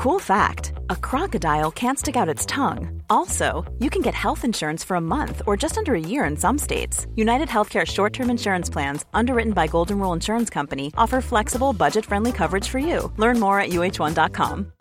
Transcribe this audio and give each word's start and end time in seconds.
Cool 0.00 0.18
fact 0.18 0.72
a 0.88 0.96
crocodile 0.96 1.70
can't 1.70 1.98
stick 1.98 2.16
out 2.16 2.34
its 2.34 2.46
tongue. 2.46 3.02
Also, 3.10 3.70
you 3.80 3.90
can 3.90 4.00
get 4.00 4.14
health 4.14 4.46
insurance 4.46 4.82
for 4.82 4.94
a 4.94 5.00
month 5.00 5.42
or 5.46 5.58
just 5.58 5.76
under 5.76 5.94
a 5.94 6.00
year 6.00 6.24
in 6.24 6.38
some 6.38 6.56
states. 6.56 7.06
United 7.16 7.48
Healthcare 7.48 7.86
short 7.86 8.14
term 8.14 8.30
insurance 8.30 8.70
plans, 8.70 9.04
underwritten 9.12 9.52
by 9.52 9.66
Golden 9.66 9.98
Rule 9.98 10.14
Insurance 10.14 10.48
Company, 10.48 10.90
offer 10.96 11.20
flexible, 11.20 11.74
budget 11.74 12.06
friendly 12.06 12.32
coverage 12.32 12.66
for 12.66 12.78
you. 12.78 13.12
Learn 13.18 13.38
more 13.38 13.60
at 13.60 13.72
uh1.com. 13.72 14.72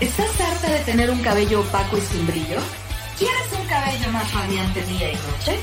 ¿Estás 0.00 0.40
harta 0.40 0.68
de 0.68 0.84
tener 0.84 1.10
un 1.12 1.22
cabello 1.22 1.60
opaco 1.60 1.96
y 1.96 2.00
sin 2.00 2.26
brillo? 2.26 2.58
¿Quieres 3.20 3.52
un 3.52 3.68
cabello 3.68 4.10
más 4.10 4.34
radiante 4.34 4.82
día 4.82 5.12
y 5.12 5.14
noche? 5.14 5.60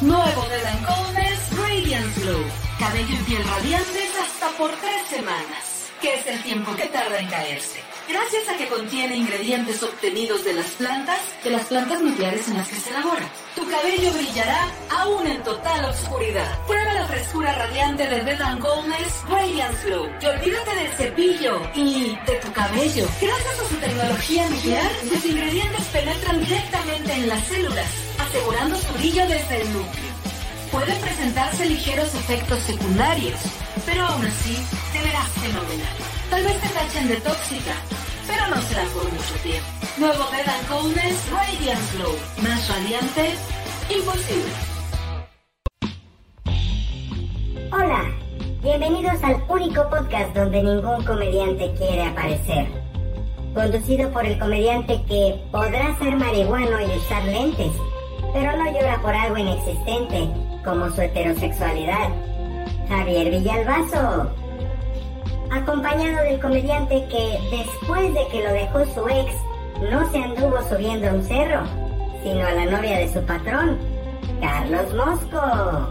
Nuevo 0.00 0.42
de 0.42 0.84
Coldness 0.84 1.56
Radiance 1.56 2.20
Glow. 2.20 2.42
Cabello 2.80 3.14
y 3.14 3.30
piel 3.30 3.44
radiantes 3.44 3.91
hasta 4.42 4.58
por 4.58 4.70
tres 4.76 5.06
semanas, 5.08 5.90
que 6.00 6.14
es 6.14 6.26
el 6.26 6.42
tiempo 6.42 6.74
que 6.74 6.86
tarda 6.86 7.18
en 7.18 7.28
caerse. 7.28 7.80
Gracias 8.08 8.48
a 8.48 8.56
que 8.56 8.66
contiene 8.66 9.16
ingredientes 9.16 9.82
obtenidos 9.82 10.44
de 10.44 10.54
las 10.54 10.66
plantas, 10.70 11.20
de 11.44 11.50
las 11.50 11.66
plantas 11.66 12.00
nucleares 12.00 12.48
en 12.48 12.56
las 12.56 12.68
que 12.68 12.74
se 12.74 12.90
elabora. 12.90 13.28
Tu 13.54 13.68
cabello 13.68 14.12
brillará 14.12 14.68
aún 14.90 15.26
en 15.26 15.42
total 15.44 15.84
oscuridad. 15.84 16.58
Prueba 16.66 16.92
la 16.94 17.06
frescura 17.06 17.54
radiante 17.54 18.06
de 18.08 18.20
Dead 18.24 18.40
and 18.42 18.64
Radiance 19.28 19.86
Glow. 19.86 20.08
Y 20.20 20.26
olvídate 20.26 20.74
del 20.74 20.92
cepillo 20.96 21.62
y 21.74 22.16
de 22.26 22.36
tu 22.36 22.52
cabello. 22.52 23.06
Gracias 23.20 23.60
a 23.60 23.68
su 23.68 23.76
tecnología 23.76 24.48
nuclear, 24.48 24.90
sus 25.08 25.24
ingredientes 25.24 25.86
penetran 25.86 26.40
directamente 26.40 27.12
en 27.12 27.28
las 27.28 27.46
células, 27.46 27.90
asegurando 28.18 28.76
su 28.76 28.92
brillo 28.94 29.26
desde 29.28 29.62
el 29.62 29.72
núcleo. 29.72 30.12
Pueden 30.72 30.98
presentarse 31.02 31.66
ligeros 31.66 32.14
efectos 32.14 32.58
secundarios, 32.60 33.38
pero 33.92 34.06
aún 34.06 34.24
así 34.24 34.56
te 34.92 35.02
verás 35.02 35.28
fenomenal. 35.28 35.96
Tal 36.30 36.42
vez 36.42 36.60
te 36.60 36.68
tachen 36.68 37.08
de 37.08 37.16
tóxica, 37.16 37.74
pero 38.26 38.46
no 38.48 38.62
será 38.62 38.84
por 38.94 39.04
mucho 39.04 39.34
tiempo. 39.42 39.68
Nuevo 39.98 40.24
and 40.32 40.68
Coldness 40.68 41.30
Radiance 41.30 41.96
Glow. 41.98 42.14
Más 42.42 42.68
radiante, 42.68 43.34
imposible. 43.94 44.52
Hola, 47.70 48.04
bienvenidos 48.62 49.22
al 49.22 49.42
único 49.48 49.88
podcast 49.90 50.34
donde 50.34 50.62
ningún 50.62 51.04
comediante 51.04 51.74
quiere 51.76 52.04
aparecer. 52.04 52.66
Conducido 53.54 54.10
por 54.10 54.24
el 54.24 54.38
comediante 54.38 55.02
que 55.06 55.38
podrá 55.52 55.98
ser 55.98 56.16
marihuano 56.16 56.80
y 56.80 56.96
usar 56.96 57.24
lentes, 57.24 57.72
pero 58.32 58.56
no 58.56 58.72
llora 58.72 58.98
por 59.02 59.14
algo 59.14 59.36
inexistente 59.36 60.30
como 60.64 60.88
su 60.90 61.02
heterosexualidad. 61.02 62.31
Javier 62.92 63.30
Villalbazo. 63.30 64.30
Acompañado 65.50 66.24
del 66.24 66.38
comediante 66.40 67.06
que 67.08 67.38
después 67.50 68.12
de 68.12 68.28
que 68.28 68.44
lo 68.44 68.52
dejó 68.52 68.84
su 68.84 69.08
ex, 69.08 69.34
no 69.90 70.10
se 70.10 70.18
anduvo 70.18 70.58
subiendo 70.68 71.08
a 71.08 71.12
un 71.12 71.22
cerro, 71.22 71.62
sino 72.22 72.46
a 72.46 72.52
la 72.52 72.66
novia 72.66 72.98
de 72.98 73.10
su 73.10 73.22
patrón, 73.22 73.78
Carlos 74.42 74.92
Mosco. 74.94 75.88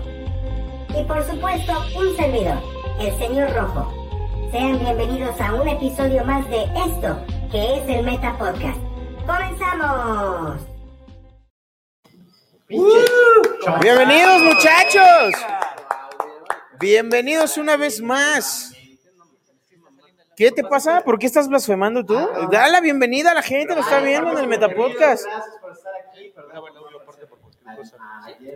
Y 0.90 1.04
por 1.06 1.24
supuesto, 1.24 1.74
un 1.98 2.16
servidor, 2.16 2.60
el 3.00 3.18
señor 3.18 3.52
Rojo. 3.56 3.92
Sean 4.52 4.78
bienvenidos 4.78 5.42
a 5.42 5.56
un 5.56 5.68
episodio 5.68 6.24
más 6.24 6.48
de 6.50 6.64
esto, 6.86 7.18
que 7.52 7.78
es 7.78 7.90
el 7.90 8.06
Meta 8.06 8.38
Podcast. 8.38 8.80
¡Comenzamos! 9.26 10.62
Bienvenidos 13.82 14.42
muchachos. 14.44 15.71
Bienvenidos 16.82 17.58
una 17.58 17.78
vez 17.78 18.02
más. 18.02 18.74
¿Qué 20.36 20.52
te 20.52 20.64
pasa? 20.64 21.02
¿Por 21.04 21.20
qué 21.20 21.28
estás 21.28 21.48
blasfemando 21.48 22.04
tú? 22.04 22.18
Da 22.52 22.68
la 22.70 22.82
bienvenida 22.82 23.32
a 23.32 23.34
la 23.36 23.44
gente, 23.44 23.76
lo 23.76 23.82
está 23.82 24.00
viendo 24.00 24.32
en 24.32 24.40
el 24.40 24.48
Metapodcast. 24.48 25.26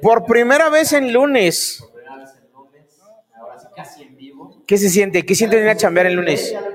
Por 0.02 0.26
primera 0.26 0.70
vez 0.70 0.94
en 0.94 1.14
lunes. 1.14 1.88
¿Qué 4.66 4.78
se 4.80 4.90
siente? 4.90 5.24
¿Qué 5.24 5.36
siente 5.36 5.58
venir 5.58 5.70
a 5.70 5.78
chambear 5.78 6.08
el 6.08 6.16
lunes? 6.16 6.56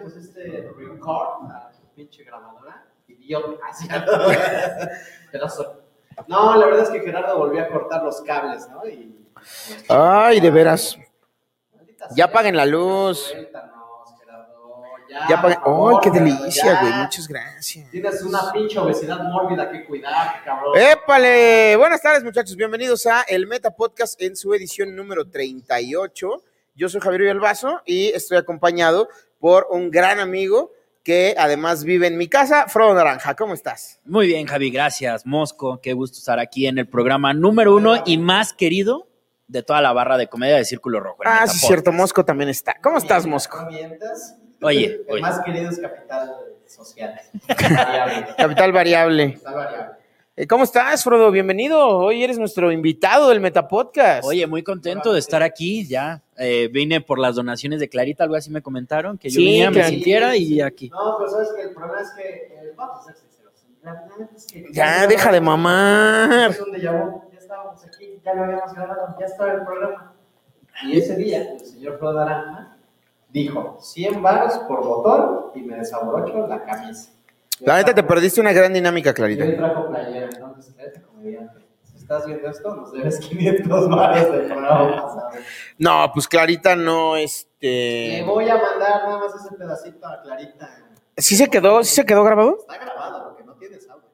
No, 6.27 6.57
la 6.57 6.67
verdad 6.67 6.83
es 6.83 6.91
que 6.91 7.01
Gerardo 7.01 7.39
volvió 7.39 7.63
a 7.63 7.69
cortar 7.69 8.03
los 8.03 8.21
cables, 8.21 8.69
¿no? 8.69 8.87
Y, 8.87 9.17
Ay, 9.89 10.41
de 10.41 10.51
veras. 10.51 10.99
Ya 12.17 12.25
apaguen 12.25 12.57
la 12.57 12.67
luz. 12.67 13.33
Ya, 15.11 15.29
Ya 15.29 15.43
Ay, 15.43 15.97
qué 16.03 16.11
delicia, 16.11 16.81
güey. 16.81 16.93
Muchas 16.95 17.29
gracias. 17.29 17.91
Tienes 17.91 18.23
una 18.23 18.53
pinche 18.53 18.79
obesidad 18.79 19.23
mórbida 19.25 19.71
que 19.71 19.85
cuidar, 19.85 20.43
cabrón. 20.45 20.79
¡Épale! 20.79 21.77
Buenas 21.77 22.01
tardes, 22.01 22.23
muchachos. 22.23 22.57
Bienvenidos 22.57 23.07
a 23.07 23.23
el 23.23 23.47
Meta 23.47 23.73
Podcast 23.73 24.21
en 24.23 24.37
su 24.37 24.55
edición 24.55 24.95
número 24.95 25.29
38. 25.29 26.43
Yo 26.75 26.89
soy 26.89 27.01
Javier 27.01 27.23
Villalbazo 27.23 27.83
y 27.85 28.09
estoy 28.09 28.39
acompañado 28.39 29.09
por 29.39 29.67
un 29.71 29.91
gran 29.91 30.21
amigo 30.21 30.73
que 31.03 31.35
además 31.37 31.85
vive 31.85 32.07
en 32.07 32.17
mi 32.17 32.29
casa, 32.29 32.69
Frodo 32.69 32.95
Naranja. 32.95 33.35
¿Cómo 33.35 33.55
estás? 33.55 34.01
Muy 34.05 34.27
bien, 34.27 34.47
Javi, 34.47 34.71
gracias. 34.71 35.27
Mosco, 35.27 35.81
qué 35.83 35.93
gusto 35.93 36.19
estar 36.19 36.39
aquí 36.39 36.67
en 36.67 36.79
el 36.79 36.89
programa 36.89 37.35
número 37.35 37.75
uno 37.75 38.03
y 38.07 38.19
más 38.19 38.53
querido 38.53 39.10
de 39.51 39.63
toda 39.65 39.81
la 39.81 39.93
barra 39.93 40.17
de 40.17 40.29
comedia 40.29 40.57
de 40.57 40.65
Círculo 40.65 41.01
Rojo. 41.01 41.19
Ah, 41.25 41.47
sí, 41.47 41.59
cierto. 41.59 41.91
Mosco 41.93 42.25
también 42.25 42.49
está. 42.49 42.77
¿Cómo 42.81 42.99
estás, 42.99 43.27
Mosco? 43.27 43.67
Oye, 44.63 44.85
El 44.85 45.05
oye. 45.09 45.23
más 45.23 45.41
querido 45.45 45.71
es 45.71 45.79
capital 45.81 46.31
social. 46.67 47.21
Variable. 47.49 48.27
Capital 48.37 48.73
variable. 48.73 49.25
Está 49.25 49.53
variable. 49.53 49.95
Eh, 50.37 50.47
¿Cómo 50.47 50.63
estás, 50.65 51.03
Frodo? 51.03 51.31
Bienvenido. 51.33 51.89
Hoy 51.99 52.23
eres 52.23 52.39
nuestro 52.39 52.71
invitado 52.71 53.29
del 53.31 53.41
Meta 53.41 53.67
Podcast. 53.67 54.25
Oye, 54.25 54.47
muy 54.47 54.63
contento 54.63 55.13
de 55.13 55.19
estar 55.19 55.43
aquí 55.43 55.85
ya. 55.87 56.23
Eh, 56.39 56.69
vine 56.73 57.01
por 57.01 57.19
las 57.19 57.35
donaciones 57.35 57.81
de 57.81 57.89
Clarita, 57.89 58.23
algo 58.25 58.37
así 58.37 58.51
me 58.51 58.63
comentaron, 58.63 59.19
que 59.19 59.29
yo 59.31 59.35
Sí, 59.41 59.45
viniera, 59.45 59.71
me 59.73 59.85
sintiera 59.85 60.37
y 60.37 60.61
aquí. 60.61 60.89
No, 60.91 61.17
pero 61.19 61.29
sabes 61.31 61.49
que 61.57 61.63
el 61.63 61.71
problema 61.75 62.01
es 62.01 62.11
que. 62.13 62.23
eh, 62.23 62.73
vamos 62.77 63.01
a 63.01 63.05
ser 63.13 63.17
sinceros. 63.17 63.53
La 63.83 63.93
verdad 63.95 64.31
es 64.37 64.47
que. 64.47 64.67
Ya, 64.73 65.07
deja 65.09 65.33
de 65.33 65.41
mamar. 65.41 66.51
Es 66.53 66.61
un 66.61 66.73
déjà 66.73 66.93
vu. 66.93 67.30
Ya 67.51 67.57
estábamos 67.57 67.85
aquí, 67.85 68.21
ya 68.25 68.35
lo 68.35 68.45
habíamos 68.45 68.73
grabado, 68.75 69.17
ya 69.19 69.27
estaba 69.27 69.53
el 69.55 69.65
programa. 69.65 70.15
Y 70.85 70.99
ese 70.99 71.17
día, 71.17 71.55
el 71.55 71.59
señor 71.59 72.01
Naranja 72.01 72.77
dijo 73.29 73.77
100 73.81 74.23
baros 74.23 74.57
por 74.69 74.85
botón 74.85 75.51
y 75.57 75.63
me 75.63 75.75
desabrocho 75.75 76.47
la 76.47 76.65
camisa. 76.65 77.11
La 77.59 77.79
neta, 77.79 77.93
te 77.93 78.05
perdiste 78.05 78.41
una 78.41 78.53
gran 78.53 78.73
dinámica, 78.73 79.13
Clarita. 79.13 79.45
hoy 79.45 79.57
trajo 79.57 79.89
playera, 79.89 80.29
entonces, 80.33 80.73
Clarita 80.75 81.03
comediante. 81.03 81.67
Si 81.83 81.97
estás 81.97 82.25
viendo 82.25 82.49
esto, 82.49 82.77
nos 82.77 82.93
debes 82.93 83.19
500 83.19 83.89
baros 83.89 84.31
del 84.31 84.47
programa 84.47 85.03
pasado. 85.03 85.31
No, 85.77 86.11
pues 86.15 86.29
Clarita 86.29 86.77
no, 86.77 87.17
Le 87.17 87.25
este... 87.25 88.23
voy 88.29 88.49
a 88.49 88.59
mandar 88.59 89.03
nada 89.09 89.19
más 89.19 89.35
ese 89.35 89.57
pedacito 89.57 90.07
a 90.07 90.23
Clarita. 90.23 90.71
¿Sí 91.17 91.35
se 91.35 91.49
quedó, 91.49 91.83
sí 91.83 91.97
se 91.97 92.07
quedó 92.07 92.23
grabado? 92.23 92.59
Está 92.61 92.79
grabado 92.79 93.25
porque 93.25 93.43
no 93.43 93.55
tienes 93.55 93.91
audio. 93.91 94.09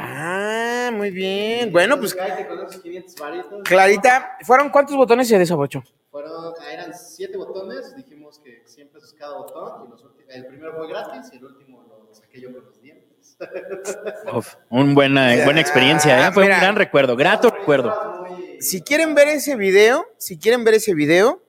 Ah, 0.00 0.90
muy 0.92 1.10
bien. 1.10 1.72
Bueno, 1.72 1.98
pues 1.98 2.12
Entonces, 2.12 2.36
cállate 2.36 2.48
con 2.48 2.66
esos 2.66 2.80
500 2.82 3.14
varitos. 3.16 3.62
Clarita, 3.64 4.36
¿fueron 4.42 4.70
cuántos 4.70 4.96
botones 4.96 5.26
se 5.28 5.38
desabrochó? 5.38 5.82
Fueron, 6.10 6.54
ah, 6.60 6.72
eran 6.72 6.92
7 6.94 7.36
botones, 7.36 7.94
dijimos 7.96 8.38
que 8.38 8.62
100 8.64 8.88
pesos 8.90 9.12
cada 9.18 9.36
botón. 9.36 9.86
Y 9.86 9.90
los 9.90 10.04
últimos- 10.04 10.32
el 10.34 10.46
primero 10.46 10.74
fue 10.76 10.88
gratis 10.88 11.30
y 11.32 11.36
el 11.36 11.44
último 11.44 11.82
lo 11.88 12.14
saqué 12.14 12.40
yo 12.40 12.52
con 12.52 12.64
los 12.64 12.80
dientes. 12.80 13.36
Uf, 14.32 14.54
un 14.70 14.94
buena, 14.94 15.44
buena 15.44 15.60
experiencia, 15.60 16.28
¿eh? 16.28 16.32
Fue 16.32 16.44
Mira. 16.44 16.56
un 16.56 16.60
gran 16.62 16.76
recuerdo, 16.76 17.16
grato 17.16 17.50
recuerdo. 17.50 18.24
Muy- 18.28 18.62
Si 18.62 18.82
quieren 18.82 19.14
ver 19.14 19.28
ese 19.28 19.56
video, 19.56 20.06
si 20.16 20.38
quieren 20.38 20.64
ver 20.64 20.74
ese 20.74 20.94
video, 20.94 21.42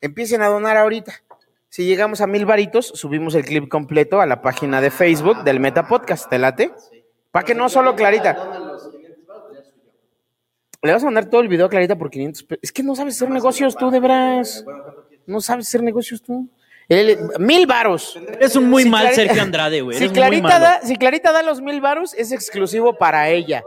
empiecen 0.00 0.40
a 0.42 0.48
donar 0.48 0.76
ahorita. 0.78 1.12
Si 1.68 1.84
llegamos 1.84 2.20
a 2.20 2.26
mil 2.26 2.46
varitos, 2.46 2.86
subimos 2.86 3.34
el 3.34 3.44
clip 3.44 3.68
completo 3.68 4.20
a 4.20 4.26
la 4.26 4.42
página 4.42 4.80
de 4.80 4.90
Facebook 4.90 5.44
del 5.44 5.60
Meta 5.60 5.86
Podcast. 5.86 6.28
¿Te 6.28 6.38
late? 6.38 6.72
Sí. 6.90 6.99
Para 7.30 7.44
que 7.44 7.54
no 7.54 7.68
solo 7.68 7.94
Clarita. 7.94 8.32
Donan 8.34 8.66
los 8.68 8.88
500 8.88 9.26
baros, 9.26 9.52
ya 9.54 9.62
soy 9.62 9.82
yo. 9.84 9.90
Le 10.82 10.92
vas 10.92 11.02
a 11.02 11.06
mandar 11.06 11.26
todo 11.26 11.40
el 11.40 11.48
video 11.48 11.66
a 11.66 11.68
Clarita 11.68 11.96
por 11.96 12.10
500 12.10 12.42
pesos. 12.44 12.60
Es 12.62 12.72
que 12.72 12.82
no 12.82 12.94
sabes 12.96 13.16
hacer 13.16 13.30
negocios 13.30 13.76
tú, 13.76 13.90
de 13.90 14.00
veras. 14.00 14.64
No 15.26 15.40
sabes 15.40 15.68
hacer 15.68 15.82
negocios 15.82 16.22
tú. 16.22 16.48
Mil 17.38 17.66
varos. 17.68 18.18
Eres 18.32 18.56
un 18.56 18.68
muy 18.68 18.82
Si 18.82 18.90
mal 18.90 19.02
Clarita- 19.02 19.22
Sergio 19.22 19.42
Andrade, 19.42 19.80
güey. 19.80 19.96
Si 19.98 20.08
Clarita, 20.08 20.58
da, 20.58 20.80
si 20.82 20.96
Clarita 20.96 21.30
da 21.30 21.42
los 21.42 21.60
mil 21.60 21.80
varos, 21.80 22.14
es 22.14 22.32
exclusivo 22.32 22.98
para 22.98 23.28
ella. 23.28 23.62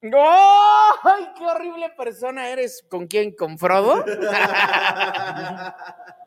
¡No! 0.00 0.18
¡Ay, 1.04 1.28
qué 1.38 1.44
horrible 1.46 1.90
persona 1.96 2.48
eres! 2.48 2.84
¿Con 2.88 3.06
quién? 3.06 3.36
¿Con 3.36 3.56
Frodo? 3.58 4.04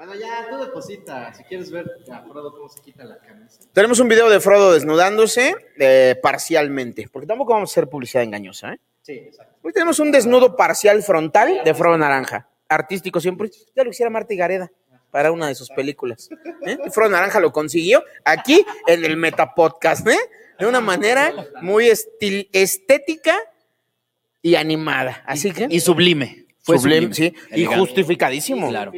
Bueno, 0.00 0.14
ya, 0.14 0.46
tú 0.48 0.56
deposita. 0.56 1.34
Si 1.34 1.44
quieres 1.44 1.70
ver 1.70 1.84
a 2.10 2.22
Frodo 2.22 2.52
cómo 2.52 2.70
se 2.70 2.80
quita 2.80 3.04
la 3.04 3.18
camisa. 3.18 3.60
Tenemos 3.74 4.00
un 4.00 4.08
video 4.08 4.30
de 4.30 4.40
Frodo 4.40 4.72
desnudándose 4.72 5.54
eh, 5.78 6.18
parcialmente, 6.22 7.06
porque 7.12 7.26
tampoco 7.26 7.52
vamos 7.52 7.68
a 7.68 7.72
hacer 7.74 7.86
publicidad 7.90 8.22
engañosa. 8.22 8.72
¿eh? 8.72 8.78
Sí, 9.02 9.12
exacto. 9.12 9.56
Hoy 9.62 9.74
tenemos 9.74 9.98
un 10.00 10.10
desnudo 10.10 10.56
parcial 10.56 11.02
frontal 11.02 11.60
de 11.66 11.74
Frodo 11.74 11.98
Naranja. 11.98 12.48
artístico 12.70 13.20
siempre. 13.20 13.50
Ya 13.76 13.84
lo 13.84 13.90
quisiera 13.90 14.08
Marta 14.08 14.32
y 14.32 14.38
Gareda 14.38 14.72
para 15.10 15.32
una 15.32 15.48
de 15.48 15.54
sus 15.54 15.68
películas. 15.68 16.30
¿eh? 16.64 16.78
Y 16.86 16.88
Frodo 16.88 17.10
Naranja 17.10 17.38
lo 17.38 17.52
consiguió 17.52 18.02
aquí 18.24 18.64
en 18.86 19.04
el 19.04 19.18
Metapodcast, 19.18 20.08
¿eh? 20.08 20.16
De 20.58 20.64
una 20.66 20.80
manera 20.80 21.30
muy 21.60 21.88
estil- 21.88 22.48
estética 22.54 23.36
y 24.40 24.54
animada. 24.54 25.22
Así 25.26 25.52
que. 25.52 25.66
Y 25.68 25.80
sublime. 25.80 26.46
Fue 26.62 26.78
sublime, 26.78 27.14
sublime. 27.14 27.36
sí. 27.50 27.60
Y 27.60 27.64
justificadísimo. 27.66 28.68
Claro. 28.70 28.92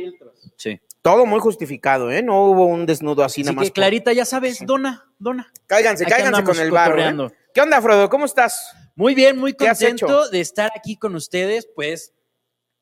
Todo 1.03 1.27
muy 1.27 1.41
justificado, 1.41 2.11
¿eh? 2.13 2.23
No 2.23 2.45
hubo 2.45 2.65
un 2.67 2.87
desnudo 2.87 3.25
así 3.25 3.41
Así 3.41 3.47
nada 3.47 3.55
más. 3.57 3.65
que 3.67 3.73
Clarita, 3.73 4.13
ya 4.13 4.25
sabes, 4.25 4.65
dona, 4.65 5.05
dona. 5.19 5.53
Cáiganse, 5.67 6.05
Aquí 6.05 6.13
cáiganse 6.13 6.45
con 6.45 6.59
el 6.59 6.71
barro. 6.71 7.27
¿eh? 7.27 7.33
¿Qué 7.53 7.61
onda, 7.61 7.83
Frodo? 7.83 8.09
¿Cómo 8.09 8.25
estás? 8.25 8.73
Muy 8.95 9.15
bien, 9.15 9.37
muy 9.39 9.53
¿Qué 9.55 9.69
has 9.69 9.79
contento 9.81 10.29
de 10.31 10.41
estar 10.41 10.71
aquí 10.77 10.97
con 10.97 11.15
ustedes, 11.17 11.69
pues. 11.75 12.13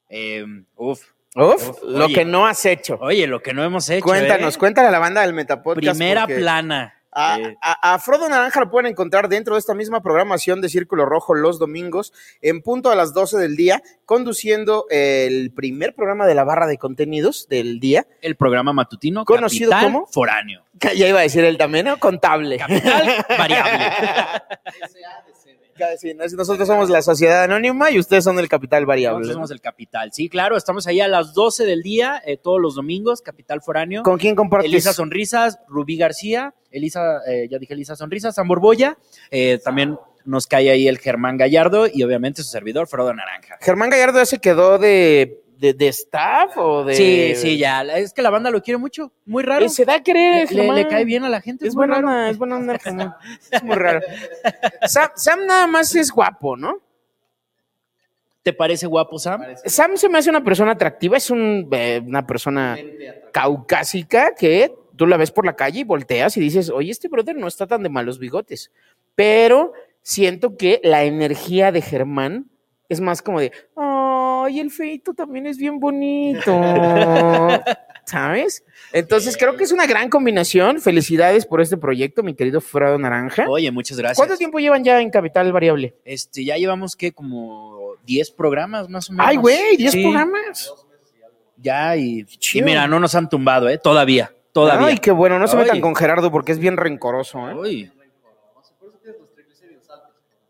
eh, 0.09 0.45
uf. 0.77 1.03
Uf, 1.37 1.69
Uf, 1.71 1.83
lo 1.85 2.07
oye. 2.07 2.15
que 2.15 2.25
no 2.25 2.45
has 2.45 2.67
hecho. 2.67 2.99
Oye, 3.01 3.29
lo 3.29 3.41
que 3.41 3.55
no 3.55 3.63
hemos 3.63 3.89
hecho. 3.89 4.05
Cuéntanos, 4.05 4.57
¿eh? 4.57 4.59
cuéntale 4.59 4.89
a 4.89 4.91
la 4.91 4.99
banda 4.99 5.21
del 5.21 5.33
Metapodcast. 5.33 5.97
Primera 5.97 6.23
porque 6.23 6.39
plana. 6.41 7.00
A, 7.13 7.39
Eh, 7.39 7.57
a- 7.61 7.95
a 7.95 7.99
Frodo 7.99 8.29
Naranja 8.29 8.61
lo 8.61 8.71
pueden 8.71 8.91
encontrar 8.93 9.29
dentro 9.29 9.55
de 9.55 9.59
esta 9.59 9.75
misma 9.75 10.01
programación 10.01 10.61
de 10.61 10.69
Círculo 10.69 11.07
Rojo 11.07 11.35
los 11.35 11.59
domingos, 11.59 12.13
en 12.41 12.63
punto 12.63 12.91
a 12.91 12.95
las 12.95 13.13
12 13.15 13.37
del 13.39 13.57
día, 13.57 13.83
conduciendo 14.07 14.87
el 14.91 15.53
primer 15.53 15.95
programa 15.95 16.27
de 16.27 16.35
la 16.37 16.45
barra 16.45 16.67
de 16.69 16.79
contenidos 16.79 17.49
del 17.49 17.81
día. 17.81 18.07
el 18.23 18.37
programa 18.37 18.73
matutino. 18.73 19.25
¿Conocido 19.25 19.71
Capital 19.71 19.93
como? 19.93 20.07
Foráneo. 20.07 20.63
Ya 20.97 21.09
iba 21.09 21.19
a 21.19 21.23
decir 21.23 21.45
él 21.45 21.59
también, 21.59 21.87
¿no? 21.87 21.99
Contable. 21.99 22.57
Capital 22.57 23.25
variable. 23.39 23.85
Nosotros 26.37 26.67
somos 26.67 26.91
la 26.91 27.03
sociedad 27.03 27.45
anónima 27.45 27.91
y 27.91 27.99
ustedes 27.99 28.25
son 28.25 28.39
el 28.39 28.49
capital 28.49 28.87
variable. 28.87 29.21
Nosotros 29.21 29.35
somos 29.35 29.51
el 29.51 29.61
Capital. 29.61 30.11
Sí, 30.13 30.29
claro, 30.29 30.57
estamos 30.57 30.87
ahí 30.87 31.01
a 31.01 31.09
las 31.09 31.35
12 31.35 31.65
del 31.65 31.83
día, 31.83 32.23
eh, 32.25 32.37
todos 32.37 32.61
los 32.61 32.75
domingos, 32.75 33.23
Capital 33.23 33.61
Foráneo. 33.63 34.03
¿Con 34.03 34.19
quién 34.19 34.35
compartes? 34.35 34.71
Elisa 34.71 34.93
Sonrisas, 34.93 35.59
Rubí 35.69 35.97
García, 35.97 36.55
Elisa, 36.71 37.21
eh, 37.27 37.49
ya 37.51 37.59
dije 37.59 37.75
Elisa 37.75 37.97
Sonrisas, 37.97 38.35
San 38.35 38.49
Borbolla, 38.49 38.97
eh, 39.31 39.59
también 39.63 39.99
nos 40.25 40.47
cae 40.47 40.71
ahí 40.71 40.87
el 40.87 40.99
Germán 40.99 41.37
Gallardo 41.37 41.87
y 41.93 42.03
obviamente 42.03 42.43
su 42.43 42.51
servidor, 42.51 42.87
Frodo 42.87 43.13
Naranja. 43.15 43.57
Germán 43.61 43.91
Gallardo 43.91 44.19
ya 44.19 44.27
se 44.27 44.39
quedó 44.39 44.79
de, 44.79 45.40
de, 45.61 45.75
de 45.75 45.89
staff 45.89 46.57
o 46.57 46.85
de... 46.85 46.95
Sí, 46.95 47.33
sí, 47.37 47.59
ya. 47.59 47.83
Es 47.83 48.13
que 48.15 48.23
la 48.23 48.31
banda 48.31 48.51
lo 48.51 48.63
quiere 48.63 48.79
mucho, 48.79 49.13
muy 49.27 49.43
raro. 49.43 49.65
Eh, 49.67 49.69
se 49.69 49.85
da 49.85 49.95
a 49.97 50.03
querer, 50.03 50.33
le, 50.35 50.41
le- 50.41 50.47
Germán. 50.63 50.77
le 50.77 50.89
cae 50.89 51.05
bien 51.05 51.23
a 51.25 51.29
la 51.29 51.41
gente. 51.41 51.67
Es 51.69 51.75
buena 51.75 51.99
onda, 51.99 52.31
es 52.31 52.39
buena 52.39 52.57
onda. 52.57 52.79
Es 53.51 53.63
muy 53.63 53.77
raro. 53.77 54.01
Sam, 54.89 55.11
Sam 55.15 55.47
nada 55.47 55.67
más 55.67 55.95
es 55.95 56.11
guapo, 56.11 56.57
¿no? 56.57 56.79
¿Te 58.43 58.55
parece 58.55 58.87
guapo, 58.87 59.19
Sam? 59.19 59.43
Sam 59.67 59.97
se 59.99 60.09
me 60.09 60.19
hace 60.19 60.31
una 60.31 60.43
persona 60.43 60.73
atractiva, 60.73 61.19
es 61.19 61.31
un, 61.31 61.69
eh, 61.73 62.01
una 62.05 62.27
persona 62.27 62.79
caucásica 63.33 64.35
que 64.35 64.75
tú 64.97 65.07
la 65.07 65.19
ves 65.19 65.31
por 65.31 65.45
la 65.45 65.55
calle 65.57 65.81
y 65.81 65.85
volteas 65.85 66.37
y 66.39 66.41
dices, 66.41 66.71
oye, 66.71 66.91
este 66.91 67.09
brother 67.09 67.37
no 67.37 67.47
está 67.47 67.67
tan 67.67 67.83
de 67.83 67.91
malos 67.91 68.19
bigotes. 68.19 68.71
Pero 69.15 69.75
siento 70.03 70.57
que 70.57 70.81
la 70.83 71.05
energía 71.05 71.71
de 71.71 71.83
Germán 71.83 72.47
es 72.89 73.01
más 73.03 73.21
como 73.21 73.41
de, 73.41 73.53
ay, 74.51 74.61
el 74.61 74.71
feito 74.71 75.15
también 75.15 75.47
es 75.47 75.57
bien 75.57 75.79
bonito. 75.81 76.53
¿Sabes? 78.05 78.65
Entonces 78.93 79.37
creo 79.37 79.57
que 79.57 79.63
es 79.65 79.71
una 79.73 79.87
gran 79.87 80.09
combinación. 80.11 80.81
Felicidades 80.81 81.47
por 81.47 81.61
este 81.61 81.77
proyecto, 81.77 82.23
mi 82.25 82.35
querido 82.35 82.61
Frado 82.61 82.99
Naranja. 82.99 83.47
Oye, 83.49 83.71
muchas 83.71 83.99
gracias. 83.99 84.17
¿Cuánto 84.19 84.37
tiempo 84.37 84.59
llevan 84.59 84.83
ya 84.83 85.01
en 85.01 85.11
Capital 85.11 85.53
Variable? 85.53 85.95
Este, 86.05 86.45
ya 86.45 86.57
llevamos 86.57 86.97
que 86.97 87.13
como 87.13 87.93
10 88.07 88.33
programas 88.33 88.89
más 88.89 89.09
o 89.09 89.13
menos. 89.13 89.27
Ay, 89.29 89.37
güey, 89.37 89.77
10 89.77 89.93
Sí, 89.93 90.03
programas. 90.03 90.75
Ya, 91.57 91.97
y, 91.97 92.27
y 92.55 92.63
mira, 92.63 92.89
no 92.89 92.99
nos 92.99 93.15
han 93.15 93.29
tumbado, 93.29 93.69
¿eh? 93.69 93.79
Todavía, 93.79 94.33
todavía. 94.51 94.89
Ay, 94.89 94.99
qué 94.99 95.11
bueno, 95.13 95.39
no 95.39 95.47
se 95.47 95.57
Oye. 95.57 95.67
metan 95.67 95.81
con 95.83 95.95
Gerardo 95.95 96.31
porque 96.33 96.53
es 96.53 96.59
bien 96.59 96.77
rencoroso, 96.79 97.49
¿eh? 97.51 97.55
Uy, 97.55 97.93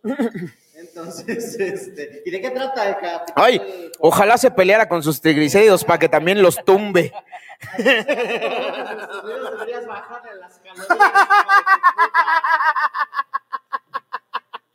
Entonces, 0.94 1.54
este, 1.60 2.22
¿y 2.26 2.30
de 2.30 2.40
qué 2.40 2.50
trata 2.50 2.88
el 2.88 2.94
capítulo? 2.98 3.32
Ay, 3.46 3.90
ojalá 4.00 4.36
se 4.38 4.50
peleara 4.50 4.88
con 4.88 5.02
sus 5.02 5.20
triglicéridos 5.20 5.84
para 5.84 5.98
que 5.98 6.08
también 6.08 6.42
los 6.42 6.62
tumbe. 6.64 7.12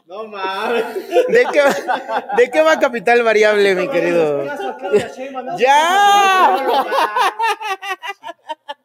No 0.06 0.28
mames. 0.28 0.86
¿De 1.28 1.46
qué, 1.52 1.62
va- 1.62 2.26
de 2.38 2.52
qué 2.52 2.62
va 2.62 2.80
Capital 2.80 3.24
Variable, 3.24 3.74
mi 3.76 3.88
querido? 3.90 4.46
¡Ya! 5.58 6.64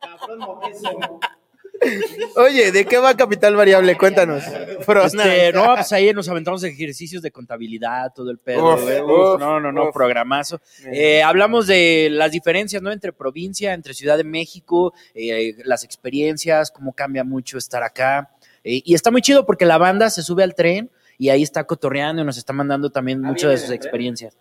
Cabrón. 0.01 1.21
Oye, 2.37 2.73
¿de 2.73 2.85
qué 2.85 2.99
va 2.99 3.17
Capital 3.17 3.57
Variable? 3.57 3.97
Cuéntanos. 3.97 4.45
Este, 4.45 5.53
no, 5.53 5.75
pues 5.75 5.93
ahí 5.93 6.13
nos 6.13 6.29
aventamos 6.29 6.63
ejercicios 6.65 7.23
de 7.23 7.31
contabilidad, 7.31 8.13
todo 8.15 8.31
el 8.31 8.39
pedo. 8.39 8.75
Uf, 8.75 8.83
uf, 8.83 9.41
no, 9.41 9.61
no, 9.61 9.73
no, 9.73 9.89
uf. 9.89 9.95
programazo. 9.95 10.61
Eh, 10.93 11.23
hablamos 11.23 11.67
de 11.67 12.09
las 12.11 12.33
diferencias, 12.33 12.83
¿no? 12.83 12.93
Entre 12.93 13.13
provincia, 13.13 13.73
entre 13.73 13.95
Ciudad 13.95 14.17
de 14.17 14.25
México, 14.25 14.93
eh, 15.15 15.55
las 15.65 15.85
experiencias, 15.85 16.71
cómo 16.71 16.93
cambia 16.93 17.25
mucho 17.25 17.59
estar 17.59 17.83
acá. 17.83 18.31
Eh, 18.65 18.83
y 18.85 18.95
está 18.95 19.11
muy 19.11 19.23
chido 19.23 19.47
porque 19.47 19.65
la 19.65 19.79
banda 19.79 20.11
se 20.11 20.23
sube 20.23 20.43
al 20.43 20.55
tren 20.55 20.91
y 21.19 21.29
ahí 21.29 21.43
está 21.43 21.65
cotorreando 21.65 22.23
y 22.23 22.25
nos 22.25 22.39
está 22.39 22.53
mandando 22.53 22.91
también 22.91 23.21
mucho 23.21 23.49
de 23.49 23.59
sus 23.59 23.71
experiencias. 23.71 24.37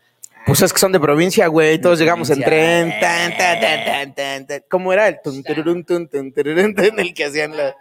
Pues 0.45 0.62
es 0.62 0.74
que 0.74 0.80
son 0.80 0.91
de 0.91 1.00
provincia, 1.00 1.47
güey. 1.47 1.80
Todos 1.80 2.00
De 2.00 2.06
llegamos 2.06 2.30
en 2.30 2.41
tren. 2.41 2.89
Tan, 3.00 3.38
tan, 3.38 3.59
tan, 3.59 3.86
tan, 3.86 4.15
tan, 4.15 4.47
tan. 4.47 4.63
¿Cómo 4.69 4.91
era? 4.94 5.07
El 5.07 5.21
tun, 5.21 5.44
tururún, 5.44 5.83
tun, 5.86 6.07
tun, 6.07 6.31
tururún, 6.33 6.74
tun, 6.75 7.00
el 7.00 7.13
que 7.13 7.25
hacían 7.25 7.56
la, 7.56 7.75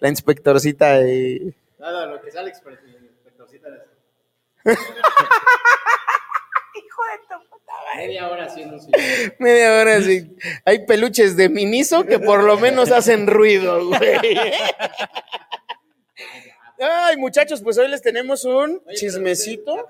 la 0.00 0.08
inspectorcita. 0.08 1.02
y- 1.02 1.54
Nada, 1.78 2.06
lo 2.06 2.20
que 2.22 2.30
sale 2.30 2.50
expert- 2.52 2.80
inspectorcita 2.88 3.68
eres. 3.68 3.82
Media 7.96 8.28
hora 8.28 8.44
haciendo 8.44 8.74
un 8.74 8.80
sillón. 8.80 9.00
Media 9.38 9.72
hora 9.80 9.96
así. 9.96 10.36
Hay 10.66 10.84
peluches 10.86 11.36
de 11.36 11.48
Miniso 11.48 12.04
que 12.04 12.18
por 12.18 12.42
lo 12.42 12.58
menos 12.58 12.90
hacen 12.92 13.26
ruido, 13.26 13.86
güey. 13.88 14.36
Ay, 16.78 17.16
muchachos, 17.16 17.62
pues 17.62 17.78
hoy 17.78 17.88
les 17.88 18.02
tenemos 18.02 18.44
un 18.44 18.80
Oye, 18.86 18.96
chismecito. 18.96 19.86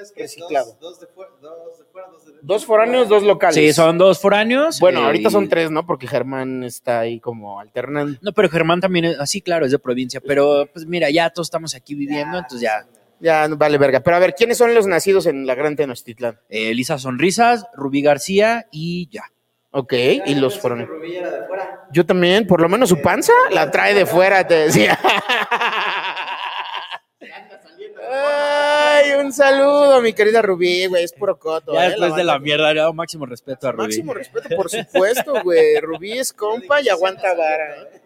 es 0.00 0.12
que 0.12 0.22
Reciclado. 0.22 0.66
Dos, 0.66 0.78
dos 0.80 1.00
de 1.00 1.06
fuera, 1.08 1.30
dos 1.40 1.78
de 1.78 1.84
fuera, 1.86 2.08
dos 2.08 2.24
de 2.24 2.32
dentro. 2.32 2.46
Dos 2.46 2.64
foráneos, 2.64 3.08
dos 3.08 3.22
locales. 3.22 3.54
Sí, 3.56 3.72
son 3.72 3.98
dos 3.98 4.20
foráneos. 4.20 4.78
Bueno, 4.80 5.00
eh, 5.00 5.04
ahorita 5.06 5.30
son 5.30 5.48
tres, 5.48 5.70
¿no? 5.70 5.84
Porque 5.86 6.06
Germán 6.06 6.62
está 6.64 7.00
ahí 7.00 7.18
como 7.20 7.58
alternando. 7.60 8.18
No, 8.22 8.32
pero 8.32 8.48
Germán 8.48 8.80
también 8.80 9.06
es 9.06 9.18
así, 9.18 9.40
claro, 9.40 9.66
es 9.66 9.72
de 9.72 9.78
provincia. 9.78 10.20
Pero 10.20 10.68
pues 10.72 10.86
mira, 10.86 11.10
ya 11.10 11.30
todos 11.30 11.46
estamos 11.48 11.74
aquí 11.74 11.94
viviendo, 11.94 12.38
entonces 12.38 12.60
ya. 12.60 12.86
Ya, 13.22 13.46
vale 13.48 13.76
verga. 13.76 14.00
Pero 14.00 14.16
a 14.16 14.20
ver, 14.20 14.34
¿quiénes 14.34 14.56
son 14.56 14.74
los 14.74 14.86
nacidos 14.86 15.26
en 15.26 15.46
la 15.46 15.54
Gran 15.54 15.76
Tenochtitlán? 15.76 16.38
Eh, 16.48 16.70
Elisa 16.70 16.96
Sonrisas, 16.98 17.66
Rubí 17.74 18.00
García 18.02 18.66
y 18.70 19.08
ya. 19.10 19.24
Ok, 19.72 19.92
Ah, 19.92 20.22
y 20.26 20.34
los 20.36 20.58
foráneos. 20.58 20.88
que 20.88 20.94
Rubí 20.96 21.16
era 21.16 21.30
de 21.30 21.46
fuera. 21.46 21.86
Yo 21.92 22.06
también, 22.06 22.46
por 22.46 22.60
lo 22.60 22.68
menos 22.68 22.88
su 22.88 23.00
panza 23.02 23.32
la 23.52 23.70
trae 23.70 23.94
de 23.94 24.06
fuera, 24.06 24.44
te 24.46 24.54
decía. 24.54 24.98
Ay, 28.12 29.12
un 29.12 29.32
saludo, 29.32 30.00
mi 30.02 30.12
querida 30.12 30.42
Rubí, 30.42 30.86
güey, 30.86 31.04
es 31.04 31.12
puro 31.12 31.38
coto. 31.38 31.72
Ya 31.74 31.86
¿eh? 31.86 31.90
después 31.90 32.14
de 32.16 32.24
la 32.24 32.38
mierda, 32.38 32.72
le 32.72 32.80
damos 32.80 32.94
máximo 32.96 33.26
respeto 33.26 33.68
a 33.68 33.72
Rubí. 33.72 33.84
Máximo 33.84 34.14
respeto, 34.14 34.48
por 34.56 34.70
supuesto, 34.70 35.42
güey. 35.42 35.80
Rubí 35.80 36.18
es 36.18 36.32
compa 36.32 36.80
y 36.80 36.88
aguanta 36.88 37.34
vara. 37.34 37.82
¿eh? 37.82 38.00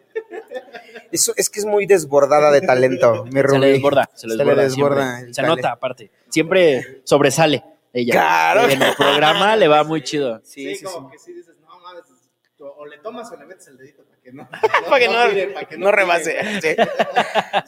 Eso, 1.10 1.32
es 1.36 1.48
que 1.50 1.60
es 1.60 1.66
muy 1.66 1.86
desbordada 1.86 2.50
de 2.52 2.60
talento, 2.60 3.24
mi 3.24 3.32
Se 3.32 3.42
Rubí. 3.42 3.58
le 3.60 3.66
desborda, 3.68 4.10
se 4.14 4.26
le 4.26 4.36
Se 4.36 4.44
le 4.44 4.54
desborda. 4.54 5.20
Se 5.32 5.42
nota, 5.42 5.72
aparte. 5.72 6.10
Siempre 6.28 7.00
sobresale 7.04 7.64
ella. 7.92 8.12
Claro. 8.12 8.68
En 8.68 8.82
el 8.82 8.94
programa 8.94 9.56
le 9.56 9.68
va 9.68 9.84
muy 9.84 10.02
chido. 10.02 10.40
Sí, 10.44 10.76
como 10.82 11.10
que 11.10 11.18
sí 11.18 11.32
dices, 11.32 11.54
no 11.60 11.78
mames, 11.80 12.02
o 12.58 12.86
le 12.86 12.98
tomas 12.98 13.30
o 13.30 13.36
le 13.36 13.44
metes 13.46 13.68
el 13.68 13.76
dedito 13.76 14.04
para 14.04 14.20
que 14.22 14.32
no. 14.32 14.48
Para 14.88 14.98
que 14.98 15.08
no, 15.08 15.28
tire, 15.28 15.46
para 15.48 15.68
que 15.68 15.76
no 15.76 15.92
rebase. 15.92 16.38
Sí, 16.60 16.76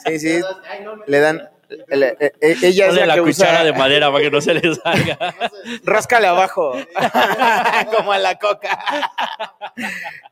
sí. 0.18 0.18
sí. 0.18 0.40
Ay, 0.68 0.82
no, 0.82 0.96
me- 0.96 1.04
Le 1.06 1.20
dan. 1.20 1.50
Le- 1.88 2.16
eh, 2.20 2.32
eh, 2.40 2.56
ella 2.62 2.88
es 2.88 2.94
la, 2.94 3.06
la 3.06 3.14
que 3.14 3.20
cuchara 3.22 3.52
usa. 3.54 3.64
de 3.64 3.72
madera 3.72 4.10
para 4.12 4.24
que 4.24 4.30
no 4.30 4.40
se 4.40 4.54
le 4.54 4.74
salga. 4.74 5.18
Ráscale 5.84 6.26
abajo. 6.26 6.72
Como 7.96 8.12
a 8.12 8.18
la 8.18 8.38
coca. 8.38 8.78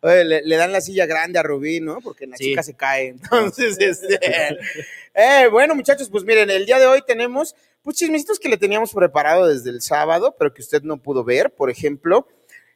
Oye, 0.00 0.24
le, 0.24 0.42
le 0.42 0.56
dan 0.56 0.72
la 0.72 0.80
silla 0.80 1.06
grande 1.06 1.38
a 1.38 1.42
Rubí, 1.42 1.80
¿no? 1.80 2.00
Porque 2.00 2.26
la 2.26 2.36
Sí. 2.36 2.44
chica 2.50 2.62
se 2.62 2.74
cae. 2.74 3.08
Entonces, 3.08 3.76
este. 3.78 4.18
eh, 5.14 5.48
bueno, 5.50 5.74
muchachos, 5.74 6.08
pues 6.10 6.24
miren, 6.24 6.50
el 6.50 6.66
día 6.66 6.78
de 6.78 6.86
hoy 6.86 7.02
tenemos 7.06 7.54
pues 7.82 7.96
chismecitos 7.98 8.38
que 8.38 8.48
le 8.48 8.56
teníamos 8.56 8.92
preparado 8.94 9.46
desde 9.46 9.68
el 9.70 9.82
sábado, 9.82 10.34
pero 10.38 10.54
que 10.54 10.62
usted 10.62 10.82
no 10.82 10.96
pudo 10.96 11.22
ver. 11.24 11.50
Por 11.54 11.70
ejemplo, 11.70 12.26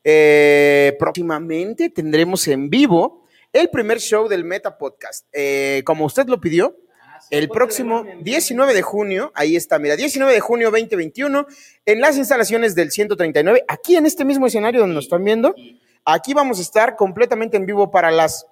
eh, 0.04 0.94
próximamente 0.98 1.88
tendremos 1.90 2.46
en 2.48 2.68
vivo 2.70 3.24
el 3.52 3.70
primer 3.70 4.00
show 4.00 4.28
del 4.28 4.44
Meta 4.44 4.76
Podcast. 4.76 5.26
Eh, 5.32 5.82
como 5.86 6.04
usted 6.04 6.26
lo 6.26 6.40
pidió, 6.40 6.76
el 7.30 7.48
próximo 7.48 8.04
19 8.20 8.74
de 8.74 8.82
junio, 8.82 9.32
ahí 9.34 9.56
está, 9.56 9.78
mira, 9.78 9.96
19 9.96 10.32
de 10.32 10.40
junio 10.40 10.70
2021, 10.70 11.46
en 11.86 12.00
las 12.00 12.16
instalaciones 12.16 12.74
del 12.74 12.90
139, 12.90 13.64
aquí 13.68 13.96
en 13.96 14.06
este 14.06 14.24
mismo 14.24 14.46
escenario 14.46 14.80
donde 14.80 14.94
nos 14.94 15.04
están 15.04 15.24
viendo, 15.24 15.54
aquí 16.04 16.34
vamos 16.34 16.58
a 16.58 16.62
estar 16.62 16.96
completamente 16.96 17.56
en 17.56 17.66
vivo 17.66 17.90
para 17.90 18.10
las... 18.10 18.46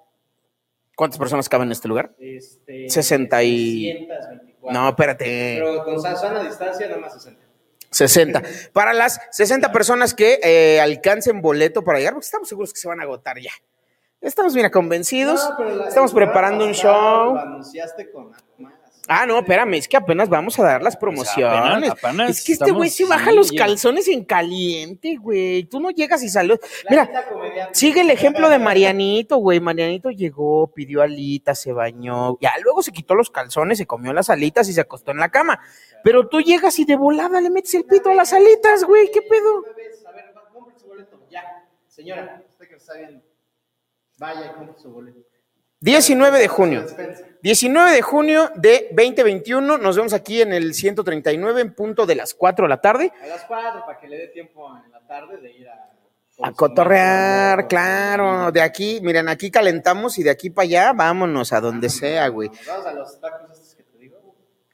¿Cuántas 0.95 1.19
personas 1.19 1.47
caben 1.47 1.67
en 1.67 1.73
este 1.73 1.87
lugar? 1.87 2.15
Este, 2.19 2.89
60 2.89 3.43
y- 3.43 4.05
324. 4.07 4.71
No, 4.81 4.89
espérate. 4.89 5.25
Pero 5.59 5.83
con 5.83 6.01
sa- 6.01 6.15
sana 6.15 6.43
distancia, 6.43 6.87
nada 6.87 6.99
más 6.99 7.13
60. 7.13 7.39
60. 7.91 8.43
Para 8.73 8.93
las 8.93 9.19
60 9.31 9.71
personas 9.71 10.13
que 10.13 10.39
eh, 10.43 10.79
alcancen 10.81 11.39
boleto 11.41 11.83
para 11.83 11.99
llegar, 11.99 12.13
porque 12.13 12.25
estamos 12.25 12.49
seguros 12.49 12.73
que 12.73 12.79
se 12.79 12.87
van 12.87 12.99
a 12.99 13.03
agotar 13.03 13.39
ya. 13.39 13.51
Estamos 14.21 14.53
bien 14.55 14.69
convencidos. 14.69 15.47
No, 15.49 15.57
pero 15.57 15.75
la- 15.75 15.87
Estamos 15.87 16.13
preparando 16.13 16.65
un 16.65 16.73
show. 16.73 17.33
Lo 17.35 17.39
anunciaste 17.39 18.11
con 18.11 18.33
algo 18.33 18.53
más. 18.57 18.73
Ah, 19.09 19.25
no, 19.25 19.39
espérame, 19.39 19.75
es 19.75 19.87
que 19.87 19.95
apenas 19.95 20.27
vamos 20.27 20.59
a 20.59 20.63
dar 20.63 20.81
las 20.83 20.97
promociones. 20.97 21.57
apenas- 21.57 21.91
apenas 21.91 22.29
es 22.31 22.43
que 22.43 22.51
este 22.53 22.71
güey 22.71 22.89
se 22.89 23.05
baja 23.05 23.31
los 23.31 23.51
calzones 23.57 24.07
en 24.09 24.25
caliente, 24.25 25.15
güey. 25.15 25.63
Tú 25.63 25.79
no 25.79 25.91
llegas 25.91 26.23
y 26.23 26.29
saludas. 26.29 26.59
Mira, 26.89 27.09
sigue 27.71 28.01
el 28.01 28.09
ejemplo 28.09 28.49
de 28.49 28.59
Marianito, 28.59 29.37
güey. 29.37 29.61
Marianito 29.61 30.09
llegó, 30.09 30.67
pidió 30.73 31.03
alitas, 31.03 31.57
se 31.61 31.71
bañó. 31.71 32.37
Ya 32.41 32.51
luego 32.61 32.81
se 32.83 32.91
quitó 32.91 33.15
los 33.15 33.29
calzones, 33.29 33.77
se 33.77 33.85
comió 33.87 34.11
las 34.11 34.29
alitas 34.29 34.67
y 34.67 34.73
se 34.73 34.81
acostó 34.81 35.11
en 35.11 35.19
la 35.19 35.29
cama. 35.29 35.57
Pero 36.03 36.27
tú 36.27 36.41
llegas 36.41 36.77
y 36.79 36.83
de 36.83 36.97
volada 36.97 37.39
le 37.39 37.49
metes 37.49 37.75
el 37.75 37.85
pito 37.85 38.09
a 38.09 38.13
las 38.15 38.33
alitas, 38.33 38.83
güey. 38.83 39.09
¿Qué 39.09 39.21
pedo? 39.21 39.63
A 40.05 40.11
ver, 40.11 40.33
compre 40.51 40.77
su 40.77 40.85
boleto. 40.87 41.17
Ya. 41.29 41.65
Señora, 41.87 42.43
usted 42.49 42.67
que 42.67 42.75
está 42.75 42.93
viendo. 42.95 43.21
Vaya 44.19 44.53
compre 44.53 44.79
su 44.79 44.91
boleto. 44.91 45.19
19 45.79 46.39
de 46.39 46.47
junio. 46.47 46.81
Despensa. 46.81 47.23
19 47.43 47.91
de 47.91 48.01
junio 48.01 48.51
de 48.55 48.87
2021. 48.89 49.77
Nos 49.77 49.95
vemos 49.95 50.13
aquí 50.13 50.41
en 50.41 50.53
el 50.53 50.73
139 50.73 51.61
en 51.61 51.73
punto 51.75 52.05
de 52.05 52.15
las 52.15 52.33
4 52.33 52.65
de 52.65 52.69
la 52.69 52.81
tarde. 52.81 53.13
A 53.21 53.27
las 53.27 53.45
4 53.45 53.85
para 53.85 53.99
que 53.99 54.07
le 54.07 54.17
dé 54.17 54.27
tiempo 54.29 54.67
en 54.83 54.91
la 54.91 55.05
tarde 55.05 55.37
de 55.37 55.51
ir 55.51 55.69
a. 55.69 55.93
A 56.39 56.51
cotorrear, 56.51 57.67
claro. 57.67 58.51
De 58.51 58.61
aquí, 58.61 58.99
miren, 59.01 59.27
aquí 59.27 59.49
calentamos 59.49 60.19
y 60.19 60.23
de 60.23 60.29
aquí 60.29 60.51
para 60.51 60.65
allá, 60.65 60.93
vámonos 60.93 61.51
a 61.51 61.59
donde 61.59 61.89
sea, 61.89 62.27
güey. 62.27 62.51
Vamos 62.67 62.85
a 62.85 62.93
los 62.93 63.19
tacos 63.19 63.51
estos 63.51 63.73
que 63.73 63.81
te 63.81 63.97
digo. 63.97 64.17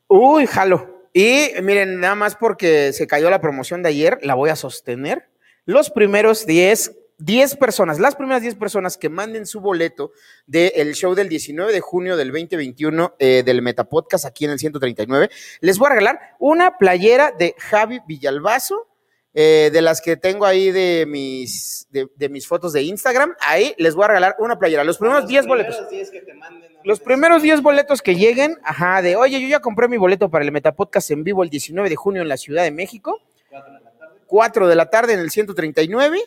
Uy, 0.07 0.45
jalo. 0.45 1.07
Y 1.13 1.51
miren, 1.61 2.01
nada 2.01 2.15
más 2.15 2.35
porque 2.35 2.91
se 2.91 3.07
cayó 3.07 3.29
la 3.29 3.39
promoción 3.39 3.81
de 3.81 3.89
ayer, 3.89 4.19
la 4.23 4.33
voy 4.33 4.49
a 4.49 4.57
sostener. 4.57 5.29
Los 5.63 5.89
primeros 5.89 6.45
10, 6.45 6.97
10 7.19 7.55
personas, 7.57 7.99
las 7.99 8.15
primeras 8.15 8.41
10 8.41 8.55
personas 8.55 8.97
que 8.97 9.09
manden 9.09 9.45
su 9.45 9.61
boleto 9.61 10.11
del 10.45 10.93
show 10.93 11.15
del 11.15 11.29
19 11.29 11.71
de 11.71 11.79
junio 11.79 12.17
del 12.17 12.31
2021 12.31 13.15
eh, 13.19 13.43
del 13.45 13.61
Metapodcast 13.61 14.25
aquí 14.25 14.45
en 14.45 14.51
el 14.51 14.59
139, 14.59 15.29
les 15.61 15.77
voy 15.77 15.87
a 15.87 15.89
regalar 15.91 16.19
una 16.39 16.77
playera 16.77 17.31
de 17.31 17.55
Javi 17.57 18.01
Villalbazo. 18.07 18.87
eh, 19.35 19.71
de 19.73 19.81
las 19.81 19.99
que 19.99 20.15
tengo 20.15 20.45
ahí 20.45 20.71
de 20.71 21.05
mis, 21.07 21.87
de, 21.89 22.07
de 22.15 22.29
mis 22.29 22.47
fotos 22.47 22.71
de 22.71 22.83
Instagram, 22.83 23.33
ahí 23.39 23.73
les 23.79 23.95
voy 23.95 24.05
a 24.05 24.09
regalar 24.09 24.35
una 24.37 24.59
playera. 24.59 24.83
Los 24.83 24.99
primeros 24.99 25.27
10 25.27 25.47
boletos. 25.47 25.79
Los 25.79 25.89
10 25.89 26.11
que 26.11 26.21
te 26.21 26.33
manden. 26.35 26.71
¿no? 26.71 26.79
Los 26.83 26.99
primeros 26.99 27.41
10 27.41 27.61
boletos 27.63 28.03
que 28.03 28.15
lleguen, 28.15 28.57
ajá, 28.63 29.01
de 29.01 29.15
oye, 29.15 29.41
yo 29.41 29.47
ya 29.47 29.59
compré 29.59 29.87
mi 29.87 29.97
boleto 29.97 30.29
para 30.29 30.45
el 30.45 30.51
Metapodcast 30.51 31.09
en 31.11 31.23
vivo 31.23 31.41
el 31.41 31.49
19 31.49 31.89
de 31.89 31.95
junio 31.95 32.21
en 32.21 32.27
la 32.27 32.37
Ciudad 32.37 32.63
de 32.63 32.69
México, 32.71 33.21
Cuatro 33.49 33.73
de 33.73 33.79
la 33.81 33.91
tarde. 33.91 34.19
4 34.27 34.67
de 34.67 34.75
la 34.75 34.89
tarde 34.91 35.13
en 35.13 35.19
el 35.19 35.31
139. 35.31 36.19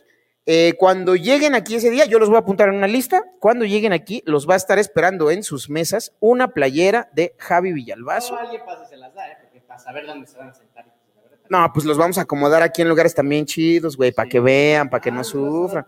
Eh, 0.48 0.74
cuando 0.78 1.16
lleguen 1.16 1.56
aquí 1.56 1.74
ese 1.74 1.90
día, 1.90 2.04
yo 2.04 2.20
los 2.20 2.28
voy 2.28 2.36
a 2.36 2.40
apuntar 2.40 2.68
en 2.68 2.76
una 2.76 2.86
lista. 2.86 3.24
Cuando 3.40 3.64
lleguen 3.64 3.92
aquí, 3.92 4.22
los 4.26 4.48
va 4.48 4.54
a 4.54 4.56
estar 4.56 4.78
esperando 4.78 5.32
en 5.32 5.42
sus 5.42 5.68
mesas 5.68 6.14
una 6.20 6.48
playera 6.48 7.10
de 7.12 7.34
Javi 7.36 7.72
Villalbazo. 7.72 8.34
No, 8.34 8.40
alguien 8.40 8.62
pasa 8.64 8.84
y 8.84 8.86
se 8.86 8.96
las 8.96 9.12
da, 9.12 9.28
¿eh? 9.28 9.36
Porque 9.42 9.60
para 9.60 9.80
saber 9.80 10.06
dónde 10.06 10.28
se 10.28 10.38
van 10.38 10.50
a 10.50 10.54
sentar. 10.54 10.84
pues, 10.84 11.50
No, 11.50 11.70
pues 11.74 11.84
los 11.84 11.98
vamos 11.98 12.16
a 12.18 12.22
acomodar 12.22 12.62
aquí 12.62 12.82
en 12.82 12.88
lugares 12.88 13.12
también 13.12 13.44
chidos, 13.44 13.96
güey, 13.96 14.12
para 14.12 14.28
que 14.28 14.38
vean, 14.38 14.88
para 14.88 15.00
que 15.00 15.10
no 15.10 15.20
Ah, 15.20 15.22
¿nos 15.22 15.34
vas 15.34 15.34
a 15.34 15.38
dar 15.38 15.84
sufran. 15.84 15.86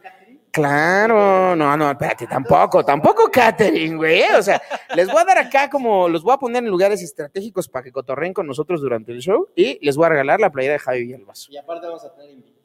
Claro, 0.50 1.54
no, 1.54 1.76
no, 1.76 1.90
espérate, 1.90 2.26
tampoco, 2.26 2.84
tampoco 2.84 3.30
catering, 3.30 3.96
güey. 3.96 4.24
O 4.36 4.42
sea, 4.42 4.60
les 4.96 5.06
voy 5.06 5.20
a 5.20 5.24
dar 5.24 5.38
acá 5.38 5.70
como, 5.70 6.08
los 6.08 6.22
voy 6.22 6.32
a 6.32 6.38
poner 6.38 6.64
en 6.64 6.70
lugares 6.70 7.02
estratégicos 7.02 7.68
para 7.68 7.84
que 7.84 7.92
cotorren 7.92 8.32
con 8.32 8.46
nosotros 8.46 8.80
durante 8.80 9.12
el 9.12 9.20
show 9.20 9.48
y 9.54 9.78
les 9.84 9.96
voy 9.96 10.06
a 10.06 10.08
regalar 10.08 10.40
la 10.40 10.50
playera 10.50 10.72
de 10.72 10.78
Javi 10.80 11.00
Villalbazo. 11.02 11.52
Y 11.52 11.58
aparte 11.58 11.86
vamos 11.86 12.04
a 12.04 12.12
tener 12.12 12.30
invitados. 12.30 12.57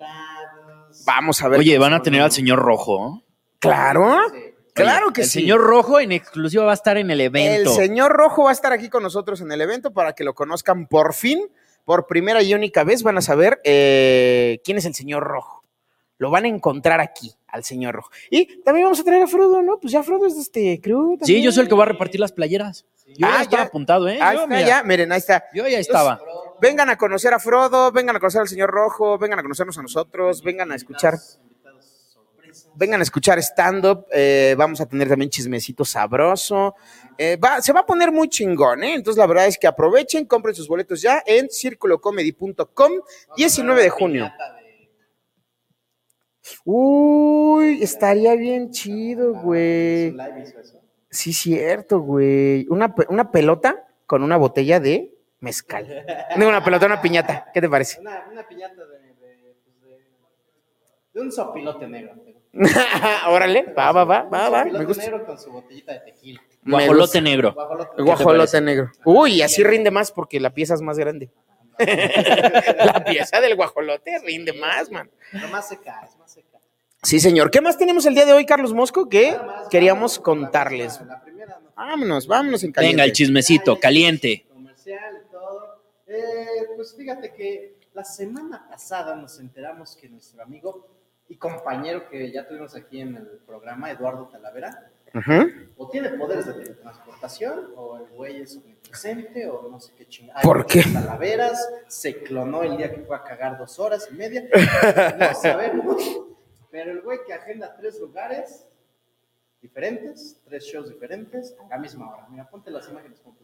Vamos 1.06 1.42
a 1.42 1.48
ver. 1.50 1.60
Oye, 1.60 1.78
van 1.78 1.94
a 1.94 2.02
tener 2.02 2.22
al 2.22 2.32
señor 2.32 2.60
Rojo. 2.60 3.22
Claro, 3.60 4.16
Sí. 4.34 4.40
claro 4.74 5.06
Oye, 5.08 5.14
que 5.14 5.22
el 5.22 5.28
sí. 5.28 5.40
señor 5.42 5.62
Rojo 5.62 6.00
en 6.00 6.12
exclusiva 6.12 6.66
va 6.66 6.72
a 6.72 6.76
estar 6.76 6.98
en 6.98 7.10
el 7.12 7.20
El 7.22 7.28
evento. 7.28 7.74
señor 7.74 8.12
Rojo 8.12 8.44
va 8.44 8.50
a 8.50 8.54
estar 8.54 8.74
aquí 8.74 8.90
con 8.90 9.04
nosotros 9.04 9.42
en 9.42 9.52
el 9.52 9.62
evento 9.62 9.92
para 9.94 10.14
que 10.14 10.24
lo 10.24 10.34
conozcan 10.34 10.88
por 10.88 11.14
fin, 11.14 11.40
por 11.86 12.08
primera 12.08 12.42
y 12.42 12.54
única 12.54 12.84
vez 12.84 13.04
van 13.04 13.18
a 13.18 13.22
saber 13.22 13.60
eh, 13.64 14.60
quién 14.64 14.78
es 14.78 14.86
el 14.86 14.94
señor 14.94 15.24
Rojo. 15.24 15.64
Lo 16.18 16.30
van 16.30 16.46
a 16.46 16.48
encontrar 16.48 17.02
aquí, 17.02 17.34
al 17.48 17.64
señor 17.64 17.96
Rojo. 17.96 18.10
Y 18.30 18.62
también 18.64 18.86
vamos 18.86 19.00
a 19.00 19.04
traer 19.04 19.24
a 19.24 19.28
Frodo, 19.28 19.62
¿no? 19.62 19.80
Pues 19.80 19.92
ya 19.92 20.04
Frodo 20.04 20.26
es 20.28 20.36
de 20.36 20.42
este 20.42 20.80
crew. 20.82 21.18
Sí, 21.22 21.42
yo 21.42 21.52
soy 21.52 21.64
el 21.64 21.70
que 21.70 21.76
va 21.76 21.84
a 21.84 21.88
repartir 21.88 22.20
las 22.20 22.32
playeras. 22.32 22.86
Yo 23.18 23.28
Ah, 23.28 23.38
ya 23.38 23.42
estaba 23.42 23.64
ya. 23.64 23.68
apuntado, 23.68 24.08
¿eh? 24.08 24.20
Ahí 24.22 24.38
Yo, 24.38 24.44
está, 24.44 24.56
mira, 24.56 24.68
ya, 24.68 24.84
miren, 24.84 25.12
ahí 25.12 25.18
está. 25.18 25.44
yo 25.54 25.68
ya 25.68 25.80
estaba. 25.80 26.22
Vengan 26.64 26.90
a 26.90 26.98
conocer 26.98 27.34
a 27.34 27.40
Frodo, 27.40 27.92
vengan 27.92 28.16
a 28.16 28.22
conocer 28.22 28.40
al 28.40 28.48
señor 28.48 28.72
Rojo, 28.72 29.18
vengan 29.18 29.38
a 29.38 29.42
conocernos 29.42 29.78
a 29.78 29.82
nosotros, 29.82 30.42
vengan 30.42 30.72
a 30.72 30.76
escuchar, 30.76 31.20
vengan 32.76 33.02
a 33.02 33.04
escuchar 33.04 33.38
stand-up, 33.40 34.06
eh, 34.14 34.56
vamos 34.58 34.80
a 34.80 34.86
tener 34.86 35.10
también 35.10 35.30
chismecito 35.30 35.84
sabroso. 35.84 36.76
Eh, 37.18 37.38
se 37.60 37.74
va 37.74 37.82
a 37.82 37.86
poner 37.86 38.14
muy 38.14 38.30
chingón, 38.30 38.82
¿eh? 38.82 38.94
Entonces 38.94 39.18
la 39.18 39.28
verdad 39.28 39.48
es 39.48 39.58
que 39.58 39.68
aprovechen, 39.68 40.26
compren 40.26 40.56
sus 40.56 40.70
boletos 40.70 41.02
ya 41.02 41.22
en 41.26 41.50
circulocomedy.com, 41.50 42.92
19 43.36 43.84
de 43.84 43.90
junio. 43.90 44.32
Uy, 46.64 47.84
estaría 47.84 48.36
bien 48.36 48.72
chido, 48.72 49.34
güey. 49.34 50.16
Sí, 51.10 51.34
cierto, 51.34 52.00
güey. 52.00 52.66
Una, 52.70 52.96
una 53.10 53.32
pelota 53.32 53.86
con 54.06 54.24
una 54.24 54.38
botella 54.38 54.80
de 54.80 55.13
mezcal. 55.44 56.06
No, 56.38 56.48
una 56.48 56.64
pelota, 56.64 56.86
una 56.86 57.02
piñata. 57.02 57.48
¿Qué 57.54 57.62
te 57.62 57.70
parece? 57.70 58.00
Una, 58.00 58.26
una 58.32 58.48
piñata 58.48 58.86
de, 58.86 59.00
de, 59.00 59.14
pues, 59.20 59.82
de, 59.82 60.00
de 61.14 61.22
un 61.22 61.32
sopilote 61.32 61.88
negro. 61.88 62.14
Órale, 63.28 63.64
va, 63.78 63.92
va, 63.92 64.04
va, 64.06 64.24
va, 64.24 64.48
Un 64.48 64.54
va. 64.54 64.60
sopilote 64.60 64.80
Me 64.80 64.86
gusta. 64.86 65.04
negro 65.04 65.26
con 65.26 65.40
su 65.40 65.52
botellita 65.52 65.94
de 65.94 66.00
tequila. 66.00 66.42
Guajolote 66.66 67.22
negro. 67.22 67.54
Guajolote. 67.98 68.62
negro. 68.62 68.92
Uy, 69.04 69.42
así 69.42 69.64
rinde 69.64 69.92
más 69.92 70.12
porque 70.12 70.40
la 70.40 70.52
pieza 70.54 70.74
es 70.76 70.82
más 70.82 70.98
grande. 70.98 71.30
la 71.80 73.04
pieza 73.06 73.42
del 73.42 73.56
guajolote 73.56 74.20
rinde 74.26 74.54
más, 74.54 74.90
man. 74.92 75.10
Pero 75.32 75.48
más 75.50 75.68
seca, 75.68 76.02
es 76.08 76.16
más 76.18 76.32
seca. 76.32 76.60
Sí, 77.02 77.20
señor. 77.20 77.52
¿Qué 77.52 77.60
más 77.60 77.78
tenemos 77.78 78.06
el 78.06 78.16
día 78.16 78.26
de 78.26 78.32
hoy, 78.34 78.46
Carlos 78.46 78.74
Mosco? 78.74 79.10
Que 79.10 79.38
queríamos 79.70 80.20
contarles. 80.20 80.98
primera- 81.00 81.18
La 81.18 81.24
primera 81.24 81.60
no. 81.62 81.72
Vámonos, 81.76 82.28
vámonos 82.28 82.64
en 82.64 82.72
caliente. 82.72 82.96
Venga, 82.96 83.04
el 83.06 83.12
chismecito, 83.12 83.78
caliente. 83.80 84.46
Pues 86.84 86.96
fíjate 86.98 87.32
que 87.32 87.78
la 87.94 88.04
semana 88.04 88.68
pasada 88.68 89.16
nos 89.16 89.40
enteramos 89.40 89.96
que 89.96 90.10
nuestro 90.10 90.44
amigo 90.44 90.86
y 91.30 91.38
compañero 91.38 92.10
que 92.10 92.30
ya 92.30 92.46
tuvimos 92.46 92.76
aquí 92.76 93.00
en 93.00 93.16
el 93.16 93.26
programa, 93.48 93.90
Eduardo 93.90 94.28
Talavera, 94.28 94.92
Ujú. 95.16 95.50
o 95.78 95.90
tiene 95.90 96.10
poderes 96.10 96.46
de 96.46 96.52
teletransportación, 96.56 97.72
o 97.78 97.96
el 98.00 98.08
güey 98.08 98.42
es 98.42 98.58
omnipresente, 98.58 99.48
o 99.48 99.70
no 99.70 99.80
sé 99.80 99.94
qué 99.98 100.06
chingada. 100.10 100.42
¿Por 100.42 100.66
qué? 100.66 100.84
Talaveras, 100.92 101.66
se 101.88 102.22
clonó 102.22 102.64
el 102.64 102.76
día 102.76 102.94
que 102.94 103.00
fue 103.04 103.16
a 103.16 103.24
cagar 103.24 103.58
dos 103.58 103.80
horas 103.80 104.10
y 104.12 104.16
media. 104.16 104.44
No 105.18 105.34
sabemos. 105.36 106.04
Pero 106.70 106.92
el 106.92 107.02
güey 107.02 107.20
que 107.26 107.32
agenda 107.32 107.74
tres 107.78 107.98
lugares 108.02 108.68
diferentes, 109.62 110.38
tres 110.44 110.66
shows 110.66 110.90
diferentes, 110.90 111.56
a 111.64 111.68
la 111.70 111.78
misma 111.78 112.10
hora. 112.14 112.28
Mira, 112.30 112.50
ponte 112.50 112.70
las 112.72 112.90
imágenes 112.90 113.22
güey. 113.24 113.38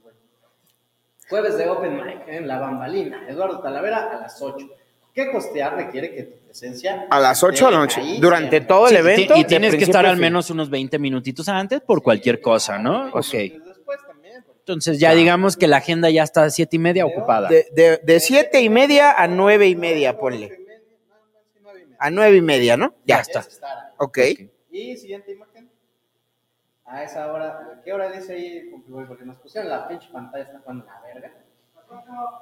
Jueves 1.29 1.57
de 1.57 1.69
Open 1.69 1.95
Mic 1.95 2.27
en 2.27 2.47
La 2.47 2.59
Bambalina, 2.59 3.25
Eduardo 3.29 3.59
Talavera 3.61 4.09
a 4.11 4.21
las 4.21 4.41
8. 4.41 4.67
¿Qué 5.13 5.31
costear 5.31 5.75
requiere 5.75 6.13
que 6.13 6.23
tu 6.23 6.37
presencia 6.45 7.07
A 7.09 7.19
las 7.19 7.43
8 7.43 7.65
de 7.65 7.71
la 7.71 7.77
noche. 7.79 8.01
ahí 8.01 8.19
Durante 8.19 8.49
siempre? 8.51 8.67
todo 8.67 8.87
el 8.87 8.93
Sí, 8.93 8.99
evento. 8.99 9.33
y 9.37 9.43
tienes 9.45 9.75
que 9.75 9.83
estar 9.83 10.05
al 10.05 10.17
menos 10.17 10.49
unos 10.49 10.69
20 10.69 10.97
minutitos 10.99 11.47
antes 11.49 11.81
por 11.81 12.01
cualquier 12.01 12.39
cosa, 12.41 12.77
¿no? 12.79 13.07
Ok. 13.09 13.31
Después 13.31 13.99
también. 14.07 14.43
Entonces 14.59 14.99
ya 14.99 15.13
digamos 15.13 15.57
que 15.57 15.67
la 15.67 15.77
agenda 15.77 16.09
ya 16.09 16.23
está 16.23 16.43
a 16.43 16.49
siete 16.49 16.75
y 16.77 16.79
media 16.79 17.05
ocupada. 17.05 17.49
De, 17.49 17.67
de, 17.73 17.99
de 18.03 18.19
siete 18.19 18.61
y 18.61 18.69
media 18.69 19.11
a 19.11 19.27
nueve 19.27 19.67
y 19.67 19.75
media, 19.75 20.17
ponle. 20.17 20.49
sí. 20.49 20.55
A 21.99 22.09
nueve 22.11 22.37
y 22.37 22.41
media, 22.41 22.77
¿no? 22.77 22.93
Ya 23.05 23.19
está. 23.19 23.45
Ok. 23.97 24.19
Y 24.71 24.95
siguiente 24.95 25.33
imagen. 25.33 25.48
A 26.89 27.03
esa 27.03 27.31
hora, 27.31 27.81
¿qué 27.85 27.93
hora 27.93 28.09
dice 28.11 28.33
ahí? 28.33 28.71
Porque 29.07 29.23
nos 29.23 29.37
pusieron 29.37 29.69
la 29.69 29.87
pinche 29.87 30.09
pantalla, 30.11 30.43
está 30.43 30.59
jugando 30.59 30.85
la 30.85 31.01
verga. 31.01 31.31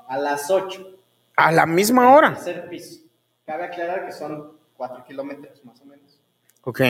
A 0.08 0.18
las 0.18 0.50
8. 0.50 0.88
A 1.36 1.52
la 1.52 1.66
misma 1.66 2.14
hora. 2.16 2.34
Tercer 2.34 2.70
piso. 2.70 3.02
Cabe 3.46 3.66
aclarar 3.66 4.06
que 4.06 4.12
son 4.14 4.58
4 4.78 5.04
kilómetros 5.06 5.64
más 5.66 5.80
o 5.82 5.86
menos. 5.86 6.20
Ok. 6.64 6.82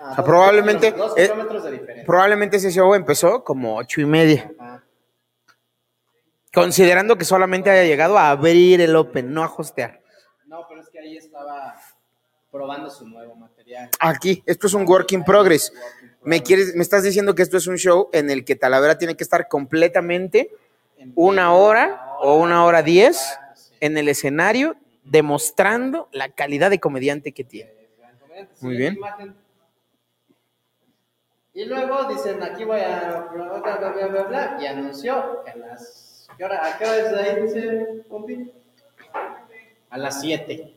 Ah, 0.00 0.14
sea, 0.14 0.24
probablemente, 0.24 0.92
kilómetros- 0.92 0.96
Dos 0.96 1.14
kilómetros 1.14 1.64
de 1.64 1.70
diferencia. 1.72 2.04
Probablemente 2.06 2.56
ese 2.56 2.70
show 2.70 2.94
empezó 2.94 3.42
como 3.44 3.76
ocho 3.76 4.00
y 4.00 4.06
media. 4.06 4.50
Ajá. 4.58 4.82
Considerando 6.52 7.16
que 7.18 7.24
solamente 7.24 7.70
haya 7.70 7.84
llegado 7.84 8.16
a 8.18 8.30
abrir 8.30 8.80
el 8.80 8.94
Open, 8.94 9.32
no 9.32 9.42
a 9.42 9.52
hostear. 9.52 10.00
No, 10.46 10.66
pero 10.68 10.80
es 10.80 10.88
que 10.88 11.00
ahí 11.00 11.16
estaba 11.16 11.74
probando 12.50 12.88
su 12.90 13.08
nuevo 13.08 13.34
material. 13.34 13.90
Aquí, 13.98 14.42
esto 14.46 14.68
es 14.68 14.74
un 14.74 14.88
work 14.88 15.10
in 15.12 15.24
progress. 15.24 15.72
¿Me, 16.24 16.42
quieres, 16.42 16.74
me 16.74 16.82
estás 16.82 17.02
diciendo 17.02 17.34
que 17.34 17.42
esto 17.42 17.56
es 17.56 17.66
un 17.66 17.76
show 17.76 18.08
en 18.12 18.30
el 18.30 18.44
que 18.44 18.56
Talavera 18.56 18.98
tiene 18.98 19.16
que 19.16 19.24
estar 19.24 19.46
completamente 19.48 20.50
En 20.98 21.12
una 21.14 21.52
hora 21.52 22.16
o 22.20 22.36
una 22.36 22.64
hora 22.64 22.82
diez 22.82 23.18
sí. 23.54 23.74
en 23.80 23.98
el 23.98 24.08
escenario 24.08 24.76
demostrando 25.04 26.08
la 26.12 26.30
calidad 26.30 26.70
de 26.70 26.80
comediante 26.80 27.32
que 27.32 27.44
tiene. 27.44 27.72
Muy 28.60 28.76
bien. 28.76 28.98
Y 31.52 31.66
luego 31.66 32.04
dicen, 32.04 32.42
aquí 32.42 32.64
voy 32.64 32.80
a 32.80 33.28
bla, 33.32 33.60
bla, 33.60 33.92
bla, 33.92 34.06
bla, 34.08 34.22
bla, 34.24 34.58
y 34.60 34.66
anunció 34.66 35.44
que 35.44 35.52
a 35.52 35.56
las... 35.56 36.26
¿qué 36.36 36.44
hora, 36.44 36.66
¿A 36.66 36.78
qué 36.78 36.84
hora 36.84 36.96
es 36.96 37.12
ahí, 37.12 37.42
dice 37.42 38.04
compi? 38.08 38.50
A 39.90 39.98
las 39.98 40.20
7. 40.20 40.74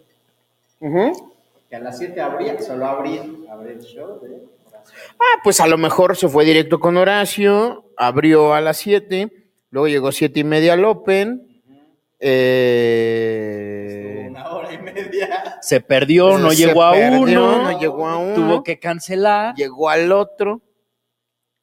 Ujú. 0.82 1.34
Que 1.68 1.76
a 1.76 1.80
las 1.80 1.98
7 1.98 2.22
abría, 2.22 2.62
solo 2.62 2.86
abrir, 2.86 3.48
abrir 3.50 3.78
el 3.78 3.82
show 3.82 4.20
de 4.22 4.28
Horacio. 4.28 4.57
Ah, 5.20 5.40
pues 5.44 5.60
a 5.60 5.68
lo 5.68 5.78
mejor 5.78 6.16
se 6.18 6.28
fue 6.28 6.46
directo 6.46 6.80
con 6.80 6.98
Horacio, 6.98 7.86
abrió 7.98 8.54
a 8.54 8.62
las 8.62 8.78
7, 8.78 9.32
luego 9.72 9.88
llegó 9.88 10.12
siete 10.12 10.42
y 10.42 10.44
media 10.44 10.74
al 10.74 10.86
Open. 10.86 11.62
eh, 12.20 14.24
Estuvo 14.26 14.30
una 14.30 14.50
hora 14.52 14.74
y 14.74 14.78
media. 14.80 15.58
Se 15.62 15.82
perdió, 15.82 16.38
no 16.38 16.52
Se 16.52 16.58
llegó 16.58 16.84
a 16.84 16.92
uno. 16.94 17.64
no 17.64 17.80
llegó 17.80 18.08
a 18.08 18.18
uno. 18.18 18.36
Tuvo 18.36 18.64
que 18.64 18.80
cancelar. 18.80 19.56
llegó 19.56 19.90
al 19.90 20.12
otro. 20.12 20.62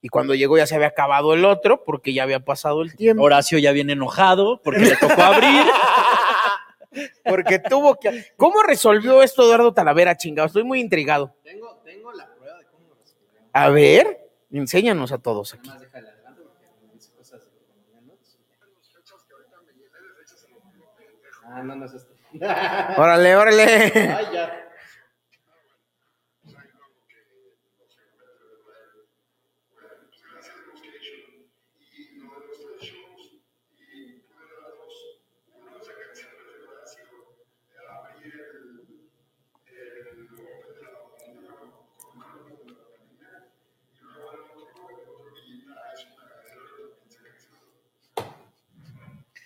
Y 0.01 0.09
cuando 0.09 0.35
llegó 0.35 0.59
ya 0.59 0.67
se 0.67 0.75
había 0.75 0.89
acabado 0.89 1.33
el 1.33 1.47
otro 1.47 1.83
porque 1.85 2.13
ya 2.13 2.25
había 2.25 2.41
pasado 2.41 2.83
el 2.83 2.95
tiempo. 2.95 3.23
Horacio 3.23 3.59
ya 3.59 3.73
viene 3.73 3.95
enojado 3.95 4.61
porque 4.63 4.81
le 4.81 4.97
tocó 4.97 5.23
abrir. 5.23 5.65
Porque 7.25 7.59
tuvo 7.59 7.97
que. 7.97 8.27
¿Cómo 8.37 8.63
resolvió 8.63 9.21
esto 9.21 9.43
Eduardo 9.43 9.75
Talavera, 9.75 10.17
chingado? 10.17 10.47
Estoy 10.47 10.63
muy 10.63 10.79
intrigado. 10.79 11.35
Tengo, 11.43 11.81
tengo 11.85 12.13
la 12.13 12.33
prueba 12.37 12.57
de 12.57 12.67
cómo 12.67 12.87
lo 12.87 12.95
resolvió. 12.95 13.41
A 13.55 13.69
ver, 13.71 14.29
enséñanos 14.51 15.13
a 15.13 15.19
todos 15.19 15.55
aquí. 15.55 15.71
Ah, 21.47 21.63
no, 21.63 21.77
no 21.77 21.85
es 21.87 21.95
esto. 21.95 22.13
Órale, 22.99 23.37
órale. 23.37 23.63
Ay, 23.65 24.27
ya. 24.33 24.64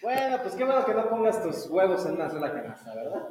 Bueno, 0.08 0.38
pues 0.40 0.54
qué 0.54 0.64
bueno 0.64 0.86
que 0.86 0.94
no 0.94 1.06
pongas 1.10 1.42
tus 1.42 1.66
huevos 1.66 2.06
en 2.06 2.14
una 2.14 2.30
sola 2.30 2.50
canasta, 2.50 2.94
¿verdad? 2.94 3.28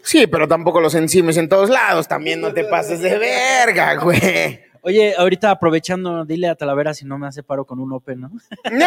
Sí, 0.00 0.28
pero 0.28 0.46
tampoco 0.46 0.80
los 0.80 0.94
encimes 0.94 1.36
en 1.38 1.48
todos 1.48 1.70
lados. 1.70 2.06
También 2.06 2.40
no 2.40 2.54
te 2.54 2.62
pases 2.62 3.00
de 3.00 3.18
verga, 3.18 3.96
güey. 3.96 4.60
Oye, 4.82 5.12
ahorita 5.18 5.50
aprovechando, 5.50 6.24
dile 6.24 6.46
a 6.46 6.54
Talavera 6.54 6.94
si 6.94 7.04
no 7.04 7.18
me 7.18 7.26
hace 7.26 7.42
paro 7.42 7.64
con 7.64 7.80
un 7.80 7.92
Open, 7.92 8.20
¿no? 8.20 8.30
¡No! 8.70 8.86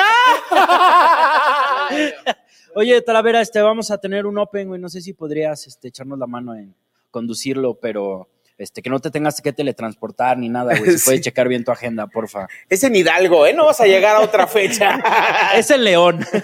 Oye, 2.75 3.01
Talavera, 3.01 3.41
este, 3.41 3.61
vamos 3.61 3.91
a 3.91 3.97
tener 3.97 4.25
un 4.25 4.37
Open, 4.37 4.69
güey. 4.69 4.79
No 4.79 4.87
sé 4.87 5.01
si 5.01 5.11
podrías 5.11 5.67
este, 5.67 5.89
echarnos 5.89 6.17
la 6.17 6.27
mano 6.27 6.55
en 6.55 6.73
conducirlo, 7.11 7.73
pero 7.73 8.29
este, 8.57 8.81
que 8.81 8.89
no 8.89 8.99
te 8.99 9.11
tengas 9.11 9.41
que 9.41 9.53
teletransportar 9.53 10.37
ni 10.37 10.49
nada, 10.49 10.77
güey. 10.77 10.91
Si 10.91 10.99
Sí. 10.99 11.05
puedes 11.05 11.21
checar 11.21 11.47
bien 11.47 11.63
tu 11.63 11.71
agenda, 11.71 12.07
porfa. 12.07 12.47
Es 12.69 12.83
en 12.83 12.95
Hidalgo, 12.95 13.45
¿eh? 13.45 13.53
No 13.53 13.65
vas 13.65 13.79
a 13.81 13.85
llegar 13.85 14.15
a 14.15 14.21
otra 14.21 14.47
fecha. 14.47 14.99
es 15.55 15.69
el 15.71 15.83
León. 15.83 16.25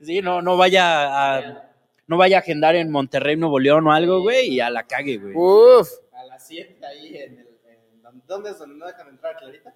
sí, 0.00 0.20
no, 0.22 0.42
no 0.42 0.56
vaya 0.56 1.36
a. 1.38 1.62
No 2.08 2.16
vaya 2.16 2.36
a 2.36 2.40
agendar 2.40 2.76
en 2.76 2.90
Monterrey, 2.90 3.36
Nuevo 3.36 3.58
León 3.58 3.86
o 3.88 3.92
algo, 3.92 4.20
güey, 4.20 4.48
y 4.54 4.60
a 4.60 4.70
la 4.70 4.84
cague, 4.84 5.18
güey. 5.18 5.34
Uf. 5.34 5.88
A 6.14 6.24
las 6.24 6.46
7 6.46 6.78
ahí 6.86 7.16
en 7.16 7.38
el. 7.40 7.46
En, 7.68 8.02
¿dónde- 8.02 8.22
¿Dónde 8.28 8.50
es 8.50 8.58
donde 8.58 8.76
no 8.76 8.86
dejan 8.86 9.08
entrar 9.08 9.36
Clarita? 9.36 9.74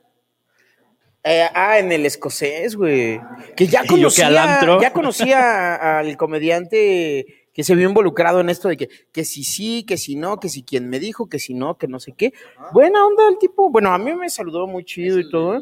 Eh, 1.24 1.46
ah, 1.52 1.78
en 1.78 1.90
el 1.92 2.06
escocés, 2.06 2.76
güey. 2.76 3.20
Que 3.56 3.66
ya 3.66 3.82
que 3.82 3.88
conocía, 3.88 4.28
al 4.28 4.38
antro. 4.38 4.80
ya 4.80 4.92
conocía 4.92 5.98
al 5.98 6.16
comediante 6.16 7.39
que 7.60 7.64
se 7.64 7.74
vio 7.74 7.86
involucrado 7.88 8.40
en 8.40 8.48
esto 8.48 8.68
de 8.68 8.76
que, 8.78 8.88
que 9.12 9.22
si 9.24 9.44
sí, 9.44 9.84
que 9.86 9.98
si 9.98 10.16
no, 10.16 10.40
que 10.40 10.48
si 10.48 10.62
quien 10.62 10.88
me 10.88 10.98
dijo, 10.98 11.28
que 11.28 11.38
si 11.38 11.52
no, 11.52 11.76
que 11.76 11.88
no 11.88 12.00
sé 12.00 12.12
qué. 12.12 12.32
Buena 12.72 13.04
onda 13.06 13.28
el 13.28 13.36
tipo. 13.38 13.68
Bueno, 13.70 13.92
a 13.92 13.98
mí 13.98 14.14
me 14.14 14.30
saludó 14.30 14.66
muy 14.66 14.82
chido 14.84 15.18
y 15.18 15.28
todo. 15.30 15.56
¿eh? 15.58 15.60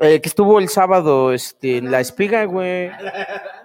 Eh, 0.00 0.20
que 0.20 0.28
estuvo 0.28 0.58
el 0.58 0.68
sábado 0.68 1.32
este, 1.34 1.76
en 1.78 1.90
la 1.90 2.00
espiga, 2.00 2.44
güey. 2.46 2.88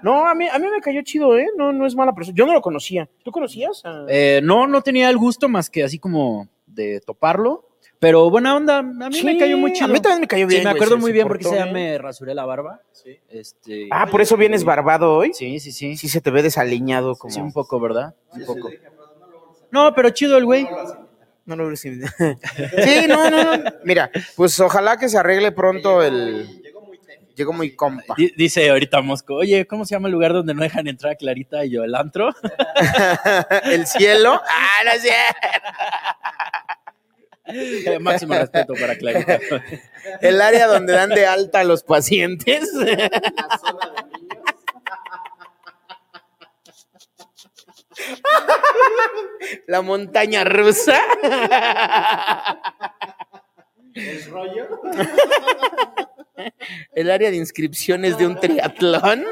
No, 0.01 0.27
a 0.27 0.35
mí, 0.35 0.47
a 0.51 0.59
mí 0.59 0.65
me 0.67 0.81
cayó 0.81 1.01
chido, 1.03 1.37
¿eh? 1.37 1.47
No, 1.55 1.71
no 1.71 1.85
es 1.85 1.95
mala 1.95 2.13
persona. 2.13 2.35
Yo 2.35 2.45
no 2.45 2.53
lo 2.53 2.61
conocía. 2.61 3.07
¿Tú 3.23 3.31
conocías? 3.31 3.81
a- 3.85 4.05
Eh, 4.09 4.41
no, 4.43 4.67
no 4.67 4.81
tenía 4.81 5.09
el 5.09 5.17
gusto 5.17 5.47
más 5.47 5.69
que 5.69 5.83
así 5.83 5.99
como 5.99 6.49
de 6.65 6.99
toparlo. 6.99 7.69
Pero 8.03 8.29
buena 8.29 8.53
onda, 8.55 8.79
a 8.79 8.83
mí 8.83 9.13
Sí, 9.13 9.23
me 9.25 9.37
cayó 9.37 9.57
muy 9.57 9.71
chido. 9.71 9.85
a 9.85 9.87
mí 9.87 10.01
también 10.01 10.19
me 10.21 10.27
cayó 10.27 10.45
bien, 10.45 10.59
Sí, 10.61 10.65
me 10.65 10.71
acuerdo 10.71 10.97
muy 10.97 11.13
bien 11.13 11.25
porque 11.25 11.49
bien. 11.49 11.71
me 11.71 11.97
rasuré 11.97 12.35
la 12.35 12.43
barba. 12.45 12.81
Sí. 12.91 13.17
Este, 13.29 13.87
Ah, 13.89 14.07
por 14.07 14.19
eso 14.21 14.35
vienes 14.35 14.65
barbado 14.65 15.15
hoy. 15.15 15.31
sí, 15.33 15.59
sí, 15.61 15.71
sí. 15.71 15.95
Sí, 15.95 16.09
se 16.09 16.19
te 16.19 16.29
ve 16.29 16.43
desaliñado 16.43 17.15
como. 17.15 17.33
Sí, 17.33 17.39
un 17.39 17.53
poco, 17.53 17.79
¿verdad? 17.79 18.13
Un 18.33 18.45
poco. 18.45 18.69
no 18.69 19.27
lo 19.27 19.39
vuelvas 19.39 19.61
a- 19.61 19.67
No, 19.71 19.93
pero 19.95 20.09
chido 20.09 20.37
el 20.37 20.43
güey. 20.43 20.65
no 21.45 21.55
lo 21.55 21.63
vuelvas 21.63 21.85
a 21.85 21.87
invitar. 21.87 22.13
No 22.19 22.25
lo 22.25 22.35
hubieras 22.35 22.35
invitado. 22.35 22.37
Sí, 22.83 23.07
no, 23.07 23.29
no, 23.29 23.57
no. 23.57 23.63
Mira, 23.85 24.11
pues 24.35 24.59
ojalá 24.59 24.97
que 24.97 25.07
se 25.07 25.17
arregle 25.17 25.53
pronto 25.53 26.03
el. 26.03 26.61
Llegó 26.61 26.81
muy 26.81 26.97
técnico. 26.99 27.33
Llegó 27.35 27.53
muy 27.53 27.73
compa. 27.75 28.15
Di- 28.17 28.33
Dice 28.35 28.69
ahorita 28.69 29.01
Mosco, 29.01 29.35
oye, 29.35 29.65
¿cómo 29.65 29.85
se 29.85 29.95
llama 29.95 30.09
el 30.09 30.13
lugar 30.13 30.33
donde 30.33 30.53
no 30.53 30.61
dejan 30.61 30.87
entrar 30.87 31.13
a 31.13 31.15
Clarita 31.15 31.63
y 31.65 31.69
yo? 31.71 31.83
¿El 31.85 31.95
antro? 31.95 32.29
El 33.63 33.87
cielo. 33.87 34.41
Ah, 34.49 34.83
no 34.85 34.91
es 34.91 35.01
cierto. 35.01 35.47
Eh, 37.85 37.99
Máximo 37.99 38.33
respeto 38.35 38.73
para 38.73 38.95
Clarita. 38.97 39.39
El 40.21 40.41
área 40.41 40.67
donde 40.67 40.93
dan 40.93 41.09
de 41.09 41.25
alta 41.25 41.59
a 41.59 41.63
los 41.63 41.83
pacientes. 41.83 42.71
La 42.73 43.57
zona 43.59 43.93
de 43.95 44.17
niños. 44.17 44.43
La 49.67 49.81
montaña 49.81 50.43
rusa. 50.43 50.99
El 53.93 54.25
rollo. 54.25 54.81
El 56.95 57.11
área 57.11 57.29
de 57.29 57.37
inscripciones 57.37 58.17
de 58.17 58.27
un 58.27 58.39
triatlón. 58.39 59.25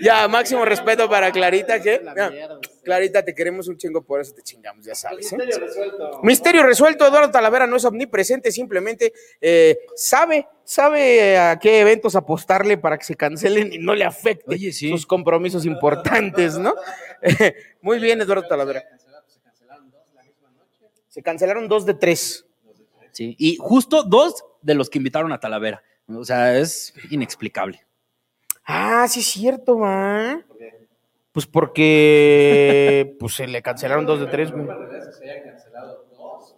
Ya, 0.00 0.28
máximo 0.28 0.64
respeto 0.64 1.08
para 1.08 1.32
Clarita, 1.32 1.80
que 1.80 2.00
La 2.02 2.14
ya, 2.14 2.30
mierda. 2.30 2.60
Clarita, 2.82 3.24
te 3.24 3.34
queremos 3.34 3.68
un 3.68 3.76
chingo, 3.76 4.02
por 4.02 4.20
eso 4.20 4.32
te 4.34 4.42
chingamos, 4.42 4.84
ya 4.84 4.94
sabes. 4.94 5.32
¿eh? 5.32 5.36
Misterio 5.36 5.58
resuelto. 5.66 6.20
Misterio 6.22 6.62
resuelto, 6.62 7.06
Eduardo 7.06 7.30
Talavera 7.30 7.66
no 7.66 7.76
es 7.76 7.84
omnipresente, 7.84 8.50
simplemente 8.52 9.12
eh, 9.40 9.78
sabe, 9.94 10.48
sabe 10.64 11.38
a 11.38 11.58
qué 11.58 11.80
eventos 11.80 12.16
apostarle 12.16 12.78
para 12.78 12.98
que 12.98 13.04
se 13.04 13.16
cancelen 13.16 13.72
y 13.72 13.78
no 13.78 13.94
le 13.94 14.04
afecte 14.04 14.54
Oye, 14.54 14.72
sí. 14.72 14.90
sus 14.90 15.06
compromisos 15.06 15.66
importantes, 15.66 16.58
¿no? 16.58 16.74
Muy 17.82 17.98
bien, 17.98 18.20
Eduardo 18.20 18.46
Talavera. 18.48 18.82
Se 18.96 19.40
cancelaron 19.40 19.90
dos 19.90 20.14
la 20.14 20.22
misma 20.22 20.50
noche. 20.50 20.86
Se 21.08 21.22
cancelaron 21.22 21.68
dos 21.68 21.86
de 21.86 21.94
tres. 21.94 22.46
Sí, 23.12 23.34
y 23.38 23.56
justo 23.56 24.04
dos 24.04 24.44
de 24.62 24.74
los 24.74 24.88
que 24.88 24.98
invitaron 24.98 25.32
a 25.32 25.40
Talavera. 25.40 25.82
O 26.08 26.24
sea, 26.24 26.58
es 26.58 26.94
inexplicable. 27.10 27.84
Ah, 28.64 29.06
sí 29.08 29.20
es 29.20 29.26
cierto, 29.26 29.78
va. 29.78 30.44
¿Por 30.46 30.58
qué? 30.58 30.79
Pues 31.32 31.46
porque 31.46 33.16
pues 33.20 33.34
se 33.34 33.46
le 33.46 33.62
cancelaron 33.62 34.04
dos 34.04 34.20
de 34.20 34.26
tres, 34.26 34.50
güey. 34.50 34.66
Se 35.12 35.30
hayan 35.30 35.50
cancelado 35.50 36.06
dos 36.10 36.56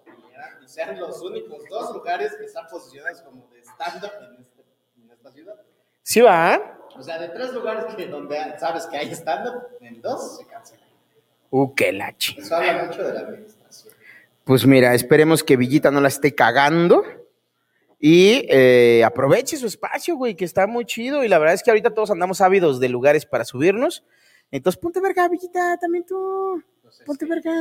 y, 0.63 0.69
sean 0.69 0.99
los 0.99 1.21
únicos 1.21 1.63
dos 1.69 1.95
lugares 1.95 2.35
que 2.39 2.47
están 2.47 2.67
posicionados 2.71 3.21
como 3.21 3.47
de 3.49 3.61
stand-up 3.61 4.13
en, 4.31 4.41
este- 4.41 4.65
esta 5.13 5.31
ciudad. 5.31 5.55
Sí, 6.03 6.21
va. 6.21 6.79
O 6.97 7.03
sea, 7.03 7.19
de 7.19 7.29
tres 7.29 7.53
lugares 7.53 7.95
que 7.95 8.07
donde 8.07 8.37
sabes 8.59 8.87
que 8.87 8.97
hay 8.97 9.11
stand-up, 9.13 9.63
en 9.81 10.01
dos 10.01 10.39
se 10.39 10.47
cancelan. 10.47 10.89
Uh, 11.51 11.75
qué 11.75 11.93
la 11.93 12.17
chingada. 12.17 12.47
Eso 12.47 12.57
habla 12.57 12.85
mucho 12.85 13.03
de 13.03 13.13
la 13.13 13.21
administración. 13.21 13.95
Pues 14.45 14.67
mira, 14.67 14.95
esperemos 14.95 15.45
que 15.45 15.57
Villita 15.57 15.91
no 15.91 16.01
la 16.01 16.09
esté 16.09 16.35
cagando 16.35 17.05
y 18.01 18.47
eh, 18.49 19.05
aproveche 19.05 19.57
su 19.57 19.67
espacio, 19.67 20.17
güey, 20.17 20.35
que 20.35 20.45
está 20.47 20.67
muy 20.67 20.87
chido. 20.87 21.23
Y 21.23 21.29
la 21.29 21.39
verdad 21.39 21.55
es 21.55 21.63
que 21.63 21.71
ahorita 21.71 21.95
todos 21.95 22.11
andamos 22.11 22.41
ávidos 22.41 22.81
de 22.81 22.89
lugares 22.89 23.27
para 23.27 23.45
subirnos. 23.45 24.03
Entonces 24.53 24.79
ponte 24.79 25.01
verga, 25.01 25.27
Villita, 25.29 25.79
también 25.79 26.05
tú. 26.07 26.63
Ponte 27.07 27.25
verga. 27.25 27.53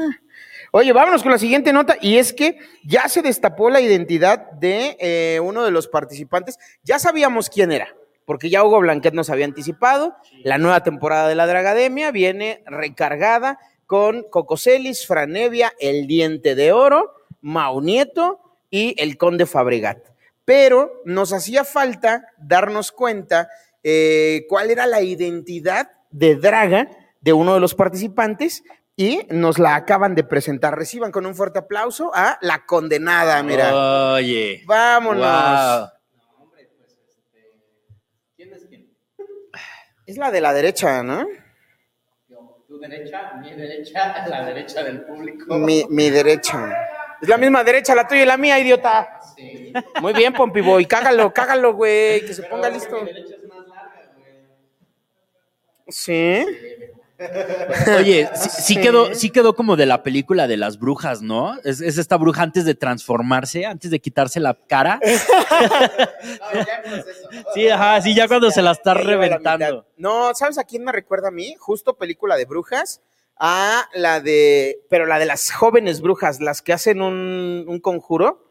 Oye, 0.71 0.91
vámonos 0.91 1.23
con 1.23 1.31
la 1.31 1.37
siguiente 1.37 1.71
nota 1.71 1.95
y 2.01 2.17
es 2.17 2.33
que 2.33 2.59
ya 2.83 3.07
se 3.07 3.21
destapó 3.21 3.69
la 3.69 3.79
identidad 3.79 4.51
de 4.51 4.97
eh, 4.99 5.39
uno 5.39 5.63
de 5.63 5.71
los 5.71 5.87
participantes. 5.87 6.59
Ya 6.83 6.99
sabíamos 6.99 7.49
quién 7.49 7.71
era, 7.71 7.95
porque 8.25 8.49
ya 8.49 8.65
Hugo 8.65 8.81
Blanquet 8.81 9.13
nos 9.13 9.29
había 9.29 9.45
anticipado. 9.45 10.15
La 10.43 10.57
nueva 10.57 10.83
temporada 10.83 11.29
de 11.29 11.35
la 11.35 11.47
Dragademia 11.47 12.11
viene 12.11 12.61
recargada 12.65 13.57
con 13.85 14.23
Cocoselis, 14.29 15.07
Franevia, 15.07 15.71
El 15.79 16.07
Diente 16.07 16.55
de 16.55 16.73
Oro, 16.73 17.13
Mau 17.39 17.79
Nieto 17.79 18.41
y 18.69 19.01
el 19.01 19.17
Conde 19.17 19.45
Fabregat. 19.45 20.09
Pero 20.43 21.01
nos 21.05 21.31
hacía 21.31 21.63
falta 21.63 22.27
darnos 22.37 22.91
cuenta 22.91 23.47
eh, 23.81 24.45
cuál 24.49 24.71
era 24.71 24.87
la 24.87 25.01
identidad 25.01 25.89
de 26.11 26.35
Draga 26.35 26.89
de 27.21 27.33
uno 27.33 27.53
de 27.53 27.59
los 27.59 27.75
participantes 27.75 28.63
y 28.95 29.25
nos 29.29 29.57
la 29.57 29.75
acaban 29.75 30.15
de 30.15 30.23
presentar. 30.23 30.77
Reciban 30.77 31.11
con 31.11 31.25
un 31.25 31.35
fuerte 31.35 31.59
aplauso 31.59 32.11
a 32.13 32.37
la 32.41 32.65
condenada, 32.65 33.41
mira. 33.43 34.13
Oye. 34.13 34.63
Vámonos. 34.65 35.23
Wow. 35.25 35.89
¿Quién 38.35 38.53
es 38.53 38.65
quién? 38.67 38.89
Es 40.05 40.17
la 40.17 40.31
de 40.31 40.41
la 40.41 40.53
derecha, 40.53 41.03
¿no? 41.03 41.25
Yo, 42.27 42.63
tu 42.67 42.79
derecha, 42.79 43.33
mi 43.39 43.53
derecha, 43.53 44.27
la 44.27 44.45
derecha 44.45 44.83
del 44.83 45.03
público. 45.05 45.57
Mi, 45.57 45.85
mi 45.89 46.09
derecha. 46.09 46.71
Es 47.21 47.29
la 47.29 47.37
misma 47.37 47.63
derecha, 47.63 47.93
la 47.93 48.07
tuya 48.07 48.23
y 48.23 48.25
la 48.25 48.35
mía, 48.35 48.57
idiota. 48.59 49.19
Sí. 49.35 49.71
Muy 50.01 50.13
bien, 50.13 50.33
Pompi 50.33 50.61
Boy. 50.61 50.87
Cágalo, 50.87 51.31
cágalo, 51.31 51.75
güey. 51.75 52.25
Que 52.25 52.33
se 52.33 52.43
ponga 52.43 52.67
listo. 52.67 52.99
Mi 52.99 53.05
derecha 53.13 53.35
es 53.35 53.47
más 53.47 53.67
larga, 53.67 54.11
güey. 54.17 54.33
Sí. 55.91 56.45
Oye, 57.99 58.27
sí, 58.33 58.49
sí 58.49 58.77
quedó, 58.81 59.13
sí 59.13 59.29
quedó 59.29 59.55
como 59.55 59.75
de 59.75 59.85
la 59.85 60.01
película 60.01 60.47
de 60.47 60.57
las 60.57 60.79
brujas, 60.79 61.21
¿no? 61.21 61.55
Es, 61.63 61.79
es 61.79 61.99
esta 61.99 62.17
bruja 62.17 62.41
antes 62.41 62.65
de 62.65 62.73
transformarse, 62.73 63.67
antes 63.67 63.91
de 63.91 63.99
quitarse 63.99 64.39
la 64.39 64.55
cara. 64.67 64.99
No, 66.53 66.65
ya 66.65 66.81
no 66.85 66.95
es 66.95 67.05
eso. 67.07 67.29
Sí, 67.53 67.67
ajá, 67.69 68.01
sí, 68.01 68.15
ya 68.15 68.27
cuando 68.27 68.49
se 68.51 68.61
la 68.61 68.71
está 68.71 68.93
la 68.95 69.01
reventando. 69.01 69.85
No, 69.97 70.33
¿sabes 70.33 70.57
a 70.57 70.63
quién 70.63 70.83
me 70.83 70.91
recuerda 70.91 71.27
a 71.27 71.31
mí? 71.31 71.55
Justo 71.59 71.95
película 71.95 72.35
de 72.37 72.45
brujas. 72.45 73.01
A 73.37 73.87
la 73.95 74.19
de. 74.19 74.79
Pero 74.89 75.05
la 75.07 75.17
de 75.19 75.25
las 75.25 75.51
jóvenes 75.51 76.01
brujas, 76.01 76.39
las 76.41 76.61
que 76.61 76.73
hacen 76.73 77.01
un, 77.01 77.65
un 77.67 77.79
conjuro, 77.79 78.45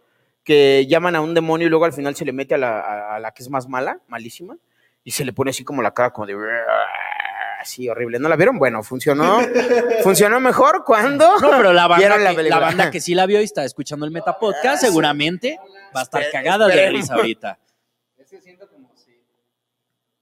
que 0.44 0.87
llaman 0.88 1.14
a 1.16 1.20
un 1.20 1.33
demonio 1.35 1.66
y 1.68 1.70
luego 1.70 1.85
al 1.85 1.92
final 1.92 2.16
se 2.16 2.24
le 2.24 2.33
mete 2.33 2.55
a 2.55 2.59
la, 2.59 2.81
a- 2.81 3.16
a 3.16 3.20
la 3.20 3.31
que 3.33 3.42
es 3.44 3.50
más 3.50 3.68
mala, 3.68 4.00
malísima, 4.09 4.57
y 5.05 5.12
se 5.12 5.24
le 5.24 5.33
pone 5.33 5.50
así 5.50 5.62
como 5.64 5.81
la 5.83 5.92
cara 5.94 6.11
como 6.11 6.26
de. 6.26 6.35
Así 7.61 7.87
horrible. 7.90 8.18
¿No 8.18 8.31
la 8.31 8.37
vieron? 8.37 8.59
Bueno, 8.59 8.83
funcionó. 8.83 9.38
funcionó 10.03 10.40
mejor 10.40 10.83
cuando. 10.83 11.38
No, 11.40 11.51
pero 11.51 11.75
la 11.75 11.87
banda, 11.88 12.16
la 12.16 12.35
que, 12.35 12.42
la 12.44 12.59
banda 12.59 12.90
que 12.90 13.03
sí 13.03 13.14
la 13.14 13.27
vio 13.27 13.38
y 13.38 13.44
está 13.44 13.66
escuchando 13.66 14.07
el 14.07 14.12
Metapodcast, 14.12 14.83
seguramente 14.83 15.59
va 15.94 16.01
a 16.01 16.05
estar 16.05 16.23
cagada 16.33 16.66
de 16.68 16.88
risa 16.90 17.14
ahorita. 17.14 17.59
Es 18.16 18.31
que 18.31 18.40
siento 18.40 18.66
como 18.68 18.90
si. 18.96 19.23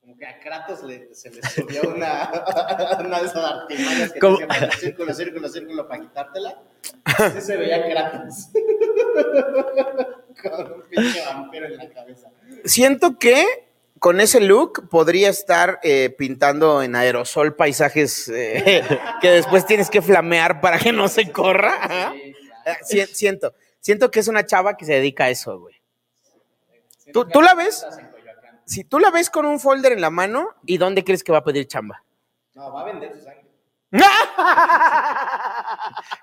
Como 0.00 0.16
que 0.16 0.26
a 0.26 0.40
Kratos 0.40 0.82
le, 0.82 1.14
se 1.14 1.30
le 1.30 1.40
subió 1.42 1.82
una, 1.82 2.28
una 3.06 3.20
de 3.20 3.26
esas 3.26 3.44
artimañas 3.44 4.12
que 4.12 4.18
¿Cómo? 4.18 4.38
te 4.38 4.70
círculo, 4.78 5.14
círculo, 5.14 5.48
círculo 5.48 5.86
para 5.86 6.00
quitártela. 6.00 6.58
Así 7.04 7.40
se 7.40 7.56
veía 7.56 7.88
Kratos. 7.88 8.48
Con 10.42 10.72
un 10.72 10.82
pinche 10.88 11.24
vampiro 11.24 11.66
en 11.66 11.76
la 11.76 11.88
cabeza. 11.90 12.30
Siento 12.64 13.16
que 13.16 13.67
con 13.98 14.20
ese 14.20 14.40
look 14.40 14.88
podría 14.88 15.28
estar 15.28 15.78
eh, 15.82 16.14
pintando 16.16 16.82
en 16.82 16.94
aerosol 16.96 17.54
paisajes 17.56 18.28
eh, 18.28 18.82
que 19.20 19.30
después 19.30 19.66
tienes 19.66 19.90
que 19.90 20.02
flamear 20.02 20.60
para 20.60 20.78
que 20.78 20.92
no 20.92 21.08
se 21.08 21.30
corra. 21.32 21.74
Ajá. 21.84 22.12
Sí, 22.14 22.34
claro. 22.62 22.78
si- 22.84 23.06
siento, 23.14 23.54
siento 23.80 24.10
que 24.10 24.20
es 24.20 24.28
una 24.28 24.44
chava 24.46 24.76
que 24.76 24.84
se 24.84 24.92
dedica 24.94 25.24
a 25.24 25.30
eso, 25.30 25.58
güey. 25.58 25.74
¿Tú- 27.12 27.40
la 27.40 27.54
ves? 27.54 27.86
Si 28.66 28.84
tú 28.84 28.98
la 28.98 29.10
ves 29.10 29.30
con 29.30 29.46
un 29.46 29.58
folder 29.60 29.92
en 29.92 30.00
la 30.02 30.10
mano, 30.10 30.50
¿y 30.66 30.76
dónde 30.76 31.02
crees 31.02 31.24
que 31.24 31.32
va 31.32 31.38
a 31.38 31.44
pedir 31.44 31.66
chamba? 31.66 32.02
No, 32.54 32.70
va 32.72 32.82
a 32.82 32.84
vender. 32.84 33.12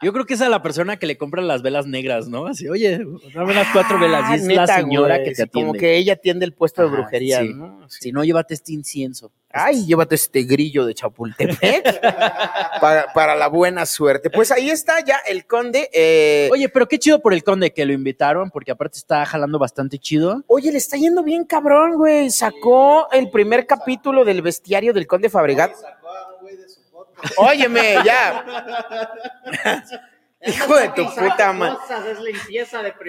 Yo 0.01 0.13
creo 0.13 0.25
que 0.25 0.36
esa 0.36 0.45
es 0.45 0.49
la 0.51 0.62
persona 0.62 0.97
que 0.97 1.08
le 1.08 1.17
compra 1.17 1.41
las 1.41 1.62
velas 1.62 1.88
negras, 1.88 2.28
¿no? 2.28 2.45
Así, 2.47 2.67
oye, 2.67 2.99
dame 3.34 3.54
las 3.54 3.67
cuatro 3.71 3.99
velas. 3.99 4.21
Y 4.30 4.34
Ah, 4.34 4.36
es 4.36 4.43
neta, 4.43 4.65
la 4.65 4.75
señora 4.78 5.15
güey, 5.15 5.23
que 5.25 5.30
te 5.32 5.36
sí, 5.38 5.41
atiende. 5.43 5.67
Como 5.69 5.80
que 5.80 5.97
ella 5.97 6.13
atiende 6.13 6.45
el 6.45 6.54
puesto 6.54 6.82
de 6.84 6.89
brujería, 6.89 7.41
sí. 7.41 7.54
¿no? 7.54 7.89
Sí. 7.89 7.97
Si 8.01 8.12
no, 8.12 8.23
llévate 8.23 8.54
este 8.54 8.73
incienso. 8.73 9.32
Ay, 9.51 9.86
llévate 9.86 10.15
este 10.15 10.43
grillo 10.43 10.86
de 10.86 10.93
Chapultepec 10.93 12.01
para, 12.82 13.12
para 13.13 13.36
la 13.36 13.47
buena 13.47 13.86
suerte. 13.86 14.30
Pues 14.30 14.51
ahí 14.51 14.69
está 14.69 14.99
ya 15.04 15.17
el 15.28 15.45
conde. 15.47 15.89
eh, 15.93 16.49
Oye, 16.51 16.69
pero 16.69 16.88
qué 16.88 16.99
chido 16.99 17.21
por 17.21 17.34
el 17.34 17.43
conde 17.43 17.71
que 17.73 17.86
lo 17.86 17.93
invitaron, 17.93 18.49
porque 18.51 18.71
aparte 18.71 18.97
está 18.97 19.25
jalando 19.25 19.58
bastante 19.58 19.97
chido. 19.97 20.43
Oye, 20.47 20.71
le 20.71 20.78
está 20.78 20.97
yendo 20.97 21.23
bien 21.23 21.45
cabrón, 21.45 21.95
güey. 21.95 22.30
Sacó 22.32 23.10
el 23.12 23.30
primer 23.32 23.65
capítulo 23.65 24.25
del 24.25 24.41
bestiario 24.41 24.93
del 24.93 25.08
Conde 25.08 25.30
Fabregat. 25.30 25.73
Sacó 25.73 26.08
a 26.10 26.36
un 26.36 26.41
güey 26.41 26.58
de 26.58 26.67
su 26.67 26.82
podcast. 26.91 27.05
Óyeme, 27.38 27.97
ya. 28.06 28.45
Hijo 30.47 30.75
de 30.75 30.89
tu 30.89 31.06
puta 31.15 31.54
madre. 31.54 31.78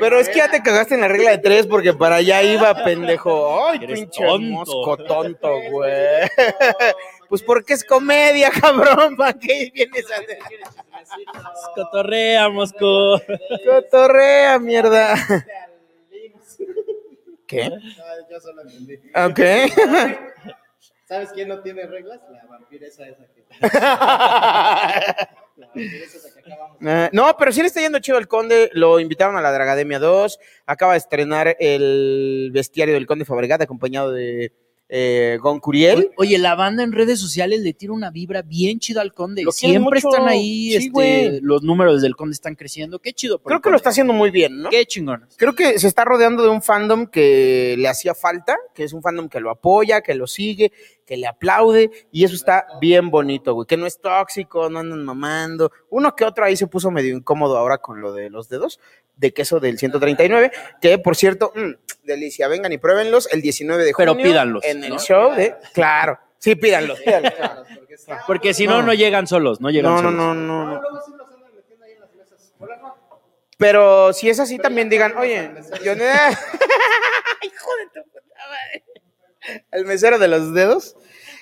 Pero 0.00 0.18
es 0.18 0.28
que 0.28 0.36
ya 0.36 0.50
te 0.50 0.62
cagaste 0.62 0.94
en 0.94 1.02
la 1.02 1.08
regla 1.08 1.32
de 1.32 1.38
tres 1.38 1.66
porque 1.66 1.92
para 1.92 2.16
allá 2.16 2.42
iba, 2.42 2.74
pendejo. 2.82 3.68
Ay, 3.68 3.80
pinche 3.80 4.24
tonto. 4.24 4.40
mosco 4.40 4.96
tonto, 4.96 5.60
güey. 5.70 6.26
Pues 7.28 7.42
porque 7.42 7.74
es 7.74 7.84
comedia, 7.84 8.50
cabrón. 8.60 9.16
¿Para 9.16 9.34
qué 9.34 9.70
vienes 9.72 10.06
a 10.10 10.22
Cotorrea, 11.74 12.48
Mosco. 12.48 13.20
cotorrea, 13.64 14.58
mierda? 14.58 15.14
¿Qué? 17.46 17.68
No, 17.68 17.76
yo 18.30 18.40
solo 18.40 18.62
entendí. 18.62 18.94
Ok. 19.14 19.40
¿Sabes 21.06 21.30
quién 21.32 21.46
no 21.48 21.60
tiene 21.60 21.86
reglas? 21.86 22.20
La 22.32 22.44
vampiresa 22.46 23.06
esa 23.06 23.26
que. 23.32 23.44
La 25.56 25.68
vampiresa 25.68 26.18
esa 26.18 26.34
que 26.34 26.40
acabamos. 26.40 26.78
Ah, 26.84 27.08
no, 27.12 27.36
pero 27.38 27.52
sí 27.52 27.60
le 27.60 27.68
está 27.68 27.80
yendo 27.80 28.00
chido 28.00 28.18
al 28.18 28.26
Conde. 28.26 28.70
Lo 28.72 28.98
invitaron 28.98 29.36
a 29.36 29.40
la 29.40 29.52
Dragademia 29.52 30.00
2. 30.00 30.38
Acaba 30.66 30.92
de 30.92 30.98
estrenar 30.98 31.56
el 31.60 32.50
bestiario 32.52 32.94
del 32.94 33.06
Conde 33.06 33.24
Fabregat 33.24 33.62
acompañado 33.62 34.10
de 34.10 34.52
eh, 34.88 35.38
Gon 35.40 35.58
Curiel. 35.58 36.10
Oye, 36.16 36.38
la 36.38 36.54
banda 36.54 36.82
en 36.84 36.92
redes 36.92 37.18
sociales 37.18 37.60
le 37.60 37.72
tira 37.72 37.92
una 37.92 38.10
vibra 38.10 38.42
bien 38.42 38.78
chida 38.78 39.00
al 39.00 39.12
conde. 39.12 39.42
Lo 39.42 39.52
Siempre 39.52 40.00
mucho. 40.00 40.08
están 40.10 40.28
ahí, 40.28 40.78
Sí, 40.78 40.90
este, 40.94 41.40
los 41.42 41.62
números 41.62 42.02
del 42.02 42.14
conde 42.14 42.34
están 42.34 42.54
creciendo. 42.54 43.00
Qué 43.00 43.12
chido. 43.12 43.38
por 43.38 43.50
Creo 43.50 43.60
que 43.60 43.70
lo 43.70 43.76
está 43.76 43.90
haciendo 43.90 44.12
muy 44.12 44.30
bien, 44.30 44.62
¿no? 44.62 44.70
Qué 44.70 44.86
chingón. 44.86 45.26
Creo 45.36 45.54
que 45.54 45.78
se 45.78 45.88
está 45.88 46.04
rodeando 46.04 46.42
de 46.42 46.50
un 46.50 46.62
fandom 46.62 47.06
que 47.06 47.74
le 47.78 47.88
hacía 47.88 48.14
falta, 48.14 48.56
que 48.74 48.84
es 48.84 48.92
un 48.92 49.02
fandom 49.02 49.28
que 49.28 49.40
lo 49.40 49.50
apoya, 49.50 50.02
que 50.02 50.14
lo 50.14 50.26
sigue, 50.26 50.72
que 51.06 51.16
le 51.16 51.26
aplaude, 51.28 51.90
y 52.10 52.24
eso 52.24 52.34
está 52.34 52.66
bien 52.80 53.10
bonito, 53.10 53.54
güey, 53.54 53.66
que 53.66 53.76
no 53.76 53.86
es 53.86 54.00
tóxico, 54.00 54.68
no 54.68 54.80
andan 54.80 55.04
mamando. 55.04 55.70
Uno 55.88 56.14
que 56.16 56.24
otro 56.24 56.44
ahí 56.44 56.56
se 56.56 56.66
puso 56.66 56.90
medio 56.90 57.16
incómodo 57.16 57.56
ahora 57.56 57.78
con 57.78 58.00
lo 58.00 58.12
de 58.12 58.28
los 58.28 58.48
dedos, 58.48 58.80
de 59.16 59.32
queso 59.32 59.60
del 59.60 59.78
139, 59.78 60.50
que 60.80 60.98
por 60.98 61.14
cierto, 61.16 61.52
mm, 61.54 61.70
delicia, 62.04 62.48
vengan 62.48 62.72
y 62.72 62.78
pruébenlos 62.78 63.32
el 63.32 63.40
19 63.40 63.84
de 63.84 63.92
Pero 63.96 64.12
junio. 64.12 64.24
pídanlos, 64.26 64.64
En 64.64 64.82
el 64.84 64.90
¿no? 64.90 64.98
show 64.98 65.32
de, 65.32 65.54
claro, 65.72 66.18
sí, 66.38 66.56
pídanlos, 66.56 66.98
pídanlos. 67.00 67.32
Porque 68.26 68.52
si 68.52 68.66
no, 68.66 68.82
No. 68.82 68.92
llegan 68.92 69.26
solos, 69.26 69.60
no 69.60 69.70
llegan 69.70 69.92
No, 69.92 69.98
solos. 69.98 70.12
no, 70.12 70.34
no, 70.34 70.64
No, 70.64 70.64
no. 70.74 70.80
luego 70.82 71.00
sí 71.06 71.12
los 71.16 71.30
andan 71.30 71.54
metiendo 71.54 71.84
ahí 71.84 71.92
en 71.92 72.00
las 72.00 72.12
mesas. 72.14 72.52
Hola, 72.58 72.78
Juan. 72.80 72.92
Pero 73.58 74.12
si 74.12 74.28
es 74.28 74.38
así, 74.38 74.56
Pero 74.56 74.64
también 74.64 74.88
digan, 74.90 75.16
oye, 75.16 75.50
yo 75.84 75.92
Hijo 77.42 77.70
de 77.76 77.86
tu 78.02 78.10
puta 78.10 78.34
madre. 78.48 78.84
El 79.70 79.84
mesero 79.86 80.18
de 80.18 80.28
los 80.28 80.54
dedos. 80.54 80.96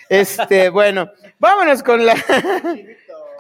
Este, 0.08 0.68
bueno, 0.70 1.10
vámonos 1.38 1.82
con 1.82 2.04
la. 2.04 2.14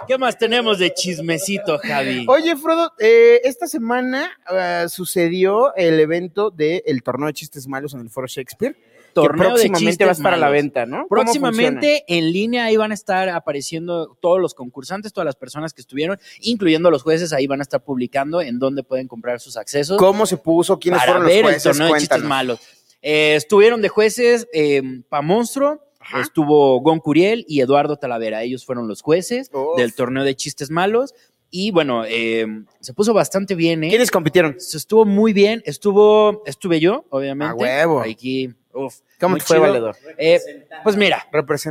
¿Qué 0.06 0.18
más 0.18 0.36
tenemos 0.36 0.78
de 0.78 0.92
chismecito, 0.92 1.78
Javi? 1.78 2.26
Oye, 2.28 2.56
Frodo, 2.56 2.92
eh, 2.98 3.40
esta 3.44 3.66
semana 3.66 4.30
ah, 4.46 4.86
sucedió 4.88 5.74
el 5.76 5.98
evento 5.98 6.50
del 6.50 7.02
torneo 7.02 7.28
de 7.28 7.32
chistes 7.32 7.66
malos 7.66 7.94
en 7.94 8.00
el 8.00 8.10
Foro 8.10 8.26
Shakespeare. 8.26 8.76
Torneo 9.14 9.54
que 9.54 9.62
de 9.62 9.68
próximamente 9.68 10.04
va 10.04 10.10
a 10.10 10.14
chistes 10.14 10.18
estar 10.18 10.34
a 10.34 10.36
la 10.36 10.48
venta, 10.50 10.86
¿no? 10.86 10.96
¿Cómo 10.96 11.08
Próximamente 11.08 12.04
en 12.08 12.32
línea 12.32 12.64
ahí 12.64 12.76
van 12.76 12.90
a 12.90 12.94
estar 12.94 13.28
apareciendo 13.28 14.18
todos 14.20 14.40
los 14.40 14.54
concursantes, 14.54 15.12
todas 15.12 15.24
las 15.24 15.36
personas 15.36 15.72
que 15.72 15.80
estuvieron, 15.80 16.18
incluyendo 16.40 16.90
los 16.90 17.04
jueces, 17.04 17.32
ahí 17.32 17.46
van 17.46 17.60
a 17.60 17.62
estar 17.62 17.82
publicando 17.82 18.42
en 18.42 18.58
dónde 18.58 18.82
pueden 18.82 19.06
comprar 19.06 19.38
sus 19.38 19.56
accesos. 19.56 19.98
¿Cómo 19.98 20.26
se 20.26 20.36
puso? 20.36 20.80
¿Quiénes 20.80 21.00
para 21.00 21.12
fueron 21.12 21.28
los 21.28 21.32
ver 21.32 21.54
el 21.54 21.62
torneo 21.62 21.94
de 21.94 22.00
chistes 22.00 22.24
malos. 22.24 22.60
Eh, 23.06 23.34
estuvieron 23.36 23.82
de 23.82 23.90
jueces 23.90 24.48
eh, 24.54 24.80
Pa 25.10 25.20
Monstruo, 25.20 25.80
estuvo 26.20 26.80
Gon 26.80 27.00
Curiel 27.00 27.44
y 27.46 27.60
Eduardo 27.60 27.96
Talavera. 27.98 28.42
Ellos 28.42 28.64
fueron 28.64 28.88
los 28.88 29.02
jueces 29.02 29.50
Uf. 29.52 29.76
del 29.76 29.94
torneo 29.94 30.24
de 30.24 30.34
chistes 30.34 30.70
malos. 30.70 31.14
Y 31.50 31.70
bueno, 31.70 32.04
eh, 32.06 32.46
se 32.80 32.94
puso 32.94 33.12
bastante 33.12 33.54
bien, 33.54 33.84
¿eh? 33.84 33.90
¿Quiénes 33.90 34.10
compitieron? 34.10 34.58
Se 34.58 34.76
Estuvo 34.78 35.04
muy 35.04 35.32
bien. 35.34 35.62
Estuvo, 35.66 36.42
estuve 36.46 36.80
yo, 36.80 37.04
obviamente. 37.10 37.52
A 37.52 37.54
huevo. 37.54 38.00
Aquí, 38.00 38.52
Uf, 38.72 39.00
¿Cómo 39.20 39.36
te 39.36 39.44
fue, 39.44 39.56
chido. 39.58 39.68
valedor? 39.68 39.96
Eh, 40.18 40.40
pues 40.82 40.96
mira, 40.96 41.24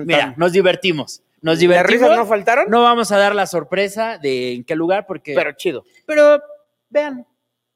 mira, 0.05 0.33
nos 0.37 0.53
divertimos. 0.53 1.21
Nos 1.41 1.55
¿Las 1.55 1.59
divertimos. 1.59 2.01
risas 2.03 2.17
no 2.17 2.25
faltaron? 2.25 2.69
No 2.69 2.81
vamos 2.83 3.11
a 3.11 3.17
dar 3.17 3.35
la 3.35 3.45
sorpresa 3.47 4.17
de 4.19 4.53
en 4.53 4.63
qué 4.63 4.75
lugar, 4.77 5.05
porque. 5.07 5.33
Pero 5.33 5.51
chido. 5.53 5.83
pero 6.05 6.41
vean. 6.89 7.27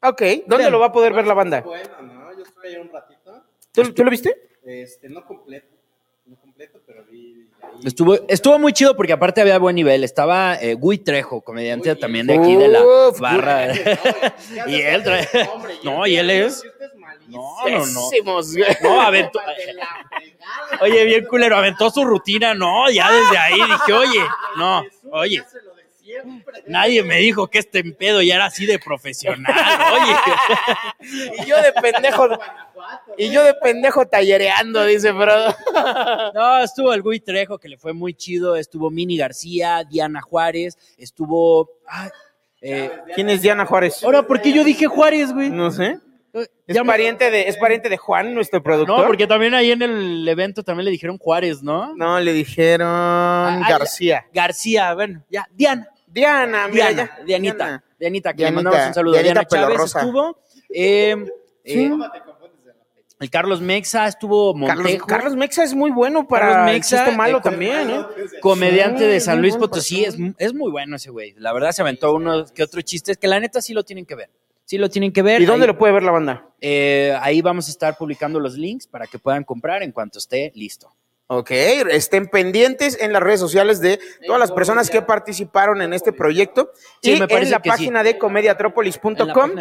Ok, 0.01 0.21
¿dónde 0.45 0.57
Vean. 0.57 0.71
lo 0.71 0.79
va 0.79 0.85
a 0.85 0.91
poder 0.93 1.11
ver 1.11 1.27
la 1.27 1.33
banda? 1.33 1.59
Bueno, 1.61 1.89
¿no? 2.03 2.33
Yo 2.37 2.43
estuve 2.43 2.67
ahí 2.69 2.75
un 2.77 2.87
ratito. 2.89 3.16
¿Tú, 3.83 3.93
tú 3.93 4.03
lo 4.03 4.09
viste? 4.09 4.35
Este, 4.65 5.07
no 5.07 5.23
completo. 5.23 5.67
No 6.25 6.35
completo, 6.37 6.81
pero 6.85 7.05
vi 7.05 7.47
ahí. 7.61 7.79
Estuvo, 7.85 8.17
estuvo 8.27 8.57
muy 8.57 8.73
chido 8.73 8.97
porque 8.97 9.13
aparte 9.13 9.39
había 9.39 9.59
buen 9.59 9.75
nivel. 9.75 10.03
Estaba 10.03 10.55
eh, 10.55 10.73
Gui 10.73 10.97
Trejo, 10.97 11.41
comediante 11.41 11.91
Uy, 11.91 11.99
también 11.99 12.25
de 12.25 12.39
aquí 12.39 12.55
de 12.55 12.67
la 12.67 12.81
uf, 12.83 13.19
barra. 13.19 13.67
Y 14.67 14.81
él 14.81 15.03
trae. 15.03 15.27
No, 15.83 16.07
y 16.07 16.17
él 16.17 16.29
es. 16.31 16.63
Este. 16.63 16.87
No, 17.27 17.55
no, 17.69 17.85
no. 17.85 18.41
No, 18.81 19.01
aventó. 19.01 19.39
Oye, 20.81 21.05
bien 21.05 21.25
culero, 21.25 21.55
aventó 21.55 21.91
su 21.91 22.03
rutina. 22.03 22.55
No, 22.55 22.89
ya 22.89 23.11
desde 23.11 23.37
ahí 23.37 23.55
dije, 23.55 23.93
oye, 23.93 24.19
no, 24.57 24.83
oye. 25.11 25.43
Nadie 26.67 27.03
me 27.03 27.17
dijo 27.17 27.47
que 27.47 27.59
este 27.59 27.83
pedo 27.83 28.21
ya 28.21 28.35
era 28.35 28.45
así 28.45 28.65
de 28.65 28.79
profesional. 28.79 29.53
Oye. 29.93 30.15
Y 31.43 31.45
yo 31.45 31.61
de 31.61 31.71
pendejo. 31.73 32.27
Guanajuato, 32.77 33.13
Y 33.17 33.29
yo 33.31 33.43
de 33.43 33.53
pendejo 33.55 34.05
tallereando, 34.05 34.85
dice, 34.85 35.11
bro. 35.11 35.33
No, 36.33 36.59
estuvo 36.59 36.93
el 36.93 37.01
Gui 37.01 37.19
Trejo, 37.19 37.57
que 37.57 37.69
le 37.69 37.77
fue 37.77 37.93
muy 37.93 38.13
chido. 38.13 38.55
Estuvo 38.55 38.89
Mini 38.89 39.17
García, 39.17 39.83
Diana 39.89 40.21
Juárez. 40.21 40.77
Estuvo. 40.97 41.69
ay, 41.87 42.09
eh, 42.61 42.91
¿Quién 43.15 43.29
es 43.29 43.41
Diana 43.41 43.65
Juárez? 43.65 44.03
ahora, 44.03 44.23
¿por 44.23 44.41
qué 44.41 44.51
yo 44.51 44.63
dije 44.63 44.85
Juárez, 44.87 45.31
güey? 45.33 45.49
No 45.49 45.71
sé. 45.71 45.99
Es 46.33 46.75
Ya 46.75 46.83
me- 46.83 46.87
pariente 46.89 47.31
de, 47.31 47.47
es 47.47 47.57
pariente 47.57 47.89
de 47.89 47.97
Juan, 47.97 48.35
nuestro 48.35 48.61
productor. 48.61 48.99
No, 48.99 49.07
porque 49.07 49.25
también 49.25 49.53
ahí 49.55 49.71
en 49.71 49.81
el 49.81 50.27
evento 50.27 50.61
también 50.61 50.85
le 50.85 50.91
dijeron 50.91 51.17
Juárez, 51.17 51.63
¿no? 51.63 51.95
No, 51.95 52.19
le 52.19 52.31
dijeron 52.33 52.87
Ah, 52.89 53.65
García. 53.67 54.25
García, 54.33 54.93
bueno, 54.93 55.23
ya, 55.29 55.47
Diana. 55.51 55.87
Diana, 56.05 56.67
mira 56.67 56.87
Diana, 56.89 57.11
ya. 57.19 57.23
Dianita, 57.25 57.55
Diana. 57.65 57.83
Dianita, 57.99 58.31
que 58.33 58.37
Dianita, 58.37 58.59
le 58.59 58.63
mandamos 58.63 58.87
un 58.87 58.93
saludo. 58.93 59.13
Dianita 59.13 59.45
Diana 59.49 59.67
Chávez 59.75 59.95
estuvo. 59.95 60.37
eh, 60.69 61.15
eh, 61.63 61.89
el 63.19 63.29
Carlos 63.29 63.61
Mexa 63.61 64.07
estuvo 64.07 64.53
Carlos, 64.53 64.77
Montejo. 64.77 65.07
Carlos 65.07 65.35
Mexa 65.35 65.63
es 65.63 65.73
muy 65.73 65.91
bueno 65.91 66.27
para 66.27 66.49
Carlos 66.49 66.67
el 66.69 66.73
Mexa, 66.75 66.97
chiste 66.97 67.17
malo 67.17 67.41
también, 67.41 67.89
¿eh? 67.89 68.05
comediante 68.41 69.05
Sí, 69.05 69.09
de 69.09 69.19
San 69.19 69.41
Luis 69.41 69.55
Potosí, 69.57 70.03
es, 70.05 70.15
es 70.37 70.53
muy 70.53 70.71
bueno 70.71 70.95
ese 70.95 71.09
güey. 71.09 71.33
La 71.37 71.53
verdad 71.53 71.71
se 71.71 71.81
aventó 71.81 72.13
unos 72.13 72.51
que 72.51 72.63
otros 72.63 72.83
chistes 72.83 73.17
que 73.17 73.27
la 73.27 73.39
neta 73.39 73.61
sí 73.61 73.73
lo 73.73 73.83
tienen 73.83 74.05
que 74.05 74.15
ver. 74.15 74.29
Sí 74.65 74.77
lo 74.77 74.89
tienen 74.89 75.13
que 75.13 75.21
ver. 75.21 75.41
¿Y 75.41 75.45
dónde 75.45 75.63
ahí, 75.63 75.67
lo 75.67 75.77
puede 75.77 75.93
ver 75.93 76.03
la 76.03 76.11
banda? 76.11 76.49
eh, 76.59 77.17
ahí 77.21 77.41
vamos 77.41 77.67
a 77.69 77.71
estar 77.71 77.95
publicando 77.97 78.39
los 78.39 78.55
links 78.57 78.85
para 78.85 79.07
que 79.07 79.17
puedan 79.17 79.43
comprar 79.45 79.81
en 79.81 79.91
cuanto 79.93 80.19
esté 80.19 80.51
listo. 80.55 80.93
Ok, 81.29 81.51
estén 81.51 82.27
pendientes 82.27 82.97
en 83.01 83.11
las 83.11 83.21
redes 83.21 83.41
sociales 83.41 83.81
de 83.81 83.99
todas 84.25 84.39
las 84.39 84.53
personas 84.53 84.89
que 84.89 85.01
participaron 85.01 85.81
en 85.81 85.91
este 85.91 86.13
proyecto 86.13 86.71
Sí, 87.03 87.15
y 87.15 87.19
me 87.19 87.25
en 87.25 87.51
la 87.51 87.59
sí. 87.61 87.69
página 87.69 88.01
de 88.01 88.17
comediatropolis.com. 88.17 89.51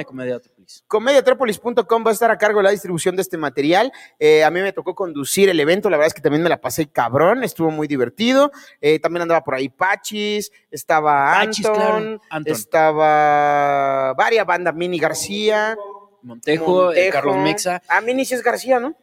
Comediatropolis.com 0.87 2.07
va 2.07 2.11
a 2.11 2.13
estar 2.13 2.31
a 2.31 2.39
cargo 2.39 2.61
de 2.61 2.65
la 2.65 2.71
distribución 2.71 3.17
de 3.17 3.23
este 3.23 3.37
material. 3.37 3.91
Eh, 4.21 4.45
a 4.45 4.51
mí 4.53 4.61
me 4.61 4.73
tocó 4.73 4.95
conducir 4.95 5.49
el 5.49 5.59
evento, 5.59 5.91
la 5.91 5.97
verdad 5.97 6.07
es 6.07 6.15
que 6.15 6.21
también 6.21 6.45
me 6.45 6.49
la 6.49 6.61
pasé 6.61 6.87
cabrón, 6.87 7.43
estuvo 7.43 7.73
muy 7.73 7.89
divertido. 7.89 8.53
Eh, 8.81 9.01
también 9.01 9.23
andaba 9.23 9.43
por 9.43 9.57
ahí 9.57 9.69
Pachis, 9.69 10.53
estaba 10.71 11.33
Pachis, 11.35 11.67
Anton, 11.67 11.83
claro, 11.83 12.21
Anton. 12.31 12.53
estaba 12.53 14.15
varias 14.15 14.47
bandas, 14.47 14.73
Mini 14.73 15.01
García, 15.01 15.77
Montejo, 16.23 16.93
eh. 16.93 17.11
Carlos 17.11 17.39
Mexa. 17.39 17.83
Ah, 17.89 18.01
Mini 18.01 18.25
sí 18.25 18.35
es 18.35 18.43
García, 18.43 18.79
¿no? 18.79 18.95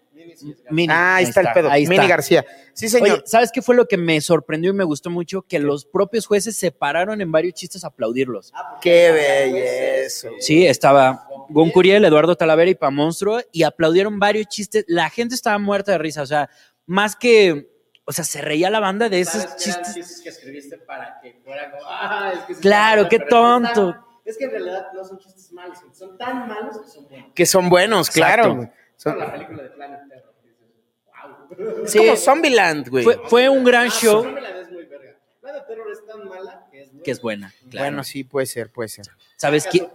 Mini, 0.69 0.93
ah, 0.93 1.15
ahí 1.15 1.25
está, 1.25 1.41
el 1.41 1.47
pedo, 1.53 1.69
ahí 1.69 1.83
Mini 1.83 1.95
está. 1.95 2.07
García. 2.07 2.45
Sí, 2.73 2.89
señor. 2.89 3.17
Oye, 3.17 3.23
¿sabes 3.25 3.51
qué 3.51 3.61
fue 3.61 3.75
lo 3.75 3.87
que 3.87 3.97
me 3.97 4.19
sorprendió 4.21 4.71
y 4.71 4.73
me 4.73 4.83
gustó 4.83 5.09
mucho? 5.09 5.43
Que 5.43 5.59
los 5.59 5.85
propios 5.85 6.25
jueces 6.25 6.57
se 6.57 6.71
pararon 6.71 7.21
en 7.21 7.31
varios 7.31 7.53
chistes 7.53 7.83
a 7.83 7.87
aplaudirlos. 7.87 8.51
Qué 8.81 9.11
belleza. 9.11 10.29
Sí, 10.39 10.65
estaba 10.65 11.27
Gon 11.49 11.69
Curiel, 11.71 12.05
Eduardo 12.05 12.35
Talavera 12.35 12.71
y 12.71 12.75
Pa 12.75 12.89
Monstruo 12.89 13.39
y 13.51 13.63
aplaudieron 13.63 14.19
varios 14.19 14.47
chistes. 14.47 14.85
La 14.87 15.09
gente 15.09 15.35
estaba 15.35 15.57
muerta 15.59 15.91
de 15.91 15.97
risa, 15.97 16.21
o 16.21 16.25
sea, 16.25 16.49
más 16.85 17.15
que, 17.15 17.69
o 18.05 18.11
sea, 18.11 18.23
se 18.23 18.41
reía 18.41 18.69
la 18.69 18.79
banda 18.79 19.09
de 19.09 19.21
esos 19.21 19.43
¿Sabes 19.43 19.63
que 19.63 19.69
eran 19.69 19.83
chistes. 19.83 19.95
chistes 19.95 20.21
que 20.21 20.29
escribiste 20.29 20.77
para 20.79 21.19
que 21.21 21.39
fuera 21.43 21.71
como, 21.71 21.83
ah, 21.87 22.33
es 22.49 22.55
que 22.55 22.61
Claro, 22.61 23.07
qué 23.09 23.19
tonto. 23.19 23.95
Es 24.25 24.37
que 24.37 24.45
en 24.45 24.51
realidad 24.51 24.87
no 24.93 25.03
son 25.03 25.19
chistes 25.19 25.51
malos, 25.51 25.77
son 25.93 26.17
tan 26.17 26.47
malos 26.47 26.77
que 26.81 26.89
son 26.89 27.07
buenos. 27.09 27.31
Que 27.35 27.45
son 27.45 27.69
buenos, 27.69 28.09
claro. 28.09 28.69
Son- 29.03 29.13
Como 29.13 29.25
la 29.25 29.31
película 29.33 29.63
de 29.63 29.69
Planet 29.69 29.99
Terror. 30.09 30.33
wow. 31.57 31.83
es 31.85 31.91
Sí. 31.91 31.97
como 31.99 32.15
Zombieland, 32.15 32.89
güey. 32.89 33.03
Fue, 33.03 33.19
fue 33.27 33.49
un 33.49 33.63
gran 33.63 33.89
show 33.89 34.23
Zombieland 34.23 34.57
es 34.57 34.71
muy 34.71 34.85
verga. 34.85 35.15
Planet 35.41 35.67
Terror 35.67 35.91
es 35.91 36.05
tan 36.05 36.27
mala 36.27 36.67
que 36.71 36.81
es 36.81 36.89
buena. 36.91 37.03
que 37.03 37.11
es 37.11 37.21
buena. 37.21 37.53
Claro. 37.69 37.85
Bueno, 37.87 38.03
sí, 38.03 38.23
puede 38.23 38.45
ser, 38.45 38.71
puede 38.71 38.87
ser. 38.89 39.07
¿Sabes 39.35 39.67
quién? 39.67 39.87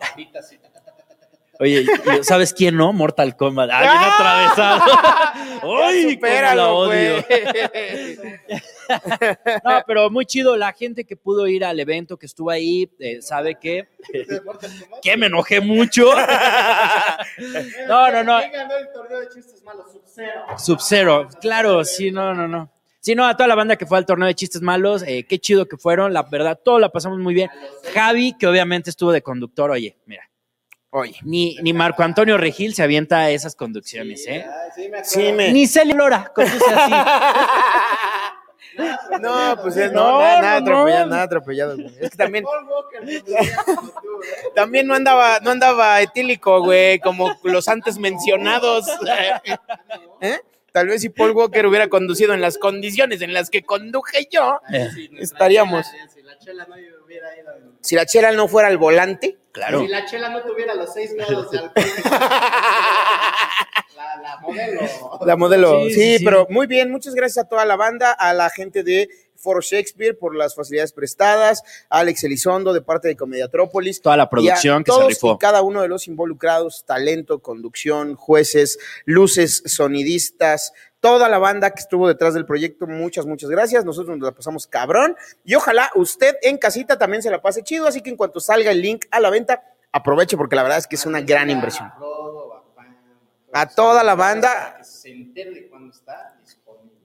Oye, 1.61 1.85
¿sabes 2.23 2.55
quién 2.55 2.77
no? 2.77 2.92
Mortal 2.92 3.37
Kombat. 3.37 3.68
Ah, 3.73 3.81
bien 3.81 4.53
atravesado. 4.53 4.83
¡Ay, 5.85 6.05
la 6.05 6.11
Supéralo, 6.12 6.77
odio! 6.77 7.25
güey. 7.29 8.18
No, 9.64 9.83
pero 9.87 10.09
muy 10.09 10.25
chido. 10.25 10.57
La 10.57 10.73
gente 10.73 11.05
que 11.05 11.14
pudo 11.16 11.47
ir 11.47 11.62
al 11.64 11.79
evento, 11.79 12.16
que 12.16 12.25
estuvo 12.27 12.51
ahí, 12.51 12.90
eh, 12.99 13.21
sabe 13.21 13.57
que, 13.57 13.87
que 15.03 15.16
me 15.16 15.27
enojé 15.27 15.61
mucho. 15.61 16.05
No, 17.87 18.11
no, 18.11 18.25
no. 18.25 18.38
¿Quién 18.38 18.53
ganó 18.53 18.77
el 18.77 18.92
torneo 18.92 19.21
de 19.21 19.29
chistes 19.29 19.62
malos? 19.62 19.92
Sub-Zero. 19.92 20.59
Sub-Zero. 20.59 21.29
Claro, 21.40 21.85
sí, 21.85 22.11
no, 22.11 22.33
no, 22.35 22.49
no. 22.49 22.71
Sí, 23.01 23.14
no, 23.14 23.27
a 23.27 23.37
toda 23.37 23.47
la 23.47 23.55
banda 23.55 23.77
que 23.77 23.87
fue 23.87 23.99
al 23.99 24.07
torneo 24.07 24.27
de 24.27 24.35
chistes 24.35 24.62
malos, 24.62 25.03
eh, 25.07 25.25
qué 25.29 25.38
chido 25.38 25.66
que 25.66 25.77
fueron. 25.77 26.12
La 26.12 26.23
verdad, 26.23 26.59
todo 26.62 26.79
la 26.79 26.88
pasamos 26.88 27.18
muy 27.18 27.35
bien. 27.35 27.51
Javi, 27.92 28.37
que 28.38 28.47
obviamente 28.47 28.90
estuvo 28.90 29.12
de 29.12 29.23
conductor, 29.23 29.71
oye, 29.71 29.97
mira. 30.07 30.29
Oye. 30.90 31.16
Ni, 31.22 31.57
ni 31.62 31.72
Marco 31.72 32.03
Antonio 32.03 32.38
Regil 32.38 32.74
se 32.74 32.83
avienta 32.83 33.18
a 33.20 33.31
esas 33.31 33.55
conducciones, 33.55 34.27
¿eh? 34.27 34.44
Ay, 34.46 34.70
sí, 34.74 34.81
me 34.88 34.98
acuerdo. 34.98 35.05
Sí, 35.11 35.33
me- 35.33 35.53
Ni 35.53 35.66
Celia 35.66 35.94
Lora 35.94 36.33
conduce 36.35 36.64
así. 36.74 36.92
No, 39.20 39.57
pues 39.61 39.77
es, 39.77 39.90
No, 39.92 40.05
no, 40.12 40.20
nada, 40.20 40.40
nada 40.40 40.61
no, 40.61 40.66
no. 40.66 40.72
atropellado, 40.77 41.07
nada 41.11 41.22
atropellado. 41.24 41.74
güey. 41.77 41.90
Es 42.01 42.11
que 42.11 42.16
también, 42.16 42.44
también 44.55 44.87
no 44.87 44.94
andaba, 44.94 45.40
no 45.40 45.51
andaba 45.51 46.01
etílico, 46.01 46.62
güey, 46.62 46.98
como 47.01 47.35
los 47.42 47.68
antes 47.68 47.98
mencionados. 47.98 48.87
¿Eh? 50.20 50.38
Tal 50.72 50.87
vez 50.88 51.01
si 51.01 51.09
Paul 51.09 51.33
Walker 51.33 51.66
hubiera 51.66 51.88
conducido 51.88 52.35
en 52.35 52.40
las 52.40 52.57
condiciones 52.59 53.20
en 53.22 53.33
las 53.33 53.51
que 53.51 53.62
conduje 53.62 54.29
yo, 54.31 54.61
Estaríamos. 55.18 55.87
chela- 55.87 56.09
Si 56.09 56.22
la 56.22 56.38
chela 56.38 56.66
no 56.66 56.74
hubiera 57.05 57.37
ido. 57.37 57.57
en- 57.57 57.79
si 57.81 57.94
la 57.96 58.07
chela 58.07 58.33
no 58.33 58.48
fuera 58.48 58.68
al 58.68 58.79
volante. 58.79 59.38
Claro. 59.59 59.81
Si 59.81 59.88
la 59.88 60.07
chela 60.07 60.29
no 60.31 60.42
tuviera 60.42 60.75
los 60.75 60.92
seis 60.92 61.12
grados 61.16 61.51
de 61.51 61.59
alcohol. 61.59 61.85
la, 63.97 64.16
la 64.23 64.37
modelo. 64.40 64.81
La 65.27 65.37
modelo. 65.37 65.81
Sí, 65.88 65.94
Sí, 65.94 66.01
sí, 66.01 66.18
sí. 66.18 66.25
pero 66.25 66.47
muy 66.51 66.66
bien, 66.66 66.90
muchas 66.90 67.14
gracias 67.14 67.44
a 67.44 67.49
toda 67.49 67.64
la 67.64 67.77
banda, 67.77 68.12
a 68.12 68.33
la 68.33 68.51
gente 68.51 68.83
de 68.83 69.09
Foro 69.37 69.61
Shakespeare 69.61 70.16
por 70.18 70.35
las 70.35 70.55
facilidades 70.57 70.92
prestadas, 70.92 71.62
a 71.88 72.01
Alex 72.01 72.25
Elizondo 72.25 72.73
de 72.73 72.81
parte 72.83 73.07
de 73.09 73.16
Comediatrópolis. 73.16 74.01
Toda 74.03 74.16
la 74.16 74.25
y 74.25 74.27
a 74.27 74.31
producción 74.31 74.83
que 74.85 74.90
se 74.90 74.97
todos 74.99 75.09
rifó. 75.09 75.35
y 75.35 75.38
cada 75.38 75.62
uno 75.62 75.81
de 75.83 75.88
los 75.88 76.09
involucrados, 76.09 76.85
talento, 76.85 77.38
conducción, 77.40 78.14
jueces, 78.16 78.79
luces, 79.05 79.62
sonidistas, 79.66 80.73
toda 81.00 81.28
la 81.28 81.38
banda 81.38 81.70
que 81.70 81.80
estuvo 81.80 82.08
detrás 82.08 82.34
del 82.34 82.44
proyecto, 82.44 82.87
muchas, 82.87 83.26
muchas 83.26 83.50
gracias. 83.50 83.84
Nosotros 83.84 84.16
nos 84.16 84.26
la 84.26 84.34
pasamos 84.34 84.66
cabrón 84.66 85.16
y 85.44 85.54
ojalá 85.54 85.90
usted 85.94 86.37
en 86.42 86.58
casita 86.58 86.98
también 86.98 87.22
se 87.22 87.30
la 87.30 87.40
pase 87.40 87.62
chido, 87.62 87.87
así 87.87 88.02
que 88.02 88.11
en 88.11 88.16
cuanto 88.16 88.40
salga 88.40 88.70
el 88.70 88.82
link 88.82 89.06
a 89.11 89.20
la 89.20 89.30
venta, 89.30 89.62
aproveche 89.92 90.37
porque 90.37 90.56
la 90.56 90.62
verdad 90.62 90.78
es 90.78 90.87
que 90.87 90.96
es 90.96 91.06
una 91.06 91.20
gran 91.20 91.50
inversión. 91.50 91.92
A 93.52 93.66
toda 93.66 94.04
la 94.04 94.14
banda. 94.14 94.78
Se 94.82 95.11
entere 95.11 95.70
está. 95.90 96.34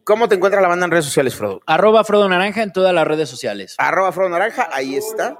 ¿Cómo 0.03 0.27
te 0.27 0.36
encuentra 0.36 0.60
la 0.60 0.67
banda 0.67 0.86
en 0.86 0.91
redes 0.91 1.06
sociales, 1.06 1.34
Frodo? 1.34 1.62
Arroba 1.65 2.03
Frodo 2.03 2.27
Naranja 2.27 2.62
en 2.62 2.73
todas 2.73 2.93
las 2.93 3.08
redes 3.08 3.29
sociales. 3.29 3.75
Arroba 3.77 4.12
Frodo 4.12 4.29
Naranja, 4.29 4.67
ahí 4.71 4.95
está. 4.95 5.38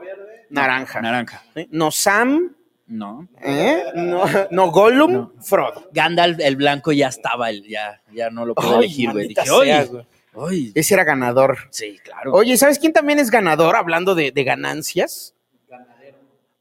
Naranja. 0.49 1.01
Naranja. 1.01 1.43
¿Sí? 1.53 1.67
No 1.71 1.91
Sam, 1.91 2.55
No. 2.85 3.27
¿eh? 3.41 3.83
no, 3.95 4.25
no 4.51 4.71
Gollum, 4.71 5.11
No. 5.13 5.33
Frodo. 5.41 5.89
Gandalf, 5.93 6.39
el 6.39 6.55
blanco, 6.57 6.91
ya 6.91 7.07
estaba, 7.07 7.49
el, 7.49 7.63
ya, 7.67 8.01
ya 8.11 8.29
no 8.29 8.45
lo 8.45 8.55
pude 8.55 8.75
elegir, 8.75 9.11
güey. 9.11 9.29
Dije, 9.29 9.41
sea, 9.43 9.53
oye, 9.55 9.85
güey. 9.85 10.05
oye. 10.33 10.71
Ese 10.75 10.93
era 10.93 11.03
ganador. 11.03 11.57
Sí, 11.71 11.97
claro. 12.03 12.33
Oye, 12.33 12.57
¿sabes 12.57 12.79
quién 12.79 12.93
también 12.93 13.19
es 13.19 13.31
ganador 13.31 13.75
hablando 13.75 14.15
de, 14.15 14.31
de 14.31 14.43
ganancias? 14.43 15.33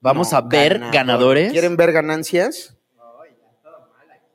Vamos 0.00 0.32
No, 0.32 0.38
a 0.38 0.40
ver 0.42 0.74
ganador. 0.78 0.94
ganadores. 0.94 1.52
¿Quieren 1.52 1.76
ver 1.76 1.92
ganancias? 1.92 2.76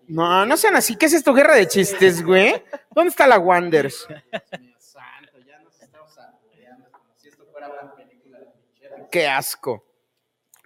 No, 0.08 0.46
no 0.46 0.56
sean 0.56 0.76
así. 0.78 0.96
¿Qué 0.96 1.08
es 1.08 1.14
esto? 1.14 1.34
¿Guerra 1.34 1.56
de 1.56 1.68
chistes, 1.68 2.24
güey? 2.24 2.64
¿Dónde 2.96 3.10
está 3.10 3.28
la 3.28 3.38
Wanders? 3.40 4.08
Dios 4.08 4.74
santo, 4.80 5.38
ya 5.46 5.60
nos 5.60 5.82
estamos 5.82 6.14
saboreando 6.14 6.90
como 6.92 7.04
si 7.18 7.28
esto 7.28 7.44
fuera 7.52 7.68
una 7.70 7.94
película 7.94 8.40
de 8.40 8.46
trinchera. 8.46 9.10
Qué 9.12 9.28
asco. 9.28 9.84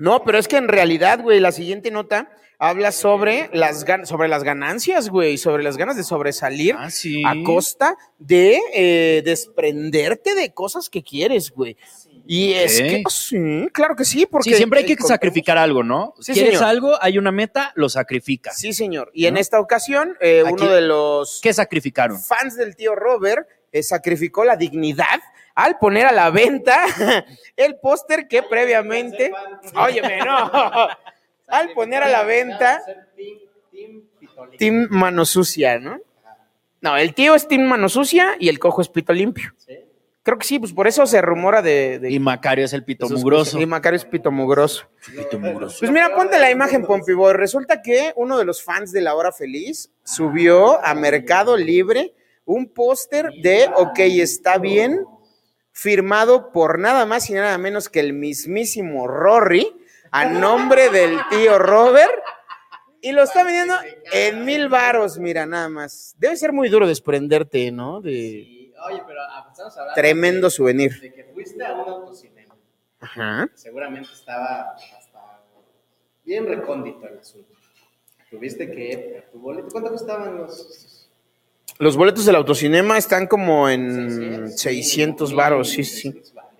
No, 0.02 0.24
pero 0.24 0.38
es 0.40 0.48
que 0.48 0.58
en 0.58 0.68
realidad, 0.68 1.22
güey, 1.22 1.40
la 1.40 1.52
siguiente 1.52 1.92
nota 1.92 2.32
habla 2.58 2.92
sobre 2.92 3.50
las, 3.54 3.86
sobre 4.06 4.28
las 4.28 4.44
ganancias, 4.44 5.10
güey, 5.10 5.38
sobre 5.38 5.62
las 5.64 5.78
ganas 5.78 5.96
de 5.96 6.04
sobresalir 6.04 6.76
Ah, 6.78 6.90
sí. 6.90 7.24
a 7.26 7.34
costa 7.44 7.96
de 8.18 8.60
eh, 8.74 9.22
desprenderte 9.24 10.34
de 10.36 10.54
cosas 10.54 10.90
que 10.90 11.04
quieres, 11.04 11.52
güey. 11.52 11.78
Y 12.26 12.54
es 12.54 12.80
que 12.80 13.04
sí, 13.10 13.68
claro 13.74 13.96
que 13.96 14.06
sí, 14.06 14.26
porque 14.26 14.52
Sí, 14.52 14.56
siempre 14.56 14.80
hay 14.80 14.86
que 14.86 14.96
sacrificar 15.04 15.58
algo, 15.58 15.84
¿no? 15.84 16.14
Sí, 16.20 16.34
¿Quieres 16.34 16.54
señor. 16.54 16.70
algo? 16.70 16.98
Hay 17.02 17.18
una 17.18 17.32
meta, 17.32 17.72
lo 17.76 17.90
sacrificas. 17.90 18.58
Sí, 18.60 18.74
señor. 18.74 19.12
Y 19.14 19.26
en 19.26 19.38
esta 19.38 19.60
ocasión, 19.60 20.16
eh, 20.22 20.44
uno 20.50 20.68
de 20.70 20.82
los 20.82 21.42
¿Qué 21.42 21.54
sacrificaron? 21.54 22.20
fans 22.22 22.56
del 22.58 22.76
tío 22.76 22.96
Robert 22.96 23.48
eh, 23.72 23.82
sacrificó 23.84 24.46
la 24.46 24.56
dignidad 24.56 25.20
al 25.63 25.78
poner 25.78 26.06
a 26.06 26.12
la 26.12 26.30
venta 26.30 26.86
el 27.56 27.78
póster 27.78 28.28
que 28.28 28.43
previamente. 28.43 29.32
Óyeme, 29.76 30.19
no. 30.19 30.52
Al 31.47 31.74
poner 31.74 32.02
a 32.02 32.08
la 32.08 32.24
venta 32.24 32.82
Team 34.58 34.88
Mano 34.89 35.26
Sucia, 35.26 35.80
¿no? 35.80 36.00
No, 36.80 36.95
el 36.95 37.13
tío 37.13 37.36
es 37.36 37.45
Team 37.45 37.63
Mano 37.63 37.89
Sucia 37.89 38.38
y 38.39 38.47
el 38.47 38.58
cojo 38.58 38.82
es 38.82 38.88
Pito 38.88 39.12
Limpio. 39.12 39.54
Creo 40.24 40.38
que 40.38 40.47
sí, 40.47 40.60
pues 40.60 40.71
por 40.71 40.88
eso 40.88 41.06
se 41.08 41.19
rumora 41.21 41.62
de. 41.62 42.00
de 42.00 42.10
Y 42.10 42.19
Macario 42.19 42.63
es 42.63 42.74
el 42.74 42.86
pito 42.86 43.10
mugroso. 43.10 43.60
Y 43.60 43.65
Macario 43.65 43.97
es 43.97 44.06
Pito 44.06 44.32
Mugroso. 44.32 44.88
Pito 45.13 45.39
mugroso. 45.39 45.78
Pues 45.80 45.91
mira, 45.91 46.15
ponte 46.15 46.39
la 46.39 46.52
imagen, 46.52 46.86
Pompi 46.86 47.13
Boy. 47.13 47.34
Resulta 47.34 47.82
que 47.82 48.13
uno 48.15 48.38
de 48.38 48.45
los 48.45 48.63
fans 48.63 48.91
de 48.91 49.02
La 49.02 49.15
Hora 49.15 49.32
Feliz 49.32 49.91
subió 50.04 50.84
a 50.86 50.93
Mercado 50.93 51.58
Libre 51.58 52.13
un 52.45 52.67
póster 52.67 53.32
de 53.41 53.69
OK, 53.76 54.00
está 54.00 54.58
bien, 54.58 55.06
firmado 55.71 56.51
por 56.51 56.79
nada 56.79 57.05
más 57.05 57.29
y 57.29 57.34
nada 57.34 57.57
menos 57.57 57.89
que 57.89 57.99
el 57.99 58.13
mismísimo 58.13 59.07
Rory, 59.07 59.67
a 60.12 60.25
nombre 60.25 60.89
del 60.89 61.17
tío 61.29 61.57
Robert. 61.57 62.21
Y 63.01 63.13
lo 63.13 63.23
está 63.23 63.43
vendiendo 63.43 63.75
en 64.12 64.45
mil 64.45 64.69
varos, 64.69 65.17
mira, 65.17 65.45
nada 65.47 65.69
más. 65.69 66.15
Debe 66.19 66.36
ser 66.36 66.53
muy 66.53 66.69
duro 66.69 66.88
desprenderte, 66.88 67.71
¿no? 67.71 67.99
De 67.99 68.12
Y, 68.12 68.73
oye, 68.88 69.01
pero 69.07 69.21
ah, 69.23 69.47
estamos 69.49 69.75
hablando 69.75 69.95
tremendo 69.95 70.47
de, 70.47 70.51
souvenir. 70.51 71.01
de 71.01 71.12
que 71.12 71.23
fuiste 71.23 71.65
a 71.65 71.73
un 71.73 71.89
autocinema. 71.89 72.55
Ajá. 72.99 73.49
Seguramente 73.55 74.10
estaba 74.13 74.75
hasta 74.75 75.41
bien 76.23 76.45
recóndito 76.47 77.07
el 77.07 77.17
asunto. 77.17 77.55
Tuviste 78.29 78.69
que 78.69 79.27
tu 79.31 79.39
boleto. 79.39 79.69
¿Cuánto 79.71 79.89
costaban 79.91 80.38
los? 80.38 81.01
Los 81.80 81.97
boletos 81.97 82.26
del 82.26 82.36
autocinema 82.36 82.97
están 82.97 83.28
como 83.28 83.69
en 83.69 84.52
600 84.56 85.34
varos, 85.34 85.69
sí, 85.69 85.84
sí. 85.84 86.02
600 86.12 86.34
varos. 86.34 86.52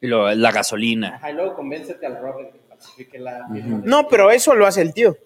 Y 0.00 0.06
lo- 0.06 0.34
la 0.34 0.50
gasolina. 0.52 1.16
Ajá, 1.16 1.30
y 1.30 1.34
luego 1.34 1.54
convéncete 1.54 2.06
al 2.06 2.18
Robert 2.20 2.52
que 2.52 2.60
falsifique 2.68 3.18
la. 3.18 3.46
No, 3.48 4.08
pero 4.08 4.30
eso 4.30 4.54
lo 4.54 4.66
hace 4.66 4.80
el 4.82 4.92
tío. 4.94 5.16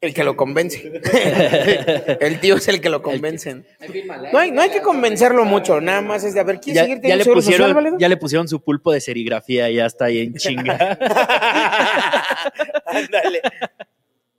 El 0.00 0.12
que 0.12 0.24
lo 0.24 0.36
convence. 0.36 1.00
el 2.20 2.38
tío 2.40 2.56
es 2.56 2.68
el 2.68 2.80
que 2.82 2.90
lo 2.90 3.02
convencen. 3.02 3.66
Ahí 3.80 3.88
fírmale, 3.88 4.30
No 4.30 4.38
hay, 4.38 4.50
no 4.50 4.60
hay 4.62 4.68
que 4.70 4.82
convencerlo 4.82 5.44
mucho, 5.46 5.80
nada 5.80 6.02
más 6.02 6.22
es 6.22 6.34
de 6.34 6.40
a 6.40 6.44
ver, 6.44 6.60
¿quieres 6.60 6.76
Ya, 6.76 6.82
seguir 6.82 6.96
ya 6.98 7.00
teniendo 7.02 7.18
le 7.18 7.24
seguro 7.24 7.42
social, 7.42 7.74
pusieron, 7.74 7.98
ya 7.98 8.08
le 8.08 8.16
pusieron 8.18 8.46
su 8.48 8.60
pulpo 8.62 8.92
de 8.92 9.00
serigrafía 9.00 9.70
y 9.70 9.76
ya 9.76 9.86
está 9.86 10.04
ahí 10.06 10.18
en 10.20 10.34
chinga. 10.34 10.98
Ándale. 12.86 13.40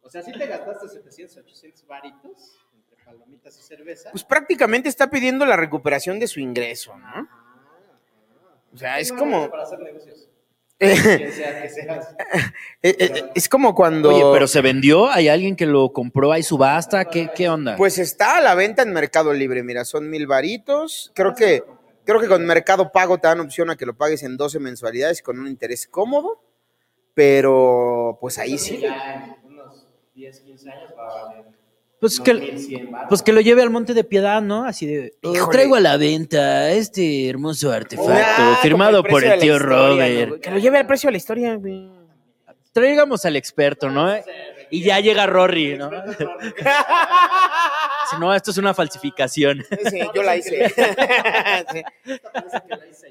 O 0.04 0.10
sea, 0.10 0.22
sí 0.22 0.32
te 0.32 0.46
gastaste 0.46 0.88
700, 0.90 1.38
800 1.38 1.88
varitos 1.88 2.57
y 3.58 3.62
cerveza. 3.62 4.10
Pues 4.12 4.24
prácticamente 4.24 4.90
está 4.90 5.10
pidiendo 5.10 5.46
la 5.46 5.56
recuperación 5.56 6.20
de 6.20 6.28
su 6.28 6.40
ingreso, 6.40 6.98
¿no? 6.98 7.28
O 8.74 8.78
sea, 8.78 9.00
es 9.00 9.12
No, 9.12 9.20
como... 9.20 9.50
Para 9.50 9.64
hacer 9.64 9.80
negocios. 9.80 10.30
Quien 10.80 11.32
sea 11.32 11.62
que 11.62 11.70
seas. 11.70 12.16
eh, 12.84 12.96
eh, 13.00 13.24
es 13.34 13.50
como 13.50 13.74
cuando... 13.74 14.10
Oye, 14.10 14.24
pero 14.32 14.48
se 14.48 14.62
vendió, 14.62 15.10
hay 15.10 15.28
alguien 15.28 15.56
que 15.56 15.66
lo 15.66 15.92
compró, 15.92 16.32
hay 16.32 16.44
subasta, 16.44 17.06
¿qué, 17.06 17.30
qué 17.36 17.50
onda? 17.50 17.76
Pues 17.76 17.98
está 17.98 18.38
a 18.38 18.42
la 18.42 18.54
venta 18.54 18.84
en 18.84 18.94
Mercado 18.94 19.34
Libre, 19.34 19.64
mira, 19.64 19.86
son 19.86 20.10
mil 20.10 20.28
varitos. 20.28 21.12
Creo 21.16 21.34
que, 21.34 21.64
creo 22.06 22.20
que 22.20 22.28
con 22.28 22.46
Mercado 22.46 22.92
Pago 22.92 23.18
te 23.18 23.28
dan 23.28 23.40
opción 23.40 23.72
a 23.72 23.76
que 23.76 23.88
lo 23.88 23.96
pagues 23.98 24.22
en 24.22 24.38
12 24.38 24.60
mensualidades 24.60 25.24
con 25.24 25.40
un 25.40 25.48
interés 25.48 25.88
cómodo, 25.88 26.44
pero 27.16 28.20
pues 28.22 28.38
ahí 28.38 28.60
sí. 28.60 28.78
Ya 28.78 29.36
en 29.44 29.52
unos 29.52 29.88
10, 30.14 30.42
15 30.42 30.70
años 30.70 30.94
va 30.96 31.08
a 31.10 31.24
valer. 31.26 31.46
Pues, 32.00 32.20
que, 32.20 32.34
1100 32.34 32.92
varos. 32.92 33.08
pues 33.10 33.22
que 33.24 33.34
lo 33.34 33.42
lleve 33.42 33.62
al 33.62 33.70
Monte 33.70 33.94
de 33.94 34.04
Piedad, 34.04 34.42
¿no? 34.42 34.66
Así 34.66 34.86
de, 34.86 35.14
"Oh, 35.24 35.34
Híjole. 35.36 35.52
traigo 35.52 35.76
a 35.76 35.80
la 35.80 35.98
venta 35.98 36.72
este 36.72 37.28
hermoso 37.30 37.72
artefacto 37.72 38.14
Ah, 38.14 38.60
firmado 38.62 39.04
por 39.04 39.24
el 39.24 39.40
tío 39.40 39.56
historia, 39.56 39.60
Robert. 39.88 40.30
¿no? 40.32 40.40
Que 40.40 40.52
lo 40.52 40.58
lleve 40.60 40.78
al 40.78 40.88
precio 40.88 41.08
de 41.08 41.12
la 41.14 41.18
historia, 41.18 41.56
güey. 41.56 41.90
Traigamos 42.72 43.26
al 43.26 43.36
experto, 43.36 43.90
¿no? 43.90 44.14
Y 44.70 44.84
ya 44.84 45.00
llega 45.00 45.26
Rory, 45.26 45.78
¿no? 45.78 45.90
Si 48.10 48.18
no, 48.22 48.34
esto 48.34 48.52
es 48.52 48.58
una 48.58 48.74
falsificación. 48.74 49.66
Sí, 49.90 50.00
yo 50.14 50.24
la 50.24 50.38
hice. 50.38 50.74
Sí. 52.94 53.08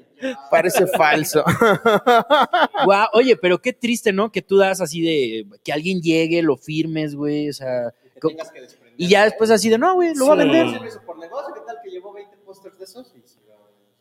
Parece 0.49 0.87
falso. 0.87 1.43
Oye, 3.13 3.35
pero 3.37 3.59
qué 3.61 3.73
triste, 3.73 4.11
¿no? 4.11 4.31
Que 4.31 4.41
tú 4.41 4.57
das 4.57 4.81
así 4.81 5.01
de 5.01 5.45
que 5.63 5.71
alguien 5.71 6.01
llegue, 6.01 6.41
lo 6.41 6.57
firmes, 6.57 7.13
güey, 7.15 7.49
o 7.49 7.53
sea, 7.53 7.93
Que 8.17 8.21
co- 8.21 8.27
tengas 8.29 8.51
que 8.51 8.61
desprender. 8.61 8.95
y 8.97 9.07
ya 9.07 9.23
después 9.25 9.49
así 9.51 9.69
de, 9.69 9.77
no, 9.77 9.93
güey, 9.95 10.13
lo 10.15 10.25
voy 10.25 10.39
a 10.39 10.43
Sí. 10.43 10.49
vender. 10.49 10.91
Por 11.05 11.17
negocio, 11.19 11.53
¿qué 11.53 11.61
tal 11.65 11.77
que 11.83 11.89
llevó 11.89 12.13
20 12.13 12.35
pósters 12.37 12.77
de 12.77 12.83
esos 12.85 13.13
y 13.15 13.21
se 13.27 13.39
lo 13.47 13.55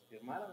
firmaron? 0.08 0.48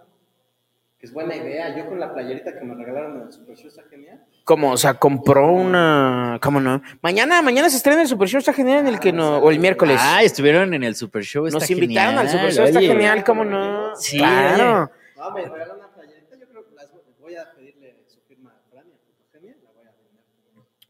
Que 1.00 1.08
es 1.08 1.14
buena 1.14 1.36
idea. 1.36 1.76
Yo 1.76 1.88
con 1.88 2.00
la 2.00 2.14
playerita 2.14 2.58
que 2.58 2.64
me 2.64 2.76
regalaron 2.76 3.18
en 3.18 3.28
el 3.28 3.34
Super 3.34 3.58
Show 3.58 3.68
está 3.68 3.84
genial. 3.90 4.24
Como, 4.46 4.72
o 4.72 4.78
sea, 4.78 4.94
compró 4.94 5.52
una. 5.52 6.40
¿Cómo 6.42 6.60
no? 6.62 6.82
Mañana, 7.02 7.42
mañana 7.42 7.70
se 7.70 7.76
estrena 7.78 8.02
el 8.04 8.08
Super 8.08 8.28
Show, 8.30 8.40
está 8.40 8.54
genial 8.54 8.80
en 8.80 8.88
el 8.88 9.00
que 9.02 9.12
no. 9.12 9.38
O 9.40 9.52
el 9.52 9.60
miércoles. 9.60 10.00
Ah, 10.02 10.24
estuvieron 10.24 10.74
en 10.74 10.84
el 10.84 10.96
Super 10.96 11.24
Show, 11.24 11.46
está 11.48 11.60
Nos 11.60 11.70
invitaron 11.70 12.18
al 12.18 12.30
Super 12.30 12.54
Show, 12.54 12.66
está 12.66 12.80
oye. 12.80 12.88
genial, 12.88 13.24
¿cómo 13.26 13.44
no? 13.44 13.96
Sí, 13.98 14.18
claro. 14.18 14.90
No, 15.18 15.32
me 15.32 15.42
regalaron 15.42 15.78
una 15.78 15.88
playerita. 15.94 16.36
Yo 16.38 16.48
creo 16.48 16.66
que 16.70 16.76
las 16.76 16.88
voy 17.20 17.36
a 17.36 17.52
pedirle 17.54 18.04
su 18.08 18.22
firma 18.22 18.52
a 18.52 18.70
Fran 18.72 18.86
y 18.88 18.92
a 18.94 18.98
Fotogenia. 18.98 19.56
La 19.62 19.72
voy 19.72 19.86
a 19.88 19.92
vender. 19.92 20.24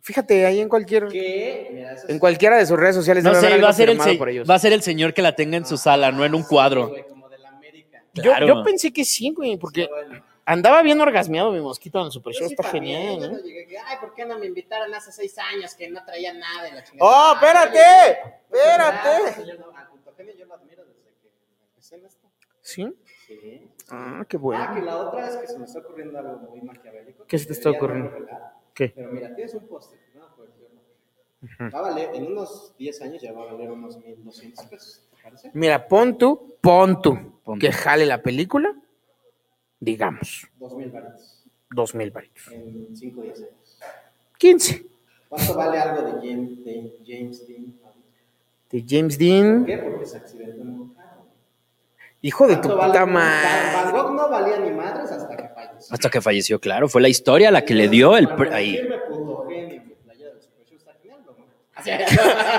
Fíjate, 0.03 0.45
ahí 0.45 0.59
en 0.59 0.67
cualquier. 0.67 1.05
Eso 1.05 2.07
En 2.09 2.19
cualquiera 2.19 2.57
de 2.57 2.65
sus 2.65 2.77
redes 2.77 2.93
sociales 2.95 3.23
No 3.23 3.31
sé, 3.31 3.35
va 3.35 3.69
a, 3.69 3.73
ser 3.73 3.89
el 3.89 3.99
se- 4.01 4.43
va 4.43 4.55
a 4.55 4.59
ser 4.59 4.73
el 4.73 4.81
señor 4.81 5.13
que 5.13 5.21
la 5.21 5.33
tenga 5.35 5.55
en 5.57 5.65
su 5.65 5.77
sala, 5.77 6.11
no 6.11 6.25
en 6.25 6.35
un 6.35 6.43
cuadro. 6.43 6.89
güey, 6.89 7.03
como 7.07 7.29
de 7.29 7.37
la 7.39 7.49
América. 7.49 8.03
Yo, 8.13 8.23
Claro. 8.23 8.47
yo 8.47 8.63
pensé 8.63 8.91
que 8.91 9.05
sí, 9.05 9.31
güey, 9.31 9.55
porque 9.57 9.87
Bueno. 9.87 10.21
andaba 10.45 10.81
bien 10.81 10.99
orgasmeado 10.99 11.53
mi 11.53 11.61
mosquito 11.61 11.99
en 12.01 12.07
el 12.07 12.11
Super 12.11 12.33
Show, 12.33 12.47
sí 12.49 12.53
está 12.53 12.67
genial, 12.69 13.31
¿no? 13.31 13.39
llegué 13.39 13.65
que, 13.65 13.77
ay, 13.77 13.97
¿por 14.01 14.13
qué 14.13 14.25
no 14.25 14.37
me 14.37 14.45
invitaron 14.45 14.93
hace 14.93 15.11
seis 15.13 15.37
años 15.37 15.73
que 15.73 15.89
no 15.89 16.03
traía 16.03 16.33
nada 16.33 16.63
de 16.63 16.71
la 16.73 16.83
chingada? 16.83 17.09
¡Oh, 17.09 17.13
Ah, 17.13 17.33
espérate! 17.35 18.19
¡Espérate! 18.51 19.33
pues, 20.17 20.37
yo 20.37 20.45
lo 20.45 20.53
admiro 20.53 20.83
desde 20.85 21.01
que 21.21 21.29
empecé 21.69 21.95
en 21.95 22.05
esto. 22.05 22.27
¿Sí? 22.61 22.93
Sí. 23.27 23.61
Ah, 23.89 24.17
qué 24.19 24.19
Ah, 24.19 24.25
que 24.27 24.37
bueno. 24.37 24.81
la 24.85 24.97
otra 24.97 25.27
es 25.29 25.35
que 25.37 25.47
se 25.47 25.57
me 25.59 25.65
está 25.65 25.79
ocurriendo 25.79 26.19
algo 26.19 26.37
muy 26.49 26.61
maquiavélico. 26.61 27.25
¿Qué 27.25 27.37
se 27.39 27.45
te 27.47 27.53
está 27.53 27.71
ocurriendo? 27.71 28.09
revelar. 28.09 28.52
¿Qué? 28.73 28.89
Pero 28.95 29.11
mira, 29.11 29.33
tienes 29.35 29.53
un 29.53 29.67
póster, 29.67 29.99
¿no? 30.15 30.35
Por 30.35 30.47
ejemplo. 30.49 31.73
Va 31.75 31.79
a 31.79 31.91
valer, 31.91 32.09
en 32.15 32.27
unos 32.27 32.73
10 32.77 33.01
años 33.01 33.21
ya 33.21 33.33
va 33.33 33.43
a 33.43 33.53
valer 33.53 33.69
unos 33.71 33.97
1200 33.97 34.65
pesos, 34.65 35.01
¿te 35.11 35.21
parece? 35.21 35.51
Mira, 35.53 35.87
pon 35.87 36.17
tú, 36.17 36.55
pon 36.61 37.01
tú, 37.01 37.17
Pon 37.43 37.59
que 37.59 37.69
tú. 37.69 37.77
jale 37.77 38.05
la 38.05 38.21
película, 38.23 38.73
digamos, 39.79 40.47
2000 40.57 40.89
varitos 40.89 41.43
dos 41.69 41.95
mil 41.95 42.11
varitos. 42.11 42.47
en 42.51 42.95
5 42.95 43.19
o 43.19 43.23
10 43.23 43.37
años. 43.39 43.79
15. 44.37 44.85
¿Cuánto 45.27 45.55
vale 45.55 45.79
algo 45.79 46.03
de 46.03 46.11
James, 46.29 46.63
de 46.63 46.93
James 47.05 47.47
Dean? 47.47 47.73
De 48.69 48.85
James 48.87 49.17
¿Por 49.17 49.25
Dean. 49.25 49.65
qué? 49.65 49.77
Porque 49.79 50.05
se 50.05 50.17
accidentó 50.17 50.61
en 50.61 50.69
un 50.69 50.93
carro. 50.93 51.02
Hijo 52.23 52.47
de 52.47 52.55
tu 52.55 52.69
¿Cuánto 52.69 52.77
vale 52.77 52.93
puta 52.93 52.99
carro? 52.99 53.13
Van 53.13 53.13
madre. 53.13 53.91
Gogh 53.91 54.13
no 54.15 54.29
valía 54.29 54.57
ni 54.57 54.71
madres 54.71 55.11
hasta 55.11 55.35
que 55.37 55.49
falleció. 55.49 55.93
Hasta 55.93 56.09
que 56.09 56.21
falleció, 56.21 56.59
claro. 56.59 56.87
Fue 56.89 57.01
la 57.01 57.09
historia 57.09 57.51
la 57.51 57.63
que 57.65 57.73
le 57.75 57.89
dio 57.89 58.17
el... 58.17 58.29
Pre- 58.29 58.53
ahí. 58.53 58.79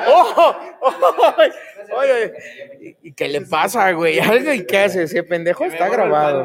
¡Oh! 0.08 0.54
Oye, 1.96 2.96
¿y 3.02 3.12
qué 3.12 3.28
le 3.28 3.40
pasa, 3.42 3.90
güey? 3.92 4.18
Algo 4.18 4.52
y 4.52 4.66
qué 4.66 4.78
hace 4.80 5.04
ese 5.04 5.22
pendejo 5.22 5.64
está 5.64 5.88
grabado. 5.88 6.44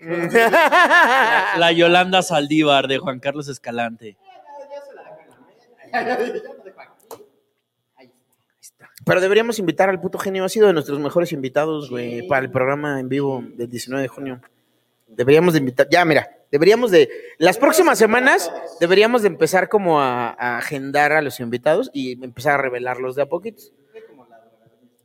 La 1.56 1.72
Yolanda 1.72 2.20
Saldívar 2.22 2.86
de 2.86 2.98
Juan 2.98 3.18
Carlos 3.20 3.48
Escalante. 3.48 4.16
Ya 4.74 4.80
se 4.82 4.94
la 4.94 5.02
dejo 5.04 5.20
en 5.22 5.30
la 5.30 5.38
mesa. 5.40 5.68
Ya 5.92 6.02
la 6.02 6.16
dejo 6.16 6.52
aquí. 6.78 7.22
Ahí 7.96 8.10
está. 8.60 8.90
Pero 9.04 9.20
deberíamos 9.20 9.58
invitar 9.58 9.88
al 9.90 10.00
puto 10.00 10.18
genio. 10.18 10.44
Ha 10.44 10.48
sido 10.48 10.66
de 10.66 10.72
nuestros 10.72 10.98
mejores 10.98 11.32
invitados, 11.32 11.90
güey, 11.90 12.20
Sí. 12.20 12.26
para 12.26 12.44
el 12.44 12.50
programa 12.50 13.00
en 13.00 13.08
vivo 13.08 13.44
del 13.54 13.68
19 13.68 14.02
de 14.02 14.08
junio. 14.08 14.40
Deberíamos 15.06 15.54
de 15.54 15.60
invitar, 15.60 15.86
ya 15.90 16.04
mira, 16.04 16.28
deberíamos 16.50 16.90
de, 16.90 17.08
las 17.38 17.58
próximas 17.58 17.98
semanas 17.98 18.50
deberíamos 18.80 19.22
de 19.22 19.28
empezar 19.28 19.68
como 19.68 20.00
a, 20.00 20.30
a 20.30 20.58
agendar 20.58 21.12
a 21.12 21.22
los 21.22 21.38
invitados 21.38 21.90
y 21.92 22.24
empezar 22.24 22.54
a 22.54 22.62
revelarlos 22.62 23.14
de 23.14 23.22
a 23.22 23.26
poquitos. 23.26 23.72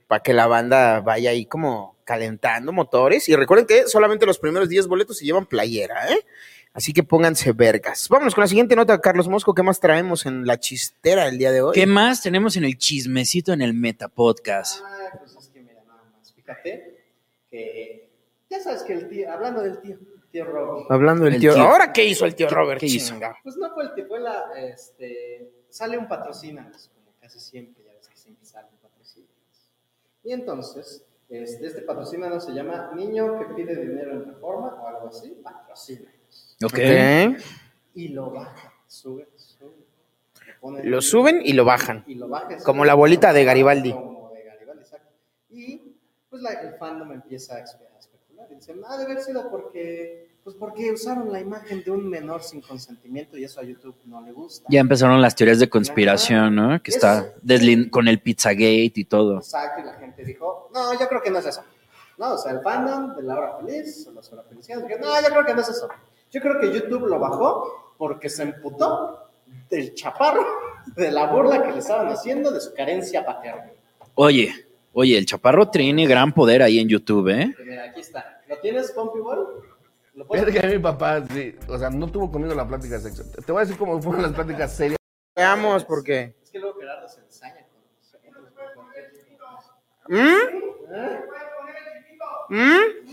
Para 0.07 0.23
que 0.23 0.33
la 0.33 0.47
banda 0.47 1.01
vaya 1.01 1.29
ahí 1.29 1.45
como 1.45 1.95
calentando 2.03 2.71
motores. 2.71 3.29
Y 3.29 3.35
recuerden 3.35 3.67
que 3.67 3.87
solamente 3.87 4.25
los 4.25 4.39
primeros 4.39 4.67
10 4.67 4.87
boletos 4.87 5.19
se 5.19 5.25
llevan 5.25 5.45
playera, 5.45 6.11
¿eh? 6.11 6.25
Así 6.73 6.93
que 6.93 7.03
pónganse 7.03 7.51
vergas. 7.51 8.07
Vámonos 8.09 8.35
con 8.35 8.43
la 8.43 8.47
siguiente 8.47 8.75
nota, 8.75 8.99
Carlos 9.01 9.27
Mosco. 9.27 9.53
¿Qué 9.53 9.63
más 9.63 9.79
traemos 9.79 10.25
en 10.25 10.45
la 10.45 10.59
chistera 10.59 11.27
el 11.27 11.37
día 11.37 11.51
de 11.51 11.61
hoy? 11.61 11.73
¿Qué 11.73 11.87
más 11.87 12.21
tenemos 12.21 12.55
en 12.57 12.63
el 12.63 12.77
chismecito 12.77 13.51
en 13.53 13.61
el 13.61 13.73
Meta 13.73 14.07
Podcast? 14.07 14.81
Ah, 14.85 15.17
pues 15.19 15.35
es 15.35 15.49
que 15.49 15.61
mira, 15.61 15.83
nada 15.87 16.03
más. 16.15 16.31
Fíjate 16.33 17.03
que 17.49 18.09
ya 18.49 18.59
sabes 18.61 18.83
que 18.83 18.93
el 18.93 19.09
tío, 19.09 19.31
hablando 19.31 19.61
del 19.61 19.79
tío, 19.81 19.97
tío 20.31 20.45
Robert, 20.45 20.91
Hablando 20.91 21.25
del 21.25 21.35
El 21.35 21.39
tío. 21.41 21.53
tío. 21.55 21.63
¿Ahora 21.63 21.91
qué 21.91 22.05
hizo 22.05 22.25
el 22.25 22.35
tío 22.35 22.47
Robert? 22.49 22.79
¿Qué 22.79 22.85
hizo? 22.85 23.15
Pues 23.43 23.57
no 23.57 23.73
fue 23.73 23.85
el 23.85 23.93
tío, 23.95 24.07
fue 24.07 24.19
la, 24.19 24.45
este, 24.57 25.51
sale 25.69 25.97
un 25.97 26.07
patrocínanos, 26.07 26.91
como 26.93 27.15
casi 27.19 27.39
siempre, 27.39 27.83
ya 27.83 27.93
ves 27.93 28.07
que 28.07 28.15
siempre 28.15 28.45
salen 28.45 28.71
patrocínanos. 28.81 29.69
Y 30.23 30.33
entonces, 30.33 31.03
este, 31.29 31.65
este 31.65 31.81
patrocínano 31.81 32.39
se 32.39 32.51
llama 32.53 32.91
Niño 32.95 33.39
que 33.39 33.53
pide 33.55 33.75
dinero 33.75 34.11
en 34.13 34.25
reforma 34.25 34.75
o 34.81 34.87
algo 34.87 35.07
así, 35.09 35.35
patrocínanos. 35.43 36.48
Ok. 36.63 36.73
Ok. 36.73 37.41
Y 37.95 38.09
lo 38.09 38.29
baja, 38.31 38.73
sube, 38.87 39.27
sube. 39.35 39.71
le 40.45 40.53
ponen- 40.61 40.89
Lo 40.89 41.01
suben 41.01 41.41
y 41.43 41.53
lo 41.53 41.65
bajan. 41.65 42.03
y 42.07 42.15
lo 42.15 42.27
baja. 42.27 42.57
Como 42.63 42.85
la 42.85 42.93
bolita 42.93 43.33
de 43.33 43.43
Garibaldi. 43.45 43.91
Como 43.93 44.31
de 44.33 44.43
Garibaldi, 44.43 44.81
exacto. 44.81 45.09
Y 45.49 45.81
pues 46.29 46.41
la- 46.41 46.51
el 46.53 46.73
fandom 46.75 47.11
empieza 47.11 47.55
a 47.55 47.59
espe- 47.59 47.87
a 47.95 47.99
especular. 47.99 48.47
Y 48.51 48.55
dicen, 48.55 48.81
ah, 48.87 48.97
debe 48.97 49.11
haber 49.13 49.23
sido 49.23 49.49
porque, 49.49 50.29
pues 50.43 50.55
porque 50.55 50.91
usaron 50.91 51.31
la 51.31 51.39
imagen 51.39 51.83
de 51.83 51.91
un 51.91 52.07
menor 52.09 52.43
sin 52.43 52.61
consentimiento 52.61 53.37
y 53.37 53.43
eso 53.43 53.59
a 53.59 53.63
YouTube 53.63 53.95
no 54.05 54.21
le 54.21 54.31
gusta. 54.31 54.67
Ya 54.69 54.79
empezaron 54.79 55.21
las 55.21 55.35
teorías 55.35 55.59
de 55.59 55.69
conspiración, 55.69 56.55
¿no? 56.55 56.81
Que 56.83 56.91
está 56.91 57.33
deslin- 57.43 57.89
con 57.89 58.07
el 58.07 58.21
Pizzagate 58.21 58.91
y 58.95 59.05
todo. 59.05 59.37
Exacto, 59.37 59.81
y 59.81 59.85
la 59.85 59.93
gente 59.95 60.23
dijo, 60.23 60.69
no, 60.73 60.97
yo 60.99 61.07
creo 61.07 61.21
que 61.21 61.31
no 61.31 61.39
es 61.39 61.45
eso. 61.47 61.63
No, 62.17 62.33
o 62.33 62.37
sea, 62.37 62.51
el 62.51 62.61
fandom 62.61 63.15
de 63.15 63.23
la 63.23 63.37
hora 63.37 63.57
feliz, 63.59 64.05
o 64.07 64.11
los 64.11 64.31
hora 64.33 64.43
felicidades, 64.43 64.83
dijeron, 64.85 65.07
no, 65.07 65.21
yo 65.21 65.27
creo 65.29 65.45
que 65.45 65.53
no 65.53 65.61
es 65.61 65.69
eso. 65.69 65.87
Yo 66.31 66.41
creo 66.41 66.59
que 66.59 66.71
YouTube 66.73 67.07
lo 67.07 67.19
bajó 67.19 67.93
porque 67.97 68.29
se 68.29 68.43
emputó 68.43 69.29
del 69.69 69.93
chaparro, 69.93 70.45
de 70.95 71.11
la 71.11 71.27
burla 71.27 71.63
que 71.63 71.71
le 71.71 71.79
estaban 71.79 72.07
haciendo 72.07 72.51
de 72.51 72.61
su 72.61 72.73
carencia 72.73 73.25
paterna. 73.25 73.71
Oye, 74.15 74.53
oye, 74.93 75.17
el 75.17 75.25
chaparro 75.25 75.69
tiene 75.69 76.05
gran 76.07 76.33
poder 76.33 76.61
ahí 76.61 76.79
en 76.79 76.87
YouTube, 76.87 77.29
¿eh? 77.29 77.55
Mira, 77.65 77.85
aquí 77.85 78.01
está. 78.01 78.41
¿Lo 78.47 78.57
tienes, 78.59 78.91
puedes 80.27 80.45
Fíjate 80.45 80.67
que 80.67 80.75
mi 80.75 80.83
papá, 80.83 81.23
sí, 81.31 81.55
o 81.67 81.77
sea, 81.77 81.89
no 81.89 82.07
tuvo 82.07 82.31
conmigo 82.31 82.53
la 82.53 82.67
plática 82.67 82.95
de 82.95 83.01
sexo. 83.01 83.23
Te 83.45 83.51
voy 83.51 83.61
a 83.61 83.65
decir 83.65 83.77
cómo 83.77 84.01
fueron 84.01 84.21
las 84.23 84.33
pláticas 84.33 84.75
serias. 84.75 84.97
Veamos 85.35 85.85
por 85.85 86.03
qué. 86.03 86.35
Es 86.43 86.49
que 86.51 86.59
luego 86.59 86.77
Gerardo 86.79 87.07
se 87.07 87.21
ensaña 87.21 87.65
con 87.67 87.81
nosotros. 87.95 88.71
porque- 88.75 89.09
¿Mm? 92.49 93.08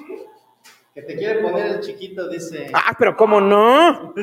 Que 0.97 1.03
te 1.03 1.15
quiere 1.15 1.43
poner 1.43 1.67
el 1.67 1.81
chiquito, 1.81 2.27
dice. 2.27 2.71
Ah, 2.73 2.97
pero 2.99 3.15
¿cómo 3.19 3.39
no? 3.39 4.15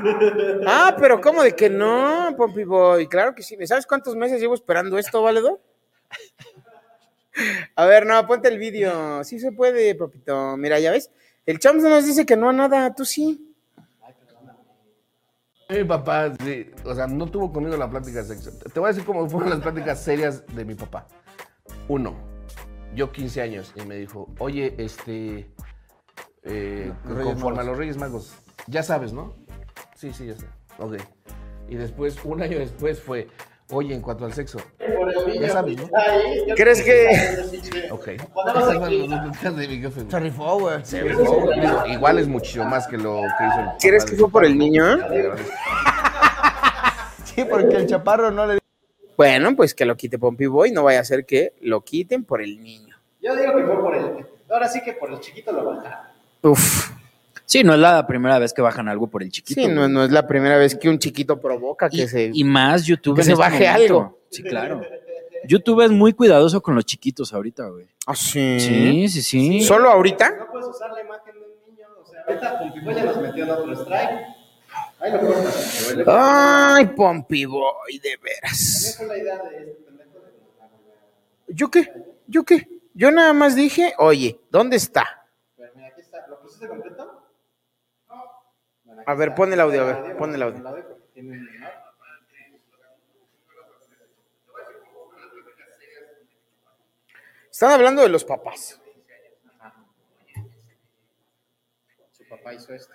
Ah, 0.65 0.95
pero 0.99 1.21
¿cómo 1.21 1.43
de 1.43 1.55
que 1.55 1.69
no, 1.69 2.33
Pompey 2.35 2.63
Boy? 2.63 3.05
Claro 3.05 3.35
que 3.35 3.43
sí. 3.43 3.55
¿Sabes 3.67 3.85
cuántos 3.85 4.15
meses 4.15 4.41
llevo 4.41 4.55
esperando 4.55 4.97
esto, 4.97 5.21
valedor? 5.21 5.61
A 7.75 7.85
ver, 7.85 8.07
no, 8.07 8.25
ponte 8.25 8.47
el 8.47 8.57
vídeo. 8.57 9.23
Sí 9.23 9.39
se 9.39 9.51
puede, 9.51 9.93
papito. 9.93 10.57
Mira, 10.57 10.79
ya 10.79 10.89
ves. 10.89 11.11
El 11.45 11.59
Chams 11.59 11.83
no 11.83 11.89
nos 11.89 12.07
dice 12.07 12.25
que 12.25 12.35
no 12.35 12.49
a 12.49 12.53
nada, 12.53 12.95
tú 12.95 13.05
sí. 13.05 13.55
Mi 15.69 15.83
papá, 15.83 16.33
sí, 16.43 16.71
o 16.85 16.95
sea, 16.95 17.05
no 17.05 17.27
tuvo 17.27 17.53
conmigo 17.53 17.77
la 17.77 17.87
plática 17.87 18.23
de 18.23 18.35
sexo. 18.35 18.51
Te 18.51 18.79
voy 18.79 18.89
a 18.89 18.93
decir 18.93 19.05
cómo 19.05 19.29
fueron 19.29 19.51
las 19.51 19.59
pláticas 19.59 20.03
serias 20.03 20.43
de 20.55 20.65
mi 20.65 20.73
papá. 20.73 21.07
Uno, 21.87 22.15
yo 22.95 23.11
15 23.11 23.41
años 23.43 23.73
y 23.75 23.85
me 23.85 23.97
dijo, 23.97 24.27
oye, 24.39 24.73
este, 24.79 25.51
eh, 26.45 26.91
conforme 27.23 27.61
a 27.61 27.63
los 27.63 27.77
Reyes 27.77 27.97
Magos, 27.97 28.33
ya 28.67 28.83
sabes, 28.83 29.13
¿no? 29.13 29.35
Sí, 29.95 30.11
sí, 30.13 30.27
ya 30.27 30.35
sé. 30.35 30.45
Ok. 30.79 30.95
Y 31.69 31.75
después, 31.75 32.17
un 32.23 32.41
año 32.41 32.59
después 32.59 33.01
fue, 33.01 33.27
oye, 33.71 33.93
en 33.95 34.01
cuanto 34.01 34.25
al 34.25 34.33
sexo, 34.33 34.59
ya 35.39 35.49
sabes, 35.49 35.77
¿no? 35.77 35.89
¿Crees 36.55 36.81
que- 36.81 37.89
Ok. 37.91 38.09
Se 40.09 40.19
rifó, 40.19 40.59
güey. 40.59 40.85
Se 40.85 41.01
rifó, 41.01 41.41
güey. 41.41 41.59
Igual 41.93 42.19
es 42.19 42.27
muchísimo 42.27 42.65
más 42.65 42.87
que 42.87 42.97
lo 42.97 43.21
que 43.21 43.45
hizo 43.47 43.59
el 43.59 43.65
papá 43.65 43.77
¿Quieres 43.79 44.05
de 44.05 44.11
que 44.11 44.17
fue 44.17 44.29
por 44.29 44.45
el 44.45 44.57
niño? 44.57 44.83
Sí, 47.25 47.45
porque 47.49 47.75
el 47.77 47.87
chaparro 47.87 48.29
no 48.29 48.45
le 48.45 48.59
Bueno, 49.17 49.55
pues 49.55 49.73
que 49.73 49.85
lo 49.85 49.95
quite 49.97 50.19
Pompey 50.19 50.45
Boy. 50.45 50.71
No 50.71 50.83
vaya 50.83 50.99
a 50.99 51.03
ser 51.03 51.25
que 51.25 51.53
lo 51.61 51.81
quiten 51.81 52.23
por 52.25 52.43
el 52.43 52.61
niño. 52.61 52.95
Yo 53.21 53.35
digo 53.35 53.55
que 53.55 53.63
fue 53.63 53.81
por 53.81 53.95
el. 53.95 54.27
Ahora 54.51 54.67
sí 54.67 54.81
que 54.83 54.93
por 54.93 55.11
el 55.11 55.19
chiquito 55.19 55.51
lo 55.51 55.65
bajaron. 55.65 56.12
Uf. 56.43 56.91
Sí, 57.45 57.63
no 57.63 57.73
es 57.73 57.79
la 57.79 58.05
primera 58.07 58.39
vez 58.39 58.53
que 58.53 58.61
bajan 58.61 58.87
algo 58.87 59.07
por 59.07 59.21
el 59.23 59.29
chiquito. 59.29 59.61
Sí, 59.61 59.67
no, 59.67 60.03
es 60.03 60.11
la 60.11 60.25
primera 60.27 60.57
vez 60.57 60.75
que 60.75 60.89
un 60.89 60.97
chiquito 60.97 61.39
provoca 61.39 61.89
que 61.89 62.03
y, 62.03 62.07
se... 62.07 62.31
y 62.33 62.43
más 62.43 62.85
YouTube 62.85 63.17
que 63.17 63.23
se 63.23 63.31
este 63.31 63.39
baje 63.39 63.65
momento. 63.69 63.83
algo. 63.99 64.19
Sí, 64.29 64.43
claro. 64.43 64.81
YouTube 65.45 65.81
es 65.81 65.91
muy 65.91 66.13
cuidadoso 66.13 66.61
con 66.61 66.73
los 66.75 66.85
chiquitos 66.85 67.33
ahorita, 67.33 67.67
güey. 67.67 67.85
Ah, 68.05 68.15
sí. 68.15 68.57
Sí, 68.59 69.09
sí, 69.09 69.21
sí. 69.21 69.61
¿Solo 69.63 69.89
ahorita? 69.89 70.37
No 70.37 70.47
puedes 70.51 70.67
usar 70.69 70.91
la 70.93 71.01
imagen 71.01 71.33
de 71.35 71.41
un 71.41 71.75
niño. 71.75 71.87
O 72.01 72.05
sea, 72.05 72.21
ahorita 72.27 72.59
Pompiboy 72.59 72.95
ya 72.95 73.03
nos 73.03 73.17
metió 73.21 73.43
en 73.43 73.49
otro 73.49 73.73
strike. 73.73 74.19
Ahí 75.01 75.11
lo 75.11 75.19
cortas. 75.19 75.83
Pompiboy. 75.85 76.15
Ay, 76.17 76.85
Pompey 76.87 77.45
Boy, 77.45 77.99
de 77.99 78.17
veras. 78.23 78.95
fue 78.97 79.07
la 79.07 79.17
idea 79.17 79.37
de 79.37 79.57
este 79.57 79.91
de. 79.91 80.03
¿Yo 81.49 81.69
qué? 81.69 81.91
¿Yo 82.27 82.43
qué? 82.43 82.67
Yo 82.93 83.11
nada 83.11 83.33
más 83.33 83.55
dije, 83.55 83.93
oye, 83.97 84.39
¿dónde 84.49 84.77
está? 84.77 85.22
Está. 86.63 86.63
¿Lo 86.63 86.63
pusiste 86.63 86.67
completo? 86.67 87.23
A 89.05 89.13
ver, 89.15 89.35
pon 89.35 89.51
el 89.51 89.59
audio, 89.59 89.81
a 89.81 89.85
ver, 89.85 90.17
pon 90.17 90.33
el 90.33 90.41
audio. 90.41 90.83
Están 97.51 97.71
hablando 97.71 98.01
de 98.01 98.09
los 98.09 98.25
papás. 98.25 98.79
Su 102.11 102.27
papá 102.27 102.53
hizo 102.53 102.73
esto. 102.73 102.93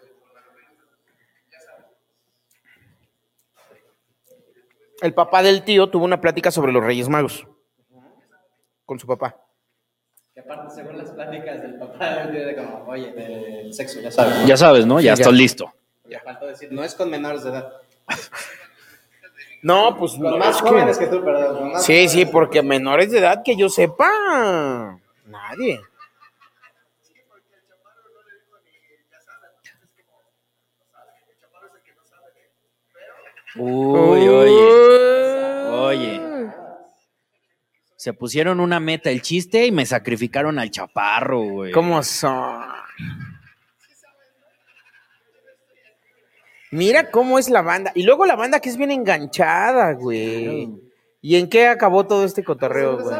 El 5.01 5.15
papá 5.15 5.43
del 5.43 5.65
tío 5.65 5.89
tuvo 5.91 6.05
una 6.05 6.21
plática 6.21 6.51
sobre 6.51 6.73
los 6.73 6.85
Reyes 6.85 7.09
Magos. 7.09 7.47
Con 8.85 8.99
su 8.99 9.07
papá. 9.07 9.48
Que 10.39 10.43
aparte, 10.53 10.73
según 10.73 10.97
las 10.99 11.11
pláticas 11.11 11.63
del 11.63 11.75
papá, 11.81 12.27
de 12.29 12.55
como, 12.55 12.85
oye, 12.87 13.11
del 13.11 13.75
sexo, 13.75 14.01
ya 14.01 14.13
sabes. 14.13 14.37
¿no? 14.39 14.47
Ya 14.47 14.57
sabes, 14.57 14.87
¿no? 14.87 15.01
Ya 15.01 15.17
Sí, 15.17 15.23
estás 15.23 15.35
ya. 15.35 15.39
listo. 15.39 15.75
Le 16.07 16.21
faltó 16.21 16.47
decir, 16.47 16.71
no 16.71 16.85
es 16.85 16.95
con 16.95 17.11
menores 17.11 17.43
de 17.43 17.51
edad. 17.51 17.73
No, 19.63 19.97
pues 19.97 20.13
Con 20.13 20.23
no 20.23 20.37
más 20.39 20.55
es 20.55 20.63
jóvenes 20.63 20.97
que... 20.97 21.07
que 21.07 21.11
tú, 21.11 21.25
perdón. 21.25 21.73
más 21.73 21.85
Sí, 21.85 22.09
sí, 22.09 22.25
que 22.25 22.31
porque 22.31 22.63
menores 22.63 23.11
de 23.11 23.19
edad 23.19 23.43
que 23.45 23.57
yo 23.57 23.69
sepa. 23.69 25.01
Nadie. 25.27 25.81
Uy, 33.57 34.29
oye. 34.29 35.69
Oye. 35.71 36.28
Se 37.99 38.13
pusieron 38.13 38.61
una 38.61 38.79
meta 38.79 39.11
el 39.11 39.23
chiste 39.23 39.67
y 39.67 39.73
me 39.73 39.85
sacrificaron 39.85 40.61
al 40.61 40.71
chaparro, 40.71 41.41
güey. 41.41 41.73
¿Cómo 41.73 42.01
son? 42.05 42.63
Mira 46.71 47.11
cómo 47.11 47.41
es 47.41 47.51
la 47.51 47.61
banda. 47.63 47.91
Y 47.97 48.05
luego 48.05 48.25
la 48.25 48.37
banda 48.37 48.61
que 48.61 48.69
es 48.69 48.77
bien 48.77 48.93
enganchada, 48.93 49.95
güey. 49.95 50.69
¿Y 51.21 51.37
en 51.37 51.49
qué 51.49 51.67
acabó 51.67 52.07
todo 52.07 52.25
este 52.25 52.45
cotorreo, 52.45 52.99
güey? 52.99 53.17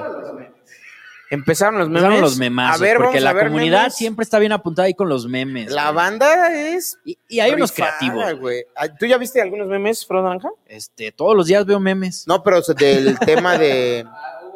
Empezaron 1.31 1.79
los 1.81 1.89
memes. 1.89 2.03
Empezaron 2.05 2.21
los 2.21 2.39
memazos, 2.39 2.81
A 2.81 2.85
ver, 2.85 2.97
porque 2.99 3.21
la 3.21 3.31
a 3.31 3.33
ver 3.33 3.49
comunidad 3.49 3.81
memes. 3.81 3.97
siempre 3.97 4.23
está 4.23 4.39
bien 4.39 4.53
apuntada 4.53 4.87
ahí 4.87 4.95
con 4.95 5.09
los 5.09 5.27
memes. 5.27 5.73
La 5.73 5.87
güey. 5.87 5.97
banda 5.97 6.57
es. 6.57 6.99
Y, 7.05 7.19
y 7.27 7.41
hay 7.41 7.51
unos 7.53 7.73
creativos. 7.73 8.39
güey. 8.39 8.65
Ah, 8.77 8.87
¿Tú 8.89 9.07
ya 9.07 9.19
viste 9.19 9.43
algunos 9.43 9.67
memes, 9.67 10.07
Fro 10.07 10.23
Naranja? 10.23 10.51
Este, 10.67 11.11
todos 11.11 11.37
los 11.37 11.47
días 11.49 11.67
veo 11.67 11.81
memes. 11.81 12.29
No, 12.29 12.45
pero 12.45 12.61
del 12.63 13.19
tema 13.27 13.59
de. 13.59 14.07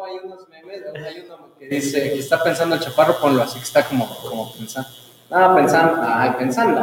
Hubo 0.03 0.09
ahí 0.09 0.19
unos 0.25 0.49
memes, 0.49 0.83
hay 0.97 1.21
uno 1.25 1.55
que 1.57 1.69
dice 1.69 2.03
que 2.13 2.19
está 2.19 2.43
pensando 2.43 2.75
el 2.75 2.81
chaparro, 2.81 3.21
ponlo 3.21 3.41
así 3.43 3.59
que 3.59 3.65
está 3.65 3.87
como, 3.87 4.09
como 4.17 4.53
pensando. 4.53 4.89
Ah, 5.31 5.55
pensando, 5.55 6.03
ay, 6.05 6.31
pensando. 6.39 6.81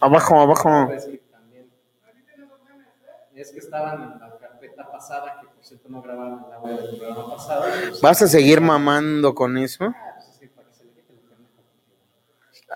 Abajo, 0.00 0.40
abajo. 0.40 0.86
Pues 0.86 1.08
también. 1.30 1.70
Es 3.34 3.50
que 3.52 3.58
estaban 3.58 4.02
en 4.02 4.20
la 4.20 4.36
carpeta 4.38 4.90
pasada, 4.92 5.38
que 5.40 5.46
por 5.46 5.64
cierto 5.64 5.88
no 5.88 6.02
grabaron 6.02 6.44
el 6.46 6.52
audio 6.52 6.76
del 6.76 6.98
programa 6.98 7.34
pasado. 7.36 7.64
pues, 7.88 8.00
¿Vas 8.02 8.20
a 8.20 8.28
seguir 8.28 8.60
mamando 8.60 9.34
con 9.34 9.56
eso? 9.56 9.84
ah, 9.86 10.14
pues 10.16 10.36
sí, 10.38 10.46
para 10.48 10.68
que 10.68 10.74
se 10.74 10.84
le 10.84 10.90
quite 10.92 11.14
lo 11.14 11.20
pendejo. 11.22 11.62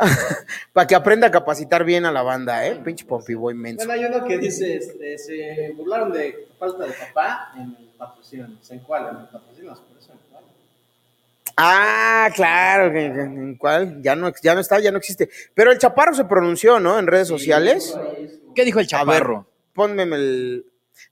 Para 0.73 0.87
que 0.87 0.95
aprenda 0.95 1.29
a 1.29 1.31
capacitar 1.31 1.85
bien 1.85 2.05
a 2.05 2.13
la 2.13 2.23
banda, 2.23 2.67
¿eh? 2.67 2.81
Pinche 2.85 3.05
Pompey 3.05 3.35
Boy 3.35 3.55
menso. 3.55 3.87
Bueno, 3.87 4.03
hay 4.03 4.13
uno 4.13 4.27
que 4.27 4.39
dice, 4.39 4.77
este, 4.77 5.19
se 5.19 5.73
burlaron 5.77 6.13
de 6.13 6.49
falta 6.59 6.85
de 6.85 6.93
papá 6.93 7.53
en 7.57 7.77
el 7.79 7.89
patrocinio. 7.97 8.49
¿En 8.71 8.79
cuál? 8.81 9.09
En 9.11 9.21
el 9.21 9.29
patrocinio, 9.29 9.73
por 9.89 9.99
eso 9.99 10.13
en 10.13 10.19
cuál. 10.31 10.45
Ah, 11.57 12.29
claro, 12.35 12.93
¿en 12.97 13.57
cuál? 13.57 14.03
Ya 14.03 14.17
no, 14.17 14.33
ya 14.43 14.55
no 14.55 14.61
está, 14.61 14.81
ya 14.81 14.91
no 14.91 14.99
existe. 14.99 15.31
Pero 15.55 15.71
el 15.71 15.79
chaparro 15.79 16.15
se 16.15 16.25
pronunció, 16.25 16.81
¿no? 16.81 16.99
En 16.99 17.07
redes 17.07 17.29
sociales. 17.29 17.97
¿Qué 18.55 18.65
dijo 18.65 18.81
el 18.81 18.89
A 18.93 19.05
ver, 19.05 19.19
chaparro? 19.19 19.47
ponme 19.73 20.03
el. 20.03 20.67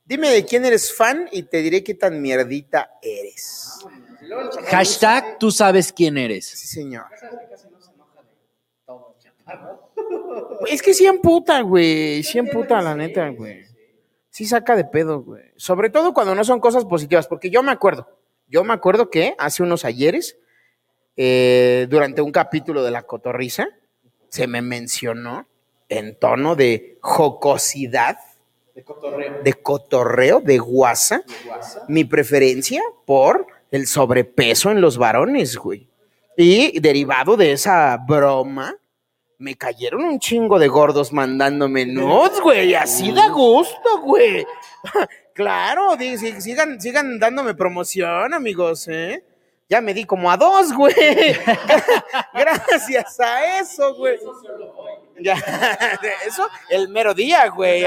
Dime 0.05 0.31
de 0.31 0.45
quién 0.45 0.65
eres 0.65 0.93
fan 0.93 1.29
y 1.31 1.45
te 1.45 1.59
diré 1.59 1.85
qué 1.85 1.95
tan 1.95 2.21
mierdita 2.21 2.99
eres. 3.01 3.79
Hashtag, 4.67 5.39
tú 5.39 5.51
sabes 5.51 5.93
quién 5.93 6.17
eres. 6.17 6.47
Sí, 6.47 6.67
señor. 6.67 7.05
Es 10.69 10.81
que 10.83 10.95
sí 10.95 11.07
emputa, 11.07 11.61
güey. 11.63 12.23
Sí 12.23 12.39
emputa, 12.39 12.81
la 12.81 12.95
neta, 12.95 13.29
güey. 13.31 13.65
Sí 14.31 14.47
saca 14.47 14.77
de 14.77 14.85
pedo, 14.85 15.23
güey. 15.23 15.43
Sobre 15.57 15.91
todo 15.91 16.15
cuando 16.15 16.35
no 16.35 16.45
son 16.45 16.61
cosas 16.61 16.85
positivas. 16.85 17.27
Porque 17.27 17.51
yo 17.51 17.63
me 17.63 17.73
acuerdo. 17.73 18.09
Yo 18.49 18.65
me 18.65 18.73
acuerdo 18.73 19.11
que 19.11 19.35
hace 19.39 19.63
unos 19.63 19.85
ayeres, 19.85 20.39
eh, 21.17 21.87
durante 21.91 22.23
un 22.23 22.33
capítulo 22.33 22.83
de 22.83 22.91
La 22.91 23.03
Cotorrisa, 23.03 23.69
se 24.29 24.47
me 24.47 24.63
mencionó 24.63 25.47
en 25.89 26.19
tono 26.19 26.55
de 26.55 26.99
jocosidad, 27.01 28.19
De 28.75 28.83
cotorreo. 28.85 29.43
de 29.43 29.53
cotorreo, 29.55 30.41
de 30.41 30.59
guasa, 30.59 31.23
mi 31.89 32.05
preferencia 32.05 32.83
por 33.05 33.47
el 33.71 33.87
sobrepeso 33.87 34.71
en 34.71 34.81
los 34.81 34.97
varones, 34.97 35.57
güey. 35.57 35.89
Y 36.37 36.81
derivado 36.81 37.37
de 37.37 37.53
esa 37.53 37.99
broma, 38.07 38.77
me 39.43 39.57
cayeron 39.57 40.05
un 40.05 40.21
chingo 40.21 40.57
de 40.57 40.69
gordos 40.69 41.13
mandándome 41.13 41.85
nudes, 41.85 42.41
güey. 42.41 42.75
Así 42.77 43.11
da 43.11 43.29
gusto, 43.29 44.01
güey. 44.01 44.47
claro, 45.35 45.97
sigan, 45.99 46.81
sigan 46.81 47.19
dándome 47.19 47.55
promoción, 47.55 48.33
amigos, 48.35 48.87
¿eh? 48.87 49.25
Ya 49.69 49.81
me 49.81 49.95
di 49.95 50.05
como 50.05 50.31
a 50.31 50.37
dos, 50.37 50.73
güey. 50.73 50.95
Gracias 52.35 53.19
a 53.19 53.59
eso, 53.59 53.95
güey. 53.97 54.17
Ya, 55.21 55.35
eso, 56.27 56.49
el 56.71 56.89
mero 56.89 57.13
día, 57.13 57.49
güey. 57.49 57.87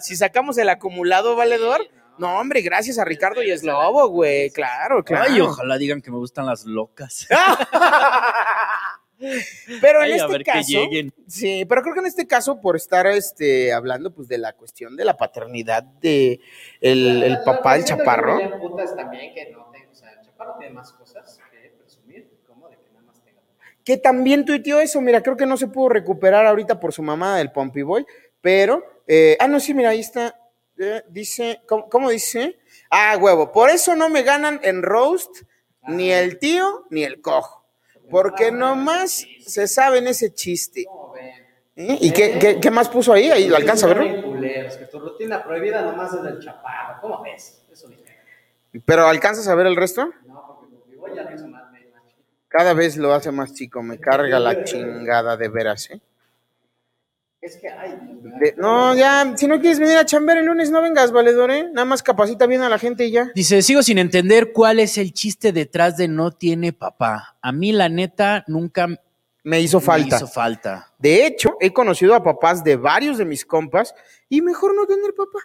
Si 0.00 0.16
sacamos 0.16 0.58
el 0.58 0.68
acumulado 0.68 1.36
valedor, 1.36 1.86
no, 2.18 2.38
hombre, 2.38 2.62
gracias 2.62 2.98
a 2.98 3.04
Ricardo 3.04 3.42
y 3.42 3.50
Eslobo, 3.50 4.08
güey. 4.08 4.50
Claro, 4.50 5.04
claro. 5.04 5.30
Ay, 5.30 5.40
ojalá 5.40 5.78
digan 5.78 6.00
que 6.00 6.10
me 6.10 6.16
gustan 6.16 6.46
las 6.46 6.64
locas. 6.64 7.26
Pero 9.80 9.98
en 9.98 10.04
Ay, 10.04 10.12
a 10.12 10.16
este 10.16 10.28
ver 10.28 10.44
que 10.44 10.50
caso, 10.52 10.68
lleguen. 10.68 11.12
sí, 11.26 11.64
pero 11.68 11.82
creo 11.82 11.92
que 11.94 12.00
en 12.00 12.06
este 12.06 12.28
caso, 12.28 12.60
por 12.60 12.76
estar 12.76 13.04
este, 13.08 13.72
hablando 13.72 14.14
pues 14.14 14.28
de 14.28 14.38
la 14.38 14.52
cuestión 14.52 14.94
de 14.96 15.04
la 15.04 15.16
paternidad 15.16 15.82
de 15.82 16.40
el, 16.80 17.24
el 17.24 17.40
papá 17.42 17.74
del 17.74 17.84
chaparro, 17.84 18.38
también 18.96 19.34
que 19.34 19.50
no 19.50 19.70
tengo, 19.72 19.90
o 19.90 19.94
sea, 19.94 20.12
el 20.12 20.20
chaparro 20.24 20.54
tiene 20.58 20.72
más 20.74 20.92
cosas 20.92 21.40
que 21.50 21.72
presumir, 21.80 22.30
como 22.46 22.68
de 22.68 22.76
que 22.76 22.92
nada 22.92 23.06
más 23.06 23.20
tenga. 23.24 23.40
que 23.84 23.96
también 23.96 24.44
tuiteó 24.44 24.78
eso, 24.78 25.00
mira, 25.00 25.20
creo 25.20 25.36
que 25.36 25.46
no 25.46 25.56
se 25.56 25.66
pudo 25.66 25.88
recuperar 25.88 26.46
ahorita 26.46 26.78
por 26.78 26.92
su 26.92 27.02
mamá 27.02 27.38
del 27.38 27.50
Pompey 27.50 27.82
Boy, 27.82 28.06
pero, 28.40 28.84
eh, 29.08 29.36
ah, 29.40 29.48
no, 29.48 29.60
sí, 29.60 29.74
mira, 29.74 29.90
ahí 29.90 30.00
está, 30.00 30.38
eh, 30.78 31.02
dice, 31.08 31.60
¿cómo, 31.66 31.88
cómo 31.88 32.10
dice? 32.10 32.58
Ah, 32.90 33.16
huevo, 33.20 33.52
por 33.52 33.70
eso 33.70 33.96
no 33.96 34.08
me 34.08 34.22
ganan 34.22 34.60
en 34.62 34.82
roast 34.82 35.42
ni 35.88 36.12
el 36.12 36.38
tío 36.38 36.86
ni 36.90 37.04
el 37.04 37.20
cojo, 37.20 37.64
porque 38.10 38.52
nomás 38.52 39.26
se 39.46 39.66
saben 39.68 40.06
ese 40.06 40.32
chiste. 40.34 40.84
¿Eh? 41.76 41.96
¿Y 42.00 42.10
qué, 42.12 42.38
qué- 42.40 42.60
qué 42.60 42.70
más 42.70 42.88
puso 42.88 43.12
ahí? 43.12 43.30
Ahí 43.30 43.48
lo 43.48 43.56
alcanza 43.56 43.86
a 43.86 43.94
verlo. 43.94 44.40
Que 44.40 44.86
tu 44.90 44.98
rutina 44.98 45.42
prohibida 45.44 45.82
nomás 45.82 46.12
es 46.14 46.22
del 46.22 46.40
chaparro. 46.40 47.00
¿Cómo 47.00 47.22
ves? 47.22 47.62
Eso. 47.72 47.88
Pero 48.84 49.06
¿alcanzas 49.06 49.48
a 49.48 49.54
ver 49.54 49.66
el 49.66 49.76
resto? 49.76 50.10
No, 50.26 50.58
porque 50.60 50.74
conmigo 50.76 51.06
ya 51.14 51.22
lo 51.22 51.34
hizo 51.34 51.48
más. 51.48 51.64
Cada 52.48 52.72
vez 52.74 52.96
lo 52.96 53.12
hace 53.12 53.30
más 53.30 53.52
chico, 53.54 53.82
me 53.82 53.98
carga 53.98 54.38
la 54.40 54.64
chingada 54.64 55.36
de 55.36 55.48
veras, 55.48 55.90
¿eh? 55.90 56.00
Es 57.40 57.56
que, 57.56 57.68
ay, 57.68 57.96
Dios 58.02 58.22
mío. 58.22 58.34
De- 58.40 58.54
no, 58.56 58.94
ya, 58.96 59.32
si 59.36 59.46
no 59.46 59.60
quieres 59.60 59.78
venir 59.78 59.96
a 59.96 60.04
chambear 60.04 60.38
el 60.38 60.46
lunes, 60.46 60.70
no 60.70 60.82
vengas, 60.82 61.12
valedor, 61.12 61.50
¿eh? 61.52 61.68
Nada 61.72 61.84
más 61.84 62.02
capacita 62.02 62.46
bien 62.46 62.62
a 62.62 62.68
la 62.68 62.78
gente 62.78 63.06
y 63.06 63.12
ya. 63.12 63.30
Dice, 63.34 63.62
sigo 63.62 63.82
sin 63.82 63.98
entender 63.98 64.52
cuál 64.52 64.80
es 64.80 64.98
el 64.98 65.12
chiste 65.12 65.52
detrás 65.52 65.96
de 65.96 66.08
no 66.08 66.32
tiene 66.32 66.72
papá. 66.72 67.36
A 67.40 67.52
mí, 67.52 67.70
la 67.72 67.88
neta, 67.88 68.42
nunca 68.48 68.88
Me 69.44 69.60
hizo 69.60 69.78
falta. 69.80 70.08
me 70.10 70.16
hizo 70.16 70.26
falta. 70.26 70.92
De 70.98 71.26
hecho, 71.26 71.56
he 71.60 71.72
conocido 71.72 72.14
a 72.14 72.24
papás 72.24 72.64
de 72.64 72.74
varios 72.76 73.18
de 73.18 73.24
mis 73.24 73.44
compas 73.44 73.94
y 74.28 74.42
mejor 74.42 74.74
no 74.74 74.84
tener 74.86 75.14
papá. 75.14 75.38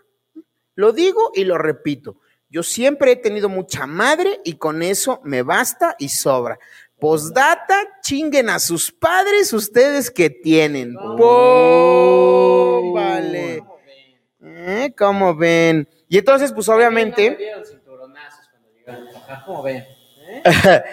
Lo 0.75 0.91
digo 0.93 1.31
y 1.35 1.43
lo 1.43 1.59
repito. 1.59 2.17
Yo 2.49 2.63
siempre 2.63 3.11
he 3.11 3.15
tenido 3.15 3.49
mucha 3.49 3.85
madre 3.87 4.39
y 4.43 4.53
con 4.57 4.81
eso 4.83 5.21
me 5.23 5.41
basta 5.43 5.95
y 5.99 6.09
sobra. 6.09 6.57
Postdata, 7.03 7.99
chinguen 7.99 8.49
a 8.49 8.59
sus 8.59 8.89
padres 8.89 9.51
ustedes 9.51 10.09
que 10.09 10.29
tienen. 10.29 10.93
¡Pum! 10.93 12.93
Vale. 12.93 13.59
¿Cómo 13.59 13.81
ven? 13.85 14.21
¿Eh? 14.39 14.93
¿Cómo 14.97 15.35
ven? 15.35 15.89
Y 16.07 16.19
entonces, 16.19 16.53
pues 16.53 16.69
obviamente, 16.69 17.35
dieron 17.35 17.65
cinturonazos 17.65 18.47
cuando 18.47 18.69
llegaron 18.69 19.05
a 19.05 19.11
trabajar. 19.11 19.43
¿Cómo 19.45 19.63
ven? 19.63 19.85
¿Eh? 20.29 20.43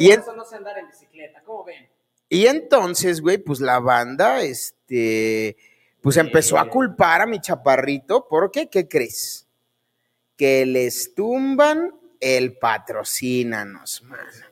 Y 0.00 0.10
eso 0.10 0.34
no 0.34 0.44
sé 0.44 0.56
andar 0.56 0.76
en 0.76 0.88
bicicleta. 0.88 1.40
¿Cómo 1.44 1.62
ven? 1.62 1.88
y 2.28 2.48
entonces, 2.48 3.20
güey, 3.20 3.38
pues 3.38 3.60
la 3.60 3.78
banda, 3.78 4.42
este, 4.42 5.56
pues 6.00 6.16
empezó 6.16 6.58
a 6.58 6.68
culpar 6.68 7.20
a 7.20 7.26
mi 7.26 7.40
chaparrito, 7.40 8.26
porque, 8.28 8.68
¿qué 8.68 8.88
crees? 8.88 9.46
Que 10.36 10.66
les 10.66 11.14
tumban 11.14 11.94
el 12.18 12.58
patrocínanos, 12.58 14.02
mano. 14.02 14.49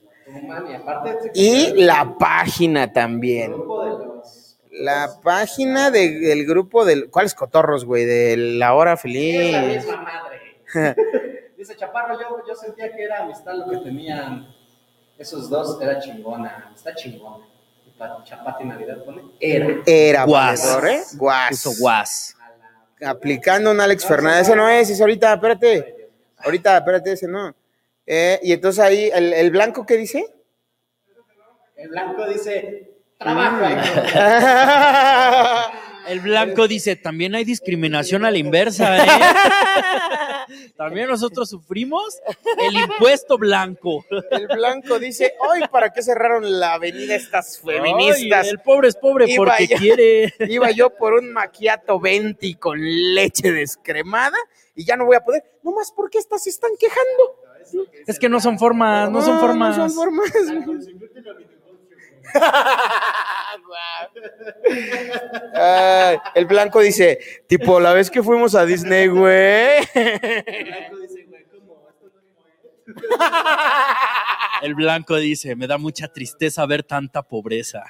Y 1.35 1.73
la 1.83 2.17
página 2.19 2.93
también. 2.93 3.53
grupo 3.53 3.85
de 3.85 3.91
los. 4.07 4.59
La 4.71 5.11
página 5.23 5.91
de- 5.91 6.21
del 6.21 6.47
grupo 6.47 6.85
del. 6.85 7.11
¿Cuáles 7.11 7.35
cotorros, 7.35 7.85
güey? 7.85 8.05
De 8.05 8.37
la 8.37 8.75
hora 8.75 8.93
Es 8.93 8.97
la 8.99 9.03
feliz. 9.03 9.77
misma 9.87 9.97
madre. 10.03 10.97
Dice 11.57 11.75
Chaparro, 11.77 12.19
yo, 12.21 12.39
yo 12.47 12.55
sentía 12.55 12.95
que 12.95 13.03
era 13.03 13.25
amistad 13.25 13.55
lo 13.55 13.69
que 13.71 13.79
tenían 13.79 14.47
esos 15.19 15.51
dos, 15.51 15.81
era 15.83 15.99
chingona, 15.99 16.71
está 16.75 16.95
chingona. 16.95 17.45
Chapati 18.25 18.63
Navidad 18.65 19.03
pone, 19.05 19.23
era. 19.41 19.67
Era 19.85 20.25
Guas. 20.25 20.61
valedor, 20.63 20.89
¿eh? 20.89 21.03
Guas. 21.17 22.37
Aplicando 23.05 23.73
un 23.73 23.81
Alex 23.81 24.05
Fernández. 24.07 24.43
Ese 24.43 24.55
no 24.55 24.69
es, 24.69 24.89
es 24.91 25.01
ahorita, 25.01 25.35
espérate. 25.35 26.09
Ahorita, 26.39 26.77
espérate, 26.79 27.13
ese 27.13 27.27
no. 27.27 27.53
Eh, 28.11 28.41
y 28.43 28.53
entonces 28.53 28.83
ahí, 28.83 29.11
¿el, 29.13 29.35
el 29.35 29.51
blanco 29.51 29.85
qué 29.85 29.99
dice? 29.99 30.25
El 31.77 31.91
blanco 31.91 32.27
dice, 32.27 32.91
trabaja. 33.19 33.69
Mm. 33.69 33.73
hijo". 35.73 35.79
El 36.09 36.21
blanco 36.21 36.67
dice, 36.67 36.97
también 36.97 37.35
hay 37.35 37.45
discriminación 37.45 38.25
a 38.25 38.31
la 38.31 38.39
inversa, 38.39 38.97
¿eh? 38.97 39.07
También 40.79 41.07
nosotros 41.07 41.51
sufrimos 41.51 42.19
el 42.57 42.75
impuesto 42.77 43.37
blanco. 43.37 44.07
El 44.31 44.47
blanco 44.47 44.99
dice, 44.99 45.35
hoy, 45.47 45.61
¿para 45.71 45.93
qué 45.93 46.03
cerraron 46.03 46.59
la 46.59 46.73
avenida 46.73 47.15
estas 47.15 47.61
feministas? 47.61 48.45
Ay, 48.47 48.51
el 48.53 48.59
pobre 48.61 48.89
es 48.89 48.97
pobre 48.97 49.27
Iba 49.31 49.45
porque 49.45 49.67
yo- 49.67 49.77
quiere. 49.77 50.33
Iba 50.49 50.71
yo 50.71 50.89
por 50.97 51.13
un 51.13 51.31
maquiato 51.31 52.01
20 52.01 52.55
con 52.59 52.79
leche 52.81 53.53
descremada 53.53 54.39
y 54.75 54.87
ya 54.87 54.97
no 54.97 55.05
voy 55.05 55.17
a 55.17 55.21
poder. 55.21 55.45
No 55.63 55.73
más 55.73 55.93
porque 55.95 56.17
estas 56.17 56.43
se 56.45 56.49
están 56.49 56.71
quejando. 56.81 57.37
Es 58.07 58.19
que 58.19 58.29
no 58.29 58.41
son 58.41 58.59
formas, 58.59 59.11
no 59.11 59.23
son 59.23 59.39
formas. 59.41 59.77
No 59.77 59.89
son 59.89 59.97
formas. 59.97 60.33
Ay, 65.55 66.19
el 66.35 66.47
blanco 66.47 66.81
dice, 66.81 67.19
tipo, 67.47 67.81
la 67.81 67.93
vez 67.93 68.11
que 68.11 68.23
fuimos 68.23 68.55
a 68.55 68.65
Disney, 68.65 69.09
güey. 69.09 69.79
El 74.63 74.75
blanco 74.75 75.17
dice, 75.17 75.55
me 75.57 75.67
da 75.67 75.79
mucha 75.79 76.09
tristeza 76.09 76.67
ver 76.67 76.83
tanta 76.83 77.23
pobreza. 77.23 77.85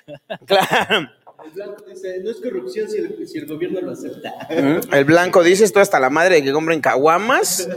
Claro. 0.46 1.10
El 1.48 1.54
blanco 1.54 1.84
dice, 1.88 2.20
no 2.22 2.30
es 2.30 2.36
corrupción 2.38 2.88
si 2.90 2.98
el, 2.98 3.26
si 3.28 3.38
el 3.38 3.46
gobierno 3.46 3.80
lo 3.80 3.92
acepta. 3.92 4.32
Mm, 4.50 4.92
El 4.94 5.04
blanco 5.04 5.42
dice 5.42 5.64
esto 5.64 5.80
hasta 5.80 5.98
la 5.98 6.10
madre 6.10 6.36
de 6.36 6.42
que 6.44 6.52
compren 6.52 6.80
caguamas 6.80 7.68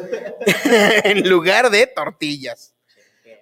en 1.04 1.30
lugar 1.30 1.70
de 1.70 1.88
tortillas. 1.88 2.74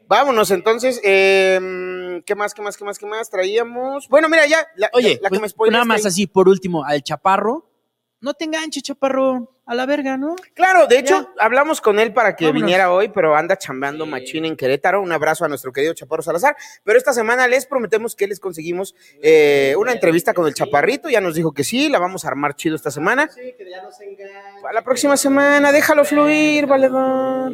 Vámonos 0.07 0.49
entonces. 0.51 0.99
eh, 1.03 2.21
¿Qué 2.25 2.35
más, 2.35 2.53
qué 2.53 2.61
más, 2.61 2.75
qué 2.77 2.83
más, 2.83 2.97
qué 2.99 3.05
más 3.05 3.29
traíamos? 3.29 4.07
Bueno, 4.09 4.27
mira, 4.29 4.45
ya. 4.47 4.67
La, 4.75 4.89
Oye, 4.93 5.19
la 5.21 5.29
que 5.29 5.37
pues, 5.37 5.41
me 5.41 5.49
spoileaste 5.49 5.73
nada 5.73 5.85
más 5.85 6.05
ahí. 6.05 6.09
así, 6.09 6.27
por 6.27 6.47
último, 6.49 6.83
al 6.83 7.01
chaparro. 7.03 7.69
No 8.21 8.33
te 8.33 8.45
enganches, 8.45 8.83
chaparro, 8.83 9.58
a 9.69 9.75
la 9.75 9.85
verga, 9.85 10.17
¿no? 10.17 10.35
Claro, 10.55 10.87
de 10.87 10.97
hecho, 10.97 11.29
hablamos 11.39 11.79
con 11.79 11.99
él 11.99 12.11
para 12.11 12.35
que 12.35 12.45
Vámonos. 12.45 12.63
viniera 12.63 12.91
hoy, 12.91 13.09
pero 13.09 13.35
anda 13.35 13.55
chambeando 13.55 14.07
machín 14.07 14.45
en 14.45 14.55
Querétaro. 14.55 14.99
Un 14.99 15.11
abrazo 15.11 15.45
a 15.45 15.47
nuestro 15.47 15.71
querido 15.71 15.93
Chaparro 15.93 16.23
Salazar. 16.23 16.55
Pero 16.83 16.97
esta 16.97 17.13
semana 17.13 17.47
les 17.47 17.67
prometemos 17.67 18.15
que 18.15 18.25
les 18.27 18.39
conseguimos 18.39 18.95
eh, 19.21 19.75
una 19.77 19.91
entrevista 19.91 20.33
con 20.33 20.47
el 20.47 20.55
Chaparrito. 20.55 21.07
Ya 21.09 21.21
nos 21.21 21.35
dijo 21.35 21.51
que 21.51 21.63
sí, 21.63 21.87
la 21.87 21.99
vamos 21.99 22.25
a 22.25 22.29
armar 22.29 22.55
chido 22.55 22.75
esta 22.75 22.89
semana. 22.89 23.29
Sí, 23.29 23.53
que 23.57 23.69
ya 23.69 23.83
no 23.83 23.91
se 23.91 24.05
engañen. 24.05 24.61
Para 24.61 24.73
la 24.73 24.81
próxima 24.83 25.15
semana, 25.17 25.71
déjalo 25.71 26.03
fluir, 26.03 26.65
valedor. 26.65 27.53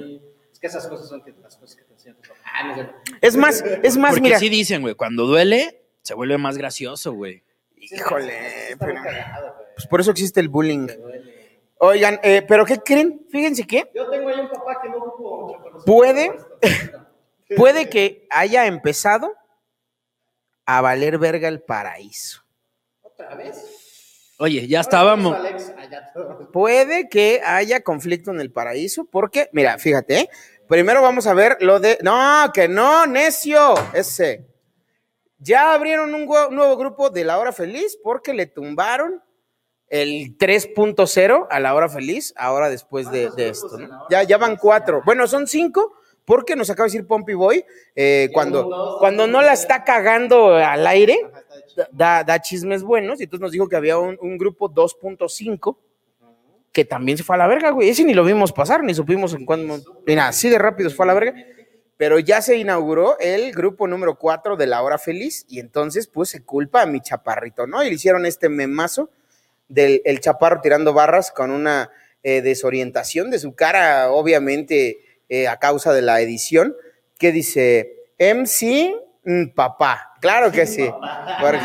Es 0.53 0.59
que 0.59 0.67
esas 0.67 0.87
cosas 0.87 1.09
son 1.09 1.21
que, 1.21 1.33
las 1.43 1.57
cosas 1.57 1.75
que 1.75 1.83
te 1.83 1.93
enseñan 1.93 2.15
tu 2.21 2.29
papá. 2.29 2.39
Ah, 2.45 2.63
no 2.77 2.89
es 3.19 3.35
más, 3.35 3.61
es 3.83 3.97
más, 3.97 4.11
Porque 4.11 4.21
mira. 4.21 4.39
sí 4.39 4.47
dicen, 4.47 4.81
güey, 4.81 4.95
cuando 4.95 5.25
duele, 5.25 5.81
se 6.01 6.13
vuelve 6.13 6.37
más 6.37 6.57
gracioso, 6.57 7.11
güey. 7.11 7.43
Híjole, 7.75 8.77
pero- 8.79 8.95
cagado, 9.03 9.55
pues 9.75 9.85
por 9.87 9.99
eso 9.99 10.11
existe 10.11 10.39
el 10.39 10.47
bullying. 10.47 10.87
Duele. 10.87 11.34
Oigan, 11.77 12.19
eh, 12.23 12.41
pero 12.47 12.65
¿qué 12.65 12.77
creen? 12.79 13.25
Fíjense 13.29 13.67
que 13.67 13.91
Yo 13.93 14.09
tengo 14.09 14.29
ahí 14.29 14.39
un 14.39 14.49
papá 14.49 14.81
que 14.81 14.89
no 14.89 14.97
ocupo 14.97 15.81
puede, 15.85 16.31
puede 17.57 17.89
que 17.89 18.27
haya 18.29 18.65
empezado 18.65 19.33
a 20.65 20.81
valer 20.81 21.17
verga 21.17 21.47
el 21.47 21.61
paraíso. 21.61 22.43
¿Otra 23.01 23.35
vez? 23.35 24.33
Oye, 24.37 24.67
ya 24.67 24.81
estábamos. 24.81 25.35
puso 25.35 25.47
Alex 25.47 25.73
allá 25.77 26.11
todo. 26.13 26.51
Puede 26.51 27.07
que 27.07 27.41
haya 27.45 27.81
conflicto 27.81 28.31
en 28.31 28.41
el 28.41 28.51
paraíso, 28.51 29.05
porque, 29.05 29.49
mira, 29.53 29.77
fíjate, 29.77 30.19
¿eh? 30.19 30.29
primero 30.67 31.01
vamos 31.01 31.27
a 31.27 31.33
ver 31.33 31.57
lo 31.61 31.79
de. 31.79 31.97
No, 32.01 32.51
que 32.53 32.67
no, 32.67 33.05
necio, 33.05 33.75
ese. 33.93 34.47
Ya 35.37 35.73
abrieron 35.73 36.13
un 36.13 36.25
nuevo 36.25 36.77
grupo 36.77 37.09
de 37.09 37.23
La 37.23 37.37
Hora 37.37 37.51
Feliz 37.51 37.97
porque 38.01 38.33
le 38.33 38.45
tumbaron 38.47 39.21
el 39.89 40.37
3.0 40.37 41.47
a 41.49 41.59
La 41.59 41.73
Hora 41.73 41.89
Feliz, 41.89 42.33
ahora 42.37 42.69
después 42.69 43.11
de, 43.11 43.31
esto. 43.37 43.77
Ya, 44.09 44.23
ya 44.23 44.37
van 44.37 44.57
cuatro. 44.57 45.01
Bueno, 45.05 45.27
son 45.27 45.47
cinco. 45.47 45.93
Porque 46.25 46.55
nos 46.55 46.71
acaba 46.71 46.87
de 46.87 46.93
decir 46.93 47.07
Pompey 47.07 47.35
Boy, 47.35 47.63
eh, 47.95 48.29
cuando, 48.33 48.97
cuando 48.97 49.27
no 49.27 49.43
la 49.43 49.53
está 49.53 49.83
cagando 49.83 50.55
al 50.55 50.87
aire, 50.87 51.19
da, 51.91 52.23
da 52.23 52.41
chismes 52.41 52.81
buenos, 52.81 53.19
y 53.19 53.25
entonces 53.25 53.41
nos 53.41 53.51
dijo 53.51 53.69
que 53.69 53.75
había 53.75 53.99
un, 53.99 54.17
un 54.19 54.35
grupo 54.39 54.67
2.5 54.67 55.77
que 56.75 56.83
también 56.83 57.17
se 57.17 57.23
fue 57.23 57.37
a 57.37 57.39
la 57.39 57.47
verga, 57.47 57.69
güey. 57.69 57.87
Ese 57.87 58.03
ni 58.03 58.13
lo 58.13 58.25
vimos 58.25 58.51
pasar, 58.51 58.83
ni 58.83 58.93
supimos 58.93 59.33
en 59.33 59.45
cuándo. 59.45 59.79
Mira, 60.05 60.27
así 60.27 60.49
de 60.49 60.57
rápido 60.57 60.89
se 60.89 60.95
fue 60.97 61.05
a 61.05 61.07
la 61.07 61.13
verga. 61.13 61.33
Pero 61.95 62.19
ya 62.19 62.41
se 62.41 62.57
inauguró 62.57 63.17
el 63.19 63.53
grupo 63.53 63.87
número 63.87 64.19
4 64.19 64.57
de 64.57 64.67
La 64.67 64.83
Hora 64.83 64.97
Feliz, 64.97 65.45
y 65.47 65.61
entonces, 65.61 66.07
pues, 66.07 66.27
se 66.27 66.43
culpa 66.43 66.81
a 66.81 66.85
mi 66.85 66.99
chaparrito, 66.99 67.65
¿no? 67.65 67.81
Y 67.81 67.87
le 67.87 67.95
hicieron 67.95 68.25
este 68.25 68.49
memazo 68.49 69.09
del 69.67 70.01
el 70.05 70.19
chaparro 70.19 70.61
tirando 70.61 70.93
barras 70.93 71.31
con 71.31 71.51
una 71.51 71.89
eh, 72.23 72.41
desorientación 72.41 73.29
de 73.29 73.39
su 73.39 73.55
cara, 73.55 74.11
obviamente, 74.11 74.99
eh, 75.29 75.47
a 75.47 75.57
causa 75.57 75.93
de 75.93 76.01
la 76.01 76.21
edición, 76.21 76.75
que 77.19 77.31
dice, 77.31 77.95
MC 78.19 78.95
mm, 79.23 79.47
papá. 79.55 80.13
Claro 80.21 80.51
que 80.51 80.65
sí. 80.65 80.89
Porque, 81.39 81.59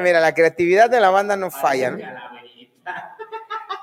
mira, 0.00 0.20
la 0.20 0.34
creatividad 0.34 0.88
de 0.88 1.00
la 1.00 1.10
banda 1.10 1.36
no 1.36 1.50
falla, 1.50 1.90
¿no? 1.90 1.98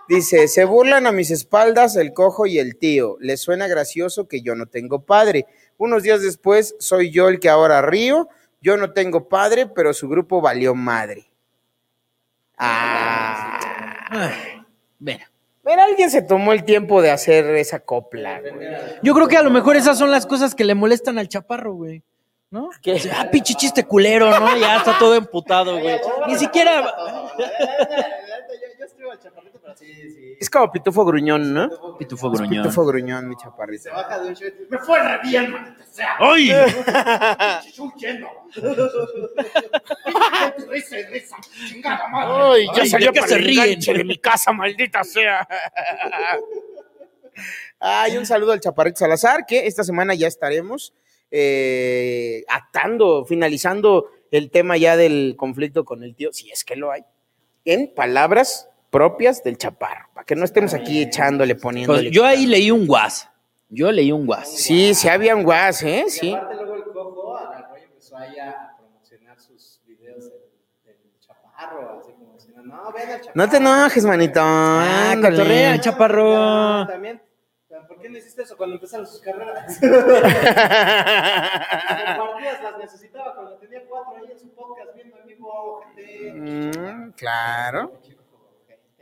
Dice, 0.08 0.48
se 0.48 0.64
burlan 0.64 1.06
a 1.06 1.12
mis 1.12 1.32
espaldas 1.32 1.98
el 1.98 2.14
cojo 2.14 2.46
y 2.46 2.60
el 2.60 2.78
tío. 2.78 3.18
Les 3.20 3.42
suena 3.42 3.68
gracioso 3.68 4.28
que 4.28 4.42
yo 4.42 4.56
no 4.56 4.68
tengo 4.68 5.06
padre. 5.06 5.48
Unos 5.78 6.02
días 6.02 6.22
después, 6.22 6.76
soy 6.80 7.12
yo 7.12 7.28
el 7.28 7.40
que 7.40 7.50
ahora 7.50 7.82
río. 7.82 8.30
Yo 8.62 8.78
no 8.78 8.94
tengo 8.94 9.28
padre, 9.28 9.68
pero 9.68 9.94
su 9.94 10.08
grupo 10.08 10.40
valió 10.40 10.74
madre. 10.76 11.27
Ah. 12.58 13.60
Ay, 14.10 14.62
mira. 15.00 15.30
Pero 15.64 15.82
alguien 15.82 16.10
se 16.10 16.22
tomó 16.22 16.54
el 16.54 16.64
tiempo 16.64 17.02
de 17.02 17.12
hacer 17.12 17.46
esa 17.58 17.80
copla. 17.82 18.40
güey. 18.40 18.68
Yo 19.04 19.14
creo 19.14 19.28
que 19.28 19.36
a 19.38 19.44
lo 19.44 19.50
mejor 19.50 19.76
esas 19.76 19.98
son 19.98 20.12
las 20.12 20.26
cosas 20.26 20.56
que 20.56 20.64
le 20.64 20.76
molestan 20.76 21.20
al 21.20 21.28
chaparro, 21.28 21.74
güey. 21.74 22.04
¿No? 22.50 22.70
¿Qué? 22.82 22.98
Ah, 23.14 23.28
pinche 23.30 23.54
chiste 23.56 23.84
culero, 23.84 24.30
¿no? 24.40 24.58
Ya 24.58 24.78
está 24.78 24.98
todo 24.98 25.16
emputado, 25.16 25.78
güey. 25.80 26.00
Ni 26.28 26.38
siquiera. 26.38 26.82
Yo, 27.38 27.46
yo 28.80 28.86
escribo 28.86 29.12
al 29.12 29.20
chaparrito, 29.20 29.60
pero 29.62 29.74
sí, 29.94 30.10
sí. 30.12 30.38
Es 30.40 30.50
como 30.50 30.72
pitufo 30.72 31.04
gruñón, 31.04 31.54
¿no? 31.54 31.98
Pitufo 31.98 32.30
gruñón. 32.30 32.64
Pitufo 32.64 32.86
gruñón, 32.86 33.28
mi 33.28 33.36
chaparrito. 33.36 33.84
Se 33.84 33.90
baja 33.90 34.20
de 34.20 34.30
un 34.30 34.36
show. 34.36 34.50
Me 34.70 34.78
fue 34.78 35.00
re 35.00 35.20
bien, 35.24 35.52
maldita 35.52 35.86
sea. 35.86 36.16
¡Ay! 36.20 36.52
Chuchu 37.74 37.92
lleno. 37.98 38.30
Risa 40.70 41.00
y 41.00 41.04
risa. 41.06 41.38
Chingada 41.70 42.08
madre. 42.08 42.34
Ay, 42.54 42.68
ya 42.76 42.86
salió 42.86 43.08
¿de 43.08 43.14
qué 43.14 43.20
para 43.20 43.30
se 43.30 43.36
el 43.36 43.44
ríen? 43.46 43.80
de 43.80 44.04
mi 44.04 44.18
casa, 44.18 44.52
maldita 44.52 45.04
sea. 45.04 45.48
Ay, 47.80 48.18
un 48.18 48.26
saludo 48.26 48.52
al 48.52 48.60
Chaparrito 48.60 48.98
Salazar, 49.00 49.46
que 49.46 49.68
esta 49.68 49.84
semana 49.84 50.14
ya 50.14 50.28
estaremos 50.28 50.94
eh, 51.32 52.44
atando, 52.48 53.26
finalizando 53.26 54.10
el 54.32 54.50
tema 54.50 54.78
ya 54.78 54.98
del 54.98 55.36
conflicto 55.38 55.86
con 55.86 56.04
el 56.04 56.16
tío, 56.16 56.34
si 56.34 56.52
es 56.52 56.64
que 56.64 56.76
lo 56.76 56.92
hay, 56.92 57.04
en 57.66 57.94
palabras 57.94 58.70
propias 58.98 59.44
del 59.44 59.58
Chaparro, 59.58 60.10
para 60.14 60.26
que 60.26 60.36
no 60.36 60.44
estemos 60.44 60.74
aquí 60.74 61.02
echándole, 61.04 61.56
poniéndole. 61.56 62.02
Pues 62.04 62.12
yo 62.12 62.26
ahí 62.26 62.48
leí 62.48 62.72
un 62.72 62.88
guas. 62.88 63.30
Yo 63.70 63.92
leí 63.92 64.12
un 64.12 64.26
guas. 64.26 64.50
Sí, 64.52 64.96
sí 64.96 65.08
había 65.08 65.36
un 65.36 65.44
guas, 65.44 65.84
¿eh? 65.84 66.06
Y 66.08 66.10
Sí. 66.10 66.34
aparte 66.34 66.56
luego 66.56 66.74
el 66.76 66.84
cojo 66.86 67.38
agarró 67.38 67.78
y 67.78 67.84
empezó 67.84 68.18
ahí 68.18 68.40
a 68.40 68.76
promocionar 68.78 69.40
sus 69.40 69.82
videos 69.86 70.24
del, 70.24 70.42
del 70.86 70.96
chaparro, 71.20 72.00
así 72.00 72.12
como 72.14 72.34
diciendo, 72.34 72.64
no, 72.64 72.92
ven 72.92 73.10
al 73.12 73.22
chaparro. 73.22 73.32
No 73.36 73.50
te 73.50 73.58
enojes, 73.58 74.06
manito. 74.06 74.40
Ah, 74.44 75.14
cotorrea, 75.22 75.80
chaparro. 75.80 76.34
Ah, 76.36 76.88
También, 76.90 77.22
¿por 77.88 78.00
qué 78.00 78.10
no 78.10 78.18
hiciste 78.18 78.42
eso 78.42 78.58
cuando 78.58 78.76
empezaron 78.78 79.06
sus 79.06 79.22
carreras? 79.22 79.80
Las 80.88 82.18
partidas 82.18 82.64
las 82.64 82.78
necesitaba 82.80 83.36
cuando 83.36 83.58
tenía 83.58 83.84
cuatro 83.88 84.16
ahí 84.18 84.32
en 84.32 84.40
su 84.40 84.50
podcast 84.56 84.96
viendo 84.96 85.18
en 85.20 85.28
vivo, 85.28 85.84
gente. 85.96 86.34
Mm, 86.34 87.12
claro. 87.12 87.92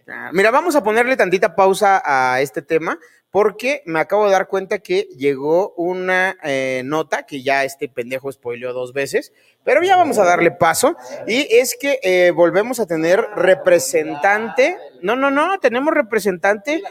Claro. 0.05 0.33
Mira, 0.33 0.51
vamos 0.51 0.75
a 0.75 0.83
ponerle 0.83 1.17
tantita 1.17 1.55
pausa 1.55 2.01
a 2.05 2.39
este 2.39 2.61
tema 2.61 2.99
porque 3.35 3.81
me 3.85 3.99
acabo 3.99 4.27
de 4.27 4.31
dar 4.31 4.47
cuenta 4.47 4.79
que 4.79 5.09
llegó 5.17 5.73
una 5.73 6.37
eh, 6.41 6.83
nota 6.85 7.25
que 7.25 7.43
ya 7.43 7.65
este 7.65 7.89
pendejo 7.89 8.31
spoileó 8.31 8.71
dos 8.71 8.93
veces, 8.93 9.33
pero 9.65 9.83
ya 9.83 9.97
vamos 9.97 10.17
a 10.19 10.23
darle 10.23 10.51
paso 10.51 10.95
y 11.27 11.45
es 11.53 11.75
que 11.77 11.99
eh, 12.01 12.31
volvemos 12.31 12.79
a 12.79 12.85
tener 12.85 13.19
representante. 13.35 14.77
No, 15.01 15.17
no, 15.17 15.31
no, 15.31 15.59
tenemos 15.59 15.93
representante 15.93 16.81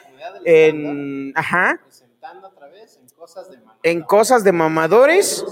en, 0.44 1.32
ajá, 1.34 1.80
en 3.82 4.02
cosas 4.02 4.44
de 4.44 4.52
mamadores. 4.52 5.44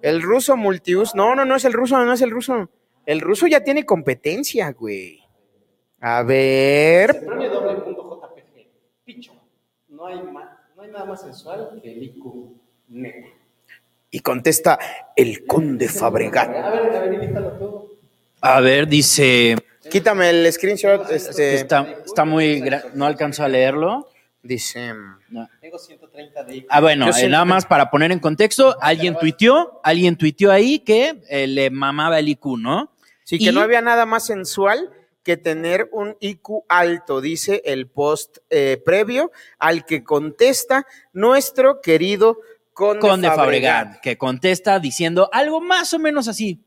El 0.00 0.22
ruso 0.22 0.56
multius. 0.56 1.14
No, 1.14 1.34
no, 1.34 1.44
no 1.44 1.56
es 1.56 1.66
el 1.66 1.74
ruso, 1.74 2.02
no 2.02 2.12
es 2.12 2.22
el 2.22 2.30
ruso. 2.30 2.70
El 3.04 3.20
ruso 3.20 3.46
ya 3.46 3.62
tiene 3.62 3.84
competencia, 3.84 4.72
güey. 4.72 5.21
A 6.04 6.22
ver. 6.24 7.24
Premio 7.24 7.48
JPG. 7.48 8.66
Picho. 9.04 9.32
No 9.88 10.06
hay, 10.06 10.16
no 10.76 10.82
hay 10.82 10.90
nada 10.90 11.04
más 11.04 11.22
sensual 11.22 11.78
que 11.82 11.92
el 11.92 12.02
IQ. 12.02 12.24
Neta. 12.88 13.28
Y 14.10 14.20
contesta 14.20 14.78
el 15.16 15.46
conde 15.46 15.88
Fabregat. 15.88 16.48
A 16.54 16.70
ver, 16.70 16.96
a 16.96 17.00
ver, 17.00 17.14
invítalo 17.14 17.50
tú. 17.52 17.98
A 18.40 18.60
ver, 18.60 18.88
dice. 18.88 19.56
Quítame 19.90 20.28
el 20.30 20.52
screenshot. 20.52 21.08
Este, 21.10 21.54
Está, 21.54 21.86
está 22.04 22.24
muy. 22.24 22.62
No 22.94 23.06
alcanzo 23.06 23.44
a 23.44 23.48
leerlo. 23.48 24.08
dice. 24.42 24.92
No. 25.30 25.48
Tengo 25.60 25.78
130 25.78 26.42
de 26.44 26.56
IQ. 26.56 26.66
Ah, 26.68 26.80
bueno, 26.80 27.06
eh, 27.16 27.28
nada 27.28 27.44
más 27.44 27.64
para 27.64 27.90
poner 27.90 28.10
en 28.10 28.18
contexto, 28.18 28.76
alguien 28.80 29.16
tuiteó, 29.18 29.80
alguien 29.84 30.16
tuiteó 30.16 30.50
ahí 30.50 30.80
que 30.80 31.22
eh, 31.30 31.46
le 31.46 31.70
mamaba 31.70 32.18
el 32.18 32.28
IQ, 32.28 32.58
¿no? 32.58 32.90
Sí, 33.24 33.38
que 33.38 33.44
Y- 33.46 33.52
no 33.54 33.60
había 33.60 33.80
nada 33.80 34.04
más 34.04 34.26
sensual 34.26 34.90
que 35.22 35.36
tener 35.36 35.88
un 35.92 36.16
IQ 36.20 36.64
alto, 36.68 37.20
dice 37.20 37.62
el 37.64 37.88
post 37.88 38.38
eh, 38.50 38.80
previo 38.84 39.30
al 39.58 39.84
que 39.84 40.02
contesta 40.02 40.86
nuestro 41.12 41.80
querido 41.80 42.38
Conde, 42.72 43.00
Conde 43.00 43.28
Fabregat. 43.28 43.84
Fabregat, 43.84 44.00
que 44.00 44.16
contesta 44.16 44.78
diciendo 44.78 45.28
algo 45.32 45.60
más 45.60 45.92
o 45.92 45.98
menos 45.98 46.28
así. 46.28 46.64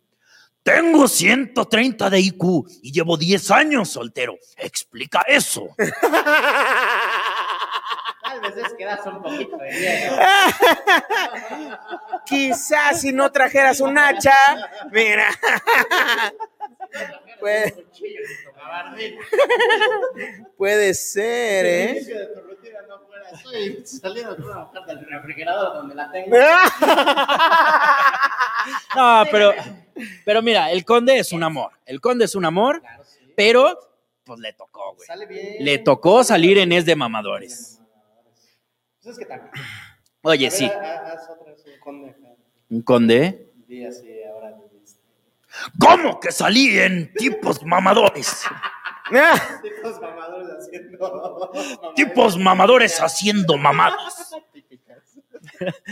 Tengo 0.65 1.07
130 1.07 2.09
de 2.09 2.19
IQ 2.19 2.43
y 2.81 2.91
llevo 2.91 3.17
10 3.17 3.51
años 3.51 3.89
soltero. 3.89 4.35
Explica 4.57 5.21
eso. 5.27 5.67
Tal 8.23 8.41
vez 8.41 8.57
es 8.57 8.73
que 8.73 8.83
das 8.85 9.05
un 9.05 9.21
poquito 9.21 9.57
de 9.57 9.69
miedo. 9.69 10.17
Quizás 12.25 13.01
si 13.01 13.13
no 13.13 13.31
trajeras 13.31 13.79
un 13.79 13.95
hacha, 13.97 14.33
mira. 14.91 15.27
Puede, 17.39 17.73
puede 20.57 20.93
ser, 20.93 21.65
¿eh? 21.65 21.99
estoy 23.33 23.85
saliendo 23.85 24.35
con 24.35 24.45
una 24.45 24.63
hoja 24.63 24.85
del 24.85 25.05
refrigerador 25.05 25.73
donde 25.73 25.95
la 25.95 26.11
tengo. 26.11 26.35
No, 28.95 29.23
pero, 29.29 29.53
pero 30.23 30.41
mira, 30.41 30.71
el 30.71 30.83
conde 30.85 31.19
es 31.19 31.31
un 31.31 31.43
amor. 31.43 31.71
El 31.85 32.01
conde 32.01 32.25
es 32.25 32.33
un 32.33 32.45
amor, 32.45 32.81
pero 33.35 33.77
pues 34.23 34.39
le 34.39 34.53
tocó, 34.53 34.95
güey. 34.95 35.05
Sale 35.05 35.27
bien. 35.27 35.57
Le 35.59 35.77
tocó 35.77 36.23
salir 36.23 36.57
en 36.57 36.71
Es 36.71 36.83
de 36.85 36.95
Mamadores. 36.95 37.79
Pues 39.03 39.13
es 39.13 39.19
que 39.19 39.25
también. 39.25 39.51
Oye, 40.23 40.45
ver, 40.45 40.51
sí, 40.51 40.65
ha- 40.65 41.11
Haz 41.13 41.29
otra 41.29 41.51
vez 41.51 41.63
un 41.67 41.79
conde 41.79 42.15
un 42.71 42.81
conde. 42.81 43.51
Así 43.65 43.83
este, 43.83 44.14
¿Cómo 45.79 46.19
que 46.19 46.31
salí 46.31 46.77
en 46.79 47.13
tipos 47.13 47.63
mamadores? 47.63 48.43
Ah, 49.13 49.39
Tipos 49.61 50.01
mamadores 50.01 50.49
haciendo. 50.57 51.51
Tipos 51.95 52.37
mamadores 52.37 52.99
haciendo 53.01 53.57
mamadas. 53.57 54.31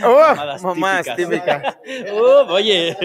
oh, 0.04 0.18
Mamadas 0.18 0.62
mamás 0.62 1.06
típicas. 1.16 1.76
típicas. 1.84 2.12
Uh, 2.12 2.52
oye, 2.52 2.96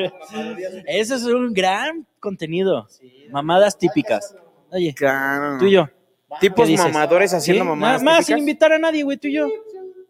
ese 0.87 1.15
es 1.15 1.23
un 1.25 1.53
gran 1.53 2.07
contenido. 2.19 2.87
Mamadas 3.29 3.77
típicas. 3.77 4.35
Oye, 4.71 4.93
Claro. 4.95 5.57
tú 5.59 5.65
y 5.65 5.71
yo. 5.73 5.87
Tipos 6.39 6.69
mamadores 6.69 7.33
haciendo 7.33 7.63
¿Sí? 7.63 7.69
mamadas 7.69 8.01
Nada 8.03 8.17
más 8.17 8.25
sin 8.25 8.37
invitar 8.39 8.71
a 8.73 8.79
nadie, 8.79 9.03
güey, 9.03 9.17
tú 9.17 9.27
y 9.27 9.33
yo. 9.33 9.47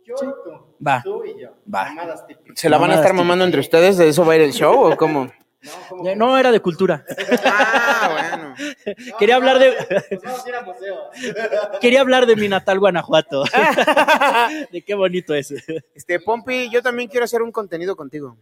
Yo 0.05 0.15
y 0.15 0.17
tú. 0.17 0.75
Va. 0.85 1.01
Tú 1.03 1.23
y 1.25 1.41
yo. 1.41 1.49
Va. 1.73 1.85
Mamadas 1.89 2.25
típicas. 2.25 2.57
¿Se 2.59 2.69
la 2.69 2.77
van 2.77 2.91
a 2.91 2.95
estar 2.95 3.13
mamando 3.13 3.43
entre 3.45 3.59
ustedes? 3.59 3.97
¿De 3.97 4.07
eso 4.07 4.25
va 4.25 4.33
a 4.33 4.35
ir 4.37 4.41
el 4.43 4.53
show 4.53 4.91
o 4.91 4.95
cómo? 4.97 5.29
No, 6.15 6.37
era 6.37 6.51
de 6.51 6.59
cultura. 6.61 7.05
Ah, 8.01 8.09
bueno. 8.11 8.55
Quería 9.19 9.35
hablar 9.35 9.59
de 9.59 9.73
Pues 10.07 10.21
vamos 10.23 10.45
a 10.45 10.49
ir 10.49 10.55
a 10.55 10.61
museo. 10.61 11.09
quería 11.81 12.01
hablar 12.01 12.25
de 12.25 12.35
mi 12.37 12.47
natal 12.47 12.79
Guanajuato. 12.79 13.43
de 14.71 14.81
qué 14.81 14.95
bonito 14.95 15.33
es. 15.33 15.53
Este, 15.93 16.19
Pompi, 16.21 16.69
yo 16.69 16.81
también 16.81 17.09
quiero 17.09 17.25
hacer 17.25 17.41
un 17.41 17.51
contenido 17.51 17.95
contigo. 17.97 18.37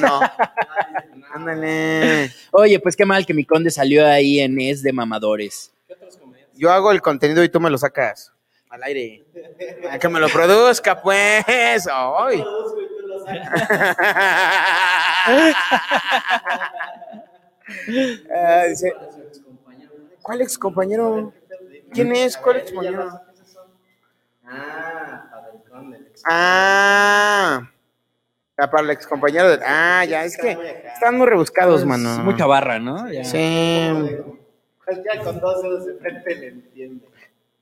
No. 0.00 0.20
Ándale. 1.34 2.30
Oye, 2.52 2.78
pues 2.78 2.94
qué 2.94 3.04
mal 3.04 3.26
que 3.26 3.34
mi 3.34 3.44
conde 3.44 3.70
salió 3.70 4.06
ahí 4.06 4.38
en 4.40 4.60
Es 4.60 4.82
de 4.82 4.92
Mamadores. 4.92 5.72
Yo 6.54 6.70
hago 6.70 6.92
el 6.92 7.02
contenido 7.02 7.42
y 7.42 7.48
tú 7.48 7.58
me 7.58 7.70
lo 7.70 7.78
sacas 7.78 8.32
al 8.70 8.82
aire. 8.84 9.24
A 9.90 9.98
que 9.98 10.08
me 10.08 10.20
lo 10.20 10.28
produzca, 10.28 11.00
pues. 11.02 11.88
Ay. 11.90 12.44
Ah, 18.34 18.64
dice, 18.68 18.92
¿Cuál 20.20 20.40
ex 20.42 20.58
compañero? 20.58 21.32
¿Quién 21.92 22.12
es? 22.14 22.36
¿Cuál 22.36 22.56
ex 22.58 22.70
compañero? 22.72 23.20
Ah, 24.46 25.24
para 25.70 25.82
el 25.86 25.94
ex- 25.94 26.22
Ah. 26.26 27.68
Ah, 28.58 28.70
para 28.70 28.82
el 28.84 28.90
ex 28.90 29.06
compañero 29.06 29.48
de... 29.56 29.64
Ah, 29.64 30.04
ya, 30.04 30.24
es 30.24 30.36
que 30.36 30.50
están 30.92 31.16
muy 31.16 31.26
rebuscados, 31.26 31.80
Es 31.80 31.86
mano. 31.86 32.18
mucha 32.24 32.46
barra, 32.46 32.78
¿no? 32.78 33.10
Ya. 33.10 33.24
Sí. 33.24 33.90
Pues 34.84 35.00
ya 35.04 35.22
con 35.22 35.40
dos 35.40 35.62
dedos 35.62 35.86
de 35.86 35.94
frente 35.94 36.34
le 36.36 36.48
entiende. 36.48 37.06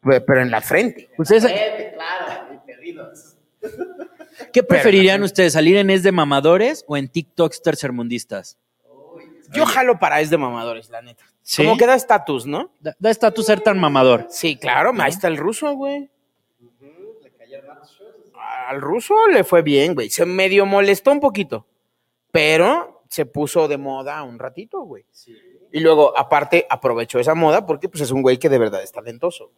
Pe- 0.02 0.20
Pero 0.22 0.42
en 0.42 0.50
la 0.50 0.60
frente. 0.60 1.08
Pues 1.16 1.28
claro, 1.28 2.54
y 2.54 2.58
perdidos. 2.66 3.36
¿Qué 4.52 4.62
preferirían 4.62 5.22
ustedes, 5.22 5.52
salir 5.52 5.76
en 5.76 5.90
Es 5.90 6.02
de 6.02 6.12
Mamadores 6.12 6.84
o 6.86 6.96
en 6.96 7.08
TikToks 7.08 7.62
tercermundistas? 7.62 8.58
Yo 9.52 9.66
jalo 9.66 9.98
para 9.98 10.20
es 10.20 10.30
de 10.30 10.38
mamadores, 10.38 10.90
la 10.90 11.02
neta. 11.02 11.24
¿Sí? 11.42 11.64
Como 11.64 11.76
que 11.76 11.86
da 11.86 11.94
estatus, 11.94 12.46
¿no? 12.46 12.72
Da, 12.78 12.94
estatus 13.10 13.46
ser 13.46 13.60
tan 13.60 13.78
mamador. 13.78 14.26
Sí, 14.30 14.56
claro, 14.56 14.92
ahí 14.98 15.10
está 15.10 15.28
el 15.28 15.36
ruso, 15.36 15.72
güey. 15.74 16.08
Shows. 17.50 18.32
Al 18.68 18.80
ruso 18.80 19.14
le 19.28 19.42
fue 19.42 19.62
bien, 19.62 19.94
güey. 19.94 20.10
Se 20.10 20.24
medio 20.24 20.66
molestó 20.66 21.10
un 21.10 21.20
poquito, 21.20 21.66
pero 22.30 23.02
se 23.08 23.26
puso 23.26 23.66
de 23.66 23.76
moda 23.76 24.22
un 24.22 24.38
ratito, 24.38 24.82
güey. 24.82 25.04
Y 25.72 25.80
luego, 25.80 26.16
aparte, 26.16 26.66
aprovechó 26.70 27.18
esa 27.18 27.34
moda 27.34 27.66
porque 27.66 27.88
pues 27.88 28.02
es 28.02 28.10
un 28.12 28.22
güey 28.22 28.38
que 28.38 28.48
de 28.48 28.58
verdad 28.58 28.82
es 28.82 28.92
talentoso. 28.92 29.50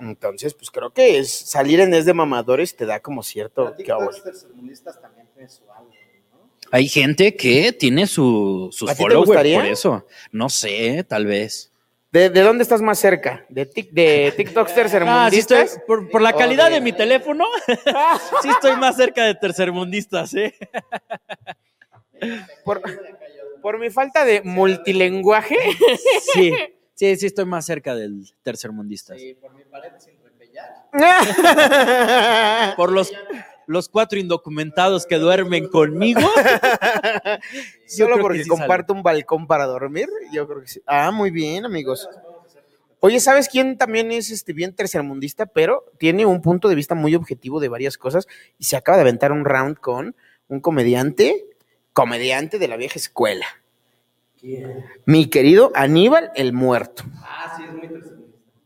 Entonces, 0.00 0.54
pues 0.54 0.70
creo 0.70 0.90
que 0.92 1.18
es 1.18 1.30
salir 1.30 1.80
en 1.80 1.92
es 1.94 2.04
de 2.06 2.14
mamadores 2.14 2.74
te 2.74 2.86
da 2.86 3.00
como 3.00 3.22
cierto... 3.22 3.74
Tercermundistas 3.74 5.00
también. 5.00 5.26
Hay 6.72 6.88
gente 6.88 7.34
que 7.36 7.72
tiene 7.72 8.06
su, 8.06 8.68
sus 8.72 8.88
¿A 8.90 8.94
ti 8.94 8.98
te 8.98 9.02
followers 9.10 9.26
por 9.56 9.66
eso. 9.66 10.06
No 10.30 10.48
sé, 10.48 11.04
tal 11.08 11.26
vez. 11.26 11.72
¿De, 12.12 12.28
de 12.30 12.40
dónde 12.42 12.62
estás 12.62 12.80
más 12.82 12.98
cerca? 12.98 13.44
¿De, 13.48 13.66
tic, 13.66 13.90
de 13.90 14.32
TikToks 14.36 14.70
Ah, 14.72 14.74
sí 14.74 14.80
estoy, 14.80 15.56
tercermundistas? 15.58 15.80
por, 15.86 16.08
por 16.10 16.22
la 16.22 16.32
calidad 16.32 16.68
de- 16.68 16.74
de 16.76 16.80
mi 16.80 16.92
teléfono, 16.92 17.44
sí 18.42 18.48
estoy 18.48 18.76
más 18.76 18.96
cerca 18.96 19.24
de 19.24 19.34
tercermundistas, 19.34 20.34
¿eh? 20.34 20.54
por, 22.64 22.80
por 23.62 23.78
mi 23.78 23.90
falta 23.90 24.24
de 24.24 24.42
multilenguaje. 24.42 25.56
Sí, 26.34 26.52
sí, 27.00 27.16
sí 27.16 27.26
estoy 27.26 27.46
más 27.46 27.64
cerca 27.64 27.94
del 27.94 28.30
tercermundistas. 28.42 29.18
Sí, 29.18 29.34
por 29.34 29.54
mi 29.54 29.64
pared 29.64 29.90
sin 29.98 30.14
repellar. 30.22 30.86
Por 32.76 32.92
los, 32.92 33.12
los 33.66 33.88
cuatro 33.88 34.18
indocumentados 34.18 35.06
que 35.06 35.16
duermen 35.16 35.68
conmigo. 35.68 36.20
yo 37.96 38.06
Solo 38.06 38.18
porque 38.18 38.42
sí 38.44 38.48
comparto 38.48 38.92
un 38.92 39.02
balcón 39.02 39.46
para 39.46 39.66
dormir, 39.66 40.08
yo 40.32 40.46
creo 40.46 40.60
que 40.60 40.68
sí. 40.68 40.82
Ah, 40.86 41.10
muy 41.10 41.30
bien, 41.30 41.64
amigos. 41.64 42.08
Oye, 42.98 43.18
¿sabes 43.18 43.48
quién 43.48 43.78
también 43.78 44.12
es 44.12 44.30
este 44.30 44.52
bien 44.52 44.74
tercermundista, 44.74 45.46
pero 45.46 45.84
tiene 45.98 46.26
un 46.26 46.42
punto 46.42 46.68
de 46.68 46.74
vista 46.74 46.94
muy 46.94 47.14
objetivo 47.14 47.60
de 47.60 47.68
varias 47.68 47.96
cosas 47.96 48.26
y 48.58 48.64
se 48.64 48.76
acaba 48.76 48.98
de 48.98 49.02
aventar 49.02 49.32
un 49.32 49.46
round 49.46 49.78
con 49.78 50.14
un 50.48 50.60
comediante, 50.60 51.46
comediante 51.94 52.58
de 52.58 52.68
la 52.68 52.76
vieja 52.76 52.98
escuela. 52.98 53.46
Mi 55.06 55.28
querido 55.28 55.70
Aníbal 55.74 56.30
el 56.34 56.52
Muerto. 56.52 57.04
Ah, 57.22 57.54
sí, 57.56 57.64
es 57.64 57.72
muy 57.72 57.88
tercermundista. 57.88 58.20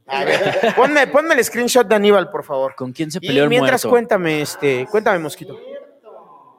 A 0.07 0.25
ver, 0.25 0.75
ponme, 0.77 1.07
ponme 1.09 1.35
el 1.35 1.45
screenshot 1.45 1.87
de 1.87 1.95
Aníbal, 1.95 2.31
por 2.31 2.45
favor. 2.45 2.75
¿Con 2.75 2.93
quién 2.93 3.11
se 3.11 3.19
Y 3.23 3.27
peleó 3.27 3.45
el 3.45 3.51
mientras 3.51 3.85
muerto? 3.85 3.91
cuéntame, 3.91 4.43
este, 4.43 4.87
cuéntame, 4.91 5.19
Mosquito. 5.19 5.59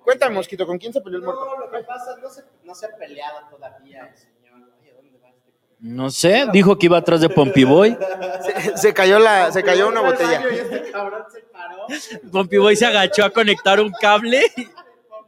Cuéntame, 0.04 0.36
Mosquito, 0.36 0.66
¿con 0.68 0.78
quién 0.78 0.92
se 0.94 1.02
peleó 1.02 1.20
el 1.20 1.26
muerto? 1.26 1.46
No, 1.46 1.66
lo 1.66 1.72
que 1.72 1.84
pasa, 1.84 2.16
no 2.22 2.30
se, 2.30 2.44
no 2.64 2.76
se 2.76 2.86
ha 2.88 2.90
peleado 2.96 3.40
todavía 3.50 4.08
el 4.08 4.18
señor. 4.18 4.70
Oye, 4.82 4.94
¿dónde 4.94 5.20
va 5.24 5.30
este? 5.30 5.52
No 5.80 6.10
sé, 6.10 6.46
dijo 6.52 6.78
que 6.78 6.86
iba 6.88 6.98
atrás 6.98 7.22
de 7.22 7.30
Pompiboy. 7.30 7.98
Se, 8.46 8.78
se 8.78 8.94
cayó 8.94 9.18
la, 9.18 9.52
se 9.52 9.64
cayó 9.64 9.88
una 9.88 10.02
botella. 10.02 10.44
Y 10.52 10.56
este 10.58 10.92
cabrón 10.92 11.24
se 11.32 11.42
paró. 11.42 11.88
Pompiboy 12.32 12.76
se 12.76 12.86
agachó 12.86 13.26
a 13.26 13.30
conectar 13.32 13.80
un 13.80 13.92
cable. 14.00 14.42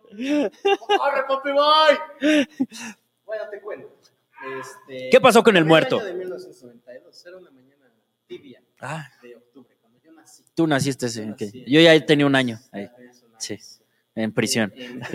¡Corre, 0.10 1.24
papi, 1.28 1.52
voy! 1.52 2.48
Bueno, 3.28 3.44
te 3.52 3.62
cuento. 3.62 3.88
Este, 4.60 5.10
¿Qué 5.12 5.22
pasó 5.22 5.44
con 5.44 5.56
el 5.56 5.62
en 5.64 5.68
muerto? 5.68 5.98
año 5.98 6.06
de 6.08 6.14
1992, 6.16 7.26
era 7.28 7.38
una 7.38 7.52
mañana 7.52 7.86
tibia 8.28 8.62
Ah, 8.80 9.08
de 9.22 9.36
octubre, 9.36 9.76
cuando 9.82 10.00
yo 10.04 10.12
nací. 10.14 10.44
tú 10.56 10.66
naciste, 10.68 11.10
sí. 11.10 11.24
Yo 11.68 11.80
ya 11.82 12.04
tenía 12.06 12.26
un 12.26 12.36
año 12.36 12.60
ahí, 12.72 12.90
sí, 13.38 13.58
en 14.16 14.32
prisión. 14.34 14.72
En-. 14.76 15.02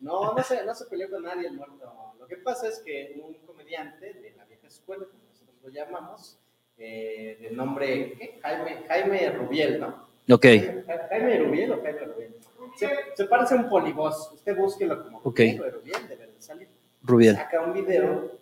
No, 0.00 0.34
no 0.34 0.42
se, 0.42 0.62
no 0.64 0.74
se 0.74 0.84
peleó 0.86 1.08
con 1.10 1.22
nadie 1.22 1.46
el 1.48 1.54
muerto. 1.54 2.12
Lo 2.18 2.26
que 2.26 2.36
pasa 2.36 2.68
es 2.68 2.80
que 2.80 3.18
un 3.24 3.34
comediante 3.46 4.12
de 4.12 4.32
la 4.36 4.44
vieja 4.44 4.66
escuela, 4.66 5.04
como 5.10 5.22
nosotros 5.30 5.56
lo 5.62 5.70
llamamos, 5.70 6.38
eh, 6.76 7.38
de 7.40 7.50
nombre 7.52 8.12
¿qué? 8.18 8.38
Jaime, 8.42 8.84
Jaime 8.86 9.30
Rubiel, 9.30 9.80
¿no? 9.80 10.08
Ok, 10.30 10.44
Ja- 10.86 11.06
Jaime 11.08 11.38
Rubiel 11.38 11.72
o 11.72 11.82
Jaime 11.82 12.00
Rubiel. 12.00 12.34
Se, 12.76 12.88
se 13.16 13.24
parece 13.26 13.54
a 13.54 13.58
un 13.58 13.68
polibos. 13.68 14.30
Usted 14.34 14.56
búsquelo 14.56 15.02
como 15.02 15.18
Ok. 15.18 15.24
Rubiel 15.38 15.60
o 15.62 15.70
Rubiel, 15.70 16.08
debe 16.08 16.26
de 16.26 16.32
salir. 16.42 16.68
Rubiel. 17.02 17.36
Saca 17.36 17.60
un 17.62 17.72
video. 17.72 18.32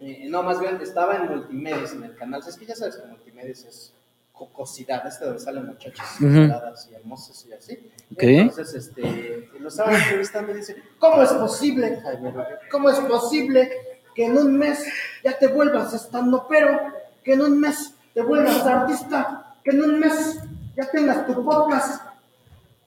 eh, 0.00 0.26
no, 0.28 0.42
más 0.42 0.60
bien 0.60 0.78
estaba 0.80 1.16
en 1.16 1.28
Multimedios, 1.28 1.92
en 1.92 2.04
el 2.04 2.16
canal. 2.16 2.42
Es 2.46 2.56
que 2.56 2.66
ya 2.66 2.74
sabes 2.74 2.96
que 2.96 3.06
Multimedios 3.06 3.64
es 3.64 3.92
jocosidad, 4.32 5.06
este 5.06 5.24
donde 5.24 5.40
salen 5.40 5.66
muchachas 5.66 6.20
Ujú. 6.20 6.30
separadas 6.34 6.88
y 6.90 6.94
hermosas 6.94 7.46
y 7.48 7.52
así. 7.54 7.72
Ok. 8.12 8.22
Entonces, 8.22 8.74
este, 8.74 9.48
lo 9.58 9.68
estaba 9.68 9.96
entrevistando 9.96 10.52
y 10.52 10.56
dice, 10.56 10.76
¿cómo 10.98 11.22
es 11.22 11.32
posible, 11.32 12.00
Jaime? 12.02 12.34
¿Cómo 12.70 12.90
es 12.90 12.98
posible 13.00 13.70
que 14.14 14.26
en 14.26 14.36
un 14.36 14.58
mes 14.58 14.84
ya 15.24 15.38
te 15.38 15.46
vuelvas 15.46 15.94
estando 15.94 16.46
pero, 16.48 16.78
que 17.24 17.32
en 17.34 17.40
un 17.42 17.58
mes 17.60 17.94
te 18.12 18.20
vuelvas 18.22 18.60
artista, 18.66 19.56
que 19.64 19.70
en 19.70 19.82
un 19.82 19.98
mes 20.00 20.38
ya 20.76 20.90
tengas 20.90 21.26
tu 21.26 21.42
podcast, 21.44 22.02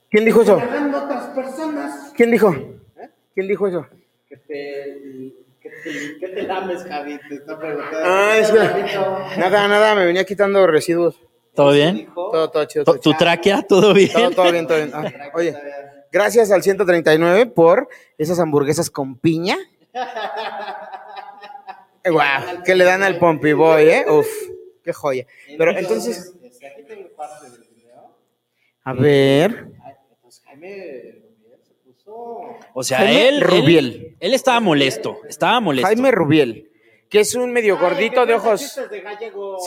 ¿Quién 0.09 0.25
dijo 0.25 0.41
eso? 0.41 0.59
regalando 0.59 0.97
a 0.97 1.03
otras 1.05 1.25
personas? 1.27 2.11
¿Quién 2.15 2.31
dijo? 2.31 2.55
¿Quién 3.33 3.47
dijo 3.47 3.67
eso? 3.67 3.85
Que 4.27 4.37
te, 4.37 5.33
que 5.61 5.69
te, 5.69 6.17
que 6.19 6.27
te 6.29 6.41
lames, 6.43 6.83
Javi, 6.83 7.19
te 7.29 7.35
está 7.35 7.57
preguntando. 7.59 7.99
Ah, 8.03 8.37
es 8.37 8.51
que- 8.51 9.39
Nada, 9.39 9.67
nada, 9.67 9.95
me 9.95 10.05
venía 10.05 10.23
quitando 10.25 10.65
residuos. 10.67 11.15
¿todo 11.55 11.71
bien? 11.73 12.07
Todo, 12.15 12.49
todo 12.49 12.65
chido. 12.65 12.85
¿Tu 12.85 12.91
Todo, 12.91 12.99
tu 13.01 13.09
chido. 13.09 13.17
tráquea? 13.17 13.61
¿Todo 13.63 13.93
bien? 13.93 14.11
todo, 14.13 14.31
todo 14.31 14.51
bien, 14.51 14.65
todo 14.67 14.77
bien. 14.77 14.91
Ah, 14.93 15.03
oye, 15.33 15.55
Gracias 16.11 16.49
al 16.51 16.63
139 16.63 17.45
por 17.47 17.87
esas 18.17 18.39
hamburguesas 18.39 18.89
con 18.89 19.15
piña. 19.17 19.57
Eh, 22.03 22.09
Guau, 22.09 22.63
que 22.63 22.73
le 22.75 22.83
dan 22.83 23.03
al 23.03 23.19
Pompey 23.19 23.53
Boy, 23.53 23.89
¿eh? 23.89 24.05
Uf, 24.09 24.27
qué 24.83 24.91
joya. 24.93 25.25
Pero 25.57 25.77
entonces, 25.77 26.33
este, 26.41 26.67
a 28.83 28.93
ver. 28.93 29.67
Jaime 30.59 31.15
Rubiel 31.21 31.59
se 31.63 31.73
puso. 31.83 32.57
O 32.73 32.83
sea, 32.83 32.97
Jaime 32.99 33.27
él, 33.29 33.41
Rubiel. 33.41 33.85
él. 33.85 34.17
Él 34.19 34.33
estaba 34.33 34.59
molesto, 34.59 35.17
estaba 35.27 35.59
molesto. 35.59 35.87
Jaime 35.87 36.11
Rubiel, 36.11 36.71
que 37.09 37.19
es 37.21 37.35
un 37.35 37.51
medio 37.51 37.77
gordito 37.79 38.21
Ay, 38.21 38.27
de 38.27 38.33
que 38.33 38.37
ojos. 38.39 38.75
de. 38.89 39.03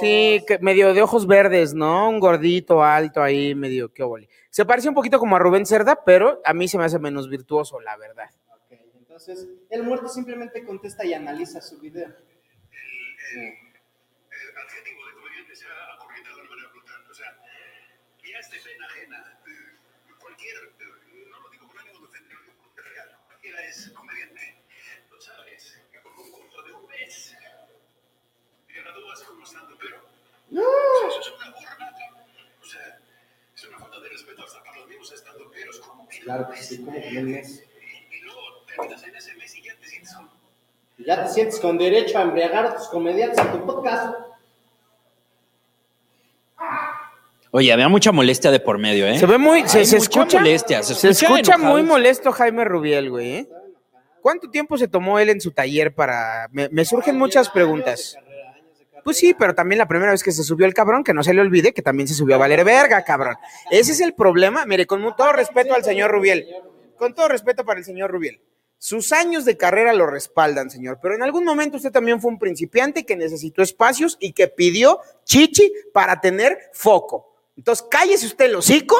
Sí, 0.00 0.44
que 0.46 0.58
medio 0.60 0.94
de 0.94 1.02
ojos 1.02 1.26
verdes, 1.26 1.74
¿no? 1.74 2.08
Un 2.08 2.20
gordito 2.20 2.82
alto 2.82 3.22
ahí, 3.22 3.54
medio 3.54 3.92
qué 3.92 4.02
óvole. 4.02 4.28
Se 4.50 4.64
parece 4.64 4.88
un 4.88 4.94
poquito 4.94 5.18
como 5.18 5.36
a 5.36 5.38
Rubén 5.38 5.64
Cerda, 5.66 5.98
pero 6.04 6.40
a 6.44 6.52
mí 6.54 6.68
se 6.68 6.78
me 6.78 6.84
hace 6.84 6.98
menos 6.98 7.28
virtuoso, 7.28 7.80
la 7.80 7.96
verdad. 7.96 8.28
Ok, 8.50 8.78
entonces 8.98 9.48
el 9.70 9.82
muerto 9.82 10.08
simplemente 10.08 10.64
contesta 10.64 11.04
y 11.06 11.14
analiza 11.14 11.60
su 11.60 11.78
video. 11.80 12.08
adjetivo 12.08 13.61
Eso 30.60 31.20
es 31.20 31.32
una 31.36 31.50
burla. 31.50 31.94
O 32.60 32.64
sea, 32.66 32.98
es 33.54 33.68
una 33.68 33.78
falta 33.78 34.00
de 34.00 34.08
respeto 34.08 34.42
hasta 34.44 34.62
para 34.62 34.78
los 34.78 34.88
mismos 34.88 35.12
estando 35.12 35.50
peros. 35.50 35.78
¿Cómo 35.80 36.08
que 36.08 36.20
Claro 36.20 36.48
que 36.50 36.56
sí, 36.62 36.78
como 36.84 36.92
que 37.00 37.20
mes. 37.22 37.64
Y 38.10 38.24
luego 38.24 38.40
terminas 38.66 39.02
en 39.04 39.16
ese 39.16 39.34
mes 39.34 39.56
y 39.56 39.62
ya 39.62 39.74
te 39.76 39.86
sientes. 39.86 40.16
Y 40.98 41.04
Ya 41.04 41.24
te 41.24 41.30
sientes 41.30 41.58
con 41.60 41.78
derecho 41.78 42.18
a 42.18 42.22
embriagar 42.22 42.66
a 42.66 42.76
tus 42.76 42.88
comediantes 42.88 43.38
en 43.38 43.52
tu 43.52 43.66
podcast. 43.66 44.14
Oye, 47.50 47.72
había 47.72 47.88
mucha 47.88 48.12
molestia 48.12 48.50
de 48.50 48.60
por 48.60 48.78
medio, 48.78 49.06
¿eh? 49.06 49.18
Se 49.18 49.26
ve 49.26 49.36
muy, 49.36 49.68
se, 49.68 49.80
Hay 49.80 49.86
se 49.86 49.96
mucha 49.96 50.04
escucha, 50.04 50.38
molestia, 50.38 50.82
se 50.82 50.94
se 50.94 51.08
escucha 51.10 51.26
escucha 51.34 51.54
enojado. 51.54 51.72
muy 51.74 51.82
molesto 51.82 52.32
Jaime 52.32 52.64
Rubiel, 52.64 53.10
güey. 53.10 53.32
¿eh? 53.36 53.48
¿Cuánto 54.22 54.48
tiempo 54.48 54.78
se 54.78 54.88
tomó 54.88 55.18
él 55.18 55.28
en 55.28 55.40
su 55.40 55.50
taller 55.50 55.94
para? 55.94 56.48
Me, 56.50 56.68
me 56.70 56.84
surgen 56.84 57.18
muchas 57.18 57.50
preguntas. 57.50 58.16
Pues 59.04 59.18
sí, 59.18 59.34
pero 59.34 59.54
también 59.54 59.78
la 59.78 59.88
primera 59.88 60.12
vez 60.12 60.22
que 60.22 60.32
se 60.32 60.44
subió 60.44 60.66
el 60.66 60.74
cabrón, 60.74 61.04
que 61.04 61.14
no 61.14 61.22
se 61.22 61.34
le 61.34 61.40
olvide 61.40 61.72
que 61.72 61.82
también 61.82 62.08
se 62.08 62.14
subió 62.14 62.36
a 62.36 62.38
valer 62.38 62.64
verga, 62.64 63.02
cabrón. 63.04 63.36
Ese 63.70 63.92
es 63.92 64.00
el 64.00 64.14
problema. 64.14 64.64
Mire, 64.66 64.86
con 64.86 65.02
todo 65.16 65.32
respeto 65.32 65.74
al 65.74 65.84
señor 65.84 66.10
Rubiel, 66.10 66.46
con 66.96 67.14
todo 67.14 67.28
respeto 67.28 67.64
para 67.64 67.78
el 67.78 67.84
señor 67.84 68.10
Rubiel. 68.10 68.40
Sus 68.78 69.12
años 69.12 69.44
de 69.44 69.56
carrera 69.56 69.92
lo 69.92 70.06
respaldan, 70.06 70.68
señor, 70.68 70.98
pero 71.00 71.14
en 71.14 71.22
algún 71.22 71.44
momento 71.44 71.76
usted 71.76 71.92
también 71.92 72.20
fue 72.20 72.32
un 72.32 72.38
principiante 72.40 73.06
que 73.06 73.14
necesitó 73.14 73.62
espacios 73.62 74.16
y 74.18 74.32
que 74.32 74.48
pidió 74.48 74.98
chichi 75.24 75.72
para 75.92 76.20
tener 76.20 76.58
foco. 76.72 77.32
Entonces, 77.56 77.86
cállese 77.88 78.26
usted 78.26 78.46
el 78.46 78.56
hocico 78.56 78.96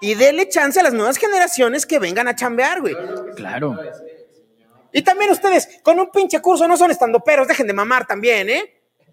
y 0.00 0.14
dele 0.14 0.48
chance 0.48 0.80
a 0.80 0.82
las 0.82 0.94
nuevas 0.94 1.18
generaciones 1.18 1.84
que 1.84 1.98
vengan 1.98 2.28
a 2.28 2.34
chambear, 2.34 2.80
güey. 2.80 2.96
Claro. 3.36 3.76
Y 4.92 5.02
también 5.02 5.30
ustedes, 5.30 5.80
con 5.82 5.98
un 5.98 6.10
pinche 6.10 6.40
curso, 6.40 6.66
no 6.68 6.76
son 6.76 6.90
estandoperos, 6.90 7.48
dejen 7.48 7.66
de 7.66 7.72
mamar 7.72 8.06
también, 8.06 8.48
¿eh? 8.50 8.74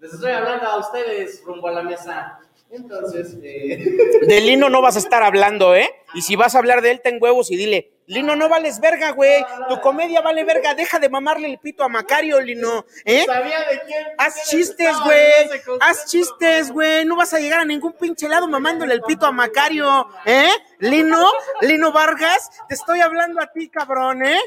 Les 0.00 0.12
estoy 0.12 0.30
hablando 0.30 0.66
a 0.66 0.78
ustedes 0.78 1.42
rumbo 1.44 1.68
a 1.68 1.72
la 1.72 1.82
mesa. 1.82 2.38
Entonces, 2.70 3.36
eh, 3.42 3.78
De 4.26 4.40
Lino 4.40 4.68
no 4.68 4.80
vas 4.80 4.96
a 4.96 5.00
estar 5.00 5.22
hablando, 5.22 5.74
¿eh? 5.74 5.90
Y 6.14 6.22
si 6.22 6.36
vas 6.36 6.54
a 6.54 6.58
hablar 6.58 6.82
de 6.82 6.92
él, 6.92 7.00
ten 7.00 7.18
huevos 7.20 7.50
y 7.50 7.56
dile, 7.56 7.90
Lino, 8.08 8.34
no 8.36 8.48
vales 8.48 8.80
verga, 8.80 9.10
güey. 9.12 9.44
Tu 9.68 9.80
comedia 9.80 10.22
vale 10.22 10.42
verga. 10.42 10.74
Deja 10.74 10.98
de 10.98 11.10
mamarle 11.10 11.48
el 11.48 11.58
pito 11.58 11.84
a 11.84 11.88
Macario, 11.88 12.40
Lino, 12.40 12.86
¿eh? 13.04 13.24
sabía 13.26 13.60
de 13.60 13.82
quién. 13.82 14.06
Haz 14.16 14.48
chistes, 14.48 14.96
güey. 15.04 15.78
Haz 15.80 16.06
chistes, 16.06 16.72
güey. 16.72 17.04
No 17.04 17.16
vas 17.16 17.34
a 17.34 17.38
llegar 17.38 17.60
a 17.60 17.64
ningún 17.66 17.92
pinche 17.92 18.26
lado 18.26 18.48
mamándole 18.48 18.94
el 18.94 19.02
pito 19.02 19.26
a 19.26 19.32
Macario, 19.32 20.08
¿eh? 20.24 20.50
Lino, 20.78 21.22
Lino 21.60 21.92
Vargas, 21.92 22.50
te 22.66 22.74
estoy 22.74 23.00
hablando 23.00 23.42
a 23.42 23.46
ti, 23.48 23.68
cabrón, 23.68 24.24
¿eh? 24.24 24.40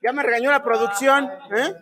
Ya 0.00 0.12
me 0.12 0.22
regañó 0.22 0.50
la 0.50 0.62
producción, 0.62 1.30
¿eh? 1.54 1.74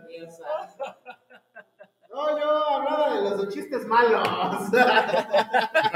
No, 2.14 2.38
yo 2.38 2.68
hablaba 2.68 3.14
de 3.16 3.30
los 3.44 3.48
chistes 3.52 3.84
malos. 3.86 4.22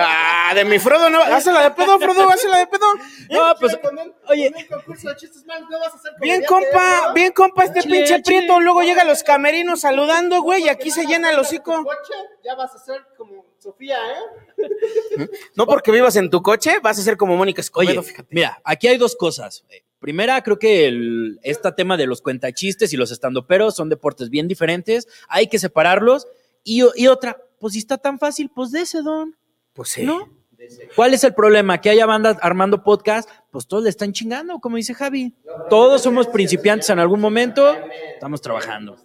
Ah, 0.00 0.52
de 0.54 0.64
mi 0.64 0.78
Frodo, 0.78 1.10
no. 1.10 1.20
Hazla 1.22 1.62
de 1.64 1.70
pedo, 1.72 1.98
Frodo, 1.98 2.28
hazla 2.30 2.58
de 2.58 2.66
pedo. 2.66 2.86
No, 3.30 3.54
pues, 3.60 3.76
Con 3.76 3.98
oye, 4.28 4.50
con 4.52 4.62
un 4.62 4.68
concurso 4.68 5.08
de 5.10 5.16
chistes 5.16 5.44
malos 5.44 5.68
no 5.70 5.78
vas 5.78 5.94
a 5.94 5.98
ser 5.98 6.12
Bien, 6.20 6.42
compa, 6.44 7.08
¿no? 7.08 7.14
bien, 7.14 7.32
compa, 7.32 7.64
este 7.64 7.82
Chile, 7.82 7.96
pinche 7.98 8.22
chile. 8.22 8.38
prieto. 8.38 8.60
Luego 8.60 8.82
llega 8.82 9.02
a 9.02 9.04
los 9.04 9.22
camerinos 9.22 9.80
saludando, 9.80 10.40
güey, 10.42 10.64
y 10.64 10.68
aquí 10.68 10.90
se 10.90 11.04
llena 11.06 11.30
el 11.30 11.36
Tu 11.36 11.42
hocico. 11.42 11.84
coche, 11.84 12.14
ya 12.44 12.54
vas 12.54 12.74
a 12.74 12.78
ser 12.78 13.02
como 13.16 13.44
Sofía, 13.58 13.98
¿eh? 14.12 14.18
No 15.56 15.66
porque 15.66 15.90
vivas 15.92 16.16
en 16.16 16.30
tu 16.30 16.42
coche, 16.42 16.78
vas 16.82 16.98
a 16.98 17.02
ser 17.02 17.16
como 17.16 17.36
Mónica 17.36 17.60
Escobedo, 17.60 18.00
Oye, 18.00 18.02
fíjate. 18.02 18.28
mira, 18.30 18.60
aquí 18.64 18.88
hay 18.88 18.96
dos 18.98 19.14
cosas. 19.16 19.64
Eh, 19.68 19.84
Primera, 19.98 20.40
creo 20.42 20.58
que 20.58 20.86
el, 20.86 21.40
este 21.42 21.72
tema 21.72 21.96
de 21.96 22.06
los 22.06 22.22
cuentachistes 22.22 22.92
y 22.92 22.96
los 22.96 23.10
estandoperos 23.10 23.74
son 23.74 23.88
deportes 23.88 24.30
bien 24.30 24.46
diferentes. 24.46 25.08
Hay 25.28 25.48
que 25.48 25.58
separarlos. 25.58 26.26
Y, 26.62 26.82
otra, 27.06 27.36
pues 27.58 27.72
si 27.72 27.78
está 27.78 27.98
tan 27.98 28.18
fácil, 28.18 28.50
pues 28.54 28.70
de 28.70 28.82
ese 28.82 29.02
don, 29.02 29.36
Pues 29.72 29.88
sí. 29.88 30.04
¿no? 30.04 30.28
¿Cuál 30.96 31.14
es 31.14 31.24
el 31.24 31.34
problema? 31.34 31.80
Que 31.80 31.90
haya 31.90 32.04
bandas 32.04 32.36
armando 32.42 32.82
podcast, 32.82 33.30
pues 33.50 33.66
todos 33.66 33.84
le 33.84 33.90
están 33.90 34.12
chingando, 34.12 34.58
como 34.58 34.76
dice 34.76 34.92
Javi. 34.92 35.34
Todos 35.70 36.02
somos 36.02 36.26
principiantes 36.26 36.90
en 36.90 36.98
algún 36.98 37.20
momento, 37.20 37.76
estamos 38.14 38.40
trabajando. 38.40 38.96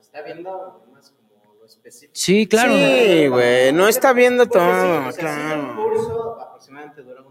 Está, 0.00 0.22
viendo 0.22 0.86
más 0.92 1.10
como 1.10 1.54
lo 1.58 1.66
específico. 1.66 2.12
Sí, 2.14 2.46
claro. 2.46 2.72
Sí, 2.72 3.26
güey, 3.26 3.72
no 3.72 3.88
está 3.88 4.12
viendo 4.12 4.46
todo, 4.46 5.10
claro. 5.18 5.76
curso 5.76 6.40
aproximadamente 6.40 7.02
dura 7.02 7.22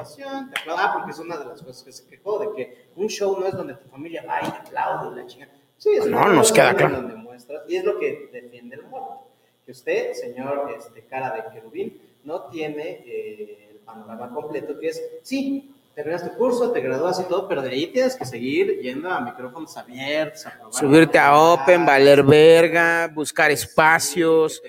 graduación, 0.00 0.50
te 0.50 0.60
aplaudan, 0.60 0.86
ah, 0.88 0.92
porque 0.94 1.10
es 1.12 1.18
una 1.18 1.36
de 1.36 1.44
las 1.44 1.62
cosas 1.62 1.82
que 1.82 1.92
se 1.92 2.06
quejó, 2.06 2.38
de 2.38 2.52
que 2.56 2.88
un 2.96 3.08
show 3.08 3.38
no 3.38 3.46
es 3.46 3.54
donde 3.54 3.74
tu 3.74 3.88
familia 3.88 4.24
va 4.26 4.40
y 4.40 4.50
te 4.50 4.56
aplaude 4.56 5.12
y 5.12 5.22
la 5.22 5.26
chingada. 5.26 5.52
Sí, 5.76 5.90
es 5.90 6.06
No, 6.06 6.28
nos 6.28 6.52
queda 6.52 6.74
claro. 6.74 6.96
donde 6.96 7.14
muestras, 7.16 7.62
y 7.68 7.76
es 7.76 7.84
lo 7.84 7.98
que 7.98 8.28
defiende 8.32 8.76
el 8.76 8.82
muerto, 8.82 9.26
que 9.64 9.72
usted, 9.72 10.12
señor 10.12 10.74
este, 10.76 11.02
cara 11.06 11.30
de 11.34 11.44
querubín, 11.52 12.00
no 12.24 12.44
tiene 12.50 13.02
eh, 13.06 13.68
el 13.70 13.78
panorama 13.78 14.30
completo, 14.32 14.78
que 14.78 14.88
es, 14.88 15.02
sí, 15.22 15.74
terminas 15.94 16.22
tu 16.22 16.36
curso, 16.36 16.70
te 16.70 16.80
gradúas 16.80 17.20
y 17.20 17.24
todo, 17.24 17.48
pero 17.48 17.62
de 17.62 17.70
ahí 17.70 17.86
tienes 17.88 18.16
que 18.16 18.24
seguir 18.24 18.80
yendo 18.80 19.10
a 19.10 19.20
micrófonos 19.20 19.76
abiertos, 19.76 20.46
a 20.46 20.50
probar 20.52 20.72
Subirte 20.72 21.18
a 21.18 21.38
Open, 21.38 21.84
valer 21.84 22.22
verga, 22.22 23.10
buscar 23.12 23.50
espacios, 23.50 24.62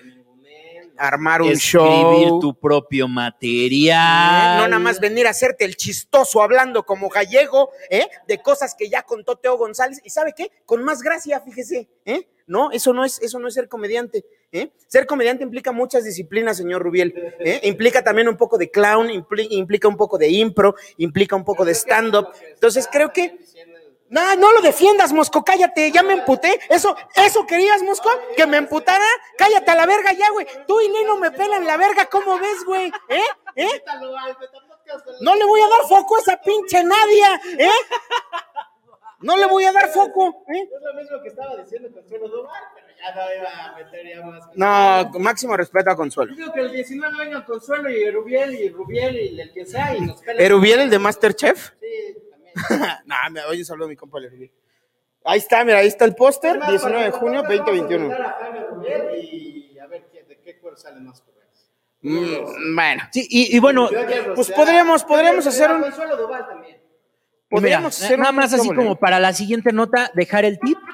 armar 0.97 1.41
un 1.41 1.49
Escribir 1.49 2.27
show. 2.27 2.39
tu 2.39 2.53
propio 2.53 3.05
¿eh? 3.05 3.09
material. 3.09 4.57
No 4.57 4.67
nada 4.67 4.79
más 4.79 4.99
venir 4.99 5.27
a 5.27 5.31
hacerte 5.31 5.65
el 5.65 5.75
chistoso 5.75 6.41
hablando 6.41 6.83
como 6.85 7.09
gallego, 7.09 7.71
¿eh? 7.89 8.07
De 8.27 8.41
cosas 8.41 8.75
que 8.77 8.89
ya 8.89 9.03
contó 9.03 9.35
Teo 9.35 9.57
González. 9.57 9.99
¿Y 10.03 10.09
sabe 10.09 10.33
qué? 10.35 10.51
Con 10.65 10.83
más 10.83 11.01
gracia, 11.01 11.39
fíjese, 11.39 11.89
¿eh? 12.05 12.27
No, 12.47 12.71
eso 12.71 12.91
no 12.91 13.05
es, 13.05 13.21
eso 13.21 13.39
no 13.39 13.47
es 13.47 13.53
ser 13.53 13.69
comediante, 13.69 14.25
¿eh? 14.51 14.71
Ser 14.87 15.05
comediante 15.05 15.43
implica 15.43 15.71
muchas 15.71 16.03
disciplinas, 16.03 16.57
señor 16.57 16.81
Rubiel, 16.81 17.13
¿eh? 17.39 17.61
Implica 17.63 18.03
también 18.03 18.27
un 18.27 18.35
poco 18.35 18.57
de 18.57 18.69
clown, 18.69 19.07
impli- 19.07 19.47
implica 19.51 19.87
un 19.87 19.95
poco 19.95 20.17
de 20.17 20.27
impro, 20.29 20.75
implica 20.97 21.35
un 21.35 21.45
poco 21.45 21.63
de 21.63 21.73
stand-up. 21.73 22.27
Entonces 22.53 22.89
creo 22.91 23.13
que... 23.13 23.37
No, 24.11 24.35
no 24.35 24.51
lo 24.51 24.61
defiendas, 24.61 25.13
Mosco, 25.13 25.41
cállate, 25.41 25.89
ya 25.89 26.03
me 26.03 26.11
emputé. 26.13 26.59
Eso, 26.67 26.97
eso 27.15 27.47
querías, 27.47 27.81
Mosco, 27.81 28.09
que 28.35 28.45
me 28.45 28.57
emputara. 28.57 29.05
Cállate 29.37 29.71
a 29.71 29.75
la 29.75 29.85
verga 29.85 30.11
ya, 30.11 30.29
güey. 30.31 30.45
Tú 30.67 30.81
y 30.81 30.89
Lino 30.89 31.15
me 31.17 31.31
pelan 31.31 31.65
la 31.65 31.77
verga, 31.77 32.05
¿cómo 32.07 32.37
ves, 32.37 32.65
güey? 32.65 32.91
¿Eh? 33.07 33.23
¿Eh? 33.55 33.83
No 35.21 35.33
le 35.33 35.45
voy 35.45 35.61
a 35.61 35.69
dar 35.69 35.81
foco 35.87 36.17
a 36.17 36.19
esa 36.19 36.41
pinche 36.41 36.83
Nadia, 36.83 37.41
¿eh? 37.57 37.69
No 39.21 39.37
le 39.37 39.45
voy 39.45 39.63
a 39.63 39.71
dar 39.71 39.87
foco, 39.89 40.43
¿eh? 40.53 40.63
Es 40.63 40.81
lo 40.83 40.93
mismo 40.93 41.21
que 41.21 41.29
estaba 41.29 41.55
diciendo 41.55 41.89
Consuelo 41.93 42.27
Duval, 42.27 42.63
pero 42.75 42.87
ya 42.97 43.15
no 43.15 43.33
iba 43.33 43.65
a 43.65 43.75
meter 43.77 44.07
ya 44.07 44.25
más. 44.25 45.13
No, 45.13 45.19
máximo 45.19 45.55
respeto 45.55 45.89
a 45.89 45.95
Consuelo. 45.95 46.35
Digo 46.35 46.51
que 46.51 46.59
el 46.59 46.71
19 46.71 47.17
venga 47.17 47.45
Consuelo 47.45 47.89
y 47.89 48.11
Rubiel 48.11 48.55
y 48.55 48.69
Rubiel 48.69 49.15
y 49.15 49.39
el 49.39 49.53
que 49.53 49.65
sea 49.65 49.95
y 49.95 50.01
nos 50.01 50.21
pelan. 50.21 50.43
¿Erubiel, 50.43 50.81
el 50.81 50.89
de 50.89 50.99
Masterchef? 50.99 51.69
Sí, 51.79 52.17
no, 53.05 53.15
me 53.31 53.43
oye, 53.45 53.63
saludo 53.65 53.85
a 53.85 53.89
mi 53.89 53.95
compa. 53.95 54.19
Ahí 55.23 55.37
está, 55.39 55.63
mira, 55.63 55.79
ahí 55.79 55.87
está 55.87 56.05
el 56.05 56.15
póster, 56.15 56.53
Es 56.55 56.59
más, 56.59 56.69
19 56.69 57.03
de 57.05 57.11
junio 57.11 57.43
nosotros 57.43 57.59
vamos 57.59 57.69
a 57.69 57.71
2021. 57.71 58.05
invitar 58.05 58.25
a 58.25 58.37
Jaime 58.39 58.59
Rubiel 58.67 59.23
y 59.23 59.79
a 59.79 59.87
ver 59.87 60.07
qué- 60.11 60.23
de 60.23 60.39
qué 60.39 60.57
cuero 60.59 60.77
salen 60.77 61.05
más. 61.05 61.23
Mm, 62.03 62.75
bueno, 62.75 63.03
Sí, 63.11 63.27
y, 63.29 63.55
y 63.55 63.59
bueno, 63.59 63.87
pues 64.33 64.49
podríamos- 64.51 65.03
podríamos 65.03 65.45
hacer 65.45 65.69
un- 65.71 65.81
mira, 65.81 65.93
podríamos 67.47 68.01
hacer 68.01 68.17
nada 68.17 68.31
un- 68.31 68.35
más 68.37 68.53
así 68.53 68.73
como 68.73 68.95
para 68.95 69.19
la 69.19 69.33
siguiente 69.33 69.71
nota, 69.71 70.09
dejar 70.15 70.43
el 70.45 70.59
tip. 70.59 70.77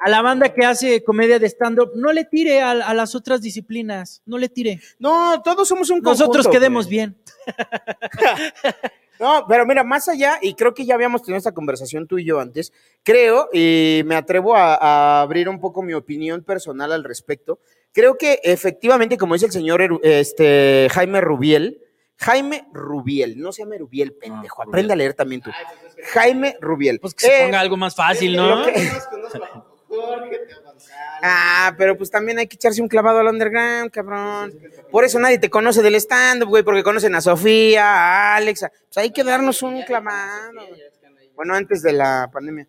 A 0.00 0.08
la 0.10 0.22
banda 0.22 0.54
que 0.54 0.64
hace 0.64 1.02
comedia 1.02 1.40
de 1.40 1.46
stand-up, 1.48 1.90
no 1.96 2.12
le 2.12 2.24
tire 2.24 2.60
a, 2.60 2.70
a 2.70 2.94
las 2.94 3.16
otras 3.16 3.40
disciplinas, 3.42 4.22
no 4.26 4.38
le 4.38 4.48
tire. 4.48 4.80
No, 5.00 5.42
todos 5.42 5.66
somos 5.66 5.90
un 5.90 5.98
Nosotros 6.00 6.46
conjunto, 6.46 6.50
quedemos 6.50 6.84
güey. 6.86 6.96
bien. 6.98 7.16
No, 9.20 9.44
pero 9.48 9.66
mira, 9.66 9.84
más 9.84 10.08
allá, 10.08 10.38
y 10.40 10.54
creo 10.54 10.74
que 10.74 10.84
ya 10.86 10.94
habíamos 10.94 11.22
tenido 11.22 11.38
esta 11.38 11.52
conversación 11.52 12.06
tú 12.06 12.18
y 12.18 12.24
yo 12.24 12.40
antes, 12.40 12.72
creo, 13.02 13.48
y 13.52 14.02
me 14.06 14.14
atrevo 14.14 14.54
a, 14.54 14.74
a 14.76 15.20
abrir 15.22 15.48
un 15.48 15.60
poco 15.60 15.82
mi 15.82 15.94
opinión 15.94 16.42
personal 16.44 16.92
al 16.92 17.04
respecto, 17.04 17.58
creo 17.92 18.16
que 18.16 18.40
efectivamente, 18.44 19.16
como 19.18 19.34
dice 19.34 19.46
el 19.46 19.52
señor 19.52 20.00
este, 20.02 20.88
Jaime 20.92 21.20
Rubiel, 21.20 21.82
Jaime 22.20 22.66
Rubiel, 22.72 23.38
no 23.38 23.52
se 23.52 23.62
llama 23.62 23.76
Rubiel, 23.78 24.12
pendejo, 24.14 24.62
aprende 24.62 24.92
a 24.92 24.96
leer 24.96 25.14
también 25.14 25.40
tú. 25.40 25.50
Jaime 26.12 26.56
Rubiel. 26.60 26.98
Pues 27.00 27.14
que 27.14 27.26
se 27.26 27.40
Eh, 27.40 27.44
ponga 27.44 27.60
algo 27.60 27.76
más 27.76 27.94
fácil, 27.94 28.34
¿no? 28.36 28.64
Ah, 31.22 31.74
pero 31.76 31.96
pues 31.96 32.10
también 32.10 32.38
hay 32.38 32.46
que 32.46 32.56
echarse 32.56 32.80
un 32.82 32.88
clavado 32.88 33.18
al 33.18 33.26
underground, 33.28 33.90
cabrón. 33.90 34.52
Por 34.90 35.04
eso 35.04 35.18
nadie 35.18 35.38
te 35.38 35.50
conoce 35.50 35.82
del 35.82 35.94
stand-up, 35.96 36.48
güey, 36.48 36.62
porque 36.62 36.82
conocen 36.82 37.14
a 37.14 37.20
Sofía, 37.20 37.84
a 37.86 38.36
Alex. 38.36 38.62
a- 38.64 38.68
Pues 38.70 38.96
hay 38.98 39.10
que 39.12 39.24
darnos 39.24 39.62
un 39.62 39.82
clavado. 39.82 40.52
Bueno, 41.34 41.54
antes 41.54 41.82
de 41.82 41.92
la 41.92 42.28
pandemia. 42.32 42.66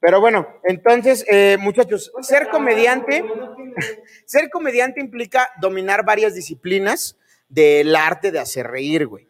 Pero 0.00 0.20
bueno, 0.20 0.48
entonces, 0.64 1.24
eh, 1.28 1.56
muchachos, 1.60 2.10
ser 2.22 2.48
comediante, 2.48 3.24
ser 4.26 4.50
comediante 4.50 5.00
implica 5.00 5.48
dominar 5.60 6.04
varias 6.04 6.34
disciplinas 6.34 7.16
del 7.48 7.94
arte 7.94 8.32
de 8.32 8.40
hacer 8.40 8.66
reír, 8.66 9.06
güey. 9.06 9.28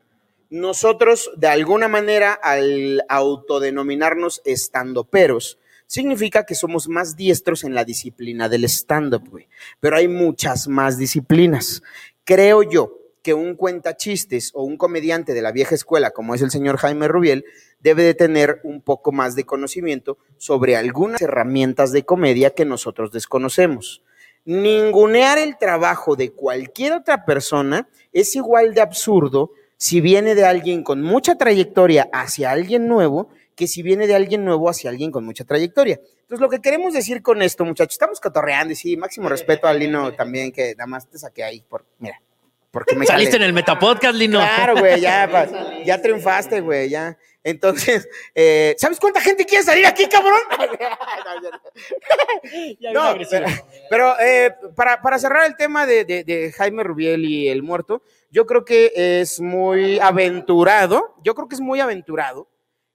Nosotros, 0.49 1.31
de 1.37 1.49
alguna 1.49 1.89
manera, 1.89 2.33
al 2.33 3.03
autodenominarnos 3.09 4.41
estandoperos, 4.45 5.59
significa 5.87 6.45
que 6.45 6.55
somos 6.55 6.89
más 6.89 7.17
diestros 7.17 7.65
en 7.65 7.75
la 7.75 7.85
disciplina 7.85 8.49
del 8.49 8.65
stand-up, 8.65 9.29
güey. 9.29 9.49
Pero 9.81 9.97
hay 9.97 10.09
muchas 10.09 10.69
más 10.69 10.99
disciplinas. 10.99 11.83
Creo 12.25 12.63
yo 12.63 12.99
que 13.23 13.35
un 13.35 13.55
cuentachistes 13.55 14.51
o 14.55 14.65
un 14.65 14.77
comediante 14.77 15.33
de 15.33 15.43
la 15.43 15.53
vieja 15.53 15.75
escuela, 15.75 16.11
como 16.11 16.35
es 16.35 16.43
el 16.43 16.51
señor 16.51 16.77
Jaime 16.77 17.09
Rubiel, 17.09 17.45
debe 17.81 18.03
de 18.03 18.15
tener 18.15 18.61
un 18.65 18.81
poco 18.81 19.13
más 19.13 19.37
de 19.37 19.45
conocimiento 19.45 20.19
sobre 20.39 20.77
algunas 20.77 21.23
herramientas 21.23 21.93
de 21.93 22.05
comedia 22.05 22.51
que 22.51 22.65
nosotros 22.65 23.13
desconocemos. 23.13 24.03
Ningunear 24.45 25.39
el 25.39 25.57
trabajo 25.57 26.17
de 26.17 26.33
cualquier 26.33 26.95
otra 26.95 27.25
persona 27.25 27.89
es 28.13 28.35
igual 28.35 28.75
de 28.75 28.81
absurdo 28.81 29.53
si 29.77 30.01
viene 30.01 30.35
de 30.35 30.45
alguien 30.45 30.83
con 30.83 31.03
mucha 31.03 31.37
trayectoria 31.37 32.09
hacia 32.13 32.51
alguien 32.51 32.89
nuevo 32.89 33.31
que 33.55 33.67
si 33.67 33.83
viene 33.83 34.07
de 34.07 34.15
alguien 34.15 34.45
nuevo 34.45 34.69
hacia 34.69 34.91
alguien 34.91 35.11
con 35.11 35.25
mucha 35.25 35.45
trayectoria. 35.45 36.01
Entonces, 36.23 36.41
lo 36.41 36.49
que 36.49 36.61
queremos 36.61 36.95
decir 36.95 37.23
con 37.23 37.43
esto, 37.43 37.65
muchachos, 37.65 37.95
estamos 37.95 38.21
cotorreando 38.21 38.73
y 38.73 38.77
sí, 38.77 38.97
máximo 38.97 39.29
respeto 39.29 39.67
a 39.67 39.75
Lino 39.75 40.13
también, 40.15 40.53
que 40.53 40.75
nada 40.77 40.87
más 40.87 41.09
te 41.09 41.19
saqué 41.19 41.45
ahí 41.45 41.63
por, 41.69 41.85
mira, 41.99 42.21
porque 42.71 42.95
me 42.97 43.05
Saliste 43.07 43.37
en 43.37 43.43
el 43.43 43.53
Metapodcast, 43.53 44.15
Lino. 44.15 44.39
Claro, 44.39 44.77
güey, 44.79 45.01
ya, 45.01 45.29
ya 45.85 46.01
triunfaste, 46.01 46.61
güey, 46.61 46.89
ya. 46.89 47.17
Entonces, 47.45 48.09
eh, 48.37 48.77
¿sabes 48.79 49.01
cuánta 49.01 49.21
gente 49.21 49.45
quiere 49.45 49.65
salir 49.65 49.85
aquí, 49.85 50.07
cabrón? 50.07 50.39
No, 52.93 53.15
pero, 53.31 53.47
pero, 53.91 54.21
eh, 54.21 54.55
para, 54.75 55.01
para 55.01 55.19
cerrar 55.19 55.47
el 55.47 55.57
tema 55.57 55.87
de, 55.87 56.05
de- 56.05 56.25
de 56.25 56.53
Jaime 56.53 56.83
Rubiel 56.85 57.25
y 57.25 57.49
el 57.49 57.63
muerto, 57.63 58.03
yo 58.31 58.47
creo 58.47 58.65
que 58.65 58.93
es 58.95 59.41
muy 59.41 59.99
aventurado, 59.99 61.15
yo 61.23 61.35
creo 61.35 61.49
que 61.49 61.55
es 61.55 61.61
muy 61.61 61.81
aventurado 61.81 62.49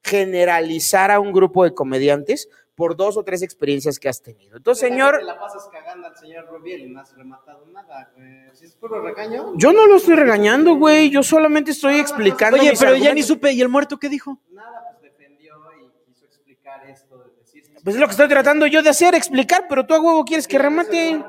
generalizar 0.07 1.11
a 1.11 1.19
un 1.19 1.31
grupo 1.33 1.63
de 1.63 1.73
comediantes 1.73 2.49
por 2.75 2.95
dos 2.95 3.17
o 3.17 3.23
tres 3.23 3.41
experiencias 3.41 3.97
que 3.97 4.07
has 4.07 4.21
tenido. 4.21 4.57
Entonces, 4.57 4.87
señor, 4.87 5.17
Te 5.17 5.25
la 5.25 5.39
pasas 5.39 5.67
cagando 5.71 6.07
al 6.07 6.15
señor 6.15 6.45
Rubiel 6.47 6.81
y 6.81 6.89
no 6.89 7.01
has 7.01 7.15
rematado 7.15 7.65
nada, 7.65 8.11
güey. 8.15 8.27
Si 8.53 8.65
es 8.65 8.75
puro 8.75 9.01
regaño. 9.01 9.53
yo 9.55 9.73
no 9.73 9.87
lo 9.87 9.97
estoy 9.97 10.15
regañando, 10.15 10.75
güey, 10.75 11.09
yo 11.09 11.23
solamente 11.23 11.71
estoy 11.71 11.99
explicando. 11.99 12.59
Oye, 12.59 12.73
pero 12.79 12.91
ya 12.91 12.97
ni 12.97 13.05
argumentos. 13.05 13.27
supe, 13.27 13.51
¿y 13.51 13.61
el 13.61 13.69
muerto 13.69 13.97
qué 13.97 14.09
dijo? 14.09 14.39
Nada, 14.51 14.95
pues 14.99 15.11
defendió 15.11 15.55
y 15.81 15.89
quiso 16.05 16.25
explicar 16.25 16.87
esto 16.87 17.17
de 17.17 17.31
decir. 17.39 17.63
Pues 17.83 17.95
es 17.95 17.99
lo 17.99 18.05
que 18.05 18.11
estoy 18.11 18.27
tratando 18.27 18.67
yo 18.67 18.83
de 18.83 18.89
hacer, 18.89 19.15
explicar, 19.15 19.65
pero 19.67 19.87
tú 19.87 19.95
a 19.95 19.99
huevo 19.99 20.23
quieres 20.23 20.47
que 20.47 20.59
remate. 20.59 21.23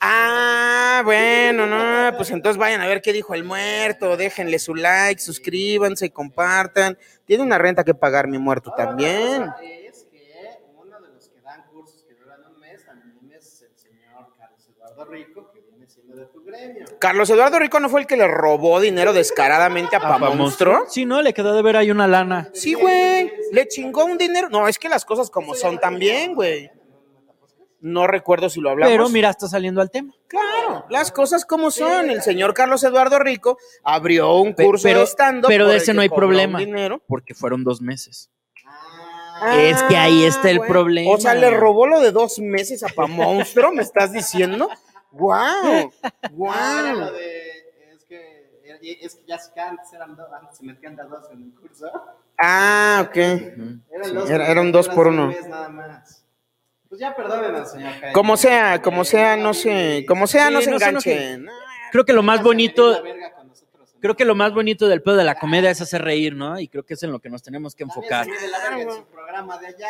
Ah, 0.00 1.02
bueno, 1.04 1.66
no, 1.66 2.16
pues 2.16 2.30
entonces 2.30 2.58
vayan 2.58 2.80
a 2.80 2.86
ver 2.86 3.00
qué 3.02 3.12
dijo 3.12 3.34
el 3.34 3.44
muerto, 3.44 4.16
déjenle 4.16 4.58
su 4.58 4.74
like, 4.74 5.20
suscríbanse, 5.20 6.10
compartan. 6.10 6.98
Tiene 7.24 7.42
una 7.42 7.58
renta 7.58 7.84
que 7.84 7.94
pagar 7.94 8.28
mi 8.28 8.38
muerto 8.38 8.72
también. 8.76 9.48
Es 9.62 10.04
que 10.10 10.60
uno 10.76 11.00
de 11.00 11.08
los 11.12 11.28
que 11.28 11.40
dan 11.40 11.64
cursos 11.70 12.04
que 12.06 12.14
duran 12.14 12.40
un 12.44 12.60
mes 12.60 12.84
también 12.84 13.32
es 13.32 13.62
el 13.62 13.76
señor 13.76 14.26
Carlos 14.38 14.68
Eduardo 14.68 15.04
Rico, 15.06 15.50
que 15.52 15.60
viene 15.60 15.86
siendo 15.88 16.16
de 16.16 16.26
tu 16.26 16.44
gremio. 16.44 16.84
Carlos 16.98 17.30
Eduardo 17.30 17.58
Rico 17.58 17.80
no 17.80 17.88
fue 17.88 18.00
el 18.00 18.06
que 18.06 18.16
le 18.16 18.28
robó 18.28 18.80
dinero 18.80 19.12
descaradamente 19.12 19.96
a 19.96 20.00
Pa 20.00 20.18
Monstruo. 20.18 20.84
Sí, 20.88 21.04
no, 21.06 21.22
le 21.22 21.32
quedó 21.32 21.54
de 21.54 21.62
ver 21.62 21.76
ahí 21.76 21.90
una 21.90 22.06
lana. 22.06 22.50
Sí, 22.52 22.74
güey, 22.74 23.32
le 23.52 23.66
chingó 23.66 24.04
un 24.04 24.18
dinero. 24.18 24.48
No, 24.50 24.68
es 24.68 24.78
que 24.78 24.88
las 24.88 25.04
cosas 25.04 25.30
como 25.30 25.54
son 25.54 25.78
también, 25.78 26.34
güey. 26.34 26.70
No 27.80 28.06
recuerdo 28.06 28.48
si 28.48 28.60
lo 28.60 28.70
hablamos. 28.70 28.92
Pero 28.92 29.08
mira, 29.08 29.30
está 29.30 29.48
saliendo 29.48 29.80
al 29.80 29.90
tema. 29.90 30.12
Claro, 30.28 30.86
las 30.88 31.12
cosas 31.12 31.44
como 31.44 31.70
son. 31.70 32.10
El 32.10 32.22
señor 32.22 32.54
Carlos 32.54 32.82
Eduardo 32.84 33.18
Rico 33.18 33.58
abrió 33.84 34.34
un 34.36 34.52
curso 34.54 34.82
pero 34.84 35.00
de 35.00 35.06
stand-up. 35.06 35.48
pero 35.48 35.68
de 35.68 35.76
ese 35.76 35.92
no 35.94 36.00
hay 36.00 36.08
problema. 36.08 36.58
dinero. 36.58 37.02
Porque 37.06 37.34
fueron 37.34 37.62
dos 37.64 37.80
meses. 37.80 38.30
Es 39.58 39.82
que 39.84 39.96
ahí 39.96 40.24
está 40.24 40.50
el 40.50 40.60
problema. 40.62 41.10
O 41.10 41.18
sea, 41.20 41.34
le 41.34 41.50
robó 41.50 41.86
lo 41.86 42.00
de 42.00 42.10
dos 42.10 42.38
meses 42.38 42.82
a 42.82 42.88
Pa 42.88 43.06
Monstruo, 43.06 43.70
¿me 43.70 43.82
estás 43.82 44.10
diciendo? 44.10 44.70
¡Guau! 45.12 45.92
Ah, 46.02 46.10
era 46.12 46.30
¡Guau! 46.32 46.96
lo 47.00 47.12
de. 47.12 47.46
Es 47.94 48.04
que, 48.08 48.98
es 49.04 49.14
que 49.14 49.22
ya 49.26 49.38
se 49.38 49.58
antes 49.60 49.92
eran 49.92 50.16
dos, 50.16 50.26
antes 50.32 50.56
se 50.58 50.64
metían 50.64 50.96
de 50.96 51.02
a 51.02 51.04
dos 51.04 51.30
en 51.30 51.42
el 51.42 51.54
curso. 51.54 51.86
Ah, 52.38 53.04
ok. 53.06 53.16
Eran 53.16 53.82
Sí, 54.04 54.12
dos, 54.14 54.30
era- 54.30 54.38
porque 54.38 54.52
era 54.52 54.60
un 54.62 54.72
dos 54.72 54.86
duras 54.86 54.96
por 54.96 55.06
un 55.08 55.14
uno. 55.18 55.26
mes 55.28 55.46
nada 55.48 55.68
más. 55.68 56.25
Pues 56.96 57.00
ya 57.00 57.14
perdonen 57.14 57.54
al 57.54 57.66
señor 57.66 57.92
Jaime. 57.92 58.12
Como 58.14 58.38
sea, 58.38 58.80
como 58.80 59.04
sea, 59.04 59.36
no 59.36 59.52
se, 59.52 60.06
como 60.08 60.26
sea, 60.26 60.46
Sí, 60.48 60.54
no 60.54 60.60
se 60.62 60.70
no 60.70 60.78
se 60.78 60.86
enganchen. 60.86 61.46
Creo 61.92 62.06
que 62.06 62.14
lo 62.14 62.22
más 62.22 62.42
bonito, 62.42 63.02
creo 64.00 64.16
que 64.16 64.24
lo 64.24 64.34
más 64.34 64.54
bonito 64.54 64.88
del 64.88 65.02
pedo 65.02 65.16
de 65.16 65.24
la 65.24 65.34
comedia 65.34 65.70
es 65.70 65.80
hacer 65.82 66.00
reír, 66.00 66.34
¿no? 66.34 66.58
Y 66.58 66.68
creo 66.68 66.84
que 66.86 66.94
es 66.94 67.02
en 67.02 67.12
lo 67.12 67.18
que 67.20 67.28
nos 67.28 67.42
tenemos 67.42 67.74
que 67.74 67.82
enfocar. 67.82 68.26
También 68.66 68.90
su 68.90 69.04
programa 69.04 69.58
de 69.58 69.66
allá. 69.66 69.88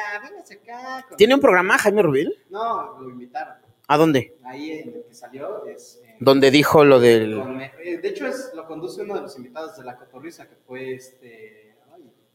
Acá. 0.51 1.07
¿Tiene 1.17 1.35
un 1.35 1.41
programa, 1.41 1.79
Jaime 1.79 2.03
Rubil? 2.03 2.35
No, 2.51 2.99
lo 2.99 3.09
invitaron. 3.09 3.55
¿A 3.87 3.97
dónde? 3.97 4.35
Ahí 4.45 4.73
en 4.73 4.89
el 4.89 5.05
que 5.09 5.15
salió 5.15 5.65
es. 5.67 6.01
eh, 6.05 6.17
Donde 6.19 6.51
dijo 6.51 6.85
lo 6.85 6.99
del 6.99 7.41
eh, 7.85 7.99
de 8.03 8.09
hecho, 8.09 8.27
es, 8.27 8.51
lo 8.53 8.67
conduce 8.67 9.03
uno 9.03 9.15
de 9.15 9.21
los 9.21 9.37
invitados 9.37 9.77
de 9.77 9.85
la 9.85 9.97
cotorriza, 9.97 10.49
que 10.49 10.57
fue 10.67 10.95
este. 10.95 11.66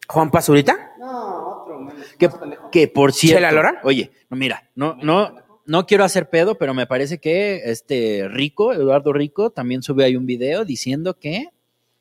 Juan 0.08 0.30
Pazurita. 0.32 0.92
no, 1.00 1.62
otro, 1.62 1.80
menos, 1.80 2.06
Que, 2.72 2.88
por 2.88 3.14
cierto. 3.14 3.38
¿Chela 3.38 3.52
Lora? 3.52 3.80
Oye, 3.84 4.12
no, 4.30 4.38
mira, 4.38 4.70
no, 4.76 4.96
no, 5.02 5.36
no 5.66 5.86
quiero 5.86 6.04
hacer 6.04 6.30
pedo, 6.30 6.58
pero 6.58 6.74
me 6.74 6.88
parece 6.88 7.20
que 7.20 7.62
este 7.66 8.28
Rico, 8.30 8.74
Eduardo 8.74 9.14
Rico, 9.14 9.50
también 9.52 9.82
sube 9.84 10.04
ahí 10.04 10.16
un 10.16 10.26
video 10.26 10.66
diciendo 10.66 11.18
que 11.18 11.50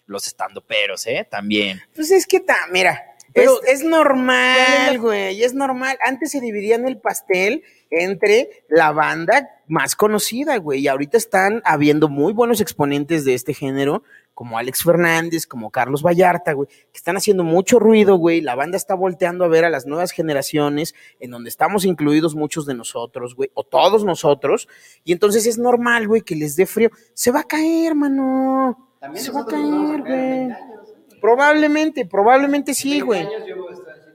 los 0.07 0.27
estandoperos, 0.27 1.07
¿eh? 1.07 1.27
También. 1.31 1.81
Pues 1.95 2.11
es 2.11 2.27
que 2.27 2.39
está, 2.39 2.57
mira, 2.73 3.01
Pero- 3.33 3.63
es, 3.63 3.81
es 3.81 3.85
normal, 3.85 4.99
güey, 4.99 5.43
es 5.45 5.55
normal. 5.55 5.97
Antes 6.05 6.33
se 6.33 6.41
dividían 6.41 6.87
el 6.89 6.99
pastel 6.99 7.63
entre 7.91 8.65
la 8.69 8.91
banda 8.93 9.49
más 9.69 9.95
conocida, 9.95 10.57
güey, 10.57 10.81
y 10.81 10.89
ahorita 10.89 11.17
están 11.17 11.63
habiendo 11.65 12.09
muy 12.09 12.33
buenos 12.33 12.61
exponentes 12.61 13.25
de 13.25 13.35
este 13.35 13.55
género, 13.55 14.03
como 14.35 14.59
Alex 14.59 14.83
Fernández, 14.83 15.47
como 15.47 15.70
Carlos 15.70 16.03
Vallarta, 16.03 16.53
güey, 16.53 16.68
que 16.68 16.97
están 16.97 17.16
haciendo 17.16 17.45
mucho 17.45 17.78
ruido, 17.78 18.16
güey. 18.16 18.41
La 18.41 18.55
banda 18.55 18.76
está 18.76 18.95
volteando 18.95 19.45
a 19.45 19.49
ver 19.49 19.64
a 19.64 19.70
las 19.70 19.87
nuevas 19.87 20.12
generaciones, 20.12 20.95
en 21.18 21.31
donde 21.31 21.51
estamos 21.51 21.85
incluidos 21.85 22.35
muchos 22.35 22.66
de 22.66 22.74
nosotros, 22.74 23.35
güey, 23.35 23.51
o 23.55 23.64
todos 23.64 24.05
nosotros, 24.05 24.68
y 25.05 25.12
entonces 25.12 25.47
es 25.47 25.59
normal, 25.59 26.09
güey, 26.09 26.22
que 26.22 26.37
les 26.37 26.57
dé 26.57 26.66
frío. 26.66 26.91
Se 27.14 27.31
va 27.31 27.41
a 27.41 27.45
caer, 27.45 27.95
mano. 27.95 28.95
También 28.99 29.24
Se 29.24 29.33
va 29.33 29.43
a 29.43 29.47
caer, 29.47 30.01
güey. 30.01 30.09
20 30.09 30.53
años. 30.55 30.81
Probablemente, 31.20 32.07
probablemente 32.07 32.74
sí, 32.74 33.03
20 33.03 33.05
güey. 33.05 33.24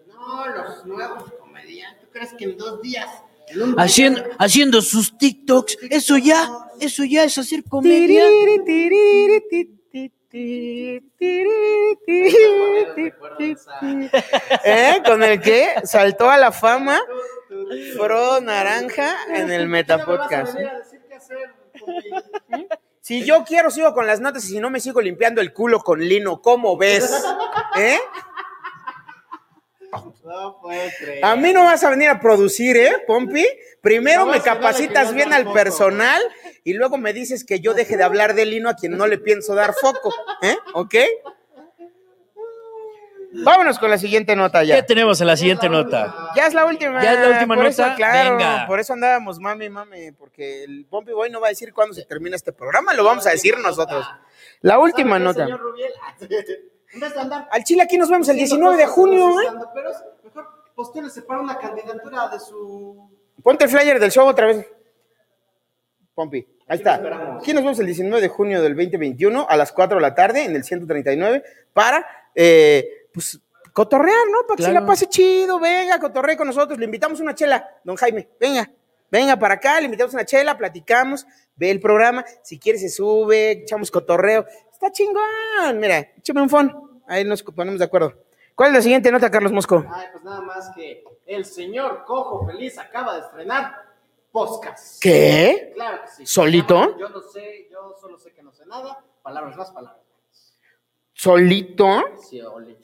no, 0.07 0.47
los 0.47 0.85
nuevos 0.85 1.31
comediantes, 1.39 2.01
¿tú 2.01 2.07
crees 2.11 2.33
que 2.33 2.45
en 2.45 2.57
dos 2.57 2.81
días? 2.81 3.09
Haciendo, 3.77 4.23
haciendo 4.39 4.81
sus 4.81 5.17
TikToks, 5.17 5.77
eso 5.91 6.17
ya, 6.17 6.49
eso 6.79 7.03
ya 7.03 7.23
es 7.23 7.37
hacer 7.37 7.63
comedia. 7.63 8.23
¿Eh? 10.37 11.01
¿Con 15.05 15.23
el 15.23 15.39
que 15.39 15.75
saltó 15.85 16.29
a 16.29 16.37
la 16.37 16.51
fama 16.51 16.99
Fro 17.95 18.41
Naranja 18.41 19.15
en 19.33 19.49
el 19.49 19.69
Metapodcast? 19.69 20.57
Si 22.99 23.23
yo 23.23 23.45
quiero, 23.45 23.71
sigo 23.71 23.93
con 23.93 24.07
las 24.07 24.19
notas 24.19 24.43
y 24.45 24.49
si 24.49 24.59
no 24.59 24.69
me 24.69 24.81
sigo 24.81 24.99
limpiando 24.99 25.39
el 25.39 25.53
culo 25.53 25.79
con 25.79 26.01
lino, 26.01 26.41
¿cómo 26.41 26.75
ves? 26.75 27.23
¿Eh? 27.77 27.99
No 30.23 30.59
puedo 30.61 30.89
creer. 30.99 31.23
A 31.25 31.35
mí 31.35 31.53
no 31.53 31.63
vas 31.63 31.83
a 31.83 31.89
venir 31.89 32.09
a 32.09 32.19
producir, 32.19 32.77
¿eh, 32.77 33.03
Pompi? 33.07 33.45
Primero 33.81 34.25
No 34.25 34.31
me 34.31 34.41
capacitas 34.41 35.13
bien 35.13 35.33
al 35.33 35.43
foco. 35.43 35.53
personal 35.53 36.21
y 36.63 36.73
luego 36.73 36.97
me 36.97 37.13
dices 37.13 37.43
que 37.45 37.59
yo 37.59 37.73
deje 37.73 37.97
de 37.97 38.03
hablar 38.03 38.33
de 38.33 38.45
Lino 38.45 38.69
a 38.69 38.75
quien 38.75 38.97
no 38.97 39.07
le 39.07 39.17
pienso 39.17 39.53
dar 39.55 39.73
foco, 39.73 40.13
¿eh? 40.41 40.55
¿Ok? 40.73 40.95
Vámonos 43.43 43.79
con 43.79 43.89
la 43.89 43.97
siguiente 43.97 44.33
nota 44.33 44.61
¿Qué 44.61 44.67
ya. 44.67 44.85
tenemos 44.85 45.19
en 45.19 45.27
la 45.27 45.35
siguiente 45.35 45.67
nota? 45.67 46.31
Ya 46.37 46.47
es 46.47 46.53
la 46.53 46.65
última. 46.65 47.03
Ya 47.03 47.13
es 47.15 47.19
la 47.19 47.27
última 47.35 47.55
por 47.55 47.65
nota, 47.65 47.87
Eso, 47.87 47.95
claro, 47.97 48.31
venga. 48.37 48.65
Por 48.65 48.79
eso 48.79 48.93
andábamos 48.93 49.39
mami, 49.39 49.67
mami, 49.69 50.13
porque 50.13 50.63
el 50.63 50.85
Pompi 50.85 51.11
Boy 51.11 51.29
no 51.29 51.41
va 51.41 51.47
a 51.47 51.49
decir 51.49 51.73
cuándo 51.73 51.93
se 51.93 52.05
termina 52.05 52.37
este 52.37 52.53
programa, 52.53 52.93
lo 52.93 53.03
vamos 53.03 53.27
a 53.27 53.31
decir 53.31 53.57
nosotros. 53.59 54.05
La 54.61 54.79
última 54.79 55.19
¿Sabe 55.19 55.19
qué, 55.19 55.25
nota. 55.25 55.43
señor 55.45 55.61
de 56.99 57.19
andar 57.19 57.47
Al 57.51 57.63
Chile 57.63 57.83
aquí 57.83 57.97
nos 57.97 58.09
vemos 58.09 58.27
el 58.29 58.37
diciendo 58.37 58.71
19 58.71 58.83
de 58.83 58.87
junio, 58.87 59.29
¿eh? 59.39 59.43
estandoperos, 59.45 59.97
Mejor 60.23 60.47
postúlese 60.75 61.21
para 61.21 61.41
una 61.41 61.57
candidatura 61.57 62.27
de 62.29 62.39
su. 62.39 63.09
Ponte 63.41 63.65
el 63.65 63.69
flyer 63.69 63.99
del 63.99 64.11
show 64.11 64.27
otra 64.27 64.47
vez. 64.47 64.65
Pompi, 66.13 66.37
ahí 66.37 66.45
Aquí 66.67 66.77
está. 66.77 67.37
Aquí 67.39 67.53
nos 67.53 67.63
vemos 67.63 67.79
el 67.79 67.85
19 67.87 68.21
de 68.21 68.27
junio 68.29 68.61
del 68.61 68.75
2021 68.75 69.45
a 69.49 69.57
las 69.57 69.71
4 69.71 69.97
de 69.97 70.01
la 70.01 70.15
tarde 70.15 70.45
en 70.45 70.55
el 70.55 70.63
139 70.63 71.43
para, 71.73 72.05
eh, 72.33 73.07
pues, 73.13 73.39
cotorrear, 73.73 74.27
¿no? 74.31 74.47
Para 74.47 74.57
que 74.57 74.63
se 74.63 74.71
la 74.71 74.85
pase 74.85 75.07
chido, 75.07 75.59
venga, 75.59 75.99
cotorree 75.99 76.37
con 76.37 76.47
nosotros. 76.47 76.79
Le 76.79 76.85
invitamos 76.85 77.19
una 77.19 77.35
chela, 77.35 77.69
don 77.83 77.97
Jaime, 77.97 78.29
venga, 78.39 78.71
venga 79.11 79.37
para 79.37 79.55
acá, 79.55 79.79
le 79.79 79.85
invitamos 79.85 80.13
una 80.13 80.23
chela, 80.23 80.57
platicamos, 80.57 81.27
ve 81.57 81.71
el 81.71 81.81
programa. 81.81 82.23
Si 82.41 82.57
quiere 82.57 82.79
se 82.79 82.87
sube, 82.87 83.51
echamos 83.51 83.91
cotorreo. 83.91 84.45
Está 84.75 84.91
chingón, 84.91 85.79
mira, 85.79 85.99
échame 86.17 86.41
un 86.41 86.49
phone. 86.49 87.01
Ahí 87.07 87.23
nos 87.23 87.41
ponemos 87.41 87.79
de 87.79 87.85
acuerdo. 87.85 88.13
¿Cuál 88.53 88.71
es 88.71 88.75
la 88.75 88.81
siguiente 88.81 89.09
nota, 89.09 89.31
Carlos 89.31 89.53
Mosco? 89.53 89.85
Ay, 89.89 90.07
pues 90.11 90.21
nada 90.25 90.41
más 90.41 90.69
que 90.75 91.01
el 91.25 91.45
señor 91.45 92.03
Cojo 92.03 92.45
Feliz 92.45 92.77
acaba 92.77 93.13
de 93.15 93.21
estrenar 93.21 93.73
podcast. 94.33 95.01
¿Qué? 95.01 95.71
Claro 95.75 96.01
que 96.01 96.07
sí. 96.09 96.25
¿Solito? 96.25 96.97
Yo 96.97 97.07
no 97.07 97.21
sé, 97.21 97.69
yo 97.71 97.95
solo 98.01 98.17
sé 98.19 98.33
que 98.33 98.43
no 98.43 98.51
sé 98.51 98.65
nada. 98.65 99.01
Palabras 99.23 99.55
más, 99.55 99.71
palabras. 99.71 100.01
¿Solito? 101.13 102.03
Sí, 102.29 102.41
ole, 102.41 102.77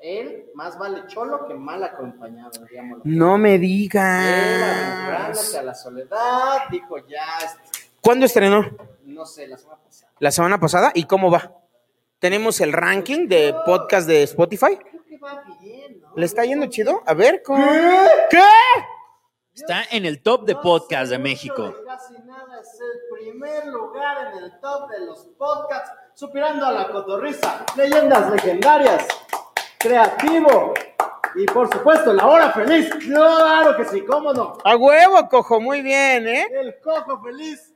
Él 0.00 0.46
más 0.54 0.76
vale 0.76 1.04
cholo 1.06 1.46
que 1.46 1.54
mal 1.54 1.84
acompañado, 1.84 2.50
digámoslo. 2.68 3.02
No 3.04 3.38
me 3.38 3.54
Él 3.54 3.60
digas. 3.60 4.04
aventurándose 4.74 5.58
a 5.58 5.62
la 5.62 5.74
soledad, 5.76 6.58
dijo 6.68 6.98
ya, 7.06 7.38
este, 7.44 7.81
¿Cuándo 8.02 8.26
estrenó? 8.26 8.66
no 9.04 9.24
sé, 9.24 9.46
la 9.46 9.56
semana 9.56 9.80
pasada. 9.84 10.12
La 10.18 10.30
semana 10.32 10.58
pasada. 10.58 10.92
¿Y 10.92 11.04
cómo 11.04 11.30
va? 11.30 11.52
Tenemos 12.18 12.60
el 12.60 12.72
ranking 12.72 13.28
de 13.28 13.54
podcast 13.64 14.08
de 14.08 14.24
Spotify. 14.24 14.76
Creo 14.76 15.04
que 15.04 15.18
va 15.18 15.44
bien, 15.60 16.00
¿no? 16.00 16.12
¿Le 16.16 16.26
está 16.26 16.44
yendo 16.44 16.66
chido? 16.66 17.00
A 17.06 17.14
ver, 17.14 17.44
¿cómo? 17.44 17.64
¿Qué? 18.28 18.42
Está 19.54 19.84
en 19.92 20.04
el 20.04 20.20
top 20.20 20.46
de 20.46 20.56
podcast 20.56 21.12
de 21.12 21.18
México. 21.20 21.72
Casi 21.86 22.14
nada 22.24 22.60
es 22.60 22.76
el 22.80 23.18
primer 23.20 23.66
lugar 23.68 24.32
en 24.32 24.44
el 24.44 24.60
top 24.60 24.90
de 24.90 25.06
los 25.06 25.28
podcasts, 25.38 25.92
superando 26.14 26.66
a 26.66 26.72
la 26.72 26.88
cotorriza, 26.90 27.64
leyendas 27.76 28.32
legendarias, 28.32 29.06
creativo 29.78 30.74
y 31.36 31.46
por 31.46 31.72
supuesto 31.72 32.12
la 32.12 32.26
hora 32.26 32.50
feliz. 32.50 32.90
Claro 32.96 33.76
que 33.76 33.84
sí, 33.84 34.04
cómo 34.04 34.32
no. 34.32 34.58
A 34.64 34.74
huevo, 34.74 35.28
cojo, 35.28 35.60
muy 35.60 35.82
bien, 35.82 36.26
¿eh? 36.26 36.48
El 36.50 36.80
cojo 36.80 37.22
feliz, 37.22 37.71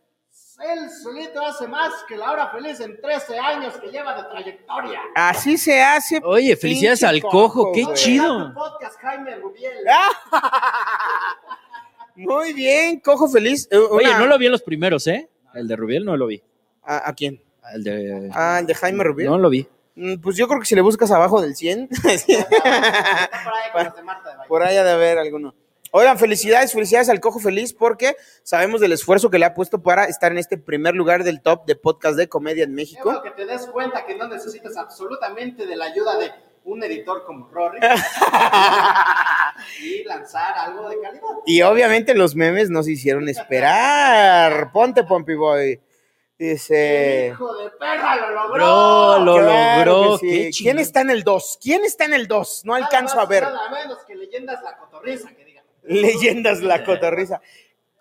él 0.61 0.91
solito 0.91 1.45
hace 1.45 1.67
más 1.69 1.93
que 2.09 2.17
la 2.17 2.31
hora 2.31 2.51
feliz 2.51 2.81
en 2.81 3.01
13 3.01 3.39
años 3.39 3.75
que 3.79 3.89
lleva 3.89 4.17
de 4.17 4.25
trayectoria. 4.29 5.01
Así 5.15 5.57
se 5.59 5.83
hace. 5.83 6.21
Oye, 6.25 6.57
felicidades 6.57 7.03
al 7.05 7.21
cojo, 7.23 7.73
qué 7.73 7.85
güey. 7.85 7.95
chido. 7.97 8.49
Tu 8.49 8.55
podcast, 8.55 8.99
Jaime 9.01 9.37
Rubiel. 9.37 9.85
Muy 12.17 12.53
bien, 12.55 13.01
cojo 13.01 13.29
feliz. 13.29 13.69
Eh, 13.71 13.77
Oye, 13.77 14.09
una- 14.09 14.19
no 14.21 14.27
lo 14.27 14.39
vi 14.39 14.47
en 14.47 14.53
los 14.53 14.63
primeros, 14.63 15.07
¿eh? 15.07 15.29
El 15.55 15.69
de 15.69 15.77
Rubiel 15.77 16.05
no 16.05 16.17
lo 16.17 16.27
vi. 16.27 16.43
¿A, 16.83 17.09
a 17.11 17.15
quién? 17.15 17.43
El 17.75 17.85
de... 17.85 18.31
Ah, 18.33 18.59
el 18.61 18.67
de 18.67 18.75
Jaime 18.75 19.05
Rubio. 19.05 19.31
No 19.31 19.39
lo 19.39 19.51
vi. 19.51 19.69
Mm, 19.97 20.17
Pues 20.21 20.37
yo 20.37 20.47
creo 20.49 20.61
que 20.61 20.67
si 20.67 20.75
le 20.75 20.81
buscas 20.83 21.11
abajo 21.11 21.41
del 21.43 21.55
100, 21.57 21.89
Está 21.91 22.49
por 23.45 23.53
ahí 23.55 23.71
con 23.73 23.85
los 23.85 23.97
de 23.97 24.03
Marta 24.03 24.31
de 24.31 24.37
Baile. 24.37 24.49
por 24.49 24.63
ahí 24.63 24.77
ha 24.77 24.85
de 24.85 24.93
haber 24.93 25.19
alguno. 25.19 25.55
Oigan, 25.99 26.19
felicidades, 26.19 26.75
felicidades 26.75 27.09
al 27.09 27.21
Cojo 27.21 27.39
Feliz 27.39 27.73
porque 27.73 28.17
sabemos 28.43 28.83
del 28.83 28.93
esfuerzo 28.93 29.31
que 29.31 29.39
le 29.39 29.47
ha 29.47 29.55
puesto 29.55 29.83
para 29.83 30.05
estar 30.05 30.31
en 30.31 30.37
este 30.37 30.59
primer 30.59 30.95
lugar 30.95 31.25
del 31.25 31.41
top 31.41 31.65
de 31.65 31.75
podcast 31.75 32.19
de 32.19 32.29
comedia 32.29 32.65
en 32.65 32.75
México. 32.75 33.01
bueno 33.05 33.23
que 33.23 33.31
te 33.31 33.47
des 33.47 33.65
cuenta 33.69 34.05
que 34.05 34.15
no 34.15 34.29
necesitas 34.29 34.77
absolutamente 34.77 35.65
de 35.65 35.75
la 35.75 35.87
ayuda 35.87 36.19
de 36.19 36.31
un 36.65 36.83
editor 36.83 37.25
como 37.25 37.49
Rory 37.49 37.81
y 39.83 40.05
lanzar 40.05 40.53
algo 40.59 40.87
de 40.91 41.01
calidad. 41.01 41.23
Y 41.47 41.63
obviamente 41.63 42.15
los 42.15 42.35
memes 42.35 42.69
nos 42.69 42.89
hicieron 42.89 43.27
esperar. 43.31 44.71
Ponte, 44.75 45.03
Pompey 45.03 45.37
Boy. 45.37 45.81
Dice. 46.39 47.31
Hijo 47.33 47.57
de 47.57 47.71
perra, 47.71 48.17
lo 48.17 48.31
logró. 48.33 48.53
Bro, 48.53 49.25
lo 49.25 49.35
Claro 49.37 49.95
logró. 49.95 50.19
sí. 50.19 50.51
¿Quién 50.59 50.79
está 50.79 51.01
en 51.01 51.09
el 51.09 51.25
2? 51.25 51.59
¿Quién 51.63 51.87
está 51.87 52.05
en 52.05 52.13
el 52.13 52.29
2? 52.29 52.67
No 52.67 52.75
Nada 52.75 52.85
alcanzo 52.85 53.17
más 53.17 53.25
a 53.25 53.29
ver. 53.29 53.45
Nada 53.45 53.71
menos 53.71 54.01
que 54.07 54.15
leyendas 54.15 54.63
la 54.63 54.77
cotorriza, 54.77 55.35
que. 55.35 55.46
Leyendas 55.87 56.63
La 56.63 56.85
Cotorriza. 56.85 57.41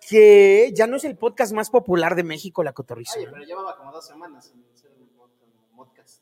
Que 0.08 0.70
ya 0.74 0.86
no 0.86 0.96
es 0.96 1.04
el 1.04 1.16
podcast 1.16 1.52
más 1.52 1.68
popular 1.70 2.14
de 2.14 2.22
México, 2.22 2.62
La 2.62 2.72
Cotorriza. 2.72 3.18
Oye, 3.18 3.28
pero 3.32 3.44
llevaba 3.44 3.76
como 3.76 3.90
dos 3.92 4.06
semanas 4.06 4.52
hacer 4.74 4.90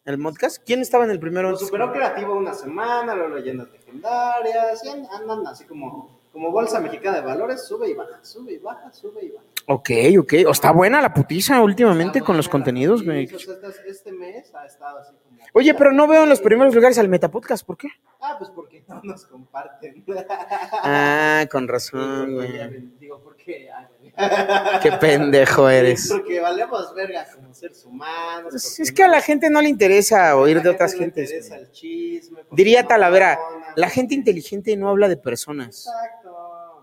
el 0.06 0.20
podcast. 0.22 0.62
¿Quién 0.64 0.80
estaba 0.80 1.04
en 1.04 1.10
el 1.10 1.20
primero? 1.20 1.50
Lo 1.50 1.56
superó 1.56 1.92
creativo 1.92 2.34
una 2.34 2.54
semana, 2.54 3.14
luego 3.14 3.36
leyendas 3.36 3.70
legendarias, 3.70 4.84
y 4.84 4.88
an- 4.88 5.06
andan 5.12 5.46
así 5.46 5.64
como, 5.64 6.18
como 6.34 6.50
bolsa 6.50 6.80
mexicana 6.80 7.18
de 7.18 7.22
valores, 7.22 7.64
sube 7.64 7.88
y 7.88 7.94
baja, 7.94 8.18
sube 8.22 8.54
y 8.54 8.58
baja, 8.58 8.92
sube 8.92 9.24
y 9.24 9.28
baja. 9.30 9.46
Ok, 9.66 9.90
ok. 10.18 10.32
O 10.48 10.50
está 10.50 10.72
buena 10.72 11.00
la 11.00 11.14
putiza 11.14 11.62
últimamente 11.62 12.20
con 12.22 12.36
los 12.36 12.48
contenidos, 12.48 13.04
güey. 13.04 13.30
este, 13.86 14.10
mes 14.10 14.52
ha 14.52 14.66
estado 14.66 14.98
así 14.98 15.12
como... 15.22 15.38
Oye, 15.52 15.72
pero 15.74 15.92
no 15.92 16.08
veo 16.08 16.24
en 16.24 16.28
los 16.28 16.40
primeros 16.40 16.74
lugares 16.74 16.98
al 16.98 17.08
Metapodcast, 17.08 17.64
¿por 17.64 17.76
qué? 17.76 17.86
Ah, 18.20 18.34
pues 18.36 18.50
porque 18.50 18.84
no 18.88 19.00
nos 19.04 19.26
comparten. 19.26 20.04
Ah, 20.82 21.46
con 21.48 21.68
razón, 21.68 22.34
güey. 22.34 22.90
Digo, 22.98 23.20
porque... 23.22 23.70
ay, 23.70 23.86
Qué 24.82 24.92
pendejo 24.92 25.68
eres. 25.68 26.08
Porque 26.10 26.40
valemos 26.40 26.94
verga 26.94 27.26
como 27.34 27.52
seres 27.52 27.84
humanos. 27.84 28.50
Pues 28.50 28.80
es 28.80 28.92
que 28.92 29.02
a 29.02 29.08
la 29.08 29.20
gente 29.20 29.50
no 29.50 29.60
le 29.60 29.68
interesa 29.68 30.36
oír 30.36 30.62
de 30.62 30.68
otras 30.68 30.94
gentes. 30.94 31.30
interesa 31.30 31.56
güey. 31.56 31.66
el 31.66 31.72
chisme, 31.72 32.40
Diría 32.52 32.86
Talavera, 32.86 33.38
la 33.76 33.88
gente 33.88 34.14
inteligente 34.14 34.76
no 34.76 34.88
habla 34.88 35.08
de 35.08 35.16
personas. 35.16 35.86
Exacto. 35.86 36.23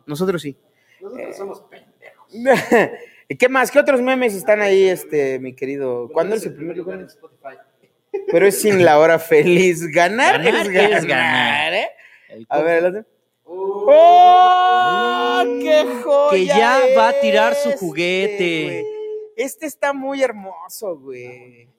Nosotros 0.05 0.41
sí. 0.41 0.57
Nosotros 1.01 1.37
somos 1.37 1.61
pendejos. 1.61 2.27
¿Qué 3.39 3.49
más? 3.49 3.71
¿Qué 3.71 3.79
otros 3.79 4.01
memes 4.01 4.33
están 4.35 4.61
ahí, 4.61 4.83
este, 4.89 5.39
mi 5.39 5.53
querido? 5.55 6.09
¿Cuándo 6.11 6.35
es 6.35 6.45
el 6.45 6.53
primer 6.53 6.75
lugar? 6.77 6.99
en 6.99 7.05
Spotify? 7.05 7.55
Pero 8.29 8.45
es 8.45 8.61
sin 8.61 8.83
la 8.83 8.99
hora 8.99 9.19
feliz. 9.19 9.87
Ganar, 9.87 10.43
Ganar 10.43 10.65
es 10.67 10.71
ganar, 10.73 10.91
es 10.93 11.05
ganar. 11.05 11.73
¿eh? 11.73 11.87
A 12.49 12.61
ver, 12.61 12.77
el 12.83 12.85
otro. 12.87 13.05
Uh, 13.45 13.85
¡Oh! 13.89 15.43
¡Qué 15.61 15.85
joya! 16.03 16.29
Que 16.31 16.45
ya 16.45 16.79
va 16.97 17.09
a 17.09 17.19
tirar 17.21 17.55
su 17.55 17.69
este, 17.69 17.79
juguete. 17.79 18.85
Este 19.35 19.65
está 19.65 19.93
muy 19.93 20.21
hermoso, 20.21 20.97
güey. 20.97 21.69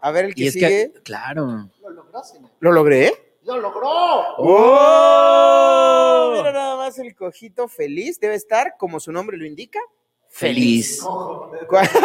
A 0.00 0.10
ver, 0.10 0.26
el 0.26 0.34
que 0.34 0.44
Y 0.44 0.46
es 0.48 0.52
sigue. 0.54 0.90
que, 0.94 1.02
claro. 1.02 1.70
Lo 1.80 1.90
logró, 1.90 2.22
señor. 2.22 2.50
¿Lo 2.60 2.72
logré? 2.72 3.12
¡Lo 3.44 3.58
logró! 3.58 4.36
¡Oh! 4.38 6.32
Mira 6.36 6.52
nada 6.52 6.76
más 6.76 6.98
el 6.98 7.14
cojito 7.14 7.68
feliz. 7.68 8.18
Debe 8.18 8.34
estar, 8.34 8.76
como 8.78 8.98
su 9.00 9.12
nombre 9.12 9.36
lo 9.36 9.44
indica, 9.44 9.80
Feliz. 10.34 11.00
Obviamente. 11.04 11.98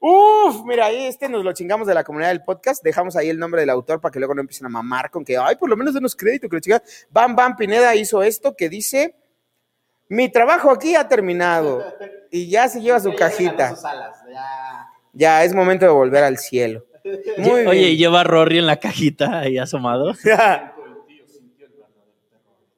Uf, 0.00 0.64
mira, 0.64 0.86
ahí 0.86 1.06
este 1.06 1.28
nos 1.28 1.44
lo 1.44 1.52
chingamos 1.52 1.86
de 1.86 1.94
la 1.94 2.02
comunidad 2.02 2.30
del 2.30 2.42
podcast. 2.42 2.82
Dejamos 2.82 3.14
ahí 3.14 3.28
el 3.28 3.38
nombre 3.38 3.60
del 3.60 3.70
autor 3.70 4.00
para 4.00 4.10
que 4.10 4.18
luego 4.18 4.34
no 4.34 4.40
empiecen 4.40 4.66
a 4.66 4.68
mamar 4.68 5.12
con 5.12 5.24
que, 5.24 5.36
ay, 5.36 5.54
por 5.54 5.68
lo 5.68 5.76
menos 5.76 5.94
denos 5.94 6.16
crédito, 6.16 6.48
que 6.48 6.56
la 6.56 6.60
chica. 6.60 6.82
Bam 7.08 7.36
Bam 7.36 7.54
Pineda 7.54 7.94
hizo 7.94 8.20
esto 8.24 8.56
que 8.56 8.68
dice: 8.68 9.14
Mi 10.08 10.28
trabajo 10.28 10.72
aquí 10.72 10.96
ha 10.96 11.06
terminado. 11.06 11.84
Y 12.32 12.50
ya 12.50 12.68
se 12.68 12.80
lleva 12.80 12.98
su 12.98 13.14
cajita. 13.16 13.76
Ya 15.12 15.44
es 15.44 15.54
momento 15.54 15.84
de 15.84 15.92
volver 15.92 16.24
al 16.24 16.38
cielo. 16.38 16.84
Muy 17.38 17.66
Oye, 17.66 17.80
bien. 17.86 17.96
lleva 17.96 18.20
a 18.20 18.24
Rory 18.24 18.58
en 18.58 18.66
la 18.66 18.76
cajita 18.78 19.40
ahí 19.40 19.58
asomado. 19.58 20.14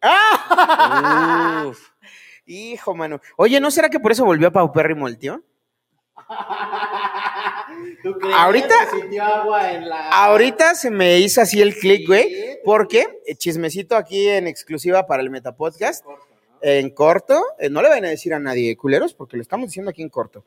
¡Ah! 0.02 1.64
Uf. 1.68 1.88
Hijo, 2.46 2.94
mano. 2.94 3.20
Oye, 3.36 3.60
¿no 3.60 3.70
será 3.70 3.88
que 3.88 4.00
por 4.00 4.10
eso 4.12 4.24
volvió 4.24 4.48
a 4.48 4.52
Paupérrimo 4.52 5.06
el 5.08 5.16
tío? 5.18 5.42
¿Tú 8.02 8.18
crees 8.18 8.34
Ahorita- 8.36 8.74
que 8.90 9.00
sintió 9.00 9.22
agua 9.24 9.72
en 9.72 9.88
la... 9.88 10.08
Ahorita 10.10 10.74
se 10.74 10.90
me 10.90 11.18
hizo 11.18 11.40
así 11.40 11.60
el 11.62 11.74
click, 11.74 12.06
güey, 12.06 12.24
Sí, 12.24 12.58
porque 12.64 13.06
eh, 13.26 13.34
chismecito 13.36 13.96
aquí 13.96 14.28
en 14.28 14.46
exclusiva 14.48 15.06
para 15.06 15.22
el 15.22 15.30
Metapodcast, 15.30 16.04
¿no? 16.04 16.16
En 16.62 16.90
corto, 16.90 17.44
eh, 17.58 17.68
no 17.68 17.82
le 17.82 17.88
van 17.88 18.04
a 18.04 18.08
decir 18.08 18.32
a 18.32 18.38
nadie, 18.38 18.76
culeros, 18.76 19.14
porque 19.14 19.36
lo 19.36 19.42
estamos 19.42 19.66
diciendo 19.68 19.90
aquí 19.90 20.00
en 20.02 20.08
corto. 20.08 20.44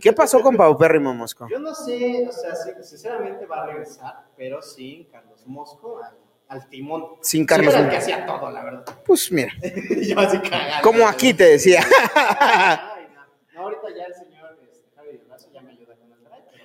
¿Qué 0.00 0.12
pasó 0.12 0.40
con 0.40 0.56
Paupérrimo 0.56 1.12
Mosco? 1.12 1.48
Yo 1.50 1.58
no 1.58 1.74
sé, 1.74 2.26
o 2.28 2.32
sea, 2.32 2.54
sinceramente 2.82 3.46
va 3.46 3.64
a 3.64 3.66
regresar, 3.66 4.14
pero 4.36 4.62
sí, 4.62 5.08
Carlos 5.10 5.44
Mosco, 5.46 6.00
al 6.48 6.68
timón. 6.68 7.04
Sin 7.20 7.44
Carlos 7.44 7.74
Muñoz. 7.74 7.90
que 7.90 7.96
hacía 7.96 8.24
todo, 8.24 8.50
la 8.50 8.62
verdad. 8.62 8.84
Pues 9.04 9.32
mira, 9.32 9.52
Yo 10.06 10.20
así 10.20 10.38
cagado. 10.38 10.82
como 10.82 11.08
aquí 11.08 11.34
te 11.34 11.44
decía. 11.44 11.80
Ay, 12.14 13.08
no. 13.12 13.26
No, 13.54 13.62
ahorita 13.62 13.88
ya 13.96 14.04
el 14.04 14.14
señor 14.14 14.56
este, 14.70 14.84
Javi 14.94 15.20
Lazo 15.28 15.48
ya 15.52 15.62
me 15.62 15.72
ayuda 15.72 15.96
con 15.96 16.12
el 16.12 16.18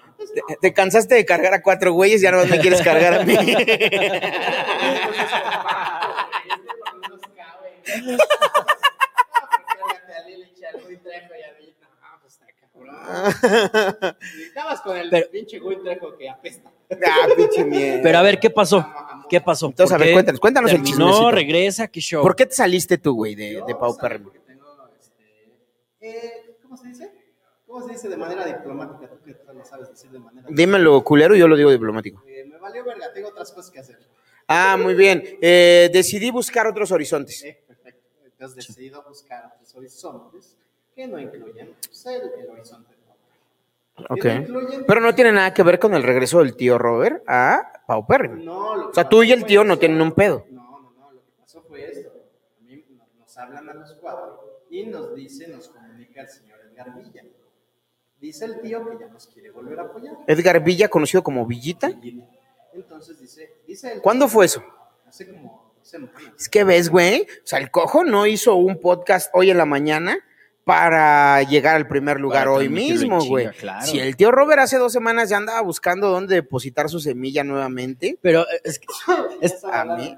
antes 0.07 0.31
Te, 0.33 0.55
te 0.61 0.73
cansaste 0.73 1.15
de 1.15 1.25
cargar 1.25 1.55
a 1.55 1.63
cuatro 1.63 1.93
güeyes, 1.93 2.21
ya 2.21 2.31
no 2.31 2.45
me 2.45 2.59
quieres 2.59 2.83
cargar 2.83 3.15
a 3.15 3.23
mí. 3.23 3.35
Estabas 14.47 14.81
con 14.81 14.97
el 14.97 15.09
Pero- 15.09 15.29
pinche 15.31 15.59
Gui 15.59 15.77
Trejo 15.81 16.17
que 16.17 16.29
apesta. 16.29 16.71
ah, 16.91 17.27
pinche 17.35 17.63
mierda. 17.65 18.01
Pero 18.03 18.17
a 18.17 18.21
ver, 18.21 18.39
¿qué 18.39 18.49
pasó? 18.49 18.85
¿Qué 19.29 19.39
pasó? 19.41 19.67
Entonces, 19.67 19.93
a 19.93 19.97
¿Por 19.97 20.05
ver, 20.05 20.13
cuéntanos, 20.13 20.39
cuéntanos 20.41 20.71
el 20.71 20.77
terminó, 20.77 20.97
chismecito. 21.07 21.31
regresa, 21.31 21.87
qué 21.87 21.99
show. 22.01 22.21
¿Por 22.21 22.35
qué 22.35 22.45
te 22.45 22.53
saliste 22.55 22.97
tú, 22.97 23.13
güey, 23.15 23.35
de, 23.35 23.53
Yo 23.53 23.65
de 23.65 23.75
Pauperrim? 23.75 24.23
porque 24.23 24.39
tengo, 24.39 24.65
este, 24.99 25.23
eh, 26.01 26.55
¿Cómo 26.61 26.75
se 26.77 26.87
dice? 26.89 27.11
¿Cómo 27.65 27.87
se 27.87 27.93
dice 27.93 28.09
de 28.09 28.17
manera 28.17 28.45
diplomática? 28.45 29.07
Tú 29.09 29.17
que 29.23 29.35
lo 29.53 29.63
sabes 29.63 29.89
decir 29.89 30.11
de 30.11 30.19
manera 30.19 30.45
Dímelo 30.49 31.01
culero 31.03 31.35
yo 31.35 31.47
lo 31.47 31.55
digo 31.55 31.71
diplomático. 31.71 32.21
Eh, 32.27 32.43
me 32.45 32.57
valió 32.57 32.83
verga, 32.83 33.13
tengo 33.13 33.29
otras 33.29 33.51
cosas 33.51 33.71
que 33.71 33.79
hacer. 33.79 33.97
Ah, 34.47 34.75
muy 34.77 34.93
bien. 34.95 35.23
Eh, 35.41 35.89
decidí 35.93 36.29
buscar 36.29 36.67
otros 36.67 36.91
horizontes. 36.91 37.41
Eh, 37.43 37.63
perfecto. 37.65 38.01
Entonces 38.25 38.67
decidí 38.67 38.89
buscar 39.07 39.45
otros 39.55 39.73
horizontes 39.75 40.57
que 40.93 41.07
no 41.07 41.17
incluyen 41.17 41.73
pues, 41.87 42.05
el, 42.07 42.21
el 42.41 42.49
horizonte. 42.49 42.93
Ok. 44.09 44.25
No 44.47 44.59
Pero 44.87 45.01
no 45.01 45.15
tiene 45.15 45.31
nada 45.31 45.53
que 45.53 45.63
ver 45.63 45.79
con 45.79 45.93
el 45.93 46.03
regreso 46.03 46.39
del 46.39 46.55
tío 46.55 46.77
Robert 46.77 47.23
a 47.27 47.83
Pauperrim. 47.87 48.43
No, 48.43 48.75
lo 48.75 48.83
que 48.85 48.89
O 48.91 48.93
sea, 48.93 49.09
tú 49.09 49.23
y 49.23 49.31
el 49.31 49.45
tío 49.45 49.63
no 49.63 49.77
tienen 49.77 50.01
un 50.01 50.11
pedo. 50.13 50.45
No, 50.51 50.61
no, 50.81 50.91
no, 50.97 51.11
lo 51.11 51.21
que 51.21 51.31
pasó 51.39 51.61
fue 51.63 51.89
esto. 51.89 52.09
A 52.59 52.63
mí 52.63 52.83
no- 52.89 53.05
nos 53.19 53.37
hablan 53.37 53.69
a 53.69 53.73
los 53.73 53.93
cuatro 53.95 54.61
y 54.69 54.85
nos 54.85 55.13
dice, 55.15 55.47
nos 55.47 55.69
comunica 55.69 56.21
el 56.21 56.27
señor 56.29 56.59
Edgar 56.71 56.95
Villa. 56.95 57.23
Dice 58.19 58.45
el 58.45 58.61
tío 58.61 58.87
que 58.87 58.97
ya 58.99 59.07
nos 59.11 59.27
quiere 59.27 59.49
volver 59.51 59.79
a 59.79 59.83
apoyar. 59.83 60.15
Edgar 60.27 60.63
Villa, 60.63 60.87
conocido 60.89 61.23
como 61.23 61.45
Villita. 61.45 61.91
Entonces 62.73 63.19
dice, 63.19 63.55
dice 63.67 63.93
el 63.93 64.01
¿Cuándo 64.01 64.27
fue 64.27 64.45
eso? 64.45 64.63
Hace 65.07 65.27
como 65.29 65.73
semanas. 65.81 66.21
Es 66.39 66.47
que 66.47 66.63
ves, 66.63 66.89
güey. 66.89 67.23
O 67.23 67.45
sea, 67.47 67.59
el 67.59 67.71
cojo 67.71 68.03
no 68.03 68.25
hizo 68.27 68.55
un 68.55 68.79
podcast 68.79 69.29
hoy 69.33 69.49
en 69.49 69.57
la 69.57 69.65
mañana 69.65 70.17
para 70.71 71.43
llegar 71.43 71.75
al 71.75 71.87
primer 71.87 72.19
lugar 72.19 72.41
Para 72.45 72.51
hoy 72.51 72.69
mismo, 72.69 73.23
güey. 73.25 73.49
claro. 73.49 73.85
Si 73.85 73.99
el 73.99 74.15
tío 74.15 74.31
Robert 74.31 74.61
hace 74.61 74.77
dos 74.77 74.93
semanas 74.93 75.29
ya 75.29 75.37
andaba 75.37 75.61
buscando 75.61 76.09
dónde 76.09 76.35
depositar 76.35 76.89
su 76.89 76.99
semilla 76.99 77.43
nuevamente. 77.43 78.17
Pero 78.21 78.41
eh, 78.43 78.61
es 78.63 78.79
que- 78.79 78.87
es- 79.41 79.63
A 79.65 79.83
mí. 79.85 80.15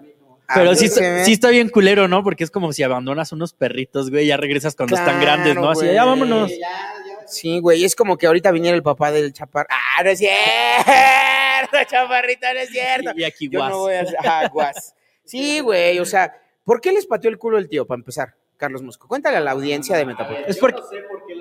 a 0.47 0.53
pero 0.55 0.71
mí 0.71 0.75
sí, 0.77 0.85
está- 0.85 1.25
sí 1.25 1.31
está 1.33 1.49
bien 1.49 1.69
culero, 1.69 2.07
¿no? 2.07 2.23
Porque 2.23 2.43
es 2.43 2.51
como 2.51 2.71
si 2.73 2.83
abandonas 2.83 3.31
unos 3.31 3.53
perritos, 3.53 4.09
güey, 4.11 4.27
ya 4.27 4.37
regresas 4.37 4.75
cuando 4.75 4.95
están 4.95 5.19
grandes, 5.19 5.55
¿no? 5.55 5.69
Así, 5.69 5.81
güey. 5.85 5.93
ya 5.95 6.05
vámonos. 6.05 6.51
Ya, 6.51 6.57
ya. 6.57 7.27
Sí, 7.27 7.59
güey. 7.59 7.83
Es 7.83 7.95
como 7.95 8.17
que 8.17 8.27
ahorita 8.27 8.51
viniera 8.51 8.75
el 8.77 8.83
papá 8.83 9.11
del 9.11 9.33
chaparro. 9.33 9.67
¡Ah, 9.71 10.03
no 10.03 10.09
es 10.11 10.19
cierto! 10.19 10.33
Chaparrito, 11.89 12.45
no 12.53 12.59
es 12.59 12.69
cierto. 12.69 13.11
Y 13.15 13.23
aquí 13.23 13.49
Yo 13.49 13.59
guas. 13.59 13.71
no 13.71 13.77
voy 13.79 13.93
a 13.95 14.01
hacer- 14.01 14.17
ah, 14.19 14.49
guas. 14.53 14.93
Sí, 15.25 15.59
güey, 15.61 15.97
o 15.99 16.05
sea, 16.05 16.33
¿por 16.63 16.81
qué 16.81 16.91
les 16.91 17.05
pateó 17.05 17.29
el 17.31 17.37
culo 17.37 17.57
el 17.57 17.69
tío, 17.69 17.87
para 17.87 17.99
empezar? 17.99 18.35
Carlos 18.63 18.81
Mosco, 18.81 19.07
cuéntale 19.09 19.35
a 19.37 19.41
la 19.41 19.51
audiencia 19.51 19.95
de 19.97 20.03
A 20.03 20.05
ver, 20.05 20.15
Metapod. 20.15 20.37
Es 20.47 20.55
yo 20.55 20.61
porque- 20.61 20.79
no 20.81 20.87
sé 20.87 21.01
por 21.01 21.25
qué 21.25 21.33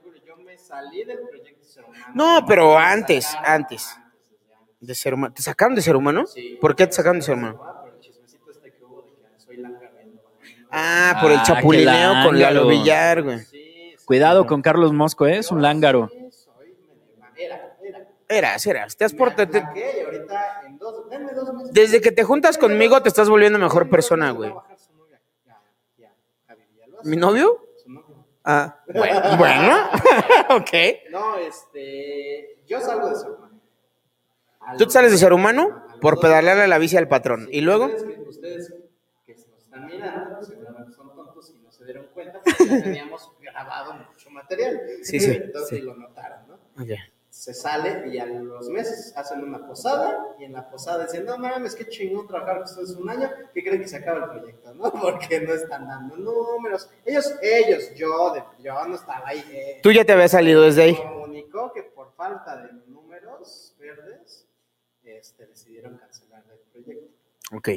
culo. 0.00 0.18
Yo 0.24 0.36
me 0.36 0.56
salí 0.56 1.02
del 1.04 1.18
proyecto 1.28 1.64
Ser 1.64 1.84
Humano. 1.84 2.06
No, 2.14 2.44
pero 2.46 2.78
antes, 2.78 3.24
sacaron 3.24 3.52
antes. 3.52 3.96
De 4.80 4.94
ser 4.94 5.14
humano. 5.14 5.34
¿Te 5.34 5.42
sacaron 5.42 5.74
de 5.74 5.82
ser 5.82 5.96
humano? 5.96 6.24
Sí. 6.26 6.56
¿Por 6.60 6.76
qué 6.76 6.86
te 6.86 6.92
sacaron 6.92 7.18
de 7.18 7.22
ser 7.24 7.34
humano? 7.34 7.60
Ah, 7.64 7.80
por 7.82 7.92
el 7.94 7.98
chismecito 8.00 8.50
este 8.52 8.72
que 8.72 8.84
hubo 8.84 9.02
de 9.02 9.10
que 9.10 9.40
soy 9.40 9.56
lángaro. 9.56 9.88
Ah, 10.70 11.18
por 11.20 11.32
el 11.32 11.38
Ah, 11.38 11.42
chapulineo 11.42 12.24
con 12.24 12.38
Lalo. 12.38 12.68
Villar, 12.68 13.22
güey. 13.24 13.38
Sí, 13.40 13.46
sí. 13.98 14.04
Cuidado 14.04 14.46
con 14.46 14.62
Carlos 14.62 14.92
Mosco, 14.92 15.26
¿eh? 15.26 15.38
Es 15.38 15.50
un 15.50 15.62
lángaro. 15.62 16.10
Era, 17.36 17.76
era. 17.82 18.06
Eras, 18.28 18.66
eras. 18.66 18.96
Te 18.96 19.04
has 19.04 19.12
Me 19.14 19.18
por- 19.18 19.34
te- 19.34 19.46
te- 19.46 19.58
aplaqué 19.58 19.94
y 19.98 20.04
ahorita 20.04 20.62
en 20.66 20.78
dos, 20.78 21.08
denme 21.10 21.32
dos 21.32 21.52
meses. 21.54 21.72
Desde 21.72 22.00
que 22.00 22.12
te 22.12 22.22
juntas 22.24 22.56
conmigo 22.58 23.02
te 23.02 23.08
estás 23.08 23.28
volviendo 23.28 23.58
mejor 23.58 23.88
persona, 23.90 24.30
güey. 24.32 24.50
va 24.50 24.56
a 24.60 24.62
bajar 24.62 24.78
su 24.78 24.92
novia. 24.94 25.20
Ya, 25.46 25.60
ya, 25.96 26.12
Javi 26.46 26.62
Villalobos. 26.70 26.94
¿Mi 27.08 27.16
novio? 27.16 27.60
Su 27.82 27.90
novio. 27.90 28.26
Ah, 28.44 28.80
bueno, 28.92 29.36
bueno. 29.36 29.76
ok. 30.50 30.70
No, 31.10 31.36
este. 31.36 32.62
Yo 32.66 32.80
salgo 32.80 33.08
de 33.08 33.16
ser 33.16 33.30
humano. 33.30 33.60
¿Tú 34.78 34.84
los- 34.84 34.92
sales 34.92 35.12
de 35.12 35.18
ser 35.18 35.32
humano? 35.32 35.84
Por 36.00 36.20
pedalearle 36.20 36.68
la 36.68 36.78
bici 36.78 36.96
al 36.96 37.08
patrón. 37.08 37.46
Sí, 37.50 37.56
¿Y 37.58 37.60
luego? 37.62 37.86
Ustedes 37.86 38.04
que, 38.04 38.20
ustedes 38.28 38.74
que 39.26 39.34
nos 39.34 39.58
están 39.64 39.86
mirando, 39.86 40.42
seguramente 40.42 40.92
son 40.92 41.14
tontos 41.14 41.50
y 41.50 41.58
no 41.58 41.72
se 41.72 41.84
dieron 41.84 42.06
cuenta 42.14 42.40
porque 42.42 42.66
ya 42.66 42.82
teníamos 42.82 43.32
grabado 43.40 43.94
mucho 43.94 44.30
material. 44.30 44.80
Sí, 45.02 45.18
sí, 45.18 45.32
Entonces 45.32 45.78
sí. 45.78 45.84
lo 45.84 45.96
notaron, 45.96 46.46
¿no? 46.48 46.54
Ok. 46.82 46.90
Se 47.38 47.54
sale 47.54 48.08
y 48.08 48.18
a 48.18 48.26
los 48.26 48.68
meses 48.68 49.12
hacen 49.16 49.44
una 49.44 49.64
posada 49.64 50.34
y 50.40 50.44
en 50.44 50.52
la 50.54 50.68
posada 50.68 51.04
dicen, 51.04 51.24
no 51.24 51.38
mames, 51.38 51.76
qué 51.76 51.86
chingón 51.88 52.26
trabajar 52.26 52.62
ustedes 52.62 52.90
un 52.96 53.08
año, 53.08 53.30
¿qué 53.54 53.62
creen 53.62 53.80
que 53.80 53.86
se 53.86 53.96
acaba 53.96 54.24
el 54.24 54.30
proyecto, 54.40 54.74
no? 54.74 54.90
Porque 55.00 55.40
no 55.42 55.54
están 55.54 55.86
dando 55.86 56.16
números. 56.16 56.90
Ellos, 57.04 57.32
ellos, 57.40 57.94
yo, 57.94 58.34
yo 58.58 58.84
no 58.88 58.96
estaba 58.96 59.28
ahí. 59.28 59.44
eh, 59.52 59.78
Tú 59.84 59.92
ya 59.92 60.04
te 60.04 60.10
habías 60.14 60.32
salido 60.32 60.62
desde 60.62 60.82
ahí. 60.82 60.96
comunicó 60.96 61.72
que 61.72 61.84
por 61.84 62.10
falta 62.14 62.56
de 62.56 62.72
números 62.88 63.72
verdes, 63.78 64.44
este, 65.04 65.46
decidieron 65.46 65.96
cancelar 65.96 66.42
el 66.50 66.58
proyecto. 66.72 67.06
Ok. 67.54 67.68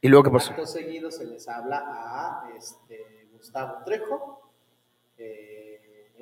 ¿Y 0.00 0.08
luego 0.08 0.22
qué 0.22 0.30
pasó? 0.30 0.50
Acto 0.52 0.64
seguido 0.66 1.10
se 1.10 1.24
les 1.24 1.48
habla 1.48 1.82
a 1.84 2.50
este, 2.56 3.26
Gustavo 3.32 3.82
Trejo, 3.84 4.48
eh, 5.18 5.71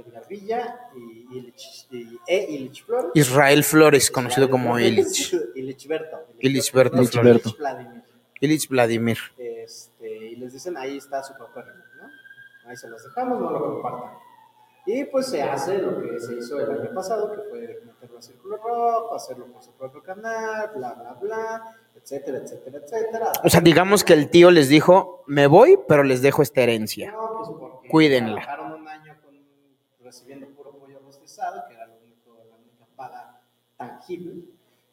Edgar 0.01 0.27
Villa 0.29 0.91
y 0.95 1.39
Illich, 1.39 1.87
y, 1.91 2.19
e 2.27 2.47
Illich 2.51 2.85
Flores. 2.85 3.11
Israel 3.15 3.65
Flores, 3.65 4.11
conocido 4.11 4.49
como 4.51 4.79
Illich. 4.79 5.33
Illich. 5.33 5.47
Illichberto 5.55 6.27
Illich 6.41 6.71
Flores. 6.71 6.93
Illich 6.93 7.57
Vladimir. 7.59 8.03
Illich 8.41 8.69
Vladimir. 8.69 9.19
Este, 9.39 10.09
y 10.09 10.37
les 10.37 10.53
dicen, 10.53 10.77
ahí 10.77 10.97
está 10.97 11.23
su 11.23 11.35
papel, 11.35 11.65
¿no? 12.01 12.69
Ahí 12.69 12.77
se 12.77 12.89
los 12.89 13.03
dejamos, 13.03 13.41
no 13.41 13.51
lo 13.51 13.61
compartan. 13.61 14.31
Y 14.87 15.05
pues 15.05 15.27
se 15.27 15.43
hace 15.43 15.79
lo 15.79 16.01
que 16.01 16.19
se 16.19 16.37
hizo 16.37 16.59
el 16.59 16.71
año 16.71 16.95
pasado, 16.95 17.31
que 17.33 17.43
fue 17.49 17.81
meterlo 17.85 18.19
a 18.19 18.23
Círculo 18.23 18.57
Rojo, 18.57 19.15
hacerlo 19.15 19.47
por 19.47 19.63
su 19.63 19.73
propio 19.73 20.03
canal, 20.03 20.71
bla, 20.75 20.95
bla, 20.95 21.13
bla, 21.21 21.77
etcétera, 21.95 22.39
etcétera, 22.39 22.79
etcétera. 22.79 23.33
O 23.45 23.49
sea, 23.51 23.61
digamos 23.61 24.05
que 24.05 24.15
el 24.15 24.31
tío 24.31 24.51
les 24.51 24.69
dijo, 24.69 25.23
me 25.27 25.47
voy, 25.47 25.79
pero 25.87 26.03
les 26.03 26.23
dejo 26.23 26.43
esta 26.43 26.63
herencia. 26.63 27.13
No, 27.13 27.37
pues 27.37 27.51
porque 27.59 27.89
Cuídenla. 27.89 28.43
Trabajaron 28.43 28.81
un 28.81 28.89
año 28.89 29.17
con, 29.23 29.35
recibiendo 30.11 30.47
puro 30.49 30.73
pollo 30.73 30.99
rostizado, 31.05 31.63
que 31.69 31.75
era 31.75 31.87
lo 31.87 31.95
único, 32.03 32.37
la 32.49 32.57
única 32.57 32.85
paga 32.97 33.41
tangible. 33.77 34.43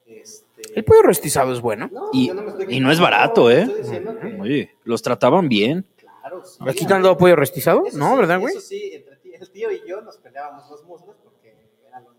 Este, 0.06 0.62
El 0.76 0.86
pollo 0.86 1.02
rostizado 1.02 1.52
es 1.54 1.60
bueno. 1.60 1.90
no, 1.92 2.10
Y, 2.14 2.28
no 2.30 2.42
me 2.44 2.52
estoy 2.52 2.66
y 2.76 2.80
no 2.80 2.92
es 2.92 3.00
barato, 3.00 3.50
¿eh? 3.52 3.68
Que, 3.68 4.38
Oye, 4.40 4.76
los 4.84 5.02
trataban 5.02 5.50
bien. 5.50 5.86
claro, 5.98 6.44
sí, 6.46 6.58
¿Aquí 6.68 6.86
te 6.86 6.94
han 6.94 7.02
dado 7.02 7.18
pollo 7.18 7.36
rostizado? 7.36 7.84
Eso 7.88 7.98
No, 7.98 8.12
sí, 8.12 8.18
¿verdad, 8.18 8.40
güey? 8.40 8.54
Eso 8.54 8.62
sí, 8.62 8.92
entre 8.94 9.16
ti- 9.18 9.34
el 9.34 9.50
tío 9.52 9.72
y 9.72 9.82
yo 9.88 10.02
nos 10.02 10.18
peleábamos 10.18 10.70
los 10.70 10.84
muslos 10.86 11.18
porque 11.24 11.56
era 11.88 12.00
lo 12.00 12.12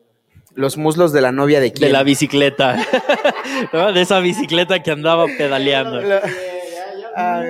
Los 0.55 0.77
muslos 0.77 1.13
de 1.13 1.21
la 1.21 1.31
novia 1.33 1.61
de 1.61 1.73
quién. 1.73 1.87
De 1.89 1.93
la 1.93 2.03
bicicleta. 2.03 2.77
¿No? 3.73 3.93
De 3.93 4.01
esa 4.03 4.19
bicicleta 4.21 4.83
que 4.83 4.91
andaba 4.91 5.27
pedaleando. 5.39 6.01
Ah, 7.15 7.43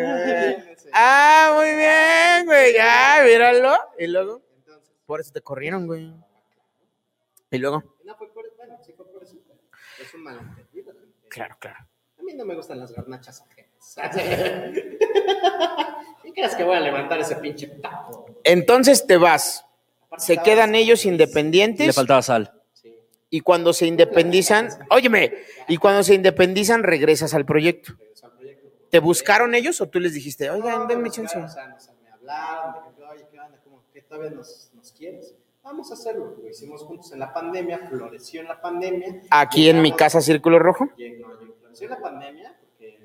Ah, 0.92 1.52
muy 1.56 1.74
bien, 1.76 2.46
güey. 2.46 2.74
Ya, 2.74 3.22
míralo. 3.24 3.74
Y 3.98 4.06
luego, 4.06 4.40
por 5.08 5.22
eso 5.22 5.32
te 5.32 5.40
corrieron, 5.40 5.86
güey. 5.86 6.12
Y 7.50 7.56
luego, 7.56 7.82
no 8.04 8.14
fue 8.16 8.30
por 8.30 8.44
bueno, 8.56 8.76
sí 8.84 8.92
fue 8.92 9.10
por 9.10 9.22
eso. 9.24 9.36
pero 9.46 9.58
Es 10.06 10.12
un 10.14 10.22
malentendido. 10.22 10.92
claro, 11.30 11.56
claro. 11.58 11.78
A 12.18 12.22
mí 12.22 12.34
no 12.34 12.44
me 12.44 12.54
gustan 12.54 12.78
las 12.78 12.92
garnachas 12.92 13.40
ajenas. 13.40 13.96
¿Qué 16.22 16.32
crees 16.34 16.54
que 16.54 16.62
voy 16.62 16.76
a 16.76 16.80
levantar 16.80 17.18
ese 17.20 17.36
pinche 17.36 17.68
tapo? 17.68 18.26
Entonces 18.44 19.06
te 19.06 19.16
vas. 19.16 19.64
Aparte 20.08 20.26
Se 20.26 20.36
quedan 20.36 20.74
ellos 20.74 21.06
Le 21.06 21.12
independientes 21.12 21.96
faltaba 21.96 22.20
sal. 22.20 22.52
Sí. 22.74 22.94
y 23.30 23.40
cuando 23.40 23.72
se 23.72 23.86
independizan, 23.86 24.68
óyeme, 24.90 25.32
y 25.68 25.78
cuando 25.78 26.02
se 26.02 26.14
independizan 26.14 26.82
regresas 26.82 27.32
al 27.32 27.46
proyecto. 27.46 27.94
regresó 27.98 28.26
al 28.26 28.32
proyecto. 28.32 28.68
¿Te 28.90 28.98
buscaron 28.98 29.54
ellos 29.54 29.80
o 29.80 29.88
tú 29.88 30.00
les 30.00 30.12
dijiste, 30.12 30.50
oigan, 30.50 30.80
No, 30.80 30.86
denme 30.86 31.04
me 31.04 31.10
chance? 31.10 31.38
O 31.38 31.48
sea, 31.48 31.74
me 32.02 32.10
hablaron 32.10 32.74
de 32.74 32.80
que, 32.94 33.02
oye, 33.04 33.26
¿qué 33.30 33.40
onda? 33.40 33.58
¿Cómo 33.64 33.82
que 33.90 34.02
todavía 34.02 34.30
nos 34.32 34.67
quieres? 34.98 35.34
Vamos 35.62 35.90
a 35.90 35.94
hacerlo. 35.94 36.36
Lo 36.42 36.48
hicimos 36.48 36.82
juntos 36.82 37.12
en 37.12 37.18
la 37.20 37.32
pandemia, 37.32 37.78
floreció 37.88 38.40
en 38.40 38.48
la 38.48 38.60
pandemia. 38.60 39.22
Aquí 39.30 39.68
en 39.68 39.80
mi 39.82 39.92
casa 39.92 40.20
Círculo 40.20 40.58
Rojo. 40.58 40.86
No, 40.86 40.94
floreció 41.60 41.84
en 41.86 41.90
la 41.90 42.00
pandemia 42.00 42.56
porque 42.60 42.98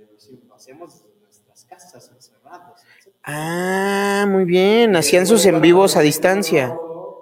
lo 0.47 0.55
hacemos 0.55 0.93
desde 1.03 1.19
nuestras 1.21 1.65
casas 1.65 2.11
encerrados. 2.13 2.81
etc. 3.05 3.13
Ah, 3.23 4.25
muy 4.27 4.45
bien. 4.45 4.95
Hacían 4.95 5.27
sus 5.27 5.45
en 5.45 5.61
vivos 5.61 5.95
a 5.97 6.01
distancia. 6.01 6.67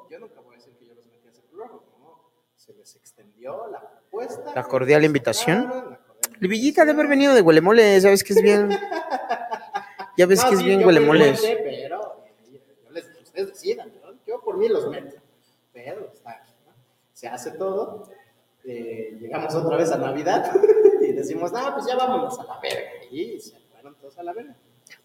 Yo 0.09 0.19
nunca 0.19 0.41
voy 0.41 0.55
a 0.55 0.57
decir 0.57 0.73
que 0.77 0.85
yo 0.87 0.93
los 0.95 1.05
metí 1.07 1.27
a 1.27 1.33
Círculo 1.33 1.63
Rojo, 1.67 1.83
¿no? 1.99 2.19
Se 2.55 2.73
les 2.73 2.95
extendió 2.95 3.67
la 3.71 3.79
propuesta. 3.81 4.51
La 4.55 4.63
cordial 4.63 5.03
invitación. 5.03 5.67
la 5.67 5.99
El 6.39 6.47
Villita 6.47 6.85
debe 6.85 6.99
haber 6.99 7.07
venido 7.07 7.33
de 7.33 7.41
Huelemoles, 7.41 8.03
ya 8.03 8.09
ves 8.09 8.23
que 8.23 8.33
es 8.33 8.41
bien. 8.41 8.69
Ya 10.17 10.25
ves 10.25 10.43
No, 10.43 10.49
que 10.49 10.55
es 10.55 10.59
sí, 10.59 10.65
bien 10.67 10.85
Huelemoles. 10.85 11.41
Pero 11.41 11.63
eh, 11.63 12.75
yo 12.83 12.91
les, 12.91 13.05
ustedes 13.23 13.47
decidan, 13.47 13.90
por 14.51 14.59
mí 14.59 14.67
los 14.67 14.87
meto. 14.89 15.15
Pero 15.73 16.11
está 16.13 16.31
aquí, 16.31 16.51
¿no? 16.65 16.73
Se 17.13 17.27
hace 17.27 17.51
todo. 17.51 18.09
eh, 18.65 19.17
llegamos 19.19 19.55
otra 19.55 19.77
vez 19.77 19.91
a 19.91 19.97
Navidad 19.97 20.51
y 21.01 21.13
decimos, 21.13 21.51
no, 21.51 21.73
pues 21.73 21.85
ya 21.87 21.95
vámonos 21.95 22.37
a 22.39 22.43
la 22.43 22.59
verga. 22.59 22.89
Y 23.09 23.39
se 23.39 23.57
fueron 23.71 23.95
todos 23.95 24.17
a 24.17 24.23
la 24.23 24.33
verga. 24.33 24.55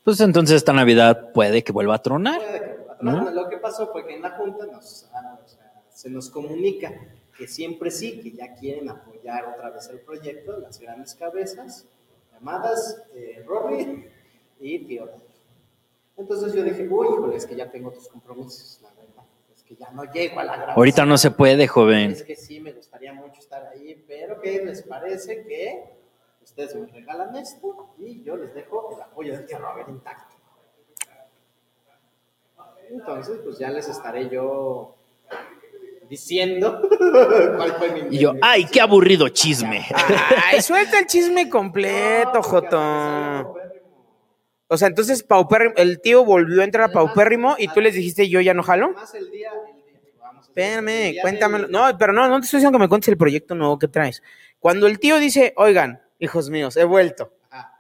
Pues 0.02 0.20
entonces 0.20 0.56
esta 0.56 0.73
Navidad 0.73 1.32
puede 1.32 1.62
que 1.62 1.70
vuelva 1.73 1.94
a 1.94 2.02
tronar. 2.02 2.40
Puede 2.40 2.60
que- 2.60 2.77
no, 3.02 3.31
Lo 3.31 3.48
que 3.48 3.59
pasó 3.59 3.86
fue 3.93 4.05
que 4.06 4.16
en 4.16 4.23
la 4.23 4.31
Junta 4.31 4.66
nos, 4.66 5.09
ah, 5.14 5.39
o 5.44 5.48
sea, 5.48 5.82
se 5.90 6.10
nos 6.10 6.28
comunica 6.31 6.93
que 7.36 7.47
siempre 7.47 7.90
sí, 7.90 8.20
que 8.20 8.32
ya 8.32 8.55
quieren 8.55 8.89
apoyar 8.89 9.44
otra 9.55 9.70
vez 9.70 9.89
el 9.90 10.01
proyecto, 10.01 10.56
las 10.59 10.78
grandes 10.81 11.14
cabezas, 11.14 11.86
llamadas 12.32 13.02
eh, 13.14 13.44
Rory 13.47 14.06
y 14.60 14.78
Tío. 14.86 15.09
Entonces 16.16 16.55
yo 16.55 16.62
dije, 16.64 16.89
uy, 16.89 17.06
híjole, 17.09 17.36
es 17.36 17.47
que 17.47 17.55
ya 17.55 17.70
tengo 17.70 17.90
otros 17.90 18.09
compromisos, 18.09 18.81
que 19.66 19.76
ya 19.76 19.90
no 19.90 20.05
llego 20.05 20.40
a 20.40 20.44
la 20.44 20.52
grabación. 20.52 20.78
Ahorita 20.78 21.05
no 21.05 21.18
se 21.18 21.30
puede, 21.30 21.66
joven. 21.66 22.12
Es 22.12 22.22
que 22.22 22.36
sí, 22.36 22.60
me 22.60 22.72
gustaría 22.72 23.12
mucho 23.12 23.40
estar 23.40 23.66
ahí, 23.66 24.05
pero 24.06 24.40
¿qué 24.40 24.64
les 24.64 24.82
parece 24.82 25.44
que 25.44 25.84
ustedes 26.43 26.74
me 26.76 26.86
regalan 26.86 27.34
esto 27.36 27.94
y 27.98 28.22
yo 28.22 28.36
les 28.36 28.55
dejo 28.55 28.94
el 28.94 29.02
apoyo 29.02 29.32
de 29.36 29.44
Tío 29.44 29.59
Robert 29.59 29.88
intacto? 29.88 30.36
Entonces, 32.88 33.40
pues 33.43 33.59
ya 33.59 33.70
les 33.70 33.88
estaré 33.88 34.28
yo 34.28 34.94
diciendo 36.09 36.80
cuál 37.56 37.72
fue 37.72 37.90
mi... 37.90 38.16
Y 38.16 38.20
yo, 38.20 38.34
ay, 38.40 38.66
qué 38.66 38.80
aburrido 38.80 39.28
chisme. 39.28 39.84
Ay, 40.44 40.62
suelta 40.62 41.01
el 41.01 41.06
chisme 41.06 41.51
completo, 41.51 42.43
Joto. 42.43 43.55
O 44.68 44.76
sea, 44.76 44.88
entonces 44.88 45.22
Paupérrimo, 45.22 45.74
el 45.76 46.01
tío 46.01 46.24
volvió 46.24 46.60
a 46.62 46.64
entrar 46.64 46.90
a 46.90 46.93
Paupérrimo 46.93 47.55
y 47.59 47.68
tú 47.68 47.80
les 47.80 47.94
dijiste 47.94 48.28
yo 48.28 48.40
ya 48.40 48.52
no 48.55 48.62
jalo. 48.62 48.90
Más 48.93 49.14
el 49.14 49.30
día, 49.30 49.51
Espérame, 50.40 51.20
cuéntamelo. 51.20 51.68
No, 51.68 51.97
pero 51.98 52.12
no, 52.12 52.26
no 52.28 52.40
te 52.40 52.44
estoy 52.47 52.59
diciendo 52.59 52.78
que 52.78 52.82
me 52.82 52.88
cuentes 52.88 53.09
el 53.09 53.16
proyecto 53.16 53.55
nuevo 53.55 53.78
que 53.78 53.88
traes. 53.88 54.22
Cuando 54.59 54.86
el 54.86 54.98
tío 54.98 55.18
dice, 55.18 55.52
oigan, 55.56 56.02
hijos 56.18 56.48
míos, 56.51 56.76
he 56.76 56.84
vuelto. 56.84 57.32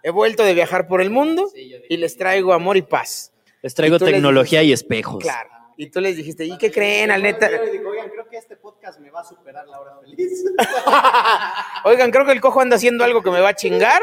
He 0.02 0.10
vuelto 0.10 0.44
de 0.44 0.54
viajar 0.54 0.86
por 0.86 1.00
el 1.00 1.10
mundo 1.10 1.50
y 1.88 1.96
les 1.96 2.16
traigo 2.16 2.52
amor 2.52 2.76
y 2.76 2.82
paz. 2.82 3.32
Les 3.62 3.74
traigo 3.74 3.96
Y 3.96 3.98
tú 3.98 4.04
les 4.04 4.14
tecnología 4.14 4.60
dijiste- 4.60 4.68
y 4.70 4.72
espejos. 4.72 5.22
Claro. 5.22 5.50
Y 5.78 5.90
tú 5.90 6.00
les 6.00 6.16
dijiste, 6.16 6.44
¿y 6.44 6.56
qué 6.56 6.70
creen, 6.70 7.10
al 7.10 7.22
neta? 7.22 7.50
Yo 7.50 7.62
le 7.64 7.70
digo, 7.72 7.90
oigan, 7.90 8.08
creo 8.08 8.26
que 8.28 8.36
este 8.38 8.56
podcast 8.56 8.98
me 9.00 9.10
va 9.10 9.20
a 9.20 9.24
superar 9.24 9.66
la 9.66 9.78
hora 9.80 9.92
feliz. 10.00 10.44
Oigan, 11.84 12.10
creo 12.10 12.24
que 12.24 12.32
el 12.32 12.40
cojo 12.40 12.60
anda 12.60 12.76
haciendo 12.76 13.04
algo 13.04 13.22
que 13.22 13.30
me 13.30 13.40
va 13.40 13.50
a 13.50 13.54
chingar. 13.54 14.00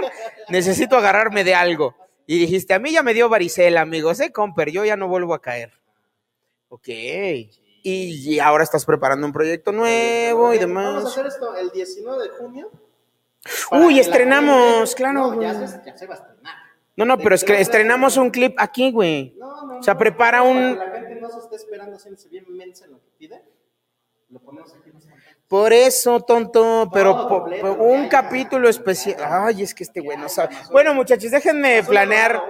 Necesito 0.50 0.98
agarrarme 0.98 1.44
de 1.44 1.56
algo. 1.56 1.96
Y 2.26 2.40
dijiste, 2.40 2.74
a 2.74 2.80
mí 2.80 2.92
ya 2.92 3.04
me 3.04 3.14
dio 3.14 3.28
varicela, 3.30 3.82
amigos, 3.82 4.20
¿eh, 4.20 4.32
comper? 4.32 4.72
Yo 4.72 4.86
ya 4.86 4.96
no 4.96 5.08
vuelvo 5.08 5.34
a 5.34 5.42
caer. 5.42 5.74
Ok. 6.70 6.88
Y, 7.86 8.40
ahora 8.40 8.64
estás 8.64 8.86
preparando 8.86 9.28
un 9.28 9.34
proyecto 9.34 9.72
nuevo 9.74 10.54
y 10.54 10.58
Vamos 10.58 10.78
a 10.78 10.88
demás. 10.90 11.06
hacer 11.06 11.26
esto 11.28 11.56
el 11.58 11.70
19 11.72 12.24
de 12.24 12.30
junio. 12.30 12.72
Uy, 13.72 13.96
la 13.96 14.02
estrenamos, 14.02 14.78
gente- 14.90 14.96
claro, 14.96 15.34
No, 15.36 15.42
ya, 15.42 15.68
se, 15.68 15.82
ya 15.86 15.98
se 15.98 16.08
va 16.08 16.14
a 16.16 16.18
estrenar. 16.18 16.56
No, 16.96 17.06
no, 17.06 17.18
pero 17.18 17.36
es 17.36 17.44
que 17.44 17.60
estrenamos 17.60 18.16
un 18.18 18.30
clip 18.30 18.56
aquí, 18.58 18.92
güey. 18.92 19.36
No, 19.38 19.66
no, 19.66 19.80
O 19.80 19.84
sea, 19.84 19.98
prepara 19.98 20.40
para 20.40 20.44
un- 20.44 20.78
la 20.78 20.92
gente 20.92 21.16
no 21.16 21.30
se 21.30 21.40
esté 21.40 21.56
esperando 21.58 21.98
haciéndose 21.98 22.30
bien 22.30 22.46
mensa 22.56 22.86
en 22.86 22.92
lo 22.92 23.02
que 23.02 23.10
pide. 23.18 23.44
Lo 24.30 24.40
ponemos 24.40 24.72
aquí 24.74 24.90
en 24.90 24.94
los 24.96 25.04
pantallas. 25.06 25.33
Por 25.54 25.72
eso, 25.72 26.20
tonto, 26.22 26.90
pero 26.92 27.14
Todo 27.16 27.28
po- 27.30 27.40
completo, 27.42 27.78
po- 27.78 27.84
un 27.84 28.04
ya, 28.06 28.10
capítulo 28.10 28.68
especial. 28.68 29.18
Ay, 29.24 29.62
es 29.62 29.76
que 29.76 29.84
este 29.84 30.00
güey 30.00 30.18
no 30.18 30.28
sabe. 30.28 30.56
Bueno, 30.72 30.96
muchachos, 30.96 31.30
déjenme 31.30 31.84
planear. 31.84 32.42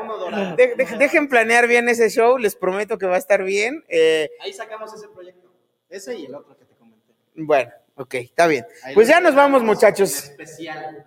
de- 0.56 0.76
de- 0.78 0.98
dejen 0.98 1.28
planear 1.28 1.68
bien 1.68 1.90
ese 1.90 2.10
show, 2.10 2.38
les 2.38 2.56
prometo 2.56 2.98
que 2.98 3.06
va 3.06 3.16
a 3.16 3.18
estar 3.18 3.44
bien. 3.44 3.84
Eh, 3.90 4.30
Ahí 4.40 4.54
sacamos 4.54 4.94
ese 4.94 5.10
proyecto. 5.10 5.52
Ese 5.90 6.16
y 6.16 6.28
el 6.28 6.34
otro 6.36 6.56
que 6.58 6.64
te 6.64 6.76
comenté. 6.76 7.14
bueno, 7.36 7.72
ok, 7.96 8.14
está 8.14 8.48
bien. 8.48 8.66
Pues 8.94 9.10
ya 9.10 9.20
nos 9.20 9.36
vamos, 9.36 9.64
muchachos. 9.64 10.24
Especial, 10.30 11.06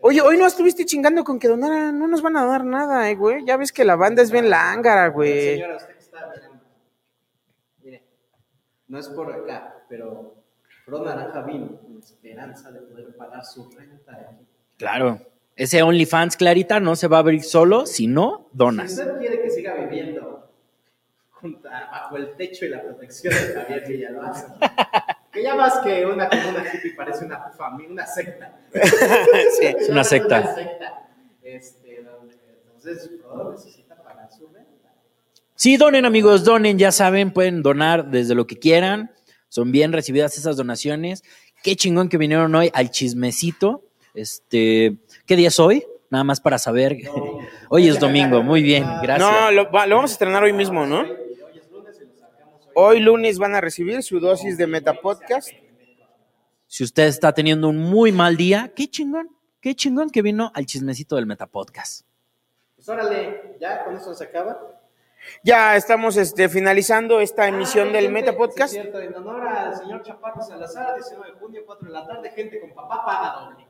Oye, 0.00 0.20
hoy 0.20 0.36
no 0.36 0.46
estuviste 0.46 0.84
chingando 0.84 1.24
con 1.24 1.38
que 1.38 1.48
donaran, 1.48 1.98
no 1.98 2.08
nos 2.08 2.20
van 2.20 2.36
a 2.36 2.44
dar 2.44 2.62
nada, 2.62 3.08
eh, 3.10 3.14
güey. 3.14 3.42
Ya 3.46 3.56
ves 3.56 3.72
que 3.72 3.86
la 3.86 3.96
banda 3.96 4.20
es 4.22 4.30
bien 4.30 4.50
lángara, 4.50 5.08
güey. 5.08 5.54
Señora, 5.54 5.76
usted 5.76 5.94
que 5.94 5.98
está 5.98 6.26
mirando. 6.34 6.60
Mire, 7.82 8.04
no 8.88 8.98
es 8.98 9.08
por 9.08 9.32
acá, 9.32 9.82
pero 9.88 10.39
Pro 10.90 11.04
Naranja 11.04 11.42
vino 11.42 11.68
con 11.80 11.98
esperanza 11.98 12.70
de 12.72 12.80
poder 12.80 13.16
pagar 13.16 13.44
su 13.44 13.70
renta 13.70 14.12
aquí. 14.12 14.44
Claro. 14.76 15.20
Ese 15.56 15.82
OnlyFans, 15.82 16.36
Clarita, 16.36 16.80
no 16.80 16.96
se 16.96 17.06
va 17.06 17.18
a 17.18 17.20
abrir 17.20 17.42
solo 17.44 17.86
si 17.86 18.06
no 18.06 18.46
Si 18.50 18.56
donas. 18.58 18.90
usted 18.92 19.18
quiere 19.18 19.40
que 19.42 19.50
siga 19.50 19.74
viviendo 19.74 20.50
junto 21.30 21.68
a- 21.68 21.90
bajo 21.90 22.16
el 22.16 22.34
techo 22.36 22.64
y 22.64 22.70
la 22.70 22.82
protección 22.82 23.32
de 23.34 23.54
Javier 23.54 23.84
Villalbazo, 23.86 24.46
que 25.32 25.42
ya 25.42 25.54
más 25.54 25.78
que 25.78 26.04
una 26.06 26.28
comuna 26.28 26.64
hippie 26.72 26.94
parece 26.96 27.24
una 27.24 27.50
familia, 27.50 27.92
una 27.92 28.06
secta. 28.06 28.58
Sí. 29.58 29.66
Es 29.66 29.88
una 29.90 30.04
secta. 30.04 30.40
Una 30.40 30.54
secta. 30.54 31.08
Este, 31.42 32.02
donde, 32.02 32.34
entonces, 32.64 33.10
Pro 33.22 33.52
necesita 33.52 33.96
pagar 34.02 34.30
su 34.32 34.46
renta. 34.48 34.92
Sí, 35.54 35.76
donen, 35.76 36.04
amigos, 36.06 36.44
donen, 36.44 36.78
ya 36.78 36.90
saben, 36.92 37.32
pueden 37.32 37.62
donar 37.62 38.06
desde 38.10 38.34
lo 38.34 38.46
que 38.46 38.58
quieran. 38.58 39.10
Son 39.50 39.70
bien 39.72 39.92
recibidas 39.92 40.38
esas 40.38 40.56
donaciones. 40.56 41.22
Qué 41.62 41.76
chingón 41.76 42.08
que 42.08 42.16
vinieron 42.16 42.54
hoy 42.54 42.70
al 42.72 42.90
chismecito. 42.90 43.82
Este, 44.14 44.96
¿qué 45.26 45.36
día 45.36 45.48
es 45.48 45.60
hoy? 45.60 45.84
Nada 46.08 46.24
más 46.24 46.40
para 46.40 46.58
saber. 46.58 46.96
Hoy 47.68 47.86
es 47.86 48.00
domingo, 48.00 48.42
muy 48.42 48.62
bien, 48.64 48.82
gracias. 49.00 49.30
No, 49.30 49.50
lo, 49.52 49.70
va- 49.70 49.86
lo 49.86 49.94
vamos 49.94 50.10
a 50.10 50.14
estrenar 50.14 50.42
hoy 50.42 50.52
mismo, 50.52 50.84
¿no? 50.84 51.04
Hoy 52.74 52.98
lunes 53.00 53.38
van 53.38 53.54
a 53.54 53.60
recibir 53.60 54.02
su 54.02 54.18
dosis 54.18 54.56
de 54.58 54.66
Metapodcast. 54.66 55.50
Si 56.66 56.82
usted 56.82 57.04
está 57.06 57.32
teniendo 57.32 57.68
un 57.68 57.76
muy 57.78 58.10
mal 58.10 58.36
día, 58.36 58.72
qué 58.74 58.88
chingón, 58.88 59.28
qué 59.60 59.74
chingón 59.76 60.10
que 60.10 60.22
vino 60.22 60.50
al 60.54 60.66
chismecito 60.66 61.14
del 61.16 61.26
Metapodcast. 61.26 62.04
Pues 62.74 62.88
órale, 62.88 63.56
ya 63.60 63.84
con 63.84 63.96
eso 63.96 64.12
se 64.14 64.24
acaba. 64.24 64.79
Ya 65.42 65.76
estamos 65.76 66.16
este, 66.16 66.48
finalizando 66.48 67.20
esta 67.20 67.46
emisión 67.46 67.88
Ah, 67.88 67.92
del 67.92 68.04
gente, 68.06 68.20
Metapodcast. 68.20 68.72
sí, 68.72 68.78
es 68.78 68.82
cierto, 68.84 69.00
en 69.00 69.14
honor 69.14 69.46
al 69.46 69.76
señor 69.76 70.02
Chaparro 70.02 70.42
Salazar, 70.42 70.94
19 70.96 71.32
de 71.32 71.38
junio, 71.38 71.62
4 71.66 71.86
de 71.86 71.92
la 71.92 72.06
tarde, 72.06 72.30
gente 72.30 72.60
con 72.60 72.72
papá 72.74 73.04
paga 73.04 73.40
doble. 73.44 73.66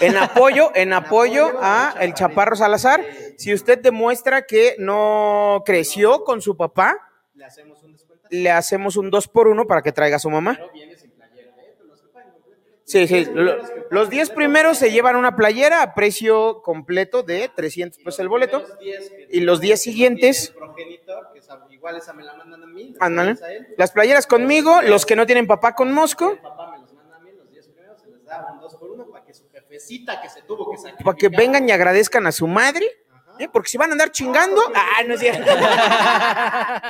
En 0.00 0.16
apoyo, 0.16 0.70
en 0.74 0.92
apoyo 0.92 1.46
apoyo 1.48 1.58
a 1.62 1.94
el 2.00 2.14
Chaparro 2.14 2.56
Salazar. 2.56 3.04
Si 3.36 3.52
usted 3.52 3.78
demuestra 3.80 4.42
que 4.42 4.76
no 4.78 5.62
creció 5.66 6.24
con 6.24 6.40
su 6.40 6.56
papá, 6.56 6.96
Le 7.34 7.44
hacemos 7.44 7.82
un 7.82 7.92
descuento. 7.92 8.28
le 8.30 8.50
hacemos 8.50 8.96
un 8.96 9.10
2 9.10 9.28
por 9.28 9.48
1 9.48 9.66
para 9.66 9.82
que 9.82 9.92
traiga 9.92 10.16
a 10.16 10.20
su 10.20 10.30
mamá. 10.30 10.54
Pero 10.56 10.72
viene 10.72 10.96
sin 10.96 11.10
playera, 11.10 11.50
¿eh? 11.58 11.74
Pero 11.76 11.88
los 11.88 12.00
que 12.00 12.08
paguen 12.08 12.30
completo. 12.32 12.62
Sí, 12.84 13.06
sí. 13.06 13.26
lo- 13.32 13.56
los 13.90 14.10
10 14.10 14.30
primeros 14.30 14.76
se 14.78 14.90
llevan 14.90 15.16
una 15.16 15.36
playera 15.36 15.82
a 15.82 15.94
precio 15.94 16.62
completo 16.62 17.22
de 17.22 17.48
300 17.54 17.98
pesos 18.02 18.18
el 18.20 18.28
boleto. 18.28 18.58
Los 18.60 18.78
10 18.78 19.10
que- 19.10 19.28
Y 19.30 19.40
los 19.40 19.60
10 19.60 19.80
siguientes, 19.82 20.54
igual 21.70 21.96
esa 21.96 22.12
me 22.12 22.24
la 22.24 22.34
mandan 22.34 22.62
a 22.62 22.66
mí. 22.66 22.94
ándale. 23.00 23.36
Las 23.78 23.92
playeras 23.92 24.26
conmigo, 24.26 24.82
los 24.82 25.06
que 25.06 25.16
no 25.16 25.26
tienen 25.26 25.46
papá 25.46 25.74
con 25.74 25.92
Mosco, 25.92 26.36
papá 26.42 26.72
me 26.72 26.78
los 26.80 26.92
manda 26.94 27.16
a 27.16 27.20
mí, 27.20 27.30
los 27.36 27.48
10 27.50 27.68
primeros, 27.68 28.00
se 28.00 28.08
les 28.10 28.24
da 28.24 28.48
un 28.52 28.60
2 28.60 28.74
por 28.76 28.90
1 28.90 29.06
para 29.10 29.24
que 29.24 29.32
su 29.32 29.48
jefecita 29.50 30.20
que 30.20 30.28
se 30.28 30.42
tuvo 30.42 30.70
que 30.70 30.76
sacrificar. 30.76 31.04
para 31.04 31.16
que 31.16 31.28
vengan 31.28 31.68
y 31.68 31.72
agradezcan 31.72 32.26
a 32.26 32.32
su 32.32 32.46
madre. 32.46 32.86
¿eh? 33.38 33.48
Porque 33.50 33.68
si 33.70 33.78
van 33.78 33.90
a 33.90 33.92
andar 33.92 34.10
chingando, 34.10 34.60
ah, 34.74 35.02
no 35.06 35.14
es 35.14 35.20
cierto. 35.20 35.50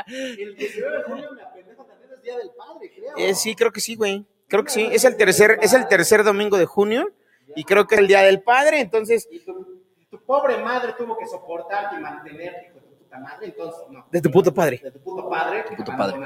El 0.07 0.57
19 0.57 0.97
de 0.99 1.03
junio 1.05 1.31
me 1.37 1.43
apendejo 1.43 1.85
también 1.85 2.11
es 2.13 2.23
Día 2.23 2.37
del 2.39 2.51
Padre, 2.51 2.93
creo. 2.95 3.17
Eh, 3.17 3.35
sí, 3.35 3.55
creo 3.55 3.73
que 3.73 3.81
sí, 3.81 3.95
güey. 3.95 4.25
Creo 4.53 4.65
que 4.65 4.71
sí. 4.71 4.87
Es 4.93 5.05
el 5.07 5.17
tercer, 5.17 5.59
es 5.63 5.73
el 5.73 5.89
tercer 5.89 6.23
domingo 6.25 6.59
de 6.59 6.67
junio 6.67 7.11
y 7.57 7.65
creo 7.65 7.87
que 7.87 7.95
es 7.95 8.01
el 8.03 8.07
día 8.07 8.21
del 8.21 8.43
padre. 8.43 8.81
Entonces, 8.81 9.27
Y 9.31 9.41
tu, 9.41 9.81
tu 10.11 10.19
pobre 10.25 10.59
madre 10.59 10.93
tuvo 10.99 11.17
que 11.17 11.25
soportarte 11.27 11.97
y 11.97 12.01
mantenerte, 12.01 12.71
de 12.75 12.81
tu 12.83 12.95
puta 12.99 13.19
madre, 13.19 13.47
entonces 13.47 13.81
no. 13.91 14.07
de 14.11 14.21
tu 14.21 14.31
puto 14.31 14.53
padre. 14.53 14.81
De 14.85 14.91
tu 14.91 15.01
puto 15.01 15.27
padre, 15.31 15.65
puto 15.75 15.97
padre. 15.97 16.19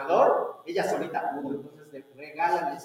ella 0.66 0.90
solita 0.90 1.30
pudo, 1.40 1.54
entonces 1.60 1.86
le- 1.92 2.04
regálale, 2.16 2.78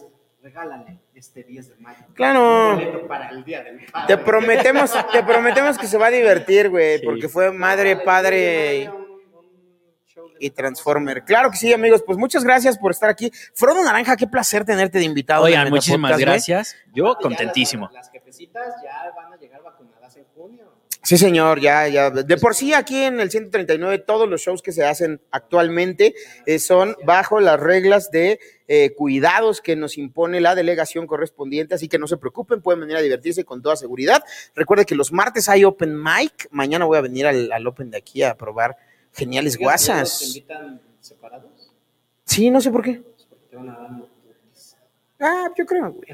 regálale 0.43 0.99
este 1.15 1.43
10 1.43 1.69
de 1.69 1.75
mayo. 1.77 2.03
Claro. 2.13 3.07
Para 3.07 3.29
el 3.29 3.43
Día 3.43 3.63
del 3.63 3.83
Padre. 3.91 4.15
Te 4.15 4.23
prometemos, 4.23 4.93
te 5.11 5.23
prometemos 5.23 5.77
que 5.79 5.87
se 5.87 5.97
va 5.97 6.07
a 6.07 6.11
divertir, 6.11 6.69
güey, 6.69 7.01
porque 7.03 7.27
fue 7.27 7.51
madre, 7.51 7.97
padre 7.97 8.89
y, 10.41 10.49
Transformer. 10.49 11.23
Claro 11.23 11.51
que 11.51 11.57
sí, 11.57 11.71
amigos. 11.73 12.03
Pues 12.05 12.17
muchas 12.17 12.43
gracias 12.43 12.77
por 12.77 12.91
estar 12.91 13.09
aquí. 13.09 13.31
Frodo 13.53 13.83
Naranja, 13.83 14.15
qué 14.17 14.27
placer 14.27 14.65
tenerte 14.65 14.99
de 14.99 15.05
invitado. 15.05 15.43
Oigan, 15.43 15.69
muchísimas 15.69 16.17
gracias. 16.17 16.75
Yo 16.93 17.15
contentísimo. 17.15 17.89
Las, 17.93 18.05
las 18.05 18.11
jefecitas 18.11 18.75
ya 18.83 19.11
van 19.15 19.33
a 19.33 19.37
llegar 19.37 19.61
vacunadas 19.63 20.17
en 20.17 20.25
junio. 20.35 20.81
Sí, 21.03 21.17
señor, 21.17 21.59
ya, 21.59 21.87
ya. 21.87 22.11
De 22.11 22.37
por 22.37 22.53
sí, 22.53 22.73
aquí 22.73 23.03
en 23.03 23.19
el 23.19 23.31
139, 23.31 24.03
todos 24.05 24.29
los 24.29 24.41
shows 24.41 24.61
que 24.61 24.71
se 24.71 24.85
hacen 24.85 25.19
actualmente 25.31 26.13
eh, 26.45 26.59
son 26.59 26.95
bajo 27.03 27.39
las 27.39 27.59
reglas 27.59 28.11
de 28.11 28.39
eh, 28.67 28.93
cuidados 28.95 29.61
que 29.61 29.75
nos 29.75 29.97
impone 29.97 30.41
la 30.41 30.53
delegación 30.53 31.07
correspondiente, 31.07 31.73
así 31.73 31.87
que 31.87 31.97
no 31.97 32.05
se 32.05 32.17
preocupen, 32.17 32.61
pueden 32.61 32.81
venir 32.81 32.97
a 32.97 33.01
divertirse 33.01 33.43
con 33.43 33.63
toda 33.63 33.75
seguridad. 33.77 34.23
Recuerde 34.53 34.85
que 34.85 34.93
los 34.93 35.11
martes 35.11 35.49
hay 35.49 35.63
open 35.63 35.99
mic, 35.99 36.47
mañana 36.51 36.85
voy 36.85 36.99
a 36.99 37.01
venir 37.01 37.25
al, 37.25 37.51
al 37.51 37.65
open 37.65 37.89
de 37.89 37.97
aquí 37.97 38.21
a 38.21 38.37
probar 38.37 38.77
geniales 39.13 39.57
¿Te 39.57 39.63
guasas. 39.63 40.21
invitan 40.27 40.81
separados? 40.99 41.71
Sí, 42.25 42.49
no 42.49 42.61
sé 42.61 42.71
por 42.71 42.83
qué. 42.83 43.01
Te 43.49 43.55
van 43.55 43.69
a 43.69 43.77
dar 43.77 43.89
un- 43.91 44.11
Ah, 45.23 45.49
yo 45.55 45.67
creo, 45.67 45.91
güey. 45.91 46.07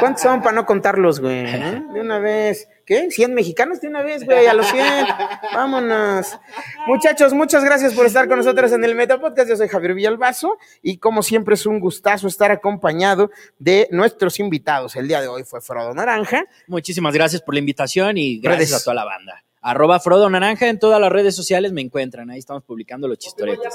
¿Cuántos 0.00 0.20
son 0.20 0.42
para 0.42 0.54
no 0.54 0.66
contarlos, 0.66 1.18
güey? 1.18 1.46
eh? 1.46 1.82
De 1.94 2.00
una 2.02 2.18
vez. 2.18 2.68
¿Qué? 2.84 3.08
¿100 3.10 3.32
mexicanos 3.32 3.80
de 3.80 3.88
una 3.88 4.02
vez, 4.02 4.22
güey? 4.22 4.46
A 4.48 4.52
los 4.52 4.66
100. 4.66 5.06
Vámonos. 5.54 6.38
Muchachos, 6.86 7.32
muchas 7.32 7.64
gracias 7.64 7.94
por 7.94 8.04
estar 8.04 8.28
con 8.28 8.36
nosotros 8.36 8.70
en 8.72 8.84
el 8.84 8.94
Meta 8.94 9.18
Podcast. 9.18 9.48
Yo 9.48 9.56
soy 9.56 9.68
Javier 9.68 9.94
Villalbazo 9.94 10.58
y 10.82 10.98
como 10.98 11.22
siempre 11.22 11.54
es 11.54 11.64
un 11.64 11.80
gustazo 11.80 12.28
estar 12.28 12.50
acompañado 12.50 13.30
de 13.58 13.88
nuestros 13.92 14.38
invitados. 14.40 14.94
El 14.96 15.08
día 15.08 15.22
de 15.22 15.28
hoy 15.28 15.44
fue 15.44 15.62
Frodo 15.62 15.94
Naranja. 15.94 16.44
Muchísimas 16.66 17.14
gracias 17.14 17.40
por 17.40 17.54
la 17.54 17.60
invitación 17.60 18.18
y 18.18 18.40
gracias 18.40 18.70
Redes. 18.72 18.82
a 18.82 18.84
toda 18.84 18.94
la 18.96 19.04
banda. 19.06 19.42
Arroba 19.60 20.00
Frodo 20.00 20.30
Naranja 20.30 20.68
en 20.68 20.78
todas 20.78 21.00
las 21.00 21.12
redes 21.12 21.36
sociales 21.36 21.72
me 21.72 21.80
encuentran. 21.82 22.30
Ahí 22.30 22.38
estamos 22.38 22.64
publicando 22.64 23.08
los 23.08 23.18
chistoretes. 23.18 23.74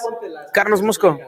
Carlos 0.54 0.82
Mosco. 0.82 1.20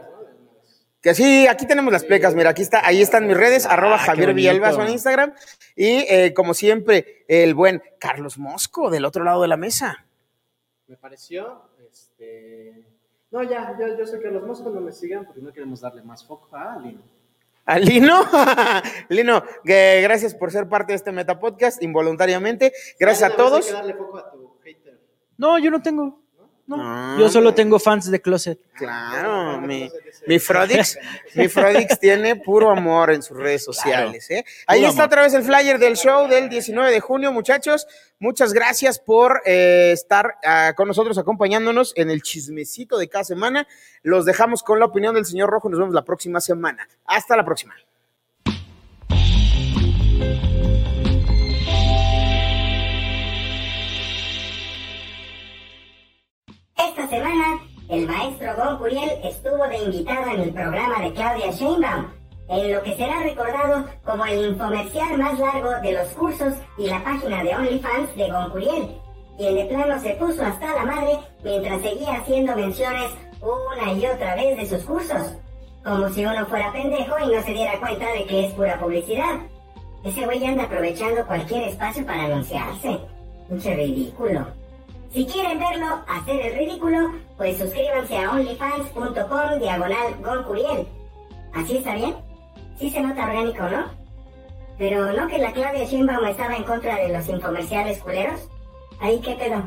Que 1.02 1.14
sí, 1.14 1.48
aquí 1.48 1.68
tenemos 1.68 1.94
las 1.94 2.04
plecas, 2.04 2.34
mira, 2.34 2.50
aquí 2.50 2.64
está, 2.64 2.86
ahí 2.86 3.02
están 3.02 3.28
mis 3.28 3.38
redes, 3.38 3.68
arroba 3.68 3.96
Ah, 3.96 4.00
qué 4.00 4.06
Javier. 4.08 4.34
Villalbazo 4.34 4.82
en 4.82 4.90
Instagram, 4.90 5.34
y 5.76 6.06
eh, 6.10 6.34
como 6.34 6.56
siempre, 6.56 7.24
el 7.28 7.54
buen 7.54 7.84
Carlos 8.00 8.40
Mosco 8.40 8.90
del 8.90 9.06
otro 9.06 9.24
lado 9.24 9.44
de 9.44 9.48
la 9.48 9.58
mesa. 9.58 10.06
Me 10.88 10.98
pareció, 10.98 11.70
este... 11.90 12.84
No, 13.30 13.44
ya, 13.44 13.78
yo, 13.80 13.96
yo 13.96 14.06
sé 14.08 14.20
que 14.20 14.32
los 14.32 14.44
moscos 14.44 14.74
no 14.74 14.82
me 14.82 14.92
sigan 14.92 15.26
porque 15.26 15.42
no 15.42 15.54
queremos 15.54 15.82
darle 15.82 16.02
más 16.02 16.26
foco 16.26 16.50
a 16.56 16.80
Lino. 16.80 17.02
¿A 17.66 17.78
Lino? 17.78 18.22
Lino, 19.10 19.44
que 19.66 20.00
gracias 20.02 20.34
por 20.34 20.52
ser 20.52 20.68
parte 20.70 20.94
de 20.94 20.96
este 20.96 21.12
Metapodcast 21.12 21.84
involuntariamente. 21.84 22.72
Gracias 22.98 23.32
a 23.32 23.36
todos. 23.36 23.66
Hay 23.66 23.72
que 23.72 23.74
darle 23.74 23.94
foco 23.94 24.18
a 24.18 24.32
tu. 24.32 24.47
No, 25.38 25.60
yo 25.60 25.72
no 25.72 25.82
tengo. 25.82 26.22
No, 26.68 26.76
Ah, 26.82 27.16
yo 27.18 27.30
solo 27.30 27.54
tengo 27.54 27.80
fans 27.80 28.12
de 28.12 28.22
closet. 28.22 28.60
Claro, 28.74 29.62
mi, 29.62 29.90
mi 30.28 30.38
Frodix, 30.38 31.00
mi 31.34 31.48
Frodix 31.48 31.98
tiene 31.98 32.36
puro 32.36 32.70
amor 32.70 33.12
en 33.12 33.24
sus 33.24 33.38
redes 33.38 33.64
sociales. 33.64 34.30
¿eh? 34.30 34.44
Ahí 34.68 34.82
está 34.84 35.04
amor. 35.04 35.06
otra 35.06 35.22
vez 35.22 35.34
el 35.34 35.44
flyer 35.44 35.80
del 35.80 35.96
show 35.96 36.28
del 36.28 36.50
19 36.50 36.92
de 36.92 37.00
junio, 37.00 37.32
muchachos. 37.32 37.88
Muchas 38.20 38.52
gracias 38.52 39.00
por 39.00 39.42
eh, 39.46 39.92
estar 39.94 40.36
ah, 40.44 40.74
con 40.76 40.90
nosotros 40.90 41.18
acompañándonos 41.18 41.94
en 41.96 42.10
el 42.10 42.22
chismecito 42.22 42.98
de 42.98 43.08
cada 43.08 43.24
semana. 43.24 43.66
Los 44.04 44.26
dejamos 44.26 44.62
con 44.62 44.80
la 44.80 44.88
opinión 44.88 45.16
del 45.16 45.26
señor 45.26 45.50
Rojo. 45.50 45.70
Nos 45.70 45.80
vemos 45.80 45.96
la 45.96 46.04
próxima 46.04 46.42
semana. 46.42 46.86
Hasta 47.06 47.38
la 47.38 47.46
próxima. 47.46 47.76
Semana, 57.10 57.62
el 57.88 58.06
maestro 58.06 58.54
Gon 58.58 58.78
Curiel 58.80 59.10
estuvo 59.24 59.66
de 59.68 59.78
invitado 59.78 60.30
en 60.32 60.42
el 60.42 60.54
programa 60.54 61.00
de 61.02 61.14
Claudia 61.14 61.52
Sheinbaum, 61.52 62.08
en 62.50 62.74
lo 62.74 62.84
que 62.84 62.96
será 62.98 63.22
recordado 63.22 63.86
como 64.04 64.26
el 64.26 64.48
infomercial 64.48 65.18
más 65.18 65.40
largo 65.40 65.70
de 65.82 65.94
los 65.94 66.08
cursos 66.10 66.54
y 66.78 66.88
la 66.88 67.02
página 67.02 67.44
de 67.44 67.56
OnlyFans 67.56 68.14
de 68.16 68.30
Gon 68.30 68.50
Curiel, 68.50 68.98
quien 69.38 69.56
de 69.56 69.66
plano 69.66 70.02
se 70.02 70.16
puso 70.16 70.44
hasta 70.44 70.76
la 70.76 70.86
madre 70.86 71.18
mientras 71.46 71.82
seguía 71.82 72.16
haciendo 72.16 72.56
menciones 72.56 73.12
una 73.42 73.94
y 73.94 74.06
otra 74.06 74.36
vez 74.36 74.58
de 74.58 74.66
sus 74.66 74.84
cursos, 74.86 75.34
como 75.86 76.10
si 76.10 76.26
uno 76.26 76.46
fuera 76.48 76.74
pendejo 76.74 77.16
y 77.20 77.34
no 77.34 77.42
se 77.42 77.54
diera 77.54 77.80
cuenta 77.80 78.12
de 78.12 78.26
que 78.26 78.48
es 78.48 78.54
pura 78.54 78.78
publicidad. 78.80 79.40
Ese 80.04 80.26
güey 80.26 80.46
anda 80.46 80.64
aprovechando 80.64 81.26
cualquier 81.26 81.70
espacio 81.70 82.06
para 82.06 82.26
anunciarse. 82.26 83.00
Mucho 83.50 83.70
ridículo. 83.70 84.67
Si 85.14 85.26
quieren 85.26 85.58
verlo 85.58 86.04
hacer 86.08 86.42
el 86.42 86.58
ridículo, 86.58 87.12
pues 87.38 87.58
suscríbanse 87.58 88.18
a 88.18 88.32
onlyfans.com 88.32 89.60
diagonal 89.60 90.16
goncuriel. 90.22 90.88
¿Así 91.54 91.78
está 91.78 91.96
bien? 91.96 92.16
Sí 92.78 92.90
se 92.90 93.02
nota 93.02 93.26
orgánico, 93.26 93.64
¿no? 93.64 93.86
Pero 94.78 95.12
¿no 95.14 95.28
que 95.28 95.40
la 95.40 95.52
Claudia 95.54 95.86
Sheinbaum 95.86 96.26
estaba 96.26 96.56
en 96.56 96.64
contra 96.64 96.96
de 96.98 97.10
los 97.10 97.28
infomerciales 97.28 98.00
culeros? 98.00 98.48
Ahí 99.00 99.20
qué 99.20 99.34
pedo. 99.36 99.64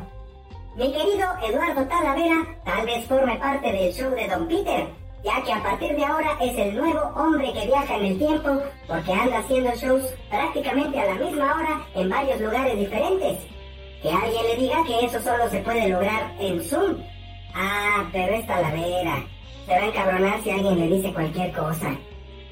Mi 0.75 0.93
querido 0.93 1.27
Eduardo 1.43 1.85
Talavera 1.85 2.45
tal 2.63 2.85
vez 2.85 3.05
forme 3.05 3.35
parte 3.35 3.71
del 3.71 3.91
show 3.91 4.09
de 4.11 4.27
Don 4.29 4.47
Peter, 4.47 4.87
ya 5.23 5.43
que 5.43 5.51
a 5.51 5.61
partir 5.61 5.95
de 5.97 6.05
ahora 6.05 6.37
es 6.39 6.57
el 6.57 6.77
nuevo 6.77 7.01
hombre 7.15 7.51
que 7.51 7.65
viaja 7.65 7.97
en 7.97 8.05
el 8.05 8.17
tiempo 8.17 8.61
porque 8.87 9.11
anda 9.11 9.39
haciendo 9.39 9.71
shows 9.71 10.05
prácticamente 10.29 10.99
a 10.99 11.13
la 11.13 11.15
misma 11.15 11.55
hora 11.55 11.85
en 11.95 12.09
varios 12.09 12.39
lugares 12.39 12.77
diferentes. 12.77 13.39
Que 14.01 14.09
alguien 14.09 14.43
le 14.47 14.55
diga 14.55 14.83
que 14.85 15.05
eso 15.05 15.21
solo 15.21 15.49
se 15.49 15.59
puede 15.59 15.89
lograr 15.89 16.33
en 16.39 16.61
Zoom. 16.61 16.97
Ah, 17.53 18.09
pero 18.11 18.33
es 18.33 18.47
Talavera. 18.47 19.23
Se 19.65 19.71
va 19.71 19.77
a 19.77 19.87
encabronar 19.87 20.41
si 20.43 20.49
alguien 20.49 20.79
le 20.79 20.95
dice 20.95 21.13
cualquier 21.13 21.51
cosa. 21.53 21.95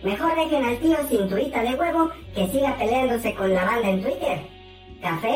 Mejor 0.04 0.36
dejen 0.36 0.64
al 0.64 0.78
tío 0.78 0.98
cinturita 1.10 1.62
de 1.62 1.76
huevo 1.76 2.10
que 2.36 2.48
siga 2.48 2.76
peleándose 2.78 3.34
con 3.34 3.54
la 3.54 3.66
banda 3.66 3.90
en 3.90 4.04
Twitter. 4.04 4.40
¿Café? 5.02 5.36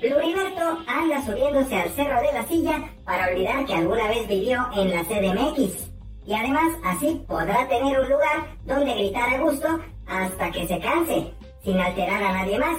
Pluriberto 0.00 0.78
anda 0.86 1.22
subiéndose 1.24 1.76
al 1.76 1.90
cerro 1.90 2.20
de 2.22 2.32
la 2.32 2.46
silla 2.46 2.90
para 3.04 3.28
olvidar 3.28 3.66
que 3.66 3.74
alguna 3.74 4.08
vez 4.08 4.26
vivió 4.26 4.66
en 4.74 4.90
la 4.90 5.04
CDMX. 5.04 5.90
Y 6.26 6.34
además 6.34 6.72
así 6.84 7.22
podrá 7.28 7.68
tener 7.68 8.00
un 8.00 8.08
lugar 8.08 8.56
donde 8.64 8.94
gritar 8.94 9.34
a 9.34 9.38
gusto 9.38 9.68
hasta 10.06 10.50
que 10.50 10.66
se 10.66 10.80
canse, 10.80 11.32
sin 11.62 11.78
alterar 11.78 12.22
a 12.22 12.32
nadie 12.32 12.58
más. 12.58 12.76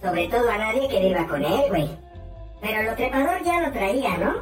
Sobre 0.00 0.28
todo 0.28 0.50
a 0.50 0.58
nadie 0.58 0.88
que 0.88 1.00
viva 1.00 1.26
con 1.26 1.44
él, 1.44 1.62
güey. 1.68 1.88
Pero 2.60 2.82
lo 2.82 2.94
trepador 2.96 3.42
ya 3.42 3.60
lo 3.60 3.72
traía, 3.72 4.16
¿no? 4.18 4.34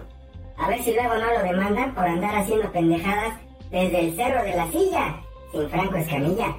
A 0.59 0.69
ver 0.69 0.83
si 0.83 0.93
luego 0.93 1.15
no 1.15 1.33
lo 1.33 1.43
demandan 1.43 1.95
por 1.95 2.05
andar 2.05 2.35
haciendo 2.37 2.71
pendejadas 2.73 3.35
desde 3.71 4.01
el 4.01 4.17
cerro 4.17 4.43
de 4.43 4.57
la 4.57 4.71
silla, 4.71 5.21
sin 5.53 5.69
Franco 5.69 5.97
Escamilla. 5.97 6.57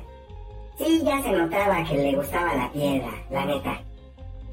Sí, 0.78 1.02
ya 1.04 1.22
se 1.24 1.32
notaba 1.32 1.84
que 1.84 1.98
le 1.98 2.16
gustaba 2.16 2.54
la 2.54 2.72
piedra, 2.72 3.10
la 3.32 3.46
neta. 3.46 3.82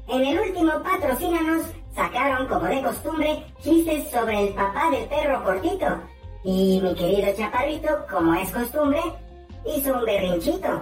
En 0.07 0.25
el 0.25 0.39
último 0.39 0.71
Patrocínanos 0.83 1.67
sacaron, 1.95 2.47
como 2.47 2.65
de 2.65 2.81
costumbre, 2.81 3.43
chistes 3.61 4.09
sobre 4.09 4.47
el 4.47 4.53
papá 4.53 4.89
del 4.91 5.05
perro 5.05 5.43
cortito. 5.43 5.85
Y 6.43 6.79
mi 6.81 6.93
querido 6.95 7.33
chaparrito, 7.35 7.89
como 8.09 8.33
es 8.35 8.51
costumbre, 8.51 9.01
hizo 9.65 9.93
un 9.93 10.05
berrinchito. 10.05 10.81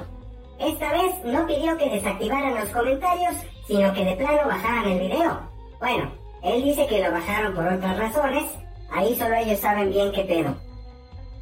Esta 0.60 0.91
vez 0.94 1.23
no 1.26 1.45
pidió 1.45 1.77
que 1.77 1.90
desactivaran 1.90 2.56
los 2.56 2.69
comentarios, 2.69 3.35
sino 3.68 3.94
que 3.94 4.06
de 4.06 4.15
plano 4.15 4.48
bajaran 4.48 4.91
el 4.91 4.99
video. 4.99 5.40
Bueno, 5.80 6.11
él 6.44 6.64
dice 6.64 6.88
que 6.88 7.02
lo 7.02 7.11
bajaron 7.11 7.53
por 7.53 7.68
otras 7.68 7.98
razones, 7.98 8.44
ahí 8.91 9.15
solo 9.15 9.35
ellos 9.35 9.60
saben 9.60 9.91
bien 9.91 10.11
qué 10.11 10.23
pedo. 10.23 10.56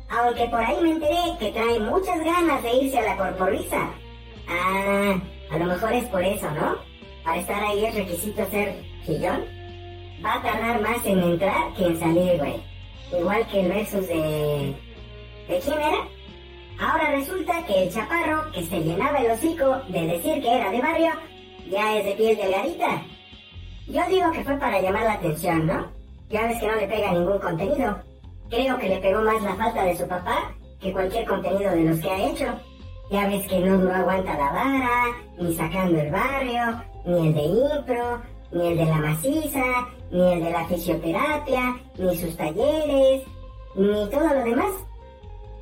Aunque 0.10 0.45
por 0.48 0.61
ahí 0.61 0.77
me 0.81 0.91
enteré 0.91 1.38
que 1.39 1.52
trae 1.52 1.80
muchas 1.80 2.19
ganas 2.23 2.61
de 2.64 2.73
irse 2.76 2.99
a 2.99 3.03
la 3.03 3.18
corporrisa. 3.18 3.89
Ah, 4.49 5.15
a 5.52 5.57
lo 5.57 5.65
mejor 5.65 5.93
es 5.93 6.06
por 6.06 6.23
eso, 6.23 6.49
¿no? 6.52 6.76
Para 7.23 7.38
estar 7.38 7.64
ahí 7.64 7.85
es 7.85 7.95
requisito 7.95 8.45
ser 8.49 8.76
chillón. 9.06 9.45
Va 10.23 10.35
a 10.35 10.41
tardar 10.41 10.81
más 10.81 11.06
en 11.06 11.19
entrar 11.19 11.73
que 11.76 11.85
en 11.85 11.99
salir, 11.99 12.38
güey. 12.38 12.61
Igual 13.18 13.48
que 13.48 13.61
el 13.61 13.69
versus 13.69 14.07
de... 14.07 14.76
¿De 15.48 15.60
quién 15.60 15.81
era? 15.81 16.07
Ahora 16.80 17.11
resulta 17.11 17.65
que 17.65 17.84
el 17.84 17.93
chaparro, 17.93 18.52
que 18.52 18.64
se 18.64 18.80
llenaba 18.81 19.18
el 19.19 19.31
hocico 19.31 19.81
de 19.89 20.07
decir 20.07 20.41
que 20.41 20.56
era 20.56 20.72
de 20.72 20.81
barrio, 20.81 21.11
ya 21.72 21.98
es 21.98 22.06
de 22.06 22.11
piel 22.15 22.38
delgadita. 22.38 23.02
Yo 23.88 24.02
digo 24.10 24.31
que 24.31 24.43
fue 24.43 24.57
para 24.57 24.81
llamar 24.81 25.03
la 25.03 25.14
atención, 25.14 25.65
¿no? 25.65 25.88
Ya 26.30 26.45
ves 26.48 26.60
que 26.60 26.68
no 26.68 26.76
le 26.76 26.88
pega 26.88 27.14
ningún 27.14 27.39
contenido. 27.39 27.98
Creo 28.49 28.77
que 28.77 28.89
le 28.89 28.98
pegó 28.99 29.22
más 29.22 29.41
la 29.41 29.56
falta 29.56 29.84
de 29.84 29.98
su 29.98 30.07
papá 30.07 30.53
que 30.80 30.91
cualquier 30.91 31.26
contenido 31.26 31.72
de 31.72 31.84
los 31.84 31.99
que 31.99 32.10
ha 32.10 32.30
hecho. 32.30 32.45
Ya 33.10 33.27
ves 33.27 33.48
que 33.48 33.60
no, 33.60 33.77
no 33.77 33.93
aguanta 33.93 34.38
la 34.38 34.52
vara, 34.52 35.15
ni 35.38 35.53
sacando 35.53 35.99
el 35.99 36.11
barrio, 36.11 36.81
ni 37.06 37.27
el 37.27 37.34
de 37.34 37.41
impro, 37.41 38.22
ni 38.52 38.68
el 38.68 38.77
de 38.77 38.85
la 38.85 38.95
maciza, 38.98 39.64
ni 40.11 40.34
el 40.34 40.43
de 40.43 40.52
la 40.52 40.65
fisioterapia, 40.65 41.77
ni 41.98 42.18
sus 42.18 42.35
talleres, 42.35 43.23
ni 43.76 44.10
todo 44.10 44.27
lo 44.27 44.43
demás. 44.43 44.73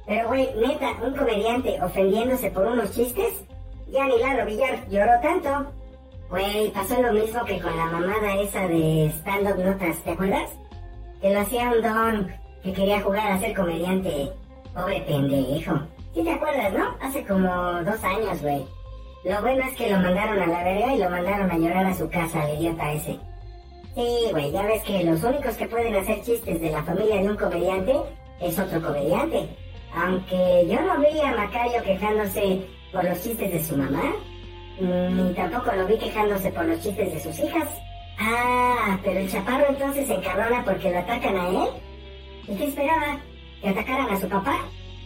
Pero 0.06 0.27
güey, 0.27 0.49
neta, 0.56 0.94
un 1.03 1.15
comediante 1.15 1.80
ofendiéndose 1.81 2.49
por 2.52 2.65
unos 2.65 2.91
chistes, 2.91 3.45
ya 3.88 4.06
ni 4.06 4.18
Lalo 4.18 4.45
Villar 4.45 4.88
lloró 4.90 5.11
tanto. 5.22 5.78
Güey, 6.30 6.69
pasó 6.72 7.01
lo 7.01 7.11
mismo 7.11 7.43
que 7.43 7.60
con 7.60 7.76
la 7.76 7.85
mamada 7.85 8.35
esa 8.35 8.68
de 8.68 9.11
stand-up 9.18 9.57
notas, 9.57 9.97
¿te 10.03 10.11
acuerdas? 10.11 10.51
Que 11.22 11.34
lo 11.34 11.39
hacía 11.39 11.72
un 11.72 11.81
don 11.81 12.31
que 12.64 12.72
quería 12.72 13.01
jugar 13.01 13.31
a 13.31 13.39
ser 13.39 13.56
comediante. 13.56 14.31
Pobre 14.73 15.01
pendejo. 15.01 15.80
Sí 16.14 16.23
te 16.23 16.31
acuerdas, 16.31 16.72
¿no? 16.73 16.95
Hace 17.01 17.26
como 17.26 17.49
dos 17.84 18.03
años, 18.03 18.41
güey. 18.43 18.64
Lo 19.23 19.41
bueno 19.41 19.64
es 19.64 19.76
que 19.76 19.89
lo 19.89 19.97
mandaron 19.97 20.39
a 20.39 20.45
la 20.45 20.64
verga 20.64 20.93
y 20.93 20.99
lo 20.99 21.10
mandaron 21.10 21.49
a 21.49 21.57
llorar 21.57 21.85
a 21.88 21.95
su 21.95 22.07
casa 22.10 22.43
al 22.43 22.60
idiota 22.60 22.93
ese. 22.93 23.19
Sí, 23.95 24.27
güey, 24.31 24.51
ya 24.51 24.61
ves 24.68 24.84
que 24.84 25.03
los 25.03 25.23
únicos 25.23 25.56
que 25.56 25.68
pueden 25.68 25.95
hacer 25.95 26.22
chistes 26.22 26.61
de 26.61 26.69
la 26.69 26.84
familia 26.84 27.22
de 27.22 27.30
un 27.30 27.38
comediante 27.38 27.95
es 28.39 28.57
otro 28.60 28.81
comediante. 28.81 29.49
Aunque 29.95 30.68
yo 30.69 30.80
no 30.81 30.99
vi 30.99 31.19
a 31.22 31.35
Macario 31.35 31.81
quejándose 31.84 32.61
por 32.93 33.03
los 33.03 33.22
chistes 33.23 33.51
de 33.51 33.64
su 33.64 33.76
mamá, 33.76 34.14
ni 34.80 35.34
tampoco 35.34 35.72
lo 35.76 35.85
vi 35.88 35.97
quejándose 35.97 36.51
por 36.51 36.65
los 36.65 36.81
chistes 36.81 37.14
de 37.14 37.19
sus 37.19 37.39
hijas. 37.39 37.68
Ah, 38.19 38.97
pero 39.03 39.19
el 39.19 39.30
chaparro 39.30 39.65
entonces 39.69 40.07
se 40.07 40.15
encabrona 40.15 40.64
porque 40.64 40.91
lo 40.91 40.99
atacan 40.99 41.35
a 41.38 41.49
él. 41.49 41.69
¿Y 42.47 42.56
qué 42.56 42.65
esperaba? 42.65 43.19
¿Que 43.61 43.69
atacaran 43.69 44.10
a 44.10 44.19
su 44.19 44.27
papá? 44.27 44.57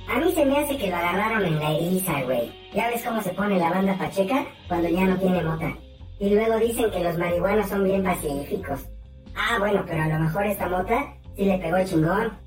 A 0.07 0.19
mí 0.19 0.31
se 0.33 0.45
me 0.45 0.57
hace 0.57 0.77
que 0.77 0.89
lo 0.89 0.95
agarraron 0.95 1.45
en 1.45 1.59
la 1.59 1.71
eriza, 1.71 2.21
güey. 2.23 2.51
Ya 2.73 2.89
ves 2.89 3.03
cómo 3.03 3.21
se 3.21 3.33
pone 3.33 3.57
la 3.57 3.69
banda 3.69 3.97
pacheca 3.97 4.45
cuando 4.67 4.89
ya 4.89 5.05
no 5.05 5.17
tiene 5.17 5.43
mota. 5.43 5.73
Y 6.19 6.29
luego 6.29 6.57
dicen 6.57 6.91
que 6.91 7.03
los 7.03 7.17
marihuanos 7.17 7.69
son 7.69 7.83
bien 7.83 8.03
pacíficos. 8.03 8.87
Ah, 9.35 9.57
bueno, 9.59 9.83
pero 9.87 10.03
a 10.03 10.07
lo 10.07 10.19
mejor 10.19 10.45
esta 10.45 10.69
mota 10.69 11.15
sí 11.35 11.45
le 11.45 11.57
pegó 11.57 11.83
chingón. 11.85 12.37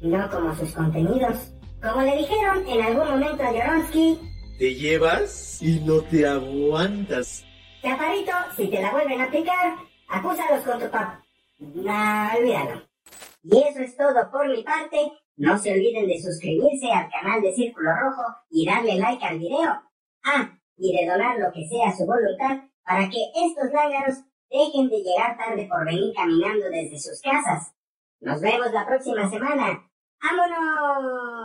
No 0.00 0.28
como 0.30 0.54
sus 0.54 0.72
contenidos. 0.72 1.52
Como 1.82 2.02
le 2.02 2.16
dijeron 2.16 2.66
en 2.66 2.82
algún 2.82 3.08
momento 3.08 3.42
a 3.42 3.52
Joronsky, 3.52 4.18
Te 4.58 4.72
llevas 4.72 5.60
y 5.60 5.80
no 5.80 6.00
te 6.02 6.26
aguantas. 6.26 7.44
Chaparrito, 7.82 8.32
si 8.56 8.68
te 8.68 8.80
la 8.80 8.92
vuelven 8.92 9.20
a 9.20 9.28
picar, 9.28 9.74
acúsalos 10.08 10.64
con 10.64 10.78
tu 10.78 10.88
papá. 10.90 11.24
No, 11.58 12.28
olvídalo. 12.38 12.82
Y 13.42 13.58
eso 13.58 13.80
es 13.80 13.96
todo 13.96 14.30
por 14.30 14.48
mi 14.48 14.62
parte. 14.62 15.10
No 15.36 15.58
se 15.58 15.72
olviden 15.72 16.06
de 16.06 16.22
suscribirse 16.22 16.88
al 16.92 17.10
canal 17.10 17.42
de 17.42 17.52
Círculo 17.52 17.90
Rojo 17.96 18.22
y 18.48 18.64
darle 18.64 18.94
like 18.96 19.24
al 19.24 19.40
video. 19.40 19.82
Ah, 20.22 20.56
y 20.76 20.96
de 20.96 21.06
donar 21.10 21.36
lo 21.38 21.52
que 21.52 21.66
sea 21.66 21.90
su 21.90 22.06
voluntad 22.06 22.68
para 22.84 23.10
que 23.10 23.18
estos 23.34 23.72
lángaros 23.72 24.18
dejen 24.48 24.88
de 24.88 25.02
llegar 25.02 25.36
tarde 25.36 25.66
por 25.68 25.84
venir 25.84 26.14
caminando 26.14 26.66
desde 26.70 27.00
sus 27.00 27.20
casas. 27.20 27.74
Nos 28.20 28.40
vemos 28.40 28.72
la 28.72 28.86
próxima 28.86 29.28
semana. 29.28 29.90
¡Vámonos! 30.22 31.44